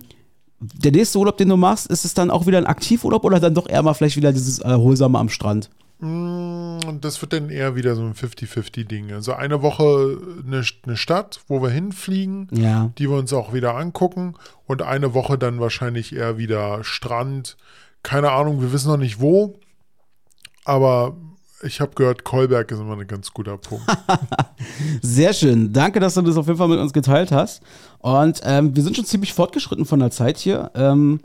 der 0.60 0.92
nächste 0.92 1.18
Urlaub, 1.18 1.36
den 1.36 1.48
du 1.48 1.56
machst, 1.56 1.88
ist 1.88 2.04
es 2.04 2.14
dann 2.14 2.30
auch 2.30 2.46
wieder 2.46 2.58
ein 2.58 2.66
Aktivurlaub 2.66 3.24
oder 3.24 3.40
dann 3.40 3.54
doch 3.54 3.68
eher 3.68 3.82
mal 3.82 3.94
vielleicht 3.94 4.16
wieder 4.16 4.32
dieses 4.32 4.60
Erholsame 4.60 5.18
am 5.18 5.28
Strand? 5.28 5.68
Und 6.02 6.98
das 7.02 7.22
wird 7.22 7.32
dann 7.32 7.48
eher 7.48 7.76
wieder 7.76 7.94
so 7.94 8.02
ein 8.02 8.14
50-50-Ding. 8.14 9.12
Also 9.12 9.34
eine 9.34 9.62
Woche 9.62 10.18
eine, 10.44 10.64
eine 10.84 10.96
Stadt, 10.96 11.40
wo 11.46 11.62
wir 11.62 11.70
hinfliegen, 11.70 12.48
Ja. 12.50 12.90
die 12.98 13.08
wir 13.08 13.16
uns 13.16 13.32
auch 13.32 13.52
wieder 13.52 13.76
angucken. 13.76 14.34
Und 14.66 14.82
eine 14.82 15.14
Woche 15.14 15.38
dann 15.38 15.60
wahrscheinlich 15.60 16.14
eher 16.14 16.38
wieder 16.38 16.82
Strand. 16.82 17.56
Keine 18.02 18.32
Ahnung, 18.32 18.60
wir 18.60 18.72
wissen 18.72 18.88
noch 18.88 18.96
nicht 18.96 19.20
wo. 19.20 19.60
Aber 20.64 21.16
ich 21.62 21.80
habe 21.80 21.92
gehört, 21.94 22.24
Kolberg 22.24 22.72
ist 22.72 22.80
immer 22.80 22.96
ein 22.98 23.06
ganz 23.06 23.32
guter 23.32 23.56
Punkt. 23.56 23.84
Sehr 25.02 25.32
schön. 25.32 25.72
Danke, 25.72 26.00
dass 26.00 26.14
du 26.14 26.22
das 26.22 26.36
auf 26.36 26.46
jeden 26.46 26.58
Fall 26.58 26.66
mit 26.68 26.80
uns 26.80 26.92
geteilt 26.92 27.30
hast. 27.30 27.62
Und 27.98 28.40
ähm, 28.44 28.74
wir 28.74 28.82
sind 28.82 28.96
schon 28.96 29.04
ziemlich 29.04 29.32
fortgeschritten 29.34 29.84
von 29.86 30.00
der 30.00 30.10
Zeit 30.10 30.38
hier. 30.38 30.72
Ähm, 30.74 31.20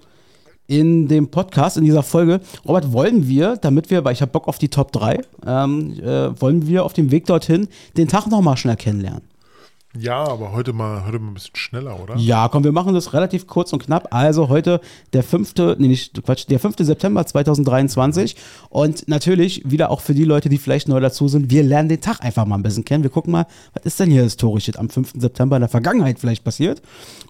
in 0.68 1.08
dem 1.08 1.30
Podcast, 1.30 1.78
in 1.78 1.86
dieser 1.86 2.04
Folge, 2.04 2.42
Robert, 2.68 2.92
wollen 2.92 3.28
wir, 3.28 3.58
damit 3.58 3.90
wir, 3.90 4.04
weil 4.04 4.14
ich 4.14 4.22
habe 4.22 4.32
Bock 4.32 4.48
auf 4.48 4.58
die 4.58 4.70
Top 4.70 4.92
3, 4.92 5.22
ähm, 5.46 5.94
äh, 6.00 6.42
wollen 6.42 6.68
wir 6.68 6.86
auf 6.86 6.94
dem 6.94 7.12
Weg 7.12 7.26
dorthin 7.26 7.68
den 7.96 8.08
Tag 8.08 8.28
nochmal 8.28 8.58
schnell 8.58 8.76
kennenlernen. 8.76 9.22
Ja, 10.00 10.24
aber 10.24 10.52
heute 10.52 10.74
mal, 10.74 11.06
heute 11.06 11.20
mal 11.20 11.32
ein 11.32 11.34
bisschen 11.34 11.56
schneller, 11.56 12.00
oder? 12.00 12.16
Ja, 12.18 12.48
komm, 12.50 12.64
wir 12.64 12.72
machen 12.72 12.94
das 12.94 13.14
relativ 13.14 13.48
kurz 13.48 13.74
und 13.74 13.84
knapp. 13.84 14.14
Also 14.14 14.50
heute 14.50 14.82
der 15.14 15.24
5., 15.24 15.54
nee, 15.78 15.88
nicht 15.88 16.24
Quatsch, 16.24 16.46
der 16.50 16.60
5. 16.60 16.76
September 16.80 17.26
2023 17.26 18.36
und 18.70 19.08
natürlich 19.08 19.64
wieder 19.66 19.90
auch 19.90 20.02
für 20.02 20.14
die 20.14 20.24
Leute, 20.24 20.50
die 20.50 20.58
vielleicht 20.58 20.88
neu 20.88 21.00
dazu 21.00 21.28
sind, 21.28 21.50
wir 21.50 21.64
lernen 21.64 21.90
den 21.90 22.02
Tag 22.02 22.24
einfach 22.24 22.46
mal 22.46 22.56
ein 22.56 22.64
bisschen 22.64 22.86
kennen. 22.86 23.04
Wir 23.04 23.10
gucken 23.10 23.32
mal, 23.32 23.48
was 23.74 23.86
ist 23.86 24.00
denn 24.00 24.12
hier 24.12 24.24
historisch 24.24 24.70
am 24.78 24.90
5. 24.90 25.14
September 25.18 25.56
in 25.56 25.62
der 25.62 25.70
Vergangenheit 25.70 26.20
vielleicht 26.20 26.44
passiert. 26.44 26.82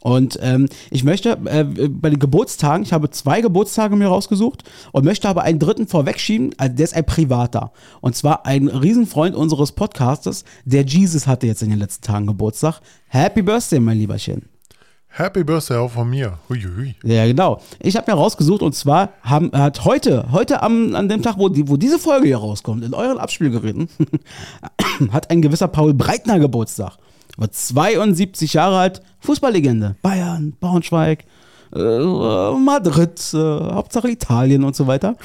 Und 0.01 0.37
ähm, 0.41 0.67
ich 0.91 1.03
möchte 1.03 1.37
äh, 1.45 1.63
bei 1.63 2.09
den 2.09 2.19
Geburtstagen, 2.19 2.83
ich 2.83 2.93
habe 2.93 3.09
zwei 3.11 3.41
Geburtstage 3.41 3.95
mir 3.95 4.07
rausgesucht 4.07 4.63
und 4.91 5.05
möchte 5.05 5.29
aber 5.29 5.43
einen 5.43 5.59
dritten 5.59 5.87
vorwegschieben, 5.87 6.53
also 6.57 6.75
der 6.75 6.83
ist 6.83 6.95
ein 6.95 7.05
privater. 7.05 7.71
Und 8.01 8.15
zwar 8.15 8.45
ein 8.45 8.67
Riesenfreund 8.67 9.35
unseres 9.35 9.71
Podcastes, 9.71 10.43
der 10.65 10.83
Jesus 10.83 11.27
hatte 11.27 11.47
jetzt 11.47 11.61
in 11.61 11.69
den 11.69 11.79
letzten 11.79 12.03
Tagen 12.03 12.27
Geburtstag. 12.27 12.56
Happy 13.07 13.41
Birthday, 13.41 13.79
mein 13.79 13.97
Lieberchen. 13.97 14.49
Happy 15.09 15.43
Birthday 15.43 15.77
auch 15.77 15.91
von 15.91 16.09
mir. 16.09 16.37
Huiui. 16.47 16.95
Ja, 17.03 17.25
genau. 17.25 17.59
Ich 17.79 17.95
habe 17.95 18.11
mir 18.11 18.17
rausgesucht 18.17 18.61
und 18.61 18.75
zwar 18.75 19.13
haben, 19.23 19.51
hat 19.51 19.83
heute, 19.83 20.31
heute 20.31 20.61
am, 20.61 20.93
an 20.95 21.09
dem 21.09 21.23
Tag, 21.23 21.35
wo, 21.37 21.49
die, 21.49 21.67
wo 21.67 21.75
diese 21.75 21.97
Folge 21.97 22.27
hier 22.27 22.37
rauskommt, 22.37 22.83
in 22.83 22.93
euren 22.93 23.17
Abspielgeräten, 23.17 23.89
hat 25.11 25.31
ein 25.31 25.41
gewisser 25.41 25.67
Paul 25.67 25.93
Breitner 25.93 26.39
Geburtstag. 26.39 26.97
Wird 27.37 27.53
72 27.53 28.53
Jahre 28.53 28.77
alt, 28.77 29.01
Fußballlegende. 29.19 29.95
Bayern, 30.01 30.53
Braunschweig, 30.59 31.21
äh, 31.21 31.25
Madrid, 31.71 33.19
äh, 33.33 33.37
Hauptsache 33.37 34.09
Italien 34.09 34.63
und 34.63 34.75
so 34.75 34.87
weiter. 34.87 35.15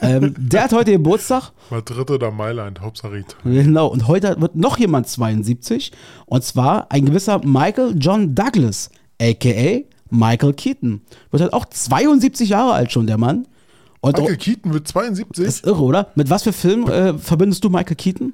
Ähm, 0.00 0.34
der 0.38 0.64
hat 0.64 0.72
heute 0.72 0.92
Geburtstag. 0.92 1.52
Madrid 1.70 2.10
oder 2.10 2.30
Mailand, 2.30 2.80
Hauptsache 2.80 3.18
Italien. 3.18 3.64
Genau, 3.64 3.86
und 3.88 4.08
heute 4.08 4.40
wird 4.40 4.56
noch 4.56 4.78
jemand 4.78 5.08
72. 5.08 5.92
Und 6.26 6.44
zwar 6.44 6.90
ein 6.90 7.04
gewisser 7.04 7.40
Michael 7.44 7.94
John 7.98 8.34
Douglas, 8.34 8.90
a.k.a. 9.20 9.80
Michael 10.10 10.54
Keaton. 10.54 11.02
Wird 11.30 11.42
halt 11.42 11.52
auch 11.52 11.66
72 11.66 12.48
Jahre 12.48 12.72
alt 12.72 12.90
schon, 12.92 13.06
der 13.06 13.18
Mann. 13.18 13.46
Und 14.00 14.16
Michael 14.16 14.36
Keaton 14.36 14.72
wird 14.72 14.88
72. 14.88 15.44
das 15.44 15.54
ist 15.56 15.66
irre, 15.66 15.82
oder? 15.82 16.08
Mit 16.14 16.30
was 16.30 16.42
für 16.42 16.52
Film 16.52 16.88
äh, 16.88 17.18
verbindest 17.18 17.62
du 17.64 17.68
Michael 17.68 17.96
Keaton? 17.96 18.32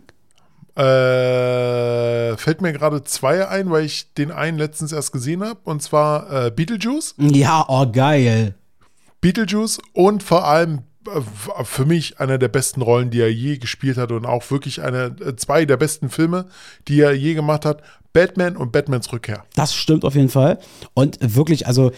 Äh, 0.77 2.37
fällt 2.37 2.61
mir 2.61 2.73
gerade 2.73 3.03
zwei 3.03 3.49
ein, 3.49 3.71
weil 3.71 3.85
ich 3.87 4.13
den 4.15 4.31
einen 4.31 4.59
letztens 4.59 4.93
erst 4.93 5.13
gesehen 5.13 5.43
habe. 5.43 5.59
Und 5.65 5.83
zwar 5.83 6.47
äh, 6.47 6.51
Beetlejuice. 6.51 7.15
Ja, 7.19 7.65
oh, 7.69 7.87
geil. 7.91 8.55
Beetlejuice 9.23 9.81
und 9.95 10.23
vor 10.23 10.45
allem 10.47 10.83
äh, 11.07 11.65
für 11.65 11.87
mich 11.87 12.21
einer 12.21 12.37
der 12.37 12.49
besten 12.49 12.83
Rollen, 12.83 13.11
die 13.11 13.21
er 13.21 13.33
je 13.33 13.57
gespielt 13.57 13.97
hat 13.97 14.13
und 14.13 14.27
auch 14.27 14.51
wirklich 14.51 14.83
eine, 14.83 15.17
äh, 15.25 15.35
zwei 15.37 15.65
der 15.65 15.79
besten 15.79 16.11
Filme, 16.11 16.47
die 16.89 17.01
er 17.01 17.15
je 17.15 17.35
gemacht 17.35 17.65
hat. 17.65 17.83
Batman 18.13 18.57
und 18.57 18.73
Batmans 18.73 19.13
Rückkehr. 19.13 19.45
Das 19.55 19.75
stimmt 19.75 20.05
auf 20.05 20.15
jeden 20.15 20.31
Fall. 20.31 20.59
Und 20.95 21.19
wirklich, 21.21 21.67
also, 21.67 21.93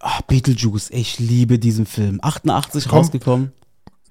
ah, 0.00 0.20
Beetlejuice, 0.26 0.88
ich 0.90 1.18
liebe 1.18 1.58
diesen 1.58 1.84
Film. 1.84 2.18
88 2.22 2.88
Komm. 2.88 2.98
rausgekommen. 2.98 3.52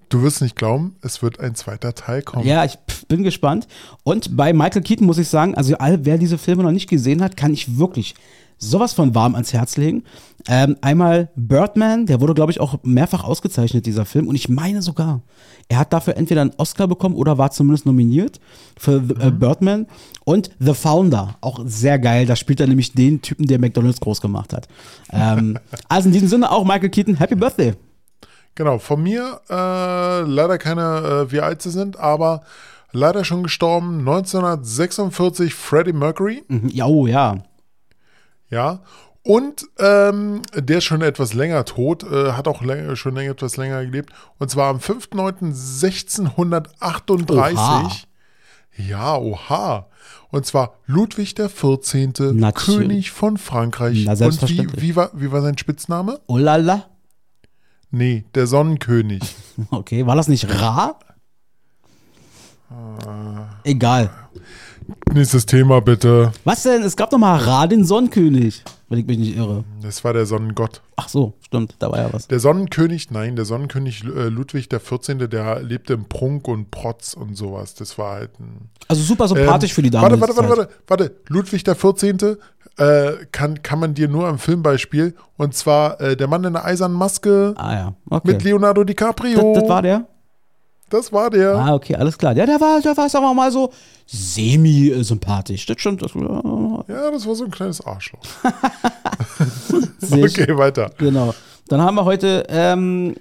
Du 0.09 0.23
wirst 0.23 0.41
nicht 0.41 0.55
glauben, 0.55 0.95
es 1.01 1.21
wird 1.21 1.39
ein 1.39 1.53
zweiter 1.53 1.93
Teil 1.93 2.23
kommen. 2.23 2.45
Ja, 2.45 2.65
ich 2.65 2.77
bin 3.07 3.23
gespannt. 3.23 3.67
Und 4.03 4.35
bei 4.35 4.53
Michael 4.53 4.81
Keaton 4.81 5.05
muss 5.05 5.19
ich 5.19 5.27
sagen, 5.27 5.55
also 5.55 5.77
all, 5.77 6.03
wer 6.03 6.17
diese 6.17 6.39
Filme 6.39 6.63
noch 6.63 6.71
nicht 6.71 6.89
gesehen 6.89 7.21
hat, 7.21 7.37
kann 7.37 7.53
ich 7.53 7.77
wirklich 7.77 8.15
sowas 8.59 8.93
von 8.93 9.15
warm 9.15 9.35
ans 9.35 9.53
Herz 9.53 9.77
legen. 9.77 10.03
Ähm, 10.47 10.77
einmal 10.81 11.29
Birdman, 11.35 12.05
der 12.05 12.21
wurde, 12.21 12.33
glaube 12.33 12.51
ich, 12.51 12.59
auch 12.59 12.79
mehrfach 12.83 13.23
ausgezeichnet, 13.23 13.85
dieser 13.85 14.05
Film. 14.05 14.27
Und 14.27 14.35
ich 14.35 14.49
meine 14.49 14.81
sogar, 14.81 15.21
er 15.69 15.79
hat 15.79 15.93
dafür 15.93 16.17
entweder 16.17 16.41
einen 16.41 16.53
Oscar 16.57 16.87
bekommen 16.87 17.15
oder 17.15 17.37
war 17.37 17.51
zumindest 17.51 17.85
nominiert 17.85 18.39
für 18.77 19.01
The, 19.05 19.27
äh, 19.27 19.31
Birdman. 19.31 19.87
Und 20.25 20.49
The 20.59 20.73
Founder, 20.73 21.35
auch 21.41 21.61
sehr 21.65 21.99
geil. 21.99 22.25
Da 22.25 22.35
spielt 22.35 22.59
er 22.59 22.67
nämlich 22.67 22.93
den 22.93 23.21
Typen, 23.21 23.47
der 23.47 23.59
McDonalds 23.59 23.99
groß 23.99 24.21
gemacht 24.21 24.53
hat. 24.53 24.67
Ähm, 25.11 25.57
also 25.87 26.07
in 26.07 26.13
diesem 26.13 26.27
Sinne 26.27 26.51
auch 26.51 26.65
Michael 26.65 26.89
Keaton, 26.89 27.15
Happy 27.15 27.35
Birthday. 27.35 27.73
Genau, 28.55 28.79
von 28.79 29.01
mir 29.01 29.39
äh, 29.49 30.21
leider 30.21 30.57
keine, 30.57 31.25
äh, 31.27 31.31
wie 31.31 31.39
alt 31.41 31.61
sie 31.61 31.69
sind, 31.69 31.97
aber 31.97 32.41
leider 32.91 33.23
schon 33.23 33.43
gestorben. 33.43 33.99
1946 33.99 35.53
Freddie 35.53 35.93
Mercury. 35.93 36.43
Mhm, 36.47 36.69
Ja, 36.69 36.85
oh 36.85 37.07
ja. 37.07 37.37
Ja. 38.49 38.79
Und 39.21 39.65
ähm, 39.77 40.41
der 40.55 40.79
ist 40.79 40.85
schon 40.85 41.01
etwas 41.01 41.33
länger 41.33 41.65
tot, 41.65 42.03
äh, 42.03 42.31
hat 42.31 42.47
auch 42.47 42.61
länger, 42.63 42.95
schon 42.95 43.15
länger, 43.15 43.31
etwas 43.31 43.57
länger 43.57 43.85
gelebt. 43.85 44.11
Und 44.39 44.49
zwar 44.49 44.69
am 44.69 44.77
5.9.1638. 44.79 47.53
Oha. 47.53 47.91
Ja, 48.77 49.17
oha. 49.17 49.87
Und 50.31 50.45
zwar 50.45 50.75
Ludwig 50.85 51.35
der 51.35 51.49
14., 51.49 52.13
Natürlich. 52.33 52.79
König 52.79 53.11
von 53.11 53.37
Frankreich. 53.37 54.03
Na, 54.05 54.13
Und 54.13 54.47
wie, 54.49 54.67
wie, 54.81 54.95
war, 54.95 55.09
wie 55.13 55.31
war 55.31 55.41
sein 55.41 55.57
Spitzname? 55.57 56.19
Oh 56.27 56.37
la 56.37 56.55
la. 56.55 56.85
Nee, 57.91 58.25
der 58.35 58.47
Sonnenkönig. 58.47 59.21
Okay, 59.71 60.05
war 60.05 60.15
das 60.15 60.27
nicht 60.29 60.47
Ra? 60.61 60.97
Egal. 63.65 64.09
Nächstes 65.13 65.45
Thema 65.45 65.81
bitte. 65.81 66.31
Was 66.45 66.63
denn? 66.63 66.81
Es 66.83 66.95
gab 66.95 67.09
doch 67.09 67.17
mal 67.17 67.35
Ra, 67.37 67.67
den 67.67 67.83
Sonnenkönig. 67.83 68.63
wenn 68.89 68.99
ich 68.99 69.05
mich 69.05 69.17
nicht 69.17 69.35
irre. 69.35 69.63
Das 69.81 70.03
war 70.03 70.13
der 70.13 70.25
Sonnengott. 70.25 70.81
Ach 70.95 71.09
so, 71.09 71.33
stimmt, 71.41 71.75
da 71.79 71.91
war 71.91 71.99
ja 71.99 72.13
was. 72.13 72.27
Der 72.27 72.39
Sonnenkönig, 72.39 73.11
nein, 73.11 73.35
der 73.35 73.45
Sonnenkönig 73.45 74.03
äh, 74.03 74.29
Ludwig 74.29 74.69
XIV., 74.69 75.27
der 75.29 75.61
lebte 75.61 75.93
im 75.93 76.05
Prunk 76.05 76.47
und 76.47 76.71
Protz 76.71 77.13
und 77.13 77.35
sowas. 77.35 77.75
Das 77.75 77.97
war 77.97 78.15
halt 78.15 78.39
ein. 78.39 78.69
Also 78.87 79.03
super 79.03 79.27
sympathisch 79.27 79.71
Ähm, 79.71 79.75
für 79.75 79.81
die 79.83 79.89
Dame. 79.89 80.03
Warte, 80.03 80.21
warte, 80.21 80.37
warte, 80.37 80.49
warte, 80.49 80.69
warte. 80.87 81.15
Ludwig 81.27 81.63
XIV. 81.63 82.37
Äh, 82.79 83.25
kann, 83.31 83.61
kann 83.61 83.79
man 83.79 83.93
dir 83.93 84.07
nur 84.07 84.27
am 84.27 84.39
Filmbeispiel. 84.39 85.13
Und 85.37 85.53
zwar 85.53 85.99
äh, 85.99 86.15
der 86.15 86.27
Mann 86.27 86.43
in 86.43 86.53
der 86.53 86.65
eisernen 86.65 86.97
Maske 86.97 87.53
Ah 87.57 87.73
ja, 87.73 87.93
okay. 88.09 88.31
mit 88.31 88.43
Leonardo 88.43 88.83
das, 88.83 88.87
DiCaprio. 88.87 89.53
das 89.53 89.67
war 89.69 89.81
der? 89.81 90.05
Das 90.89 91.13
war 91.13 91.29
der. 91.29 91.55
Ah, 91.55 91.73
okay, 91.75 91.95
alles 91.95 92.17
klar. 92.17 92.33
Ja, 92.35 92.45
der 92.45 92.59
war, 92.59 92.81
der 92.81 92.97
war, 92.97 93.07
sagen 93.09 93.23
wir 93.25 93.33
mal 93.33 93.51
so, 93.51 93.71
semi-sympathisch. 94.07 95.65
Das 95.65 95.79
stimmt. 95.79 96.01
Das, 96.01 96.13
ja, 96.15 96.83
Ja, 96.87 97.11
das 97.11 97.27
war 97.27 97.35
so 97.35 97.43
ein 97.45 97.51
kleines 97.51 97.85
Arschloch. 97.85 98.21
Okay, 100.11 100.57
weiter. 100.57 100.89
Genau. 100.97 101.35
Dann 101.67 101.81
haben 101.81 101.95
wir 101.95 102.05
heute, 102.05 102.45
ähm, 102.49 103.15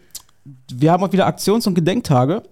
wir 0.72 0.92
haben 0.92 1.02
auch 1.04 1.12
wieder 1.12 1.26
Aktions- 1.26 1.66
und 1.66 1.74
Gedenktage. 1.74 2.42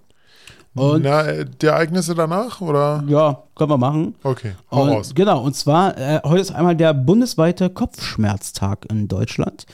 Und 0.76 1.02
Na, 1.02 1.22
äh, 1.26 1.44
die 1.60 1.66
Ereignisse 1.66 2.14
danach, 2.14 2.60
oder? 2.60 3.02
ja, 3.08 3.42
können 3.54 3.70
wir 3.70 3.78
machen. 3.78 4.14
Okay, 4.22 4.52
hau 4.70 4.82
Und, 4.82 4.88
raus. 4.90 5.12
Genau, 5.14 5.42
und 5.42 5.54
zwar, 5.56 5.96
äh, 5.98 6.20
heute 6.24 6.40
ist 6.42 6.52
einmal 6.54 6.76
der 6.76 6.92
bundesweite 6.94 7.70
Kopfschmerztag 7.70 8.86
in 8.90 9.08
Deutschland. 9.08 9.66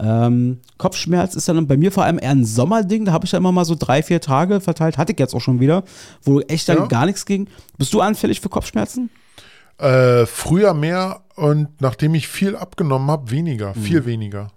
Ähm, 0.00 0.58
Kopfschmerz 0.78 1.34
ist 1.36 1.48
dann 1.48 1.66
bei 1.68 1.76
mir 1.76 1.92
vor 1.92 2.04
allem 2.04 2.18
eher 2.18 2.30
ein 2.30 2.44
Sommerding. 2.44 3.04
Da 3.04 3.12
habe 3.12 3.24
ich 3.24 3.30
dann 3.30 3.42
immer 3.42 3.52
mal 3.52 3.64
so 3.64 3.76
drei, 3.78 4.02
vier 4.02 4.20
Tage 4.20 4.60
verteilt. 4.60 4.98
Hatte 4.98 5.12
ich 5.12 5.18
jetzt 5.20 5.34
auch 5.34 5.40
schon 5.40 5.60
wieder, 5.60 5.84
wo 6.22 6.40
echt 6.40 6.68
dann 6.68 6.78
Ja. 6.78 6.86
gar 6.86 7.06
nichts 7.06 7.26
ging. 7.26 7.48
Bist 7.78 7.94
du 7.94 8.00
anfällig 8.00 8.40
für 8.40 8.48
Kopfschmerzen? 8.48 9.10
Äh, 9.78 10.26
früher 10.26 10.74
mehr 10.74 11.20
und 11.36 11.80
nachdem 11.80 12.14
ich 12.14 12.26
viel 12.28 12.56
abgenommen 12.56 13.08
habe, 13.10 13.30
weniger, 13.30 13.72
Mhm. 13.76 13.82
viel 13.82 14.04
weniger. 14.06 14.48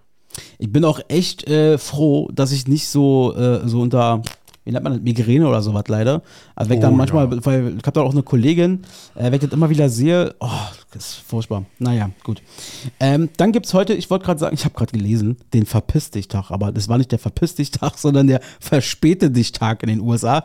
Ich 0.60 0.72
bin 0.72 0.86
auch 0.86 1.00
echt 1.08 1.48
äh, 1.50 1.78
froh, 1.80 2.30
dass 2.34 2.52
ich 2.52 2.68
nicht 2.68 2.88
so, 2.88 3.36
äh, 3.36 3.68
so 3.68 3.82
unter, 3.82 4.22
wie 4.68 4.74
nennt 4.74 4.84
man 4.84 4.94
das, 4.94 5.02
Migräne 5.02 5.48
oder 5.48 5.62
sowas 5.62 5.86
leider. 5.88 6.22
Also 6.54 6.70
wenn 6.70 6.78
ich 6.78 6.82
dann 6.82 6.94
Oh, 6.94 6.98
manchmal, 6.98 7.32
ja. 7.32 7.46
weil 7.46 7.78
ich 7.78 7.84
habe 7.84 7.92
da 7.94 8.02
auch 8.02 8.12
eine 8.12 8.22
Kollegin, 8.22 8.84
äh, 9.16 9.24
wenn 9.26 9.36
ich 9.36 9.40
das 9.40 9.52
immer 9.52 9.70
wieder 9.70 9.88
sehe, 9.88 10.36
oh, 10.42 10.50
das 10.92 11.06
ist 11.06 11.16
furchtbar. 11.16 11.64
Naja, 11.80 12.10
gut. 12.24 12.42
Ähm, 13.00 13.30
dann 13.38 13.54
gibt 13.54 13.66
es 13.66 13.74
heute, 13.74 13.94
ich 13.94 14.10
wollte 14.10 14.26
gerade 14.26 14.40
sagen, 14.42 14.54
ich 14.54 14.66
habe 14.66 14.76
gerade 14.76 14.92
gelesen, 14.92 15.38
den 15.54 15.66
Verpiss 15.66 16.12
dich 16.12 16.28
Tag, 16.28 16.52
aber 16.52 16.74
das 16.74 16.90
war 16.90 16.98
nicht 16.98 17.14
der 17.14 17.20
Verpiss 17.20 17.56
dich 17.56 17.72
Tag, 17.72 17.94
sondern 17.98 18.28
der 18.28 18.42
Verspäte 18.60 19.32
dich 19.32 19.54
Tag 19.54 19.84
in 19.84 19.90
den 19.90 20.02
USA. 20.02 20.44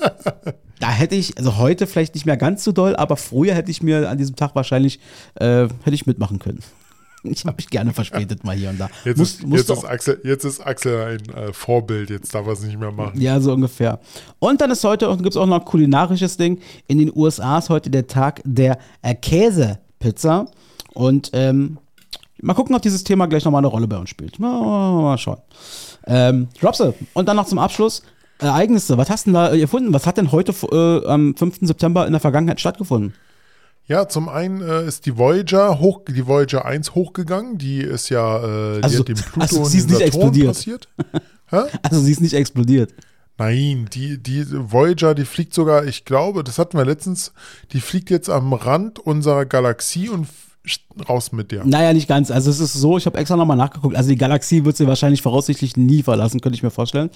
da 0.80 0.90
hätte 0.90 1.14
ich, 1.14 1.36
also 1.36 1.58
heute 1.58 1.86
vielleicht 1.86 2.14
nicht 2.14 2.24
mehr 2.24 2.38
ganz 2.38 2.64
so 2.64 2.72
doll, 2.72 2.96
aber 2.96 3.18
früher 3.18 3.54
hätte 3.54 3.70
ich 3.70 3.82
mir 3.82 4.08
an 4.08 4.16
diesem 4.16 4.36
Tag 4.36 4.54
wahrscheinlich, 4.54 5.00
äh, 5.34 5.68
hätte 5.82 5.94
ich 5.94 6.06
mitmachen 6.06 6.38
können. 6.38 6.60
Ich 7.24 7.44
habe 7.44 7.56
mich 7.56 7.68
gerne 7.70 7.92
verspätet 7.92 8.44
mal 8.44 8.54
hier 8.54 8.70
und 8.70 8.78
da. 8.78 8.90
Jetzt, 9.04 9.16
Muss- 9.18 9.34
ist, 9.40 9.44
jetzt, 9.48 9.70
ist, 9.70 9.84
Axel, 9.84 10.20
jetzt 10.24 10.44
ist 10.44 10.60
Axel 10.60 11.00
ein 11.26 11.34
äh, 11.34 11.52
Vorbild, 11.52 12.10
jetzt 12.10 12.34
darf 12.34 12.46
er 12.46 12.52
es 12.52 12.62
nicht 12.62 12.78
mehr 12.78 12.92
machen. 12.92 13.18
Ja, 13.20 13.40
so 13.40 13.52
ungefähr. 13.52 13.98
Und 14.38 14.60
dann 14.60 14.70
ist 14.70 14.84
heute, 14.84 15.08
und 15.08 15.22
gibt 15.22 15.30
es 15.30 15.36
auch 15.36 15.46
noch 15.46 15.60
ein 15.60 15.64
kulinarisches 15.64 16.36
Ding, 16.36 16.60
in 16.86 16.98
den 16.98 17.10
USA 17.14 17.58
ist 17.58 17.70
heute 17.70 17.88
der 17.90 18.06
Tag 18.06 18.42
der 18.44 18.78
äh, 19.02 19.14
Käsepizza. 19.14 20.46
Und 20.92 21.30
ähm, 21.32 21.78
mal 22.42 22.54
gucken, 22.54 22.76
ob 22.76 22.82
dieses 22.82 23.04
Thema 23.04 23.26
gleich 23.26 23.44
nochmal 23.44 23.60
eine 23.60 23.68
Rolle 23.68 23.88
bei 23.88 23.96
uns 23.96 24.10
spielt. 24.10 24.38
Mal, 24.38 24.60
mal, 24.60 25.02
mal 25.02 25.18
schauen. 25.18 25.38
Ähm, 26.06 26.48
Robse, 26.62 26.94
und 27.14 27.26
dann 27.28 27.36
noch 27.36 27.46
zum 27.46 27.58
Abschluss. 27.58 28.02
Ereignisse, 28.38 28.98
was 28.98 29.08
hast 29.10 29.26
du 29.26 29.30
denn 29.30 29.34
da 29.34 29.52
äh, 29.52 29.60
erfunden? 29.60 29.94
Was 29.94 30.06
hat 30.06 30.18
denn 30.18 30.30
heute 30.32 30.52
äh, 30.70 31.08
am 31.08 31.34
5. 31.36 31.58
September 31.62 32.04
in 32.06 32.12
der 32.12 32.20
Vergangenheit 32.20 32.60
stattgefunden? 32.60 33.14
Ja, 33.86 34.08
zum 34.08 34.28
einen 34.30 34.62
äh, 34.62 34.86
ist 34.86 35.04
die 35.04 35.18
Voyager 35.18 35.78
hoch, 35.78 36.00
die 36.08 36.26
Voyager 36.26 36.64
1 36.64 36.94
hochgegangen, 36.94 37.58
die 37.58 37.80
ist 37.80 38.08
ja, 38.08 38.38
äh, 38.38 38.76
die 38.78 38.84
Also- 38.84 38.98
hat 39.00 39.08
dem 39.08 39.16
Pluto 39.16 39.40
also 39.40 39.62
und 39.62 39.74
nicht 39.74 40.12
Saturn 40.12 40.46
passiert. 40.46 40.88
Also 41.82 42.00
sie 42.00 42.10
ist 42.10 42.20
nicht 42.20 42.34
explodiert. 42.34 42.92
Nein, 43.36 43.88
die, 43.92 44.20
die 44.20 44.44
Voyager, 44.50 45.14
die 45.14 45.24
fliegt 45.24 45.54
sogar, 45.54 45.84
ich 45.84 46.04
glaube, 46.04 46.42
das 46.42 46.58
hatten 46.58 46.76
wir 46.78 46.84
letztens, 46.84 47.32
die 47.72 47.80
fliegt 47.80 48.10
jetzt 48.10 48.28
am 48.30 48.52
Rand 48.52 48.98
unserer 48.98 49.44
Galaxie 49.44 50.08
und 50.08 50.26
raus 51.08 51.32
mit 51.32 51.52
der. 51.52 51.64
Naja, 51.66 51.92
nicht 51.92 52.08
ganz. 52.08 52.30
Also 52.30 52.50
es 52.50 52.58
ist 52.58 52.72
so, 52.72 52.96
ich 52.96 53.04
habe 53.04 53.18
extra 53.18 53.36
nochmal 53.36 53.56
nachgeguckt. 53.56 53.96
Also 53.96 54.08
die 54.08 54.16
Galaxie 54.16 54.64
wird 54.64 54.76
sie 54.76 54.86
wahrscheinlich 54.86 55.20
voraussichtlich 55.20 55.76
nie 55.76 56.02
verlassen, 56.02 56.40
könnte 56.40 56.56
ich 56.56 56.62
mir 56.62 56.70
vorstellen. 56.70 57.10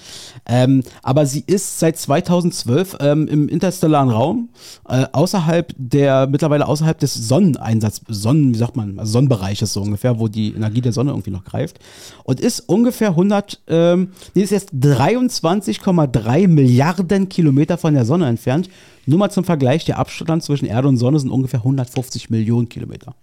Ähm, 0.45 0.83
aber 1.01 1.25
sie 1.25 1.43
ist 1.47 1.79
seit 1.79 1.97
2012 1.97 2.97
ähm, 2.99 3.27
im 3.27 3.49
interstellaren 3.49 4.09
Raum, 4.09 4.49
äh, 4.87 5.05
außerhalb 5.11 5.73
der, 5.77 6.27
mittlerweile 6.27 6.67
außerhalb 6.67 6.99
des 6.99 7.13
Sonneneinsatz, 7.13 8.01
Sonnen, 8.07 8.53
wie 8.53 8.57
sagt 8.57 8.75
man, 8.75 8.99
also 8.99 9.13
Sonnenbereiches 9.13 9.73
so 9.73 9.81
ungefähr, 9.81 10.19
wo 10.19 10.27
die 10.27 10.53
Energie 10.53 10.81
der 10.81 10.93
Sonne 10.93 11.11
irgendwie 11.11 11.31
noch 11.31 11.43
greift. 11.43 11.79
Und 12.23 12.39
ist 12.39 12.61
ungefähr 12.61 13.09
100, 13.09 13.61
ähm, 13.67 14.11
nee, 14.35 14.43
ist 14.43 14.51
jetzt 14.51 14.73
23,3 14.73 16.47
Milliarden 16.47 17.29
Kilometer 17.29 17.77
von 17.79 17.95
der 17.95 18.05
Sonne 18.05 18.27
entfernt. 18.27 18.69
Nur 19.07 19.17
mal 19.17 19.31
zum 19.31 19.43
Vergleich, 19.43 19.85
der 19.85 19.97
Abstand 19.97 20.43
zwischen 20.43 20.65
Erde 20.65 20.87
und 20.87 20.97
Sonne 20.97 21.19
sind 21.19 21.31
ungefähr 21.31 21.61
150 21.61 22.29
Millionen 22.29 22.69
Kilometer. 22.69 23.15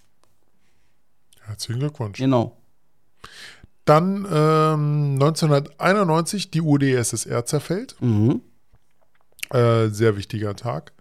Herzlichen 1.46 1.80
Glückwunsch. 1.80 2.18
Genau. 2.18 2.56
Dann 3.84 4.24
ähm, 4.30 5.14
1991 5.14 6.50
die 6.50 6.60
UdSSR 6.60 7.44
zerfällt. 7.46 7.96
Mhm. 8.00 8.40
Äh, 9.50 9.88
sehr 9.88 10.16
wichtiger 10.16 10.56
Tag. 10.56 10.92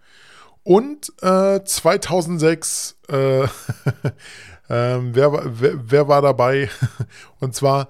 Und 0.62 1.12
äh, 1.22 1.62
2006, 1.64 2.96
äh, 3.08 3.42
ähm, 4.68 5.10
wer, 5.14 5.32
war- 5.32 5.42
wer, 5.60 5.72
wer 5.90 6.08
war 6.08 6.22
dabei? 6.22 6.68
Und 7.40 7.54
zwar 7.54 7.88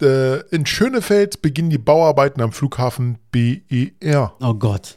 äh, 0.00 0.40
in 0.48 0.64
Schönefeld 0.64 1.42
beginnen 1.42 1.68
die 1.70 1.78
Bauarbeiten 1.78 2.40
am 2.40 2.52
Flughafen 2.52 3.18
BER. 3.30 4.32
Oh 4.40 4.54
Gott. 4.54 4.96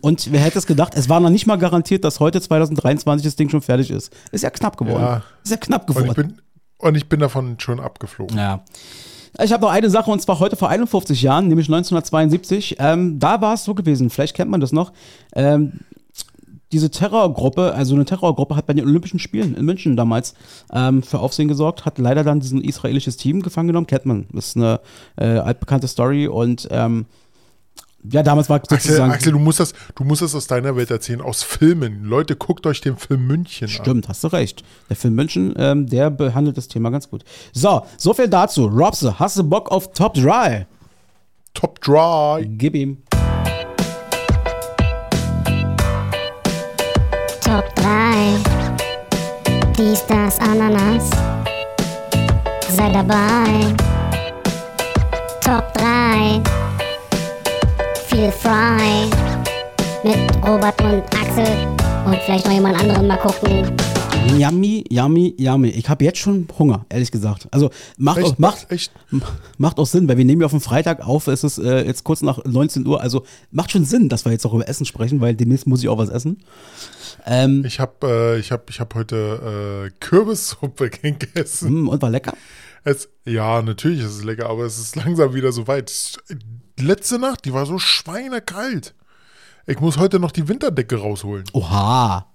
Und 0.00 0.32
wer 0.32 0.40
hätte 0.40 0.58
es 0.58 0.66
gedacht, 0.66 0.94
es 0.96 1.08
war 1.08 1.20
noch 1.20 1.30
nicht 1.30 1.46
mal 1.46 1.56
garantiert, 1.56 2.04
dass 2.04 2.20
heute 2.20 2.40
2023 2.40 3.24
das 3.24 3.36
Ding 3.36 3.48
schon 3.48 3.62
fertig 3.62 3.90
ist. 3.90 4.12
Ist 4.32 4.42
ja 4.42 4.50
knapp 4.50 4.76
geworden. 4.76 5.02
Ja. 5.02 5.22
Ist 5.44 5.50
ja 5.50 5.56
knapp 5.56 5.88
Und 5.88 5.96
ich, 5.96 6.02
geworden. 6.02 6.28
bin, 6.28 6.42
und 6.78 6.94
ich 6.96 7.08
bin 7.08 7.20
davon 7.20 7.58
schon 7.58 7.80
abgeflogen. 7.80 8.36
Ja. 8.36 8.64
Ich 9.40 9.52
habe 9.52 9.62
noch 9.62 9.70
eine 9.70 9.90
Sache 9.90 10.10
und 10.10 10.20
zwar 10.20 10.40
heute 10.40 10.56
vor 10.56 10.68
51 10.68 11.22
Jahren, 11.22 11.48
nämlich 11.48 11.68
1972. 11.68 12.76
Ähm, 12.78 13.18
da 13.18 13.40
war 13.40 13.54
es 13.54 13.64
so 13.64 13.74
gewesen, 13.74 14.10
vielleicht 14.10 14.34
kennt 14.34 14.50
man 14.50 14.60
das 14.60 14.72
noch. 14.72 14.92
Ähm, 15.34 15.80
diese 16.72 16.90
Terrorgruppe, 16.90 17.72
also 17.74 17.94
eine 17.94 18.04
Terrorgruppe 18.04 18.54
hat 18.56 18.66
bei 18.66 18.74
den 18.74 18.84
Olympischen 18.84 19.18
Spielen 19.18 19.54
in 19.54 19.64
München 19.64 19.96
damals 19.96 20.34
ähm, 20.72 21.02
für 21.02 21.20
Aufsehen 21.20 21.48
gesorgt, 21.48 21.86
hat 21.86 21.98
leider 21.98 22.24
dann 22.24 22.40
diesen 22.40 22.60
israelisches 22.60 23.16
Team 23.16 23.40
gefangen 23.42 23.68
genommen. 23.68 23.86
Kennt 23.86 24.04
man, 24.04 24.26
das 24.32 24.48
ist 24.48 24.56
eine 24.56 24.80
äh, 25.16 25.38
altbekannte 25.38 25.88
Story 25.88 26.26
und 26.28 26.68
ähm, 26.70 27.06
ja, 28.04 28.22
damals 28.22 28.48
war 28.48 28.56
Axel, 28.56 28.78
sozusagen. 28.78 29.12
Axel 29.12 29.32
du, 29.32 29.38
musst 29.38 29.60
das, 29.60 29.74
du 29.94 30.04
musst 30.04 30.22
das 30.22 30.34
aus 30.34 30.46
deiner 30.46 30.76
Welt 30.76 30.90
erzählen, 30.90 31.20
aus 31.20 31.42
Filmen. 31.42 32.04
Leute, 32.04 32.36
guckt 32.36 32.66
euch 32.66 32.80
den 32.80 32.96
Film 32.96 33.26
München 33.26 33.64
an. 33.64 33.70
Stimmt, 33.70 34.08
hast 34.08 34.22
du 34.22 34.28
recht. 34.28 34.62
Der 34.88 34.96
Film 34.96 35.14
München, 35.14 35.54
ähm, 35.56 35.86
der 35.86 36.10
behandelt 36.10 36.56
das 36.56 36.68
Thema 36.68 36.90
ganz 36.90 37.10
gut. 37.10 37.24
So, 37.52 37.84
so 37.96 38.14
viel 38.14 38.28
dazu. 38.28 38.66
Robse, 38.66 39.18
hast 39.18 39.36
du 39.36 39.44
Bock 39.44 39.70
auf 39.70 39.92
Top 39.92 40.14
Dry? 40.14 40.66
Top 41.54 41.80
Dry. 41.80 42.46
Gib 42.46 42.76
ihm. 42.76 43.02
Top 47.40 47.74
3. 47.76 48.36
Dies, 49.76 50.04
das, 50.06 50.38
Ananas. 50.38 51.10
Sei 52.68 52.92
dabei. 52.92 53.74
Top 55.40 55.72
3. 55.74 56.57
Feel 58.18 58.32
Fry. 58.32 59.08
Mit 60.02 60.18
Robert 60.44 60.82
und 60.82 61.04
Axel. 61.14 61.46
Und 62.04 62.16
vielleicht 62.26 62.46
noch 62.46 62.52
jemand 62.52 62.76
anderen 62.80 63.06
mal 63.06 63.16
gucken. 63.16 63.70
Yummy, 64.36 64.82
yummy, 64.90 65.36
yummy. 65.38 65.68
Ich 65.68 65.88
habe 65.88 66.04
jetzt 66.04 66.18
schon 66.18 66.48
Hunger, 66.58 66.84
ehrlich 66.88 67.12
gesagt. 67.12 67.46
Also 67.52 67.70
macht, 67.96 68.18
auch, 68.18 68.30
Echt, 68.30 68.38
macht, 68.40 68.72
echt. 68.72 68.92
macht 69.58 69.78
auch 69.78 69.86
Sinn, 69.86 70.08
weil 70.08 70.16
wir 70.16 70.24
nehmen 70.24 70.40
ja 70.40 70.46
auf 70.46 70.50
dem 70.50 70.60
Freitag 70.60 71.06
auf, 71.06 71.28
es 71.28 71.44
ist 71.44 71.58
äh, 71.58 71.84
jetzt 71.84 72.02
kurz 72.02 72.22
nach 72.22 72.44
19 72.44 72.84
Uhr, 72.88 73.00
also 73.00 73.24
macht 73.52 73.70
schon 73.70 73.84
Sinn, 73.84 74.08
dass 74.08 74.24
wir 74.24 74.32
jetzt 74.32 74.44
auch 74.44 74.52
über 74.52 74.68
Essen 74.68 74.84
sprechen, 74.84 75.20
weil 75.20 75.36
demnächst 75.36 75.68
muss 75.68 75.80
ich 75.84 75.88
auch 75.88 75.98
was 75.98 76.08
essen. 76.08 76.38
Ähm, 77.24 77.64
Ich 77.64 77.78
habe 77.78 78.34
äh, 78.34 78.38
ich 78.40 78.50
hab, 78.50 78.68
ich 78.68 78.80
hab 78.80 78.96
heute 78.96 79.86
äh, 79.86 79.90
Kürbissuppe 80.00 80.90
gegessen. 81.02 81.84
mm, 81.84 81.88
und 81.88 82.02
war 82.02 82.10
lecker? 82.10 82.32
Es, 82.82 83.08
ja, 83.24 83.62
natürlich 83.62 84.00
ist 84.00 84.16
es 84.16 84.24
lecker, 84.24 84.50
aber 84.50 84.64
es 84.64 84.76
ist 84.80 84.96
langsam 84.96 85.34
wieder 85.34 85.52
so 85.52 85.68
weit. 85.68 86.18
Letzte 86.78 87.18
Nacht, 87.18 87.44
die 87.44 87.52
war 87.52 87.66
so 87.66 87.78
schweinekalt. 87.78 88.94
Ich 89.66 89.80
muss 89.80 89.98
heute 89.98 90.18
noch 90.18 90.30
die 90.32 90.48
Winterdecke 90.48 90.96
rausholen. 90.96 91.44
Oha. 91.52 92.26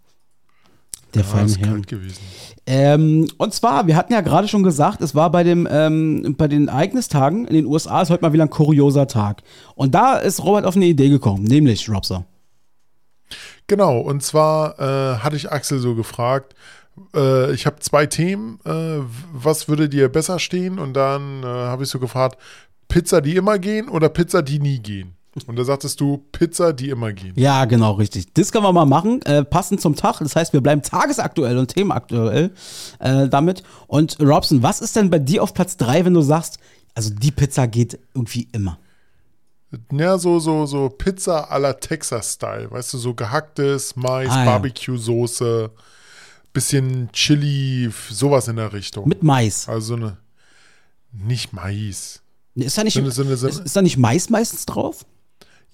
Der 1.13 1.21
Ja, 1.21 1.27
feine 1.27 1.45
ist 1.45 1.59
Herr. 1.59 1.67
kalt 1.67 1.87
gewesen. 1.87 2.21
Ähm, 2.65 3.27
und 3.37 3.53
zwar, 3.53 3.87
wir 3.87 3.95
hatten 3.95 4.13
ja 4.13 4.21
gerade 4.21 4.47
schon 4.47 4.63
gesagt, 4.63 5.01
es 5.01 5.13
war 5.15 5.31
bei, 5.31 5.43
dem, 5.43 5.67
ähm, 5.69 6.35
bei 6.37 6.47
den 6.47 6.67
Ereignistagen 6.67 7.45
in 7.47 7.53
den 7.53 7.65
USA 7.65 8.01
ist 8.01 8.09
heute 8.09 8.23
mal 8.23 8.33
wieder 8.33 8.43
ein 8.43 8.49
kurioser 8.49 9.07
Tag. 9.07 9.43
Und 9.75 9.93
da 9.93 10.17
ist 10.17 10.43
Robert 10.43 10.65
auf 10.65 10.75
eine 10.75 10.85
Idee 10.85 11.09
gekommen, 11.09 11.43
nämlich 11.43 11.89
Robser. 11.89 12.25
Genau, 13.67 13.99
und 13.99 14.23
zwar 14.23 14.79
äh, 14.79 15.17
hatte 15.19 15.35
ich 15.35 15.51
Axel 15.51 15.79
so 15.79 15.95
gefragt, 15.95 16.55
äh, 17.15 17.53
ich 17.53 17.65
habe 17.65 17.79
zwei 17.79 18.05
Themen. 18.05 18.59
Äh, 18.65 18.99
was 19.31 19.67
würde 19.67 19.89
dir 19.89 20.09
besser 20.09 20.39
stehen? 20.39 20.79
Und 20.79 20.93
dann 20.93 21.43
äh, 21.43 21.45
habe 21.45 21.83
ich 21.83 21.89
so 21.89 21.99
gefragt, 21.99 22.37
Pizza, 22.87 23.21
die 23.21 23.35
immer 23.35 23.59
gehen 23.59 23.89
oder 23.89 24.09
Pizza, 24.09 24.41
die 24.41 24.59
nie 24.59 24.79
gehen? 24.79 25.15
Und 25.47 25.57
da 25.57 25.63
sagtest 25.63 25.99
du, 25.99 26.23
Pizza, 26.31 26.73
die 26.73 26.89
immer 26.89 27.11
gehen. 27.11 27.33
Ja, 27.35 27.65
genau, 27.65 27.93
richtig. 27.93 28.31
Das 28.33 28.51
können 28.51 28.65
wir 28.65 28.71
mal 28.73 28.85
machen, 28.85 29.19
äh, 29.23 29.43
passend 29.43 29.81
zum 29.81 29.95
Tag. 29.95 30.19
Das 30.19 30.35
heißt, 30.35 30.53
wir 30.53 30.61
bleiben 30.61 30.83
tagesaktuell 30.83 31.57
und 31.57 31.73
themenaktuell 31.73 32.51
äh, 32.99 33.27
damit. 33.29 33.63
Und 33.87 34.19
Robson, 34.21 34.61
was 34.61 34.79
ist 34.79 34.95
denn 34.95 35.09
bei 35.09 35.17
dir 35.17 35.41
auf 35.41 35.55
Platz 35.55 35.75
3, 35.77 36.05
wenn 36.05 36.13
du 36.13 36.21
sagst, 36.21 36.59
also 36.93 37.09
die 37.11 37.31
Pizza 37.31 37.65
geht 37.67 37.97
irgendwie 38.13 38.47
immer? 38.51 38.77
Ja, 39.91 40.19
so, 40.19 40.37
so, 40.37 40.67
so 40.67 40.89
Pizza 40.89 41.51
à 41.51 41.57
la 41.57 41.73
Texas-Style. 41.73 42.69
Weißt 42.69 42.93
du, 42.93 42.99
so 42.99 43.15
gehacktes 43.15 43.95
Mais, 43.95 44.29
Ah. 44.29 44.45
Barbecue-Soße, 44.45 45.71
bisschen 46.53 47.09
Chili, 47.11 47.89
sowas 48.11 48.47
in 48.49 48.57
der 48.57 48.71
Richtung. 48.71 49.07
Mit 49.09 49.23
Mais. 49.23 49.67
also 49.67 49.95
so 49.95 49.95
eine, 49.95 50.17
nicht 51.11 51.53
Mais. 51.53 52.21
Ist 52.55 52.77
da 52.77 52.83
nicht, 52.83 52.93
So 52.93 52.99
eine- 52.99 53.11
so 53.11 53.23
eine- 53.23 53.37
so 53.37 53.47
eine- 53.47 53.55
ist, 53.55 53.65
ist 53.65 53.75
da 53.75 53.81
nicht 53.81 53.97
Mais 53.97 54.29
meistens 54.29 54.65
drauf? 54.65 55.05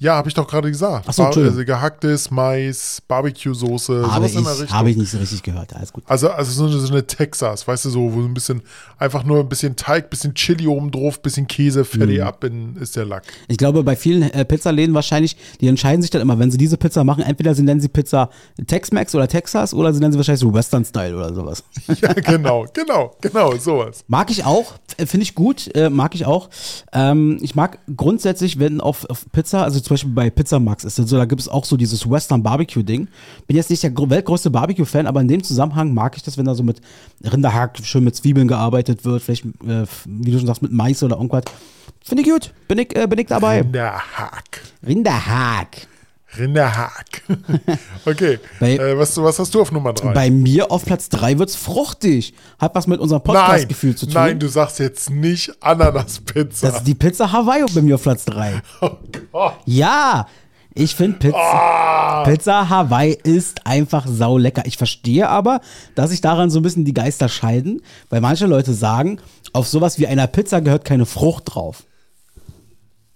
Ja, 0.02 0.16
habe 0.16 0.30
ich 0.30 0.34
doch 0.34 0.48
gerade 0.48 0.72
gesagt. 0.72 1.06
Ach 1.10 1.14
so, 1.14 1.24
also 1.26 1.66
gehacktes 1.66 2.32
Mais, 2.32 3.02
Barbecue-Soße, 3.10 4.10
Habe 4.10 4.30
sowas 4.30 4.36
in 4.36 4.44
der 4.46 4.54
ich, 4.54 4.62
Richtung. 4.62 4.78
habe 4.78 4.90
ich 4.92 4.98
nicht 4.98 5.12
so 5.12 5.18
richtig 5.18 5.44
gehört. 5.44 5.76
Alles 5.76 5.92
gut. 5.92 6.04
Also, 6.08 6.30
also 6.30 6.52
so, 6.52 6.66
eine, 6.66 6.80
so 6.80 6.92
eine 6.94 7.06
Texas, 7.06 7.68
weißt 7.68 7.84
du, 7.84 7.90
so, 7.90 8.14
wo 8.14 8.22
so 8.22 8.28
ein 8.28 8.34
bisschen, 8.34 8.62
einfach 8.98 9.26
nur 9.26 9.40
ein 9.42 9.50
bisschen 9.50 9.76
Teig, 9.76 10.10
bisschen 10.10 10.34
Chili 10.36 10.68
oben 10.68 10.90
drauf, 10.92 11.22
bisschen 11.22 11.48
Käse, 11.48 11.84
fertig 11.84 12.20
Mhm. 12.20 12.24
ab 12.24 12.44
in, 12.46 12.76
ist 12.78 12.96
der 12.96 13.06
Lack. 13.06 13.24
Ich 13.50 13.58
glaube, 13.58 13.84
bei 13.84 13.96
vielen 13.98 14.24
äh, 14.24 14.46
Pizzaläden 14.46 14.96
wahrscheinlich, 14.96 15.36
die 15.60 15.68
entscheiden 15.68 16.02
sich 16.02 16.12
dann 16.12 16.22
immer, 16.22 16.40
wenn 16.40 16.50
sie 16.50 16.58
diese 16.58 16.78
Pizza 16.78 17.04
machen, 17.04 17.24
entweder 17.24 17.54
sie 17.54 17.64
nennen 17.64 17.82
sie 17.82 17.90
Pizza 17.90 18.30
Tex-Mex 18.66 19.14
oder 19.16 19.28
Texas 19.28 19.74
oder 19.74 19.92
sie 19.94 20.00
nennen 20.00 20.14
sie 20.14 20.18
wahrscheinlich 20.18 20.40
so 20.40 20.54
Western-Style 20.54 21.16
oder 21.16 21.34
sowas. 21.34 21.64
Ja, 22.02 22.14
genau, 22.14 22.66
genau, 22.74 23.16
genau, 23.20 23.58
sowas. 23.58 24.06
Mag 24.08 24.32
ich 24.32 24.46
auch, 24.46 24.76
finde 24.98 25.24
ich 25.24 25.36
gut, 25.36 25.70
äh, 25.76 25.90
mag 25.90 26.16
ich 26.16 26.26
auch. 26.26 26.50
Ähm, 26.94 27.38
ich 27.42 27.56
mag 27.56 27.80
grundsätzlich, 27.98 28.60
wenn 28.60 28.80
auf, 28.80 29.04
auf 29.10 29.26
Pizza, 29.34 29.64
also 29.64 29.82
zum 29.90 29.96
Beispiel 29.96 30.12
bei 30.12 30.30
Pizza 30.30 30.60
Max 30.60 30.84
ist 30.84 31.00
es 31.00 31.10
so, 31.10 31.18
da 31.18 31.26
gibt 31.26 31.42
es 31.42 31.48
auch 31.48 31.66
so 31.66 31.76
dieses 31.76 32.10
Western 32.10 32.44
Barbecue 32.44 32.84
Ding. 32.84 33.08
Bin 33.48 33.58
jetzt 33.58 33.70
nicht 33.70 33.82
der 33.82 33.92
weltgrößte 33.96 34.52
Barbecue-Fan, 34.52 35.08
aber 35.08 35.20
in 35.22 35.28
dem 35.28 35.44
Zusammenhang 35.44 35.94
mag 35.94 36.16
ich 36.16 36.24
das, 36.24 36.38
wenn 36.38 36.46
da 36.46 36.54
so 36.54 36.64
mit 36.64 36.80
Rinderhack, 37.24 37.80
schön 37.84 38.04
mit 38.04 38.16
Zwiebeln 38.16 38.48
gearbeitet 38.48 39.04
wird, 39.04 39.24
vielleicht, 39.24 39.46
äh, 39.46 39.86
wie 40.06 40.32
du 40.32 40.38
schon 40.38 40.48
sagst, 40.48 40.62
mit 40.62 40.72
Mais 40.72 41.02
oder 41.02 41.18
irgendwas. 41.18 41.44
Finde 42.04 42.24
ich 42.24 42.30
gut, 42.30 42.54
bin 42.68 42.78
ich, 42.78 42.96
äh, 42.96 43.08
bin 43.08 43.20
ich 43.20 43.28
dabei. 43.28 43.62
Rinderhack. 43.62 44.62
Rinderhack. 44.86 45.88
Rinderhack. 46.38 47.24
okay, 48.06 48.40
Bei- 48.60 48.76
äh, 48.78 48.98
was, 48.98 49.18
was 49.22 49.40
hast 49.40 49.54
du 49.56 49.62
auf 49.62 49.72
Nummer 49.72 49.94
drei? 49.94 50.14
Bei 50.14 50.30
mir 50.30 50.72
auf 50.72 50.86
Platz 50.86 51.10
3 51.10 51.40
wird's 51.40 51.56
fruchtig. 51.56 52.34
Hat 52.60 52.76
was 52.76 52.86
mit 52.88 53.00
unserem 53.00 53.24
Podcast-Gefühl 53.24 53.96
zu 53.96 54.06
tun. 54.06 54.14
nein, 54.14 54.40
du 54.40 54.48
sagst 54.48 54.80
jetzt 54.80 55.10
nicht 55.10 55.52
Ananaspizza. 55.62 56.68
Das 56.68 56.78
ist 56.78 56.84
die 56.88 56.96
Pizza 56.96 57.32
Hawaii 57.32 57.66
bei 57.74 57.82
mir 57.82 57.96
auf 57.96 58.04
Platz 58.04 58.26
3. 58.26 58.62
oh 58.82 58.92
Gott. 59.32 59.54
Ja, 59.66 60.28
ich 60.76 60.96
finde 60.96 61.18
Pizza, 61.18 61.38
Ah, 61.38 62.24
Pizza 62.26 62.70
Hawaii 62.70 63.18
ist 63.24 63.66
einfach 63.66 64.06
saulecker. 64.08 64.66
Ich 64.66 64.78
verstehe 64.78 65.28
aber, 65.28 65.62
dass 65.96 66.12
sich 66.12 66.22
daran 66.22 66.50
so 66.52 66.60
ein 66.60 66.64
bisschen 66.64 66.86
die 66.86 66.94
Geister 66.94 67.28
scheiden, 67.28 67.82
weil 68.10 68.22
manche 68.22 68.46
Leute 68.46 68.74
sagen, 68.74 69.20
auf 69.52 69.68
sowas 69.68 69.98
wie 69.98 70.06
einer 70.08 70.28
Pizza 70.28 70.62
gehört 70.62 70.86
keine 70.86 71.06
Frucht 71.08 71.44
drauf. 71.56 71.84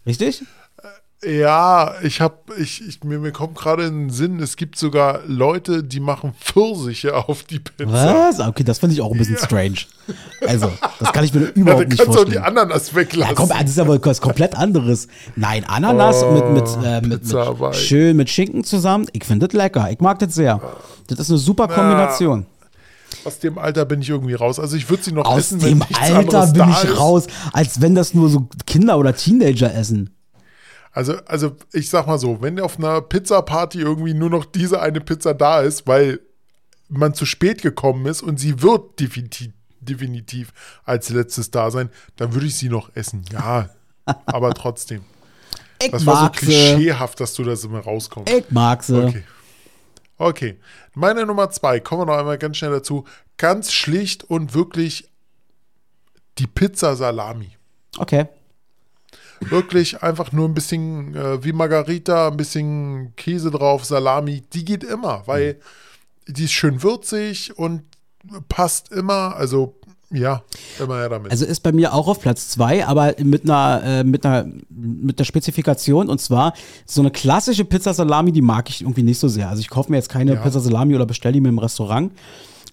Richtig? 0.05 0.43
Ja, 1.27 1.93
ich 2.01 2.21
hab, 2.21 2.51
ich, 2.57 2.85
ich, 2.87 3.03
mir, 3.03 3.19
mir 3.19 3.31
kommt 3.31 3.55
gerade 3.55 3.85
in 3.85 4.07
den 4.07 4.09
Sinn, 4.09 4.39
es 4.39 4.55
gibt 4.55 4.77
sogar 4.77 5.21
Leute, 5.27 5.83
die 5.83 5.99
machen 5.99 6.33
Pfirsiche 6.39 7.15
auf 7.29 7.43
die 7.43 7.59
Pizza. 7.59 7.91
Was? 7.91 8.39
Okay, 8.39 8.63
das 8.63 8.79
finde 8.79 8.95
ich 8.95 9.01
auch 9.01 9.11
ein 9.11 9.17
bisschen 9.17 9.37
strange. 9.37 9.75
Also, 10.45 10.69
das 10.99 11.13
kann 11.13 11.23
ich 11.23 11.33
mir 11.33 11.43
Ja, 11.43 11.47
überhaupt 11.51 11.83
dann 11.83 11.87
nicht 11.87 11.97
kannst 11.99 12.13
du 12.17 12.19
auch 12.19 12.25
die 12.25 12.33
vorstellen. 12.33 12.57
Ananas 12.57 12.93
weglassen. 12.93 13.35
Ja, 13.35 13.41
komm, 13.41 13.49
das 13.57 13.69
ist 13.69 13.79
aber 13.79 14.05
was 14.05 14.19
komplett 14.19 14.53
anderes. 14.53 15.07
Nein, 15.37 15.63
Ananas 15.63 16.21
Oh, 16.23 16.31
mit, 16.33 16.49
mit, 16.49 16.85
äh, 16.85 16.99
mit, 16.99 17.23
mit 17.25 17.75
schön 17.77 18.17
mit 18.17 18.29
Schinken 18.29 18.65
zusammen. 18.65 19.05
Ich 19.13 19.23
finde 19.23 19.47
das 19.47 19.55
lecker. 19.57 19.89
Ich 19.91 20.01
mag 20.01 20.19
das 20.19 20.35
sehr. 20.35 20.59
Das 21.07 21.19
ist 21.19 21.29
eine 21.29 21.37
super 21.39 21.69
Kombination. 21.69 22.45
Aus 23.23 23.39
dem 23.39 23.57
Alter 23.57 23.85
bin 23.85 24.01
ich 24.01 24.09
irgendwie 24.09 24.33
raus. 24.33 24.59
Also 24.59 24.75
ich 24.75 24.89
würde 24.89 25.03
sie 25.03 25.13
noch 25.13 25.23
Aus 25.23 25.39
essen, 25.39 25.61
wenn 25.61 25.69
dem 25.69 25.77
nichts 25.79 25.99
Alter 25.99 26.47
bin 26.47 26.69
ich 26.69 26.99
raus, 26.99 27.27
als 27.53 27.79
wenn 27.79 27.95
das 27.95 28.13
nur 28.13 28.27
so 28.27 28.49
Kinder 28.65 28.97
oder 28.97 29.15
Teenager 29.15 29.73
essen. 29.73 30.09
Also, 30.93 31.15
also 31.25 31.55
ich 31.73 31.89
sag 31.89 32.05
mal 32.05 32.19
so, 32.19 32.41
wenn 32.41 32.59
auf 32.59 32.77
einer 32.77 33.01
Pizza-Party 33.01 33.79
irgendwie 33.79 34.13
nur 34.13 34.29
noch 34.29 34.45
diese 34.45 34.79
eine 34.79 35.01
Pizza 35.01 35.33
da 35.33 35.61
ist, 35.61 35.87
weil 35.87 36.19
man 36.87 37.15
zu 37.15 37.25
spät 37.25 37.63
gekommen 37.63 38.05
ist 38.05 38.21
und 38.21 38.39
sie 38.39 38.61
wird 38.61 38.99
definitiv, 38.99 39.51
definitiv 39.81 40.53
als 40.85 41.09
letztes 41.09 41.49
da 41.49 41.71
sein, 41.71 41.89
dann 42.15 42.33
würde 42.33 42.45
ich 42.45 42.55
sie 42.55 42.69
noch 42.69 42.95
essen. 42.95 43.25
Ja, 43.31 43.69
aber 44.25 44.53
trotzdem. 44.53 45.03
Ich 45.81 45.89
Das 45.89 46.05
war 46.05 46.25
so 46.25 46.31
klischeehaft, 46.31 47.19
dass 47.19 47.33
du 47.33 47.43
das 47.43 47.63
immer 47.63 47.79
rauskommst. 47.79 48.31
Ich 48.31 48.51
mag 48.51 48.83
sie. 48.83 49.03
Okay. 49.03 49.23
Okay. 50.17 50.59
Meine 50.93 51.25
Nummer 51.25 51.49
zwei, 51.49 51.79
kommen 51.79 52.01
wir 52.01 52.05
noch 52.05 52.19
einmal 52.19 52.37
ganz 52.37 52.57
schnell 52.57 52.71
dazu. 52.71 53.05
Ganz 53.37 53.73
schlicht 53.73 54.23
und 54.23 54.53
wirklich 54.53 55.09
die 56.37 56.47
Pizza 56.47 56.95
Salami. 56.95 57.57
Okay. 57.97 58.27
Wirklich 59.41 60.01
einfach 60.03 60.31
nur 60.31 60.47
ein 60.47 60.53
bisschen 60.53 61.15
äh, 61.15 61.43
wie 61.43 61.53
Margarita, 61.53 62.29
ein 62.29 62.37
bisschen 62.37 63.13
Käse 63.15 63.51
drauf, 63.51 63.85
Salami. 63.85 64.43
Die 64.53 64.65
geht 64.65 64.83
immer, 64.83 65.23
weil 65.25 65.59
die 66.27 66.45
ist 66.45 66.53
schön 66.53 66.81
würzig 66.83 67.57
und 67.57 67.83
passt 68.47 68.91
immer. 68.91 69.35
Also, 69.35 69.75
ja, 70.09 70.43
immer 70.79 70.97
her 70.99 71.09
damit. 71.09 71.31
Also 71.31 71.45
ist 71.45 71.61
bei 71.61 71.71
mir 71.71 71.93
auch 71.93 72.07
auf 72.07 72.21
Platz 72.21 72.49
zwei, 72.49 72.85
aber 72.85 73.15
mit 73.19 73.43
einer, 73.43 73.81
äh, 73.83 74.03
mit 74.03 74.25
einer, 74.25 74.47
mit 74.69 75.17
einer 75.19 75.25
Spezifikation 75.25 76.07
und 76.07 76.21
zwar 76.21 76.53
so 76.85 77.01
eine 77.01 77.09
klassische 77.09 77.65
Pizza 77.65 77.93
Salami, 77.93 78.31
die 78.31 78.41
mag 78.43 78.69
ich 78.69 78.81
irgendwie 78.81 79.03
nicht 79.03 79.19
so 79.19 79.27
sehr. 79.27 79.49
Also 79.49 79.59
ich 79.61 79.69
kaufe 79.69 79.89
mir 79.91 79.97
jetzt 79.97 80.09
keine 80.09 80.35
Ja. 80.35 80.41
Pizza 80.41 80.59
Salami 80.59 80.95
oder 80.95 81.05
bestelle 81.07 81.33
die 81.33 81.41
mir 81.41 81.49
im 81.49 81.57
Restaurant. 81.57 82.11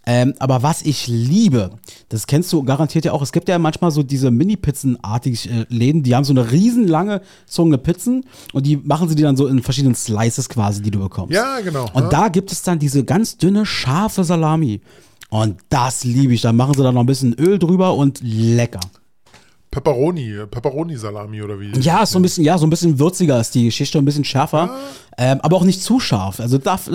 Ähm, 0.07 0.35
aber 0.39 0.63
was 0.63 0.83
ich 0.83 1.07
liebe, 1.09 1.71
das 2.09 2.27
kennst 2.27 2.53
du 2.53 2.63
garantiert 2.63 3.05
ja 3.05 3.13
auch, 3.13 3.21
es 3.23 3.33
gibt 3.33 3.49
ja 3.49 3.59
manchmal 3.59 3.91
so 3.91 4.03
diese 4.03 4.31
Mini-Pizzen-artig 4.31 5.51
äh, 5.51 5.67
Läden, 5.69 6.03
die 6.03 6.15
haben 6.15 6.25
so 6.25 6.33
eine 6.33 6.51
riesenlange 6.51 7.21
zogene 7.47 7.77
Pizzen 7.77 8.25
und 8.53 8.67
die 8.67 8.79
machen 8.79 9.09
sie 9.09 9.15
dir 9.15 9.27
dann 9.27 9.37
so 9.37 9.47
in 9.47 9.63
verschiedenen 9.63 9.95
Slices 9.95 10.49
quasi, 10.49 10.81
die 10.81 10.91
du 10.91 11.01
bekommst. 11.01 11.35
ja, 11.35 11.61
genau. 11.61 11.85
Und 11.93 12.05
ne? 12.05 12.09
da 12.11 12.29
gibt 12.29 12.51
es 12.51 12.63
dann 12.63 12.79
diese 12.79 13.05
ganz 13.05 13.37
dünne, 13.37 13.67
scharfe 13.67 14.25
Salami. 14.25 14.81
Und 15.29 15.59
das 15.69 16.03
liebe 16.03 16.35
ich. 16.35 16.41
Da 16.43 16.53
machen 16.53 16.75
sie 16.75 16.83
dann 16.83 16.95
noch 16.95 17.03
ein 17.03 17.07
bisschen 17.07 17.35
Öl 17.35 17.59
drüber 17.59 17.95
und 17.95 18.21
lecker. 18.23 18.81
Pepperoni, 19.71 20.35
Pepperoni-Salami 20.51 21.43
oder 21.43 21.61
wie? 21.61 21.71
Ja, 21.79 22.05
so 22.05 22.19
ein 22.19 22.23
bisschen, 22.23 22.43
ja, 22.45 22.59
so 22.59 22.67
ein 22.67 22.71
bisschen 22.71 22.99
würziger 22.99 23.39
ist 23.41 23.55
die 23.55 23.67
Geschichte, 23.67 23.99
ein 23.99 24.05
bisschen 24.05 24.25
schärfer. 24.25 24.69
Ähm, 25.17 25.41
aber 25.43 25.57
auch 25.59 25.63
nicht 25.65 25.81
zu 25.81 26.01
scharf. 26.01 26.41
Also 26.41 26.59
darf, 26.59 26.91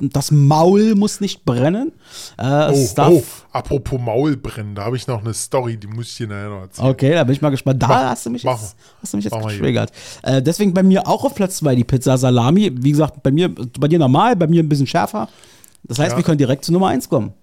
das 0.00 0.30
Maul 0.30 0.94
muss 0.94 1.20
nicht 1.20 1.44
brennen. 1.44 1.92
Äh, 2.38 2.70
Oh, 2.72 2.88
darf, 2.94 3.12
oh, 3.12 3.22
apropos 3.52 4.00
Maulbrennen, 4.00 4.74
da 4.74 4.84
habe 4.84 4.96
ich 4.96 5.06
noch 5.06 5.20
eine 5.20 5.34
Story, 5.34 5.76
die 5.76 5.88
muss 5.88 6.08
ich 6.08 6.16
dir 6.16 6.28
nachher 6.28 6.48
noch 6.48 6.60
erzählen. 6.62 6.88
Okay, 6.88 7.12
da 7.12 7.24
bin 7.24 7.34
ich 7.34 7.42
mal 7.42 7.50
gespannt. 7.50 7.82
Da 7.82 7.88
Mach- 7.88 7.96
hast 8.04 8.24
du 8.24 8.30
mich 8.30 8.44
mach- 8.44 8.60
jetzt, 8.62 8.76
hast 9.02 9.12
du 9.12 9.16
mich 9.18 9.24
jetzt 9.26 9.38
getriggert. 9.38 9.92
Äh, 10.22 10.40
deswegen 10.40 10.72
bei 10.72 10.82
mir 10.82 11.06
auch 11.06 11.22
auf 11.24 11.34
Platz 11.34 11.56
zwei 11.58 11.74
die 11.74 11.84
Pizza 11.84 12.16
Salami. 12.16 12.70
Wie 12.82 12.92
gesagt, 12.92 13.22
bei 13.22 13.30
mir, 13.30 13.50
bei 13.78 13.88
dir 13.88 13.98
normal, 13.98 14.36
bei 14.36 14.46
mir 14.46 14.62
ein 14.62 14.68
bisschen 14.70 14.86
schärfer. 14.86 15.28
Das 15.82 15.98
heißt, 15.98 16.12
Ja. 16.12 16.16
wir 16.16 16.24
können 16.24 16.38
direkt 16.38 16.64
zu 16.64 16.72
Nummer 16.72 16.88
eins 16.88 17.08
kommen. 17.10 17.34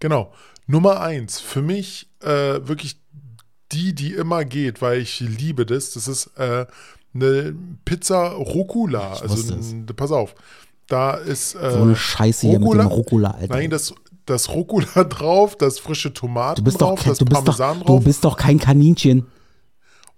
Genau. 0.00 0.32
Nummer 0.66 1.00
eins, 1.00 1.40
für 1.40 1.62
mich 1.62 2.08
äh, 2.20 2.26
wirklich 2.66 2.96
die, 3.72 3.94
die 3.94 4.12
immer 4.14 4.44
geht, 4.44 4.82
weil 4.82 5.00
ich 5.00 5.20
liebe 5.20 5.64
das. 5.66 5.92
Das 5.92 6.08
ist 6.08 6.30
äh, 6.36 6.66
eine 7.14 7.54
Pizza 7.84 8.28
Rucola. 8.28 9.14
Also, 9.14 9.54
pass 9.96 10.12
auf. 10.12 10.34
Da 10.88 11.14
ist. 11.14 11.54
Äh, 11.54 11.70
So 11.72 11.82
eine 11.82 11.96
Scheiße 11.96 12.48
hier 12.48 12.58
mit 12.60 12.72
dem 12.72 12.80
Rucola, 12.86 13.30
Alter. 13.32 13.54
Nein, 13.54 13.70
das, 13.70 13.94
das 14.26 14.50
Rucola 14.50 15.04
drauf, 15.08 15.56
das 15.56 15.78
frische 15.78 16.12
Tomaten 16.12 16.56
Du 16.56 16.64
bist, 16.64 16.80
doch, 16.80 16.88
drauf, 16.90 17.00
kein- 17.00 17.08
das 17.10 17.18
du, 17.18 17.24
bist 17.24 17.36
doch, 17.40 17.44
Parmesan 17.58 17.78
du 17.80 17.84
drauf. 17.84 18.04
bist 18.04 18.24
doch 18.24 18.36
kein 18.36 18.58
Kaninchen. 18.58 19.26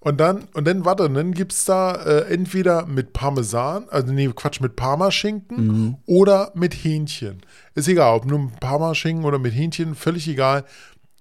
Und 0.01 0.21
dann, 0.21 0.45
und 0.53 0.67
dann, 0.67 0.85
warte, 0.85 1.05
und 1.05 1.15
dann 1.15 1.33
gibt 1.33 1.53
es 1.53 1.65
da 1.65 1.95
äh, 1.95 2.31
entweder 2.31 2.85
mit 2.85 3.15
Parmesan, 3.15 3.87
also 3.89 4.13
nee, 4.13 4.29
Quatsch, 4.35 4.61
mit 4.61 4.77
Parmaschinken 4.77 5.67
Mhm. 5.67 5.97
oder 6.05 6.53
mit 6.55 6.75
Hähnchen. 6.75 7.41
Ist 7.75 7.89
egal, 7.89 8.15
ob 8.17 8.27
nur 8.27 8.39
mit 8.39 8.61
Parmaschinken 8.61 9.25
oder 9.25 9.39
mit 9.39 9.55
Hähnchen, 9.55 9.95
völlig 9.95 10.29
egal. 10.29 10.65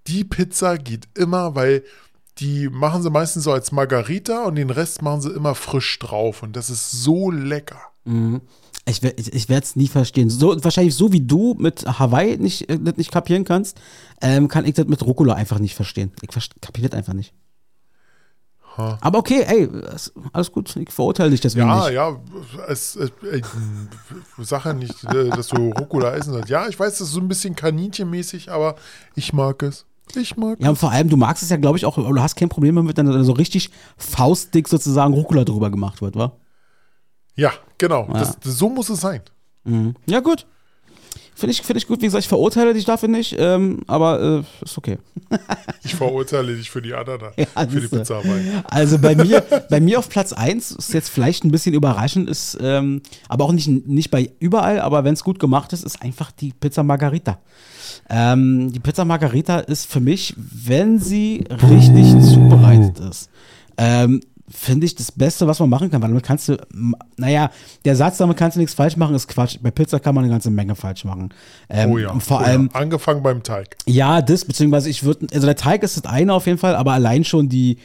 Die 0.08 0.26
Pizza 0.26 0.78
geht 0.78 1.08
immer, 1.18 1.56
weil 1.56 1.84
die 2.40 2.70
machen 2.70 3.04
sie 3.04 3.10
meistens 3.10 3.44
so 3.44 3.52
als 3.52 3.72
Margarita 3.72 4.46
und 4.46 4.56
den 4.56 4.70
Rest 4.70 5.02
machen 5.02 5.22
sie 5.22 5.32
immer 5.32 5.56
frisch 5.56 6.00
drauf. 6.00 6.42
Und 6.44 6.56
das 6.56 6.70
ist 6.70 6.92
so 6.92 7.30
lecker. 7.32 7.80
Ich, 8.86 9.02
wer- 9.02 9.18
ich, 9.18 9.34
ich 9.34 9.48
werde 9.50 9.64
es 9.64 9.76
nie 9.76 9.88
verstehen. 9.88 10.30
So, 10.30 10.62
wahrscheinlich 10.64 10.96
so 10.96 11.12
wie 11.14 11.22
du 11.22 11.54
mit 11.58 11.86
Hawaii 12.00 12.38
nicht, 12.38 12.70
äh, 12.70 12.78
das 12.80 12.98
nicht 12.98 13.12
kapieren 13.12 13.46
kannst, 13.46 13.80
ähm, 14.22 14.48
kann 14.48 14.66
ich 14.66 14.74
das 14.74 14.88
mit 14.88 15.02
Rucola 15.04 15.36
einfach 15.36 15.60
nicht 15.60 15.76
verstehen. 15.76 16.12
Ich 16.22 16.28
kapiere 16.60 16.90
das 16.90 16.98
einfach 16.98 17.14
nicht. 17.14 17.34
Aber 18.76 19.20
okay, 19.20 19.44
ey, 19.46 19.70
alles 20.34 20.52
gut, 20.52 20.76
ich 20.76 20.90
verurteile 20.92 21.30
dich 21.30 21.42
deswegen 21.42 21.68
Ja, 21.68 21.84
nicht. 21.86 21.94
ja, 21.94 22.20
es, 22.68 22.96
äh, 22.96 23.06
äh, 23.32 23.42
sag 24.40 24.66
ja 24.66 24.74
nicht, 24.74 25.04
äh, 25.04 25.30
dass 25.30 25.50
du 25.50 25.70
Rucola 25.72 26.12
essen 26.16 26.34
sollst. 26.34 26.50
Ja, 26.50 26.68
ich 26.68 26.80
weiß, 26.80 26.98
das 26.98 27.08
ist 27.10 27.14
so 27.14 27.20
ein 27.20 27.28
bisschen 27.28 27.56
kaninchenmäßig, 27.56 28.52
aber 28.52 28.76
ich 29.14 29.32
mag 29.32 29.62
es. 29.62 29.86
Ich 30.16 30.38
mag 30.38 30.60
Ja, 30.60 30.70
und 30.70 30.76
vor 30.78 30.92
allem, 30.92 31.10
du 31.10 31.18
magst 31.18 31.44
es 31.44 31.50
ja, 31.50 31.58
glaube 31.58 31.78
ich, 31.78 31.86
auch, 31.86 31.96
du 31.96 32.22
hast 32.22 32.36
kein 32.36 32.50
Problem 32.50 32.76
damit, 32.76 32.98
wenn 32.98 33.06
da 33.06 33.24
so 33.24 33.34
richtig 33.34 33.70
faustdick 33.98 34.68
sozusagen 34.68 35.14
Rucola 35.14 35.44
drüber 35.44 35.70
gemacht 35.70 36.02
wird, 36.02 36.16
wa? 36.16 36.34
Ja, 37.36 37.52
genau. 37.78 38.08
Das, 38.12 38.40
das, 38.40 38.58
so 38.58 38.70
muss 38.70 38.90
es 38.90 39.02
sein. 39.02 39.22
Ja, 40.06 40.20
gut. 40.20 40.46
Finde 41.36 41.52
ich, 41.52 41.62
find 41.64 41.78
ich 41.78 41.88
gut, 41.88 42.02
wie 42.02 42.06
gesagt, 42.06 42.24
ich 42.24 42.30
verurteile 42.30 42.74
dich 42.76 42.86
dafür 42.86 43.10
nicht, 43.10 43.36
ähm, 43.40 43.82
aber 43.88 44.44
äh, 44.62 44.64
ist 44.64 44.78
okay. 44.78 45.00
Ich 45.84 45.96
verurteile 45.96 46.56
dich 46.56 46.70
für 46.70 46.82
die 46.82 46.94
Ananas, 46.94 47.34
Ja, 47.38 47.46
für 47.68 47.82
die. 47.82 47.88
Pizzaarbeit. 47.88 48.44
Also 48.66 49.00
bei 49.00 49.16
mir, 49.16 49.42
bei 49.70 49.80
mir 49.80 50.00
auf 50.00 50.10
Platz 50.10 50.32
1 50.32 50.72
ist 50.72 50.94
jetzt 50.94 51.10
vielleicht 51.10 51.44
ein 51.44 51.52
bisschen 51.52 51.74
überraschend, 51.74 52.30
ist, 52.30 52.58
ähm, 52.62 53.02
aber 53.28 53.46
auch 53.46 53.52
nicht, 53.52 53.68
nicht 53.68 54.12
bei 54.12 54.32
überall, 54.40 54.80
aber 54.80 55.04
wenn 55.04 55.14
es 55.14 55.24
gut 55.24 55.40
gemacht 55.40 55.74
ist, 55.74 55.84
ist 55.84 56.02
einfach 56.02 56.32
die 56.32 56.54
Pizza 56.54 56.84
Margarita. 56.84 57.40
Ähm, 58.10 58.72
die 58.72 58.80
Pizza 58.80 59.06
Margarita 59.06 59.60
ist 59.60 59.92
für 59.92 60.00
mich, 60.00 60.36
wenn 60.38 61.00
sie 61.00 61.46
richtig 61.50 62.20
zubereitet 62.22 63.00
ist, 63.00 63.30
ähm, 63.78 64.22
finde 64.50 64.86
ich 64.86 64.96
das 64.96 65.12
Beste, 65.12 65.48
was 65.48 65.60
man 65.60 65.70
machen 65.70 65.90
kann, 65.90 66.02
weil 66.02 66.10
damit 66.10 66.24
kannst 66.24 66.50
du, 66.50 66.58
naja, 67.18 67.50
der 67.86 67.96
Satz, 67.96 68.18
damit 68.18 68.38
kannst 68.38 68.56
du 68.56 68.60
nichts 68.60 68.76
falsch 68.76 68.98
machen, 68.98 69.16
ist 69.16 69.28
Quatsch. 69.28 69.58
Bei 69.62 69.72
Pizza 69.72 70.00
kann 70.00 70.14
man 70.14 70.26
eine 70.26 70.34
ganze 70.34 70.52
Menge 70.52 70.76
falsch 70.76 71.06
machen. 71.06 71.30
Ähm, 71.70 71.92
Oh 71.92 71.98
ja. 71.98 72.14
Vor 72.20 72.38
oh 72.38 72.44
allem, 72.44 72.70
ja. 72.74 72.80
Angefangen 72.80 73.24
beim 73.24 73.42
Teig. 73.42 73.78
ja, 73.86 74.22
das, 74.22 74.46
beziehungsweise 74.46 74.90
ich 74.90 75.04
würde, 75.04 75.28
also 75.34 75.48
der 75.48 75.56
Teig 75.56 75.84
ist 75.84 75.98
das 75.98 76.06
eine 76.06 76.34
auf 76.34 76.46
jeden 76.46 76.58
Fall, 76.60 76.76
aber 76.76 76.92
allein 76.94 77.24
schon 77.24 77.50
die, 77.50 77.78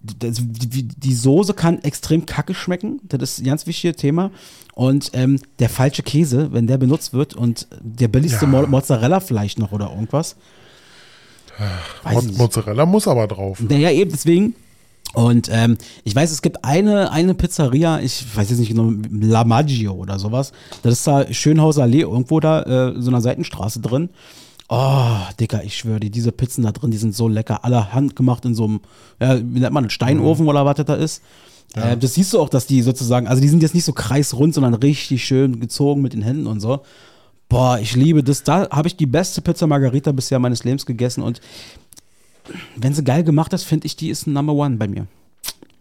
das, 0.00 0.40
die, 0.40 0.84
die 0.84 1.14
Soße 1.14 1.54
kann 1.54 1.82
extrem 1.82 2.26
kacke 2.26 2.54
schmecken. 2.54 3.00
Das 3.04 3.22
ist 3.22 3.40
ein 3.40 3.44
ganz 3.44 3.66
wichtiges 3.66 3.96
Thema. 3.96 4.30
Und 4.74 5.10
ähm, 5.14 5.40
der 5.58 5.68
falsche 5.68 6.02
Käse, 6.02 6.52
wenn 6.52 6.66
der 6.66 6.78
benutzt 6.78 7.12
wird 7.12 7.34
und 7.34 7.66
der 7.80 8.08
billigste 8.08 8.44
Ja. 8.44 8.50
Mo 8.50 8.66
Mozzarella 8.66 9.20
vielleicht 9.20 9.58
noch 9.58 9.72
oder 9.72 9.90
irgendwas. 9.90 10.36
Mo 12.04 12.20
nicht. 12.20 12.38
Mozzarella 12.38 12.84
muss 12.84 13.08
aber 13.08 13.26
drauf. 13.26 13.60
Naja, 13.60 13.90
eben 13.90 14.10
deswegen. 14.10 14.54
Und 15.14 15.48
ähm, 15.50 15.78
ich 16.04 16.14
weiß, 16.14 16.30
es 16.30 16.42
gibt 16.42 16.64
eine, 16.64 17.10
eine 17.10 17.32
Pizzeria, 17.32 18.00
ich 18.00 18.24
weiß 18.36 18.50
jetzt 18.50 18.58
nicht 18.58 18.68
genau, 18.68 18.92
La 19.10 19.44
Maggio 19.44 19.94
oder 19.94 20.18
sowas. 20.18 20.52
Das 20.82 20.92
ist 20.92 21.06
da 21.06 21.32
Schönhauser 21.32 21.84
Allee, 21.84 22.02
irgendwo 22.02 22.38
da, 22.40 22.62
äh, 22.90 23.00
so 23.00 23.10
einer 23.10 23.22
Seitenstraße 23.22 23.80
drin. 23.80 24.10
Oh, 24.68 25.18
Dicker, 25.38 25.62
ich 25.62 25.76
schwöre 25.76 26.00
dir, 26.00 26.10
diese 26.10 26.32
Pizzen 26.32 26.64
da 26.64 26.72
drin, 26.72 26.90
die 26.90 26.96
sind 26.96 27.14
so 27.14 27.28
lecker. 27.28 27.64
Alle 27.64 27.92
handgemacht 27.92 28.44
in 28.44 28.54
so 28.54 28.64
einem, 28.64 28.80
ja, 29.20 29.38
wie 29.38 29.60
nennt 29.60 29.72
man, 29.72 29.84
einen 29.84 29.90
Steinofen 29.90 30.48
oder 30.48 30.64
was 30.64 30.76
das 30.76 30.86
da 30.86 30.94
ist. 30.94 31.22
Äh, 31.74 31.96
das 31.96 32.14
siehst 32.14 32.32
du 32.32 32.40
auch, 32.40 32.48
dass 32.48 32.66
die 32.66 32.82
sozusagen, 32.82 33.28
also 33.28 33.40
die 33.40 33.48
sind 33.48 33.62
jetzt 33.62 33.74
nicht 33.74 33.84
so 33.84 33.92
kreisrund, 33.92 34.54
sondern 34.54 34.74
richtig 34.74 35.24
schön 35.24 35.60
gezogen 35.60 36.02
mit 36.02 36.14
den 36.14 36.22
Händen 36.22 36.46
und 36.46 36.60
so. 36.60 36.82
Boah, 37.48 37.78
ich 37.78 37.94
liebe 37.94 38.24
das. 38.24 38.42
Da 38.42 38.68
habe 38.70 38.88
ich 38.88 38.96
die 38.96 39.06
beste 39.06 39.40
Pizza 39.40 39.68
Margarita 39.68 40.10
bisher 40.10 40.40
meines 40.40 40.64
Lebens 40.64 40.84
gegessen 40.84 41.22
und 41.22 41.40
wenn 42.76 42.94
sie 42.94 43.04
geil 43.04 43.24
gemacht 43.24 43.52
ist, 43.52 43.64
finde 43.64 43.86
ich, 43.86 43.96
die 43.96 44.08
ist 44.08 44.26
Number 44.26 44.52
One 44.52 44.76
bei 44.76 44.88
mir. 44.88 45.06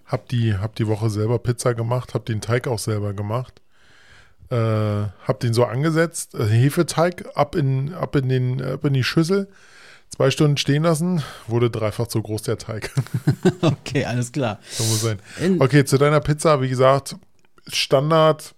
Hab 0.06 0.30
die, 0.30 0.56
hab 0.56 0.76
die 0.76 0.88
Woche 0.88 1.10
selber 1.10 1.40
Pizza 1.40 1.74
gemacht, 1.74 2.14
hab 2.14 2.26
den 2.26 2.42
Teig 2.42 2.68
auch 2.68 2.80
selber 2.80 3.14
gemacht. 3.14 3.62
Äh, 4.50 4.56
hab 5.28 5.40
den 5.40 5.54
so 5.54 5.66
angesetzt, 5.66 6.36
äh, 6.36 6.46
Hefeteig 6.46 7.26
ab 7.36 7.56
in, 7.56 7.94
ab, 7.94 8.16
in 8.16 8.30
den, 8.30 8.62
ab 8.64 8.86
in 8.86 8.94
die 8.94 9.04
Schüssel, 9.04 9.50
zwei 10.10 10.30
Stunden 10.30 10.58
stehen 10.58 10.84
lassen, 10.84 11.24
wurde 11.48 11.70
dreifach 11.72 12.08
so 12.10 12.22
groß 12.22 12.44
der 12.44 12.58
Teig. 12.58 12.92
Okay, 13.62 14.06
alles 14.06 14.32
klar. 14.32 14.60
so 14.70 14.84
muss 14.84 15.02
sein. 15.02 15.20
In- 15.42 15.60
Okay, 15.62 15.84
zu 15.86 15.98
deiner 15.98 16.20
Pizza, 16.20 16.62
wie 16.62 16.70
gesagt, 16.70 17.16
Standard 17.68 18.54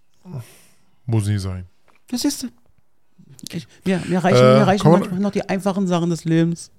muss 1.05 1.25
nicht 1.27 1.41
sein. 1.41 1.67
Das 2.11 2.21
siehst 2.21 2.43
du. 2.43 2.47
Ich, 3.51 3.67
mir, 3.85 4.01
mir 4.07 4.19
reichen, 4.23 4.37
Äh, 4.43 4.59
mir 4.59 4.67
reichen 4.67 4.91
manchmal 4.91 5.19
noch 5.19 5.31
die 5.31 5.47
einfachen 5.47 5.87
Sachen 5.87 6.09
des 6.09 6.25
Lebens. 6.25 6.69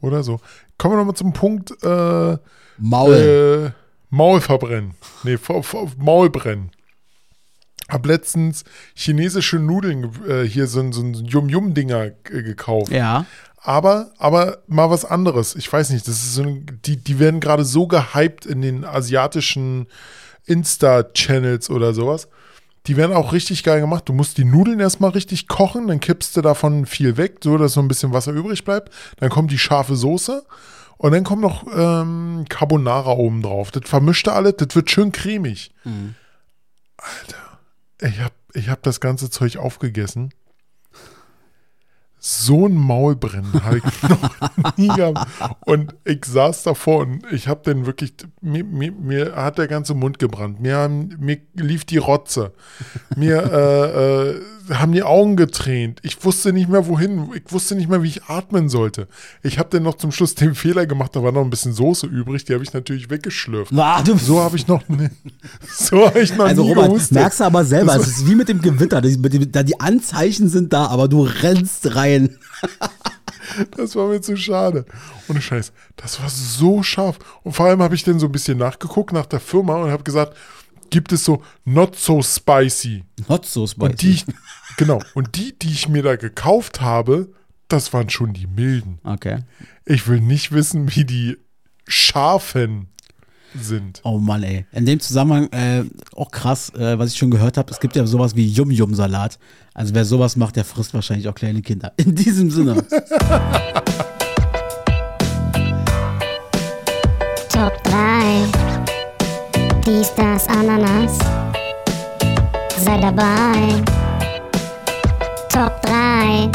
Oder 0.00 0.22
so. 0.22 0.40
Kommen 0.78 0.94
wir 0.94 0.98
nochmal 0.98 1.14
zum 1.16 1.32
Punkt 1.32 1.70
äh, 1.82 2.38
Maul. 2.78 3.14
Äh, 3.14 3.70
Maul 4.10 4.40
verbrennen. 4.40 4.94
Nee, 5.22 5.38
Maul 5.98 6.30
brennen. 6.30 6.70
Hab 7.88 8.04
letztens 8.06 8.64
chinesische 8.94 9.58
Nudeln, 9.58 10.10
äh, 10.28 10.42
hier 10.44 10.66
so, 10.66 10.80
ein- 10.80 10.92
so 10.92 11.00
ein 11.02 11.14
Yum-Yum-Dinger 11.14 12.04
äh, 12.04 12.12
gekauft. 12.42 12.92
ja. 12.92 13.24
Aber, 13.60 14.12
aber 14.18 14.58
mal 14.68 14.88
was 14.88 15.04
anderes. 15.04 15.56
Ich 15.56 15.70
weiß 15.70 15.90
nicht, 15.90 16.06
das 16.06 16.14
ist 16.22 16.34
so 16.34 16.42
ein, 16.42 16.80
die, 16.86 16.96
die 16.96 17.18
werden 17.18 17.40
gerade 17.40 17.64
so 17.64 17.88
gehypt 17.88 18.46
in 18.46 18.62
den 18.62 18.84
asiatischen 18.84 19.88
Insta-Channels 20.46 21.68
oder 21.70 21.92
sowas. 21.92 22.28
Die 22.86 22.96
werden 22.96 23.14
auch 23.14 23.32
richtig 23.32 23.64
geil 23.64 23.80
gemacht. 23.80 24.08
Du 24.08 24.12
musst 24.12 24.38
die 24.38 24.44
Nudeln 24.44 24.80
erstmal 24.80 25.10
richtig 25.10 25.48
kochen, 25.48 25.88
dann 25.88 26.00
kippst 26.00 26.36
du 26.36 26.40
davon 26.40 26.86
viel 26.86 27.16
weg, 27.16 27.38
so 27.42 27.58
dass 27.58 27.72
so 27.74 27.80
ein 27.80 27.88
bisschen 27.88 28.12
Wasser 28.12 28.32
übrig 28.32 28.64
bleibt. 28.64 28.92
Dann 29.18 29.28
kommt 29.28 29.50
die 29.50 29.58
scharfe 29.58 29.96
Soße 29.96 30.44
und 30.96 31.12
dann 31.12 31.24
kommt 31.24 31.42
noch 31.42 31.66
ähm, 31.76 32.44
Carbonara 32.48 33.10
oben 33.10 33.42
drauf. 33.42 33.70
Das 33.72 33.82
vermischt 33.88 34.28
alles, 34.28 34.54
das 34.56 34.74
wird 34.74 34.90
schön 34.90 35.12
cremig. 35.12 35.72
Alter, 36.96 37.36
ich 38.00 38.20
hab, 38.20 38.32
ich 38.54 38.68
hab 38.68 38.82
das 38.82 39.00
ganze 39.00 39.30
Zeug 39.30 39.56
aufgegessen. 39.56 40.32
So 42.20 42.66
ein 42.66 42.74
Maulbrennen 42.74 43.62
habe 43.62 43.78
ich 43.78 44.02
noch 44.08 44.76
nie 44.76 44.88
gehabt. 44.88 45.28
Und 45.64 45.94
ich 46.04 46.24
saß 46.24 46.64
davor 46.64 47.00
und 47.00 47.24
ich 47.30 47.46
habe 47.46 47.62
den 47.62 47.86
wirklich, 47.86 48.12
mir, 48.40 48.64
mir, 48.64 48.90
mir 48.90 49.36
hat 49.36 49.58
der 49.58 49.68
ganze 49.68 49.94
Mund 49.94 50.18
gebrannt. 50.18 50.60
Mir, 50.60 50.88
mir 50.88 51.38
lief 51.54 51.84
die 51.84 51.98
Rotze. 51.98 52.52
Mir 53.14 53.42
äh, 53.52 54.30
äh, 54.30 54.40
haben 54.70 54.92
die 54.92 55.02
Augen 55.02 55.36
getränt. 55.36 56.00
Ich 56.02 56.24
wusste 56.24 56.52
nicht 56.52 56.68
mehr 56.68 56.86
wohin. 56.86 57.28
Ich 57.34 57.52
wusste 57.52 57.74
nicht 57.74 57.88
mehr, 57.88 58.02
wie 58.02 58.08
ich 58.08 58.24
atmen 58.24 58.68
sollte. 58.68 59.08
Ich 59.42 59.58
habe 59.58 59.68
dann 59.70 59.82
noch 59.82 59.96
zum 59.96 60.12
Schluss 60.12 60.34
den 60.34 60.54
Fehler 60.56 60.86
gemacht, 60.86 61.14
da 61.16 61.22
war 61.22 61.32
noch 61.32 61.42
ein 61.42 61.50
bisschen 61.50 61.72
Soße 61.72 62.06
übrig. 62.06 62.44
Die 62.44 62.54
habe 62.54 62.62
ich 62.64 62.72
natürlich 62.72 63.10
weggeschlürft. 63.10 63.72
Ah, 63.76 64.02
So 64.18 64.40
habe 64.40 64.56
ich 64.56 64.66
noch, 64.66 64.86
nie- 64.88 65.08
so 65.76 66.06
habe 66.06 66.20
ich 66.20 66.36
noch 66.36 66.46
also 66.46 66.62
nie 66.62 66.68
Robert, 66.72 66.86
gehustet. 66.90 67.12
merkst 67.12 67.40
du 67.40 67.44
aber 67.44 67.64
selber, 67.64 67.96
es 67.96 68.06
ist 68.08 68.26
wie 68.26 68.34
mit 68.34 68.48
dem 68.48 68.60
Gewitter. 68.60 69.00
Die, 69.00 69.80
Anzeichen 69.80 70.48
sind 70.48 70.72
da, 70.72 70.86
aber 70.86 71.08
du 71.08 71.22
rennst 71.22 71.94
rein. 71.94 72.36
Das 73.76 73.96
war 73.96 74.08
mir 74.08 74.20
zu 74.20 74.36
schade. 74.36 74.84
Ohne 75.28 75.40
Scheiß. 75.40 75.72
Das 75.96 76.20
war 76.20 76.28
so 76.28 76.82
scharf. 76.82 77.18
Und 77.42 77.52
vor 77.54 77.66
allem 77.66 77.82
habe 77.82 77.94
ich 77.94 78.04
dann 78.04 78.18
so 78.18 78.26
ein 78.26 78.32
bisschen 78.32 78.58
nachgeguckt 78.58 79.12
nach 79.12 79.24
der 79.26 79.40
Firma 79.40 79.76
und 79.76 79.90
habe 79.90 80.02
gesagt, 80.04 80.36
gibt 80.90 81.12
es 81.12 81.24
so 81.24 81.42
not 81.64 81.96
so 81.96 82.22
spicy. 82.22 83.04
Not 83.28 83.46
so 83.46 83.66
spicy. 83.66 83.86
Und 83.86 84.02
die, 84.02 84.10
ich, 84.10 84.24
genau. 84.76 85.00
Und 85.14 85.36
die, 85.36 85.58
die 85.58 85.70
ich 85.70 85.88
mir 85.88 86.02
da 86.02 86.16
gekauft 86.16 86.80
habe, 86.80 87.32
das 87.68 87.92
waren 87.92 88.10
schon 88.10 88.32
die 88.32 88.46
milden. 88.46 88.98
Okay. 89.04 89.40
Ich 89.84 90.08
will 90.08 90.20
nicht 90.20 90.52
wissen, 90.52 90.94
wie 90.94 91.04
die 91.04 91.36
scharfen 91.86 92.88
sind. 93.54 94.00
Oh 94.04 94.18
Mann, 94.18 94.42
ey. 94.42 94.66
In 94.72 94.86
dem 94.86 95.00
Zusammenhang 95.00 95.48
äh, 95.52 95.84
auch 96.14 96.30
krass, 96.30 96.72
äh, 96.74 96.98
was 96.98 97.12
ich 97.12 97.18
schon 97.18 97.30
gehört 97.30 97.56
habe, 97.56 97.70
es 97.72 97.80
gibt 97.80 97.96
ja 97.96 98.06
sowas 98.06 98.36
wie 98.36 98.46
Yum-Yum-Salat. 98.46 99.38
Also 99.74 99.94
wer 99.94 100.04
sowas 100.04 100.36
macht, 100.36 100.56
der 100.56 100.64
frisst 100.64 100.94
wahrscheinlich 100.94 101.28
auch 101.28 101.34
kleine 101.34 101.62
Kinder. 101.62 101.92
In 101.96 102.14
diesem 102.14 102.50
Sinne. 102.50 102.84
Dies, 109.88 110.12
das, 110.14 110.46
Ananas. 110.48 111.18
Sei 112.76 112.98
dabei. 113.00 113.72
Top 115.48 115.80
3. 115.80 116.50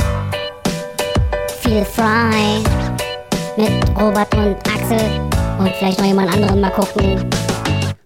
Feel 1.61 1.83
frei. 1.83 2.61
Mit 3.57 3.71
Robert 3.99 4.35
und 4.35 4.55
Axel. 4.69 5.19
Und 5.57 5.71
vielleicht 5.79 5.97
noch 5.97 6.05
jemand 6.05 6.31
anderen 6.31 6.61
mal 6.61 6.69
gucken. 6.69 7.27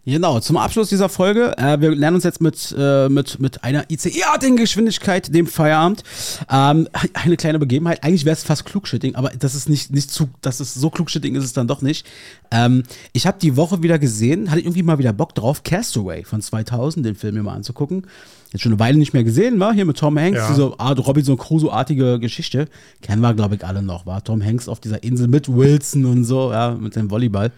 Genau, 0.09 0.39
zum 0.39 0.55
Abschluss 0.55 0.88
dieser 0.88 1.09
Folge, 1.09 1.57
äh, 1.57 1.81
wir 1.81 1.93
lernen 1.93 2.15
uns 2.15 2.23
jetzt 2.23 2.39
mit, 2.39 2.73
äh, 2.77 3.09
mit, 3.09 3.41
mit 3.41 3.65
einer 3.65 3.91
ICE-artigen 3.91 4.55
Geschwindigkeit, 4.55 5.35
dem 5.35 5.47
Feierabend, 5.47 6.01
ähm, 6.49 6.88
eine 7.13 7.35
kleine 7.35 7.59
Begebenheit. 7.59 8.05
Eigentlich 8.05 8.23
wäre 8.23 8.31
es 8.38 8.43
fast 8.43 8.63
Klugschitting, 8.63 9.15
aber 9.15 9.31
das 9.38 9.53
ist 9.53 9.67
nicht, 9.67 9.91
nicht 9.91 10.09
zu, 10.09 10.29
das 10.39 10.61
ist 10.61 10.75
so 10.75 10.89
Klugschitting 10.89 11.35
ist 11.35 11.43
es 11.43 11.51
dann 11.51 11.67
doch 11.67 11.81
nicht. 11.81 12.07
Ähm, 12.51 12.84
ich 13.11 13.27
habe 13.27 13.38
die 13.41 13.57
Woche 13.57 13.84
wieder 13.84 13.99
gesehen, 13.99 14.49
hatte 14.49 14.61
irgendwie 14.61 14.81
mal 14.81 14.97
wieder 14.97 15.11
Bock 15.11 15.35
drauf, 15.35 15.63
Castaway 15.63 16.23
von 16.23 16.41
2000, 16.41 17.05
den 17.05 17.15
Film 17.15 17.35
mir 17.35 17.43
mal 17.43 17.55
anzugucken. 17.55 18.07
Jetzt 18.53 18.61
schon 18.61 18.71
eine 18.71 18.79
Weile 18.79 18.97
nicht 18.97 19.11
mehr 19.11 19.25
gesehen, 19.25 19.59
war 19.59 19.73
hier 19.73 19.84
mit 19.84 19.97
Tom 19.97 20.17
Hanks, 20.17 20.38
Ja. 20.39 20.47
diese 20.47 20.79
Art 20.79 21.05
Robinson 21.05 21.35
Crusoe-artige 21.35 22.17
Geschichte. 22.19 22.69
Kennen 23.01 23.21
wir, 23.21 23.34
glaube 23.34 23.55
ich, 23.55 23.65
alle 23.65 23.81
noch, 23.81 24.05
war 24.05 24.23
Tom 24.23 24.41
Hanks 24.41 24.69
auf 24.69 24.79
dieser 24.79 25.03
Insel 25.03 25.27
mit 25.27 25.53
Wilson 25.53 26.05
und 26.05 26.23
so, 26.23 26.53
ja, 26.53 26.71
mit 26.79 26.95
dem 26.95 27.11
Volleyball. 27.11 27.51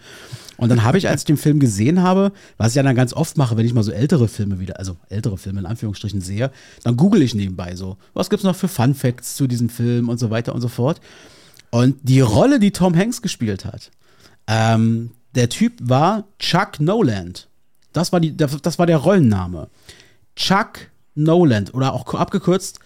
Und 0.60 0.68
dann 0.68 0.84
habe 0.84 0.98
ich, 0.98 1.08
als 1.08 1.22
ich 1.22 1.26
den 1.26 1.36
Film 1.36 1.58
gesehen 1.58 2.02
habe, 2.02 2.32
was 2.56 2.68
ich 2.68 2.74
ja 2.74 2.82
dann 2.82 2.94
ganz 2.94 3.12
oft 3.12 3.36
mache, 3.36 3.56
wenn 3.56 3.66
ich 3.66 3.74
mal 3.74 3.82
so 3.82 3.92
ältere 3.92 4.28
Filme 4.28 4.60
wieder, 4.60 4.78
also 4.78 4.96
ältere 5.08 5.38
Filme 5.38 5.60
in 5.60 5.66
Anführungsstrichen 5.66 6.20
sehe, 6.20 6.50
dann 6.82 6.96
google 6.96 7.22
ich 7.22 7.34
nebenbei 7.34 7.74
so, 7.76 7.96
was 8.14 8.30
gibt's 8.30 8.44
noch 8.44 8.56
für 8.56 8.68
Fun 8.68 8.94
Facts 8.94 9.36
zu 9.36 9.46
diesem 9.46 9.68
Film 9.68 10.08
und 10.08 10.18
so 10.18 10.30
weiter 10.30 10.54
und 10.54 10.60
so 10.60 10.68
fort. 10.68 11.00
Und 11.70 11.96
die 12.02 12.20
Rolle, 12.20 12.58
die 12.58 12.72
Tom 12.72 12.96
Hanks 12.96 13.22
gespielt 13.22 13.64
hat, 13.64 13.90
ähm, 14.46 15.12
Der 15.34 15.48
Typ 15.48 15.74
war 15.80 16.24
Chuck 16.38 16.80
Noland. 16.80 17.48
Das 17.92 18.12
war, 18.12 18.20
die, 18.20 18.36
das 18.36 18.78
war 18.78 18.86
der 18.86 18.96
Rollenname. 18.96 19.68
Chuck 20.34 20.90
Noland 21.14 21.74
oder 21.74 21.92
auch 21.92 22.14
abgekürzt 22.14 22.80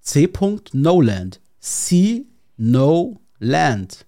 C. 0.00 0.28
Noland. 0.72 1.40
C. 1.60 2.26
No 2.56 3.20
Land. 3.38 4.06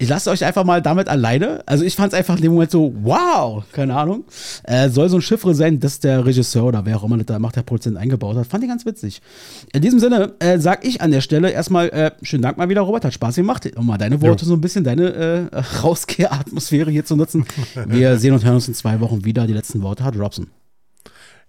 Ich 0.00 0.08
lasse 0.08 0.30
euch 0.30 0.42
einfach 0.46 0.64
mal 0.64 0.80
damit 0.80 1.08
alleine. 1.08 1.62
Also 1.66 1.84
ich 1.84 1.94
fand 1.94 2.14
es 2.14 2.18
einfach 2.18 2.36
in 2.36 2.42
dem 2.42 2.52
Moment 2.52 2.70
so, 2.70 2.94
wow, 3.02 3.62
keine 3.70 3.94
Ahnung. 3.94 4.24
Äh, 4.62 4.88
soll 4.88 5.10
so 5.10 5.18
ein 5.18 5.22
Chiffre 5.22 5.54
sein, 5.54 5.78
dass 5.78 6.00
der 6.00 6.24
Regisseur 6.24 6.64
oder 6.64 6.86
wer 6.86 6.96
auch 6.96 7.04
immer 7.04 7.18
das 7.18 7.26
da 7.26 7.38
macht, 7.38 7.56
der 7.56 7.64
Produzent 7.64 7.98
eingebaut 7.98 8.34
hat. 8.34 8.46
Fand 8.46 8.64
ich 8.64 8.70
ganz 8.70 8.86
witzig. 8.86 9.20
In 9.74 9.82
diesem 9.82 10.00
Sinne 10.00 10.32
äh, 10.38 10.58
sag 10.58 10.86
ich 10.86 11.02
an 11.02 11.10
der 11.10 11.20
Stelle 11.20 11.50
erstmal 11.50 11.90
äh, 11.90 12.12
schönen 12.22 12.42
Dank 12.42 12.56
mal 12.56 12.70
wieder, 12.70 12.80
Robert. 12.80 13.04
Hat 13.04 13.12
Spaß 13.12 13.34
gemacht, 13.34 13.70
um 13.76 13.86
mal 13.86 13.98
deine 13.98 14.22
Worte 14.22 14.44
jo. 14.44 14.48
so 14.48 14.54
ein 14.54 14.62
bisschen, 14.62 14.84
deine 14.84 15.50
äh, 15.52 15.58
Rauskehr-Atmosphäre 15.82 16.90
hier 16.90 17.04
zu 17.04 17.16
nutzen. 17.16 17.44
Wir 17.86 18.16
sehen 18.16 18.32
und 18.32 18.42
hören 18.42 18.54
uns 18.54 18.68
in 18.68 18.74
zwei 18.74 19.00
Wochen 19.00 19.26
wieder. 19.26 19.46
Die 19.46 19.52
letzten 19.52 19.82
Worte 19.82 20.02
hat 20.02 20.16
Robson. 20.18 20.46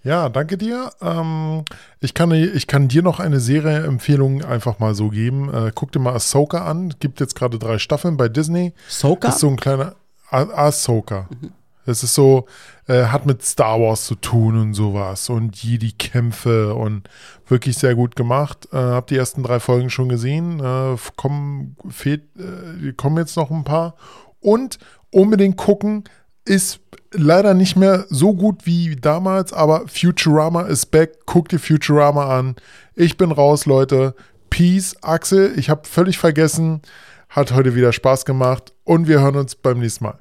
Ja, 0.03 0.29
danke 0.29 0.57
dir. 0.57 0.91
Ähm, 1.01 1.63
ich, 1.99 2.13
kann, 2.13 2.31
ich 2.31 2.65
kann 2.67 2.87
dir 2.87 3.03
noch 3.03 3.19
eine 3.19 3.39
Serie-Empfehlung 3.39 4.43
einfach 4.43 4.79
mal 4.79 4.95
so 4.95 5.09
geben. 5.09 5.53
Äh, 5.53 5.71
guck 5.75 5.91
dir 5.91 5.99
mal 5.99 6.13
Ahsoka 6.13 6.65
an. 6.65 6.95
Gibt 6.99 7.19
jetzt 7.19 7.35
gerade 7.35 7.59
drei 7.59 7.77
Staffeln 7.77 8.17
bei 8.17 8.27
Disney. 8.27 8.73
Ahsoka? 8.87 9.27
Das 9.27 9.35
ist 9.35 9.41
so 9.41 9.49
ein 9.49 9.57
kleiner 9.57 9.95
ah 10.31 10.67
Ahsoka. 10.67 11.27
Mhm. 11.29 11.51
Es 11.85 12.03
ist 12.03 12.13
so, 12.13 12.45
äh, 12.87 13.05
hat 13.05 13.25
mit 13.25 13.43
Star 13.43 13.79
Wars 13.79 14.05
zu 14.05 14.15
tun 14.15 14.57
und 14.59 14.73
sowas 14.73 15.29
und 15.29 15.55
Jedi-Kämpfe 15.61 16.75
und 16.75 17.09
wirklich 17.47 17.77
sehr 17.77 17.95
gut 17.95 18.15
gemacht. 18.15 18.67
Äh, 18.71 18.77
hab 18.77 19.07
die 19.07 19.17
ersten 19.17 19.43
drei 19.43 19.59
Folgen 19.59 19.89
schon 19.89 20.09
gesehen. 20.09 20.59
Äh, 20.59 20.95
kommen, 21.15 21.75
fehlt, 21.89 22.23
äh, 22.37 22.93
kommen 22.93 23.17
jetzt 23.17 23.35
noch 23.35 23.49
ein 23.49 23.63
paar. 23.63 23.95
Und 24.39 24.77
unbedingt 25.11 25.57
gucken, 25.57 26.03
ist 26.51 26.81
leider 27.13 27.53
nicht 27.53 27.77
mehr 27.77 28.05
so 28.09 28.33
gut 28.33 28.65
wie 28.65 28.97
damals, 28.97 29.53
aber 29.53 29.87
Futurama 29.87 30.63
ist 30.63 30.87
back. 30.87 31.25
Guck 31.25 31.47
dir 31.47 31.59
Futurama 31.59 32.37
an. 32.37 32.57
Ich 32.93 33.15
bin 33.15 33.31
raus, 33.31 33.65
Leute. 33.65 34.15
Peace, 34.49 34.97
Axel. 35.01 35.53
Ich 35.57 35.69
habe 35.69 35.87
völlig 35.87 36.17
vergessen. 36.17 36.81
Hat 37.29 37.53
heute 37.53 37.73
wieder 37.73 37.93
Spaß 37.93 38.25
gemacht 38.25 38.73
und 38.83 39.07
wir 39.07 39.21
hören 39.21 39.37
uns 39.37 39.55
beim 39.55 39.79
nächsten 39.79 40.03
Mal. 40.03 40.19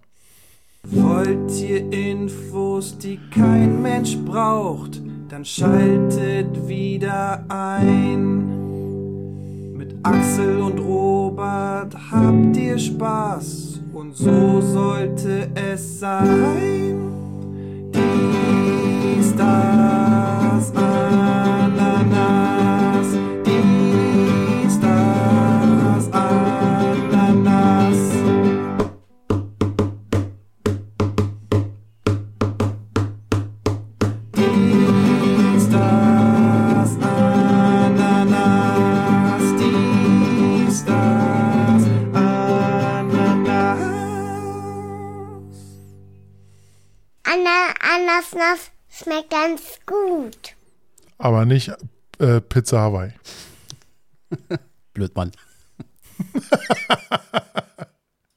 Wollt 0.84 1.50
ihr 1.60 1.92
Infos, 1.92 2.96
die 2.96 3.18
kein 3.34 3.82
Mensch 3.82 4.16
braucht, 4.16 5.02
dann 5.28 5.44
schaltet 5.44 6.68
wieder 6.68 7.44
ein. 7.48 8.56
Mit 9.76 9.96
Axel 10.04 10.60
und 10.60 10.78
Robert 10.78 11.96
habt 12.12 12.56
ihr 12.56 12.78
Spaß 12.78 13.79
und 13.92 14.16
so 14.16 14.60
sollte 14.60 15.50
es 15.54 16.00
sein. 16.00 16.96
Dies, 17.92 19.34
das, 19.36 20.72
Ananas. 20.74 21.29
Schmeckt 49.02 49.30
ganz 49.30 49.78
gut. 49.86 50.56
Aber 51.18 51.44
nicht 51.44 51.72
äh, 52.18 52.40
Pizza 52.40 52.80
Hawaii. 52.80 53.12
Blöd, 54.94 55.14
Mann. 55.14 55.32